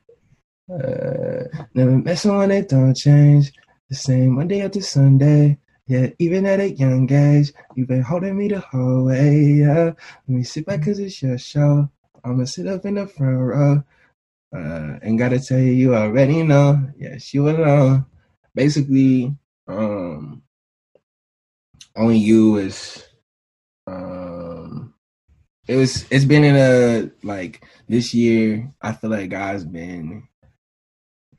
Uh, 0.72 1.44
never 1.74 1.90
met 1.98 2.18
someone 2.18 2.48
that 2.48 2.68
don't 2.68 2.94
change. 2.96 3.52
The 3.90 3.96
same 3.96 4.30
Monday 4.30 4.62
after 4.62 4.80
Sunday. 4.80 5.58
Yeah, 5.90 6.10
even 6.20 6.46
at 6.46 6.60
a 6.60 6.70
young 6.70 7.10
age, 7.12 7.52
you've 7.74 7.88
been 7.88 8.02
holding 8.02 8.38
me 8.38 8.46
the 8.46 8.60
whole 8.60 9.06
way. 9.06 9.42
Yeah, 9.42 9.86
let 9.86 10.28
me 10.28 10.44
sit 10.44 10.64
back 10.64 10.84
cause 10.84 11.00
it's 11.00 11.20
your 11.20 11.36
show. 11.36 11.90
I'ma 12.22 12.44
sit 12.44 12.68
up 12.68 12.84
in 12.84 12.94
the 12.94 13.08
front 13.08 13.36
row. 13.36 13.82
Uh, 14.54 14.98
and 15.02 15.18
gotta 15.18 15.40
tell 15.40 15.58
you, 15.58 15.72
you 15.72 15.96
already 15.96 16.44
know. 16.44 16.78
Yes, 16.96 17.34
you 17.34 17.50
alone. 17.50 18.06
Basically, 18.54 19.34
um, 19.66 20.42
only 21.96 22.18
you 22.18 22.58
is 22.58 23.04
um 23.88 24.94
it 25.66 25.74
was 25.74 26.06
it's 26.12 26.24
been 26.24 26.44
in 26.44 26.54
a 26.54 27.10
like 27.24 27.64
this 27.88 28.14
year 28.14 28.72
i 28.80 28.92
feel 28.92 29.10
like 29.10 29.30
god's 29.30 29.64
been 29.64 30.28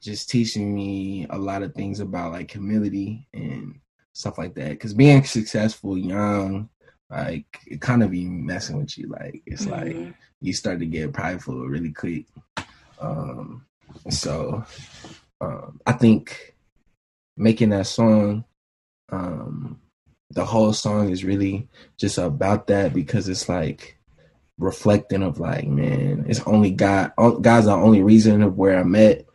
just 0.02 0.30
teaching 0.30 0.76
me 0.76 1.26
a 1.30 1.38
lot 1.38 1.64
of 1.64 1.74
things 1.74 2.02
about 2.02 2.34
like 2.34 2.52
humility 2.52 3.28
and 3.34 3.80
stuff 4.14 4.38
like 4.38 4.54
that 4.56 4.70
because 4.70 4.94
being 4.94 5.24
successful 5.24 5.98
young 5.98 6.70
like 7.10 7.60
it 7.68 7.82
kind 7.82 8.04
of 8.04 8.12
be 8.12 8.26
messing 8.26 8.78
with 8.78 8.98
you 8.98 9.08
like 9.08 9.42
it's 9.46 9.66
mm-hmm. 9.66 10.06
like 10.06 10.14
you 10.42 10.54
start 10.54 10.80
to 10.80 10.86
get 10.86 11.14
prideful 11.14 11.66
really 11.68 11.92
quick 11.92 12.26
um 13.00 13.66
so 14.10 14.64
um 15.40 15.80
i 15.86 15.92
think 15.92 16.56
making 17.38 17.70
that 17.70 17.88
song 17.88 18.44
um 19.12 19.80
the 20.32 20.46
whole 20.46 20.74
song 20.74 21.10
is 21.10 21.24
really 21.24 21.68
just 21.98 22.18
about 22.18 22.68
that 22.68 22.94
because 22.94 23.28
it's 23.28 23.50
like 23.50 23.98
reflecting 24.62 25.24
of 25.24 25.40
like, 25.40 25.68
man, 25.68 26.26
it's 26.28 26.42
only 26.42 26.72
God. 26.72 27.12
God's 27.18 27.66
the 27.66 27.74
only 27.74 28.02
reason 28.02 28.42
of 28.44 28.58
where 28.58 28.80
I'm 28.80 28.96
at. 28.96 29.26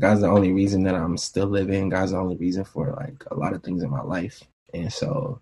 God's 0.00 0.20
the 0.20 0.28
only 0.28 0.52
reason 0.52 0.82
that 0.84 0.94
I'm 0.94 1.16
still 1.16 1.46
living. 1.46 1.88
God's 1.88 2.12
the 2.12 2.18
only 2.18 2.36
reason 2.36 2.64
for 2.64 2.92
like 2.92 3.24
a 3.30 3.34
lot 3.34 3.54
of 3.54 3.62
things 3.62 3.82
in 3.82 3.90
my 3.90 4.02
life. 4.02 4.42
And 4.74 4.92
so, 4.92 5.40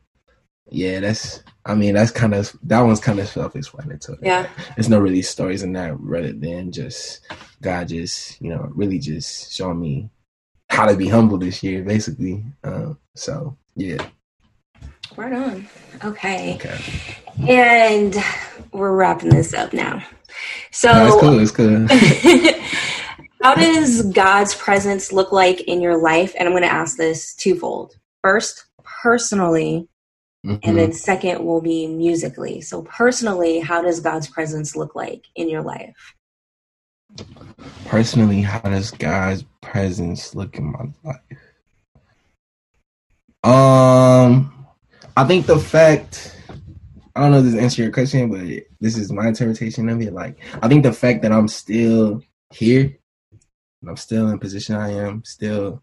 yeah, 0.71 1.01
that's. 1.01 1.43
I 1.67 1.75
mean, 1.75 1.95
that's 1.95 2.11
kind 2.11 2.35
of 2.35 2.55
that 2.65 2.81
one's 2.81 3.01
kind 3.01 3.19
of 3.19 3.29
self-explanatory. 3.29 4.19
Yeah, 4.23 4.49
there's 4.77 4.89
no 4.89 5.01
really 5.01 5.23
stories 5.23 5.63
in 5.63 5.73
that 5.73 5.99
rather 5.99 6.33
than 6.33 6.73
just 6.73 7.21
God 7.63 7.89
just 7.89 8.41
you 8.41 8.51
know 8.51 8.71
really 8.75 8.99
just 8.99 9.53
showing 9.53 9.81
me 9.81 10.11
how 10.71 10.87
to 10.87 10.97
be 10.97 11.09
humble 11.09 11.39
this 11.39 11.63
year, 11.63 11.83
basically. 11.83 12.45
Um, 12.63 12.99
so 13.15 13.57
yeah. 13.77 14.07
Right 15.17 15.33
on. 15.33 15.69
Okay. 16.05 16.55
Okay. 16.57 16.81
And 17.49 18.17
we're 18.73 18.95
wrapping 18.95 19.31
this 19.31 19.55
up 19.55 19.73
now. 19.73 20.05
So 20.71 20.93
no, 20.93 21.21
cool. 21.21 21.39
It's 21.39 21.53
cool. 21.53 21.87
how 23.45 23.55
does 23.55 24.01
God's 24.01 24.55
presence 24.55 25.13
look 25.13 25.31
like 25.31 25.61
in 25.61 25.83
your 25.83 25.99
life? 25.99 26.35
And 26.39 26.49
I'm 26.49 26.55
going 26.55 26.63
to 26.63 26.73
ask 26.73 26.97
this 26.97 27.35
twofold. 27.35 27.95
First, 28.23 28.65
personally, 28.85 29.87
mm-hmm. 30.47 30.67
and 30.67 30.79
then 30.79 30.95
second 30.95 31.45
will 31.45 31.61
be 31.61 31.87
musically. 31.87 32.63
So 32.63 32.81
personally, 32.85 33.61
how 33.61 33.83
does 33.83 34.01
God's 34.01 34.29
presence 34.29 34.75
look 34.75 34.95
like 34.95 35.27
in 35.35 35.51
your 35.51 35.61
life? 35.61 36.15
Personally, 37.85 38.41
how 38.41 38.61
does 38.61 38.91
God's 38.91 39.45
presence 39.61 40.35
look 40.35 40.57
in 40.57 40.73
my 40.73 40.87
life? 41.05 41.21
Um 43.45 44.67
I 45.19 45.25
think 45.25 45.45
the 45.45 45.59
fact 45.59 46.35
I 47.15 47.21
don't 47.21 47.31
know 47.31 47.39
if 47.41 47.45
this 47.45 47.57
answer 47.57 47.83
your 47.83 47.93
question, 47.93 48.31
but 48.31 48.41
this 48.81 48.97
is 48.97 49.13
my 49.13 49.29
interpretation 49.29 49.91
of 49.91 50.01
it. 50.01 50.15
Like 50.15 50.39
I 50.63 50.69
think 50.69 50.83
the 50.83 50.95
fact 50.95 51.21
that 51.23 51.31
I'm 51.31 51.47
still 51.47 52.23
here, 52.51 52.97
I'm 53.89 53.97
still 53.97 54.29
in 54.29 54.39
position 54.39 54.77
I 54.77 54.93
am, 54.93 55.25
still 55.25 55.83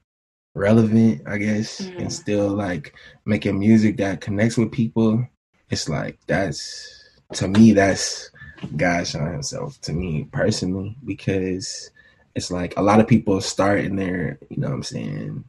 relevant, 0.53 1.23
I 1.27 1.37
guess, 1.37 1.81
mm-hmm. 1.81 1.99
and 1.99 2.13
still 2.13 2.49
like 2.49 2.93
making 3.25 3.59
music 3.59 3.97
that 3.97 4.21
connects 4.21 4.57
with 4.57 4.71
people. 4.71 5.25
It's 5.69 5.87
like 5.87 6.19
that's 6.27 7.09
to 7.33 7.47
me 7.47 7.71
that's 7.73 8.31
God 8.75 9.07
showing 9.07 9.31
himself 9.31 9.79
to 9.81 9.93
me 9.93 10.27
personally 10.31 10.95
because 11.05 11.89
it's 12.35 12.51
like 12.51 12.73
a 12.77 12.81
lot 12.81 12.99
of 12.99 13.07
people 13.07 13.41
start 13.41 13.79
in 13.79 13.95
their, 13.95 14.39
you 14.49 14.57
know 14.57 14.67
what 14.67 14.75
I'm 14.75 14.83
saying, 14.83 15.43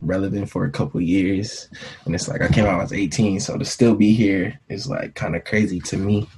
relevant 0.00 0.48
for 0.48 0.64
a 0.64 0.70
couple 0.70 1.00
years 1.00 1.68
and 2.04 2.14
it's 2.14 2.28
like 2.28 2.40
i 2.40 2.48
came 2.48 2.64
out 2.64 2.78
i 2.78 2.82
was 2.82 2.92
18 2.92 3.40
so 3.40 3.58
to 3.58 3.64
still 3.64 3.96
be 3.96 4.12
here 4.12 4.58
is 4.68 4.86
like 4.88 5.14
kind 5.14 5.34
of 5.34 5.44
crazy 5.44 5.80
to 5.80 5.96
me 5.96 6.28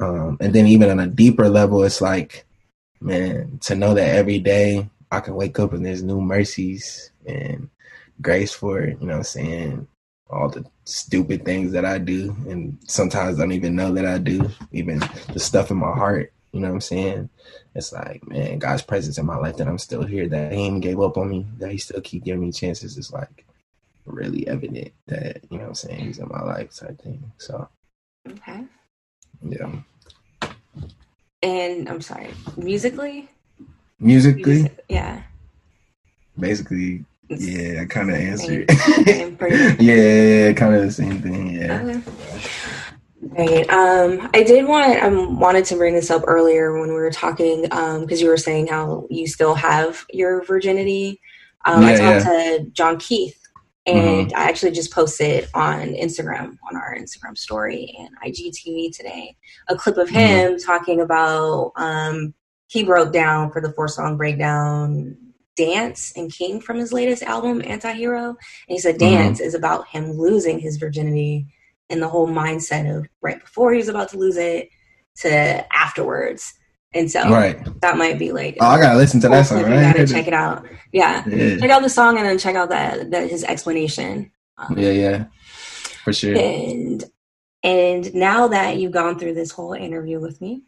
um, 0.00 0.36
and 0.40 0.54
then 0.54 0.68
even 0.68 0.88
on 0.88 1.00
a 1.00 1.08
deeper 1.08 1.48
level 1.48 1.82
it's 1.82 2.00
like 2.00 2.46
man 3.00 3.58
to 3.60 3.74
know 3.74 3.94
that 3.94 4.14
every 4.14 4.38
day 4.38 4.88
i 5.10 5.20
can 5.20 5.34
wake 5.34 5.58
up 5.58 5.72
and 5.72 5.84
there's 5.84 6.02
new 6.02 6.20
mercies 6.20 7.12
and 7.26 7.68
grace 8.20 8.52
for 8.52 8.80
it 8.80 8.98
you 9.00 9.06
know 9.06 9.14
what 9.14 9.18
i'm 9.18 9.24
saying 9.24 9.88
all 10.30 10.48
the 10.48 10.64
stupid 10.84 11.44
things 11.44 11.72
that 11.72 11.84
i 11.84 11.96
do 11.98 12.36
and 12.48 12.76
sometimes 12.86 13.38
I 13.38 13.42
don't 13.42 13.52
even 13.52 13.76
know 13.76 13.92
that 13.94 14.04
i 14.04 14.18
do 14.18 14.50
even 14.72 15.00
the 15.32 15.40
stuff 15.40 15.70
in 15.70 15.78
my 15.78 15.92
heart 15.92 16.32
you 16.52 16.60
know 16.60 16.68
what 16.68 16.74
i'm 16.74 16.80
saying 16.80 17.30
it's 17.78 17.92
like, 17.92 18.26
man, 18.26 18.58
God's 18.58 18.82
presence 18.82 19.18
in 19.18 19.26
my 19.26 19.36
life 19.36 19.56
that 19.58 19.68
I'm 19.68 19.78
still 19.78 20.02
here, 20.02 20.28
that 20.28 20.52
He 20.52 20.58
ain't 20.58 20.82
gave 20.82 21.00
up 21.00 21.16
on 21.16 21.30
me, 21.30 21.46
that 21.58 21.70
He 21.70 21.78
still 21.78 22.00
keep 22.00 22.24
giving 22.24 22.40
me 22.40 22.50
chances 22.50 22.98
is 22.98 23.12
like 23.12 23.46
really 24.04 24.46
evident 24.48 24.92
that, 25.06 25.42
you 25.48 25.58
know 25.58 25.64
what 25.64 25.68
I'm 25.68 25.74
saying, 25.74 26.04
He's 26.04 26.18
in 26.18 26.28
my 26.28 26.42
life 26.42 26.74
type 26.74 27.00
thing. 27.00 27.30
So 27.38 27.68
Okay. 28.28 28.64
Yeah. 29.42 29.70
And 31.42 31.88
I'm 31.88 32.00
sorry, 32.00 32.30
musically? 32.56 33.28
Musically? 34.00 34.62
Music, 34.62 34.84
yeah. 34.88 35.22
Basically, 36.38 37.04
yeah, 37.28 37.82
I 37.82 37.86
kind 37.86 38.10
of 38.10 38.16
answered. 38.16 38.70
yeah, 39.80 40.52
kind 40.52 40.74
of 40.74 40.82
the 40.82 40.92
same 40.92 41.20
thing. 41.20 41.54
Yeah. 41.54 41.82
Okay. 41.82 42.02
Right. 43.20 43.68
Um, 43.68 44.30
I 44.32 44.42
did 44.42 44.66
want 44.66 44.86
I 44.86 45.00
um, 45.00 45.40
wanted 45.40 45.64
to 45.66 45.76
bring 45.76 45.94
this 45.94 46.10
up 46.10 46.22
earlier 46.26 46.78
when 46.78 46.88
we 46.88 46.94
were 46.94 47.10
talking 47.10 47.66
um, 47.72 48.02
because 48.02 48.20
um, 48.20 48.24
you 48.24 48.30
were 48.30 48.36
saying 48.36 48.68
how 48.68 49.06
you 49.10 49.26
still 49.26 49.54
have 49.54 50.04
your 50.10 50.44
virginity. 50.44 51.20
Um, 51.64 51.82
yeah, 51.82 51.88
I 51.88 51.96
talked 51.96 52.26
yeah. 52.26 52.58
to 52.58 52.70
Jon 52.70 52.98
Keith, 52.98 53.40
and 53.86 54.28
mm-hmm. 54.28 54.36
I 54.36 54.44
actually 54.44 54.70
just 54.70 54.92
posted 54.92 55.48
on 55.54 55.94
Instagram 55.94 56.56
on 56.70 56.76
our 56.76 56.96
Instagram 56.96 57.36
story 57.36 57.94
and 57.98 58.10
IGTV 58.24 58.96
today 58.96 59.36
a 59.68 59.76
clip 59.76 59.98
of 59.98 60.08
mm-hmm. 60.08 60.16
him 60.16 60.52
mm-hmm. 60.52 60.66
talking 60.66 61.00
about 61.00 61.72
um, 61.76 62.34
he 62.68 62.84
broke 62.84 63.12
down 63.12 63.50
for 63.50 63.60
the 63.60 63.72
four 63.72 63.88
song 63.88 64.16
breakdown 64.16 65.16
Dance 65.58 66.12
and 66.16 66.32
King 66.32 66.60
from 66.60 66.76
his 66.76 66.92
latest 66.92 67.24
album, 67.24 67.60
Antihero. 67.60 68.28
And 68.28 68.36
he 68.68 68.78
said 68.78 68.94
mm-hmm. 68.94 69.14
Dance 69.14 69.38
mm-hmm. 69.38 69.48
is 69.48 69.54
about 69.54 69.88
him 69.88 70.12
losing 70.12 70.60
his 70.60 70.76
virginity 70.76 71.46
and 71.90 72.00
the 72.00 72.08
whole 72.08 72.28
mindset 72.28 72.96
of 72.96 73.08
right 73.20 73.40
before 73.40 73.72
he 73.72 73.78
was 73.78 73.88
about 73.88 74.10
to 74.10 74.18
lose 74.18 74.36
it 74.36 74.70
to 75.16 75.76
afterwards. 75.76 76.54
And 76.94 77.10
so 77.10 77.28
right. 77.28 77.58
that 77.80 77.98
might 77.98 78.18
be 78.18 78.30
like 78.32 78.56
Oh, 78.60 78.66
I 78.66 78.80
gotta 78.80 78.96
listen 78.96 79.20
to 79.20 79.28
that 79.28 79.46
song. 79.46 79.58
You 79.58 79.64
gotta 79.66 80.06
check 80.06 80.28
it 80.28 80.32
out. 80.32 80.66
Yeah. 80.92 81.24
yeah. 81.28 81.58
Check 81.58 81.70
out 81.70 81.82
the 81.82 81.90
song 81.90 82.16
and 82.16 82.26
then 82.26 82.38
check 82.38 82.54
out 82.54 82.68
that, 82.68 83.10
that 83.10 83.28
his 83.28 83.44
explanation. 83.44 84.30
Um, 84.56 84.78
yeah, 84.78 84.90
yeah. 84.90 85.24
For 86.04 86.12
sure. 86.12 86.36
And 86.36 87.04
and 87.64 88.14
now 88.14 88.48
that 88.48 88.76
you've 88.76 88.92
gone 88.92 89.18
through 89.18 89.34
this 89.34 89.50
whole 89.50 89.72
interview 89.72 90.20
with 90.20 90.40
me, 90.40 90.62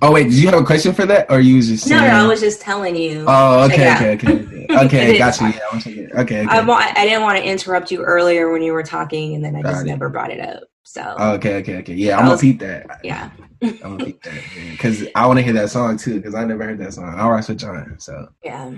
Oh 0.00 0.12
wait, 0.12 0.24
did 0.24 0.34
you 0.34 0.48
have 0.48 0.60
a 0.60 0.64
question 0.64 0.92
for 0.92 1.06
that, 1.06 1.30
or 1.30 1.40
you 1.40 1.60
just 1.60 1.84
saying... 1.84 2.00
no? 2.00 2.06
No, 2.06 2.24
I 2.24 2.26
was 2.28 2.40
just 2.40 2.60
telling 2.60 2.94
you. 2.94 3.24
Oh, 3.26 3.64
okay, 3.64 3.94
okay, 3.94 4.12
okay, 4.12 4.66
okay, 4.70 4.84
okay. 4.84 5.18
got 5.18 5.40
you. 5.40 5.48
Yeah, 5.48 5.60
okay, 5.74 6.08
okay. 6.14 6.46
I, 6.48 6.60
want, 6.60 6.96
I 6.96 7.04
didn't 7.04 7.22
want 7.22 7.38
to 7.38 7.44
interrupt 7.44 7.90
you 7.90 8.02
earlier 8.04 8.52
when 8.52 8.62
you 8.62 8.72
were 8.72 8.84
talking, 8.84 9.34
and 9.34 9.44
then 9.44 9.56
I 9.56 9.62
just 9.62 9.84
never 9.84 10.08
brought 10.08 10.30
it 10.30 10.40
up. 10.40 10.64
So 10.84 11.02
okay, 11.18 11.56
okay, 11.56 11.78
okay. 11.78 11.94
Yeah, 11.94 12.16
I'm 12.16 12.24
gonna 12.24 12.36
repeat 12.36 12.60
that. 12.60 13.00
Yeah, 13.02 13.30
I'm 13.60 13.76
gonna 13.78 13.96
repeat 13.96 14.22
that 14.22 14.42
because 14.70 15.06
I 15.14 15.26
want 15.26 15.38
to 15.38 15.42
hear 15.42 15.52
that 15.54 15.70
song 15.70 15.96
too 15.96 16.16
because 16.16 16.34
I 16.34 16.44
never 16.44 16.64
heard 16.64 16.78
that 16.78 16.94
song. 16.94 17.12
I'll 17.18 17.30
rock 17.30 17.46
with 17.46 17.58
Jon. 17.58 17.96
So 17.98 18.28
yeah, 18.42 18.72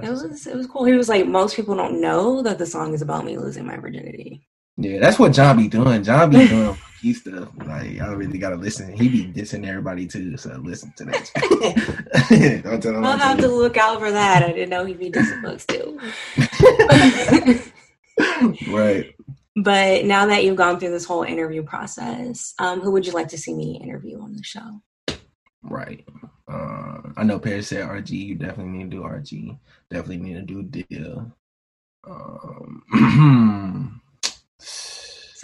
it 0.00 0.08
was 0.08 0.46
it 0.46 0.54
was 0.54 0.66
cool. 0.66 0.84
He 0.84 0.92
was 0.92 1.08
like, 1.08 1.26
most 1.26 1.56
people 1.56 1.74
don't 1.74 2.00
know 2.00 2.42
that 2.42 2.58
the 2.58 2.66
song 2.66 2.92
is 2.92 3.02
about 3.02 3.24
me 3.24 3.38
losing 3.38 3.66
my 3.66 3.78
virginity. 3.78 4.46
Yeah, 4.76 5.00
that's 5.00 5.18
what 5.18 5.32
Jon 5.32 5.56
be 5.56 5.68
doing. 5.68 6.04
Jon 6.04 6.30
be 6.30 6.46
doing 6.48 6.76
he 7.00 7.12
stuff. 7.12 7.48
Like 7.64 7.92
y'all 7.92 8.14
really 8.14 8.38
gotta 8.38 8.56
listen. 8.56 8.92
He 8.92 9.08
be 9.08 9.32
dissing 9.32 9.66
everybody 9.66 10.06
too, 10.06 10.36
so 10.36 10.60
listen 10.62 10.92
to 10.96 11.04
that. 11.04 12.62
Don't 12.64 12.82
tell 12.82 12.96
him. 12.96 13.04
I'll 13.04 13.18
have 13.18 13.38
to 13.38 13.48
look 13.48 13.76
out 13.76 13.98
for 13.98 14.10
that. 14.10 14.42
I 14.42 14.52
didn't 14.52 14.70
know 14.70 14.84
he'd 14.84 14.98
be 14.98 15.10
dissing 15.10 15.42
books 15.42 15.66
too. 15.66 15.98
right. 18.72 19.14
But 19.56 20.04
now 20.04 20.26
that 20.26 20.44
you've 20.44 20.56
gone 20.56 20.78
through 20.78 20.90
this 20.90 21.06
whole 21.06 21.22
interview 21.22 21.62
process, 21.62 22.54
um, 22.58 22.80
who 22.80 22.90
would 22.92 23.06
you 23.06 23.12
like 23.12 23.28
to 23.28 23.38
see 23.38 23.54
me 23.54 23.80
interview 23.82 24.20
on 24.20 24.34
the 24.34 24.42
show? 24.42 24.82
Right. 25.62 26.04
Uh, 26.48 26.98
I 27.16 27.24
know 27.24 27.38
Parris 27.38 27.68
said 27.68 27.88
RG. 27.88 28.10
You 28.10 28.34
definitely 28.34 28.78
need 28.78 28.90
to 28.90 28.96
do 28.98 29.02
RG. 29.02 29.58
Definitely 29.90 30.18
need 30.18 30.34
to 30.34 30.42
do 30.42 30.62
deal. 30.62 31.32
Um, 32.08 34.02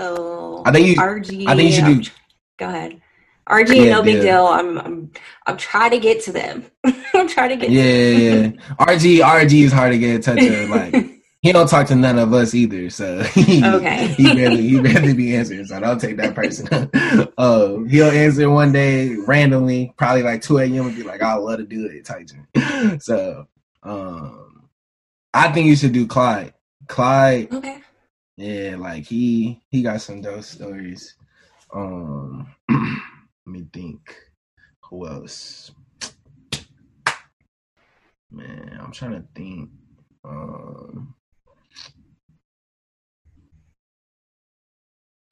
So 0.03 0.63
I 0.67 0.73
think 0.73 0.89
you, 0.89 0.97
RG. 0.97 1.47
I 1.47 1.55
think 1.55 1.71
you 1.71 1.77
should 1.77 2.03
do. 2.03 2.11
Go 2.59 2.69
ahead. 2.69 3.01
RG, 3.49 3.85
yeah, 3.85 3.93
no 3.93 4.03
big 4.03 4.17
yeah. 4.17 4.23
deal. 4.23 4.47
I'm, 4.47 4.79
I'm, 4.79 5.13
I'm 5.47 5.57
trying 5.57 5.91
to 5.93 5.99
get 6.01 6.25
to 6.25 6.33
them. 6.33 6.65
I'm 7.15 7.29
trying 7.29 7.51
to 7.51 7.57
get. 7.57 7.71
Yeah, 7.71 7.83
yeah, 7.83 8.49
RG, 8.81 9.21
RG 9.21 9.65
is 9.65 9.73
hard 9.73 9.93
to 9.93 9.99
get 9.99 10.11
in 10.17 10.21
touch 10.21 10.39
with. 10.39 10.71
Like 10.71 11.23
he 11.41 11.53
don't 11.53 11.69
talk 11.69 11.87
to 11.89 11.95
none 11.95 12.19
of 12.19 12.33
us 12.33 12.53
either, 12.53 12.91
so 12.91 13.23
he, 13.35 13.65
okay. 13.65 14.09
he 14.09 14.35
barely, 14.35 14.69
he 14.69 14.81
barely 14.81 15.15
be 15.15 15.37
answering. 15.37 15.67
So 15.67 15.79
don't 15.79 16.01
take 16.01 16.17
that 16.17 16.35
person. 16.35 16.69
uh, 17.39 17.79
he'll 17.85 18.11
answer 18.11 18.51
one 18.51 18.73
day 18.73 19.15
randomly, 19.15 19.95
probably 19.97 20.25
like 20.25 20.43
two 20.43 20.59
a.m. 20.59 20.87
and 20.87 20.97
be 20.97 21.05
like, 21.05 21.23
"I 21.23 21.35
love 21.35 21.59
to 21.59 21.65
do 21.65 21.87
it," 21.87 22.05
type. 22.05 22.29
So, 23.01 23.47
um, 23.85 24.69
I 25.33 25.53
think 25.53 25.69
you 25.69 25.77
should 25.77 25.93
do 25.93 26.09
Klyde. 26.09 26.55
Klyde. 26.89 27.53
Okay. 27.53 27.82
Yeah, 28.37 28.77
like 28.79 29.05
he 29.05 29.61
he 29.71 29.83
got 29.83 30.01
some 30.01 30.23
dope 30.23 30.43
stories. 30.43 31.15
Um 31.73 32.47
let 32.69 32.81
me 33.47 33.67
think. 33.73 34.17
Who 34.89 35.07
else? 35.07 35.71
Man, 38.31 38.79
I'm 38.83 38.93
trying 38.93 39.13
to 39.13 39.25
think. 39.35 39.71
Um 40.25 41.15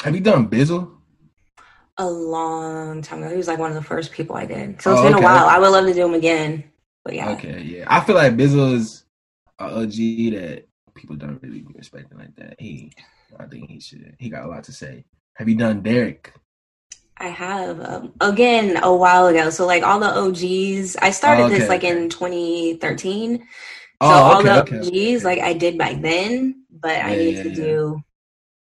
Have 0.02 0.14
you 0.14 0.20
done 0.20 0.48
Bizzle? 0.48 0.90
A 1.98 2.06
long 2.06 3.02
time 3.02 3.22
ago. 3.22 3.30
He 3.30 3.36
was 3.36 3.48
like 3.48 3.58
one 3.58 3.70
of 3.70 3.76
the 3.76 3.82
first 3.82 4.12
people 4.12 4.34
I 4.34 4.46
did. 4.46 4.80
So 4.80 4.92
it's 4.92 5.00
oh, 5.00 5.04
been 5.04 5.14
okay. 5.14 5.22
a 5.22 5.26
while. 5.26 5.44
I 5.46 5.58
would 5.58 5.68
love 5.68 5.86
to 5.86 5.92
do 5.92 6.06
him 6.06 6.14
again. 6.14 6.64
But 7.04 7.14
yeah. 7.14 7.30
Okay, 7.32 7.60
yeah. 7.62 7.84
I 7.86 8.00
feel 8.00 8.14
like 8.14 8.36
Bizzle 8.36 8.74
is 8.74 9.04
a 9.58 9.64
OG 9.64 9.92
that 10.34 10.64
people 10.94 11.16
don't 11.16 11.42
really 11.42 11.64
respect 11.74 12.10
him 12.10 12.18
like 12.18 12.34
that. 12.36 12.56
He, 12.58 12.92
I 13.38 13.46
think 13.46 13.70
he 13.70 13.80
should. 13.80 14.16
He 14.18 14.28
got 14.28 14.44
a 14.44 14.48
lot 14.48 14.64
to 14.64 14.72
say. 14.72 15.04
Have 15.34 15.48
you 15.48 15.54
done 15.54 15.82
Derek? 15.82 16.32
I 17.16 17.28
have 17.28 17.80
um, 17.80 18.12
again 18.20 18.78
a 18.82 18.94
while 18.94 19.26
ago. 19.26 19.50
So 19.50 19.66
like 19.66 19.82
all 19.82 20.00
the 20.00 20.06
OGs, 20.06 20.96
I 20.96 21.10
started 21.10 21.42
oh, 21.42 21.46
okay, 21.46 21.58
this 21.58 21.68
like 21.68 21.84
in 21.84 22.08
2013. 22.08 23.38
So 23.38 23.44
oh, 24.00 24.06
all 24.08 24.42
the 24.42 24.62
okay, 24.62 24.78
OGs 25.14 25.24
like 25.24 25.38
I 25.40 25.52
did 25.52 25.76
back 25.76 26.00
then, 26.00 26.64
but 26.70 26.96
yeah, 26.96 27.06
I 27.06 27.16
need 27.16 27.36
yeah, 27.36 27.42
to 27.42 27.48
yeah. 27.50 27.54
do 27.54 28.02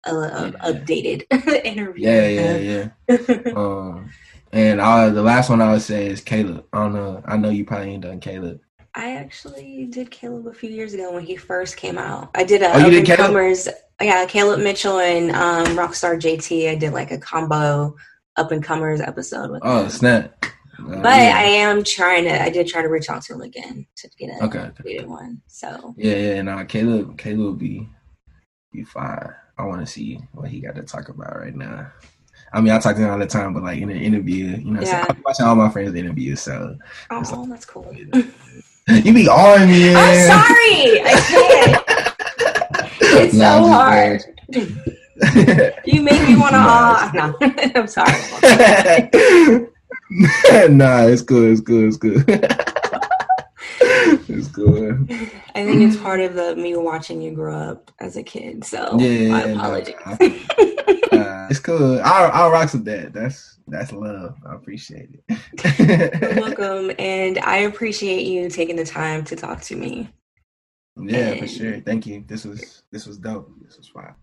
a, 0.04 0.14
a 0.14 0.52
updated 0.72 1.24
interview. 1.64 2.06
Yeah, 2.06 2.28
yeah, 2.28 2.90
yeah. 3.08 3.52
um, 3.56 4.10
and 4.52 4.80
uh, 4.80 5.08
the 5.10 5.22
last 5.22 5.48
one 5.48 5.62
I 5.62 5.72
would 5.72 5.82
say 5.82 6.08
is 6.08 6.20
Caleb. 6.20 6.66
I 6.72 6.78
don't 6.80 6.92
know. 6.92 7.22
I 7.24 7.38
know 7.38 7.50
you 7.50 7.64
probably 7.64 7.92
ain't 7.92 8.02
done 8.02 8.20
Caleb. 8.20 8.60
I 8.94 9.16
actually 9.16 9.86
did 9.86 10.10
Caleb 10.10 10.46
a 10.46 10.52
few 10.52 10.70
years 10.70 10.94
ago 10.94 11.12
when 11.12 11.24
he 11.24 11.36
first 11.36 11.76
came 11.76 11.96
out. 11.96 12.30
I 12.34 12.44
did 12.44 12.62
a 12.62 12.72
oh, 12.74 12.90
did 12.90 13.06
comers. 13.06 13.68
Yeah, 14.00 14.26
Caleb 14.26 14.60
Mitchell 14.60 14.98
and 14.98 15.30
um, 15.30 15.76
Rockstar 15.76 16.20
JT. 16.20 16.68
I 16.70 16.74
did 16.74 16.92
like 16.92 17.12
a 17.12 17.18
combo 17.18 17.94
up 18.36 18.50
and 18.50 18.64
comers 18.64 19.00
episode 19.00 19.50
with. 19.50 19.62
Oh 19.64 19.86
snap! 19.88 20.44
Uh, 20.78 21.02
but 21.02 21.16
yeah. 21.16 21.34
I 21.36 21.42
am 21.42 21.84
trying 21.84 22.24
to. 22.24 22.42
I 22.42 22.50
did 22.50 22.66
try 22.66 22.82
to 22.82 22.88
reach 22.88 23.08
out 23.08 23.22
to 23.22 23.34
him 23.34 23.42
again 23.42 23.86
to 23.96 24.10
get 24.18 24.30
a 24.30 24.44
okay, 24.44 24.70
okay. 24.80 25.04
one. 25.04 25.40
So 25.46 25.94
yeah, 25.96 26.16
yeah. 26.16 26.42
No, 26.42 26.64
Caleb, 26.64 27.16
Caleb 27.16 27.38
will 27.38 27.54
be 27.54 27.88
be 28.72 28.82
fine. 28.84 29.34
I 29.56 29.64
want 29.64 29.80
to 29.80 29.92
see 29.92 30.18
what 30.32 30.48
he 30.48 30.60
got 30.60 30.74
to 30.76 30.82
talk 30.82 31.10
about 31.10 31.38
right 31.38 31.54
now. 31.54 31.92
I 32.52 32.60
mean, 32.60 32.72
I 32.72 32.80
talk 32.80 32.96
to 32.96 33.02
him 33.02 33.10
all 33.10 33.18
the 33.18 33.26
time, 33.26 33.54
but 33.54 33.62
like 33.62 33.80
in 33.80 33.90
an 33.90 34.00
interview, 34.00 34.46
you 34.56 34.72
know, 34.72 34.80
yeah. 34.80 35.04
so 35.04 35.10
I'm 35.10 35.22
watching 35.24 35.46
all 35.46 35.54
my 35.54 35.68
friends' 35.68 35.94
interviews. 35.94 36.40
So, 36.40 36.76
oh, 37.10 37.16
like, 37.18 37.48
that's 37.48 37.64
cool. 37.64 37.94
You 39.04 39.14
be 39.14 39.28
on 39.28 39.68
me. 39.68 39.94
I'm 39.94 40.26
sorry. 40.26 41.00
I 41.04 41.12
can't. 41.28 41.84
it's 43.00 43.38
so 43.38 43.44
hard. 43.44 44.20
you 45.84 46.02
make 46.02 46.26
me 46.26 46.36
want 46.36 46.54
to. 46.54 46.60
Nah. 46.60 47.10
no, 47.12 47.36
I'm 47.76 47.86
sorry. 47.86 48.10
nah, 50.70 51.06
it's 51.06 51.22
good. 51.22 51.52
It's 51.52 51.60
good. 51.60 51.86
It's 51.88 51.96
good. 51.96 52.66
It's 54.28 54.48
good. 54.48 55.06
I 55.54 55.64
think 55.64 55.82
it's 55.82 55.96
part 55.96 56.20
of 56.20 56.34
the 56.34 56.56
me 56.56 56.76
watching 56.76 57.20
you 57.20 57.32
grow 57.32 57.56
up 57.56 57.90
as 58.00 58.16
a 58.16 58.22
kid. 58.22 58.64
So 58.64 58.98
yeah, 58.98 59.28
my 59.28 59.42
apologies. 59.42 59.94
Uh, 61.12 61.48
it's 61.50 61.58
cool. 61.58 62.00
I'll, 62.02 62.30
I'll 62.30 62.50
rock 62.50 62.72
with 62.72 62.84
that. 62.84 63.12
That's 63.12 63.58
that's 63.66 63.92
love. 63.92 64.36
I 64.46 64.54
appreciate 64.54 65.10
it. 65.28 66.20
You're 66.22 66.40
welcome. 66.40 66.92
And 66.98 67.38
I 67.40 67.58
appreciate 67.58 68.26
you 68.26 68.48
taking 68.48 68.76
the 68.76 68.86
time 68.86 69.24
to 69.24 69.36
talk 69.36 69.60
to 69.62 69.76
me. 69.76 70.08
Yeah, 70.96 71.30
and... 71.30 71.40
for 71.40 71.48
sure. 71.48 71.80
Thank 71.80 72.06
you. 72.06 72.24
This 72.26 72.44
was 72.44 72.82
this 72.90 73.06
was 73.06 73.18
dope. 73.18 73.50
This 73.62 73.76
was 73.76 73.88
fine. 73.88 74.14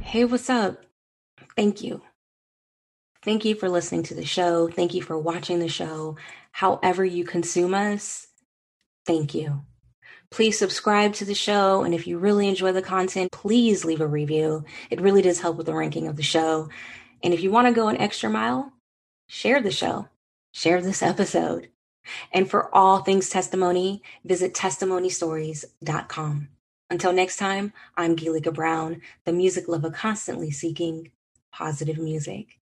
Hey, 0.00 0.24
what's 0.24 0.50
up? 0.50 0.82
Thank 1.56 1.82
you. 1.82 2.02
Thank 3.22 3.44
you 3.44 3.54
for 3.54 3.68
listening 3.68 4.02
to 4.04 4.14
the 4.14 4.24
show. 4.24 4.68
Thank 4.68 4.94
you 4.94 5.02
for 5.02 5.16
watching 5.16 5.60
the 5.60 5.68
show. 5.68 6.16
However, 6.50 7.04
you 7.04 7.24
consume 7.24 7.72
us, 7.72 8.26
thank 9.06 9.34
you. 9.34 9.62
Please 10.30 10.58
subscribe 10.58 11.12
to 11.14 11.24
the 11.24 11.34
show. 11.34 11.82
And 11.84 11.94
if 11.94 12.06
you 12.06 12.18
really 12.18 12.48
enjoy 12.48 12.72
the 12.72 12.82
content, 12.82 13.30
please 13.30 13.84
leave 13.84 14.00
a 14.00 14.06
review. 14.06 14.64
It 14.90 15.00
really 15.00 15.22
does 15.22 15.40
help 15.40 15.56
with 15.56 15.66
the 15.66 15.74
ranking 15.74 16.08
of 16.08 16.16
the 16.16 16.22
show. 16.22 16.68
And 17.22 17.32
if 17.32 17.42
you 17.42 17.50
want 17.50 17.68
to 17.68 17.74
go 17.74 17.88
an 17.88 17.98
extra 17.98 18.28
mile, 18.28 18.72
share 19.28 19.60
the 19.60 19.70
show, 19.70 20.08
share 20.52 20.80
this 20.80 21.02
episode. 21.02 21.68
And 22.32 22.50
for 22.50 22.74
all 22.74 22.98
things 22.98 23.28
testimony, 23.28 24.02
visit 24.24 24.54
testimonystories.com. 24.54 26.48
Until 26.90 27.12
next 27.12 27.36
time, 27.36 27.72
I'm 27.96 28.16
Gilika 28.16 28.52
Brown, 28.52 29.00
the 29.24 29.32
music 29.32 29.68
lover 29.68 29.90
constantly 29.90 30.50
seeking 30.50 31.12
positive 31.52 31.98
music. 31.98 32.58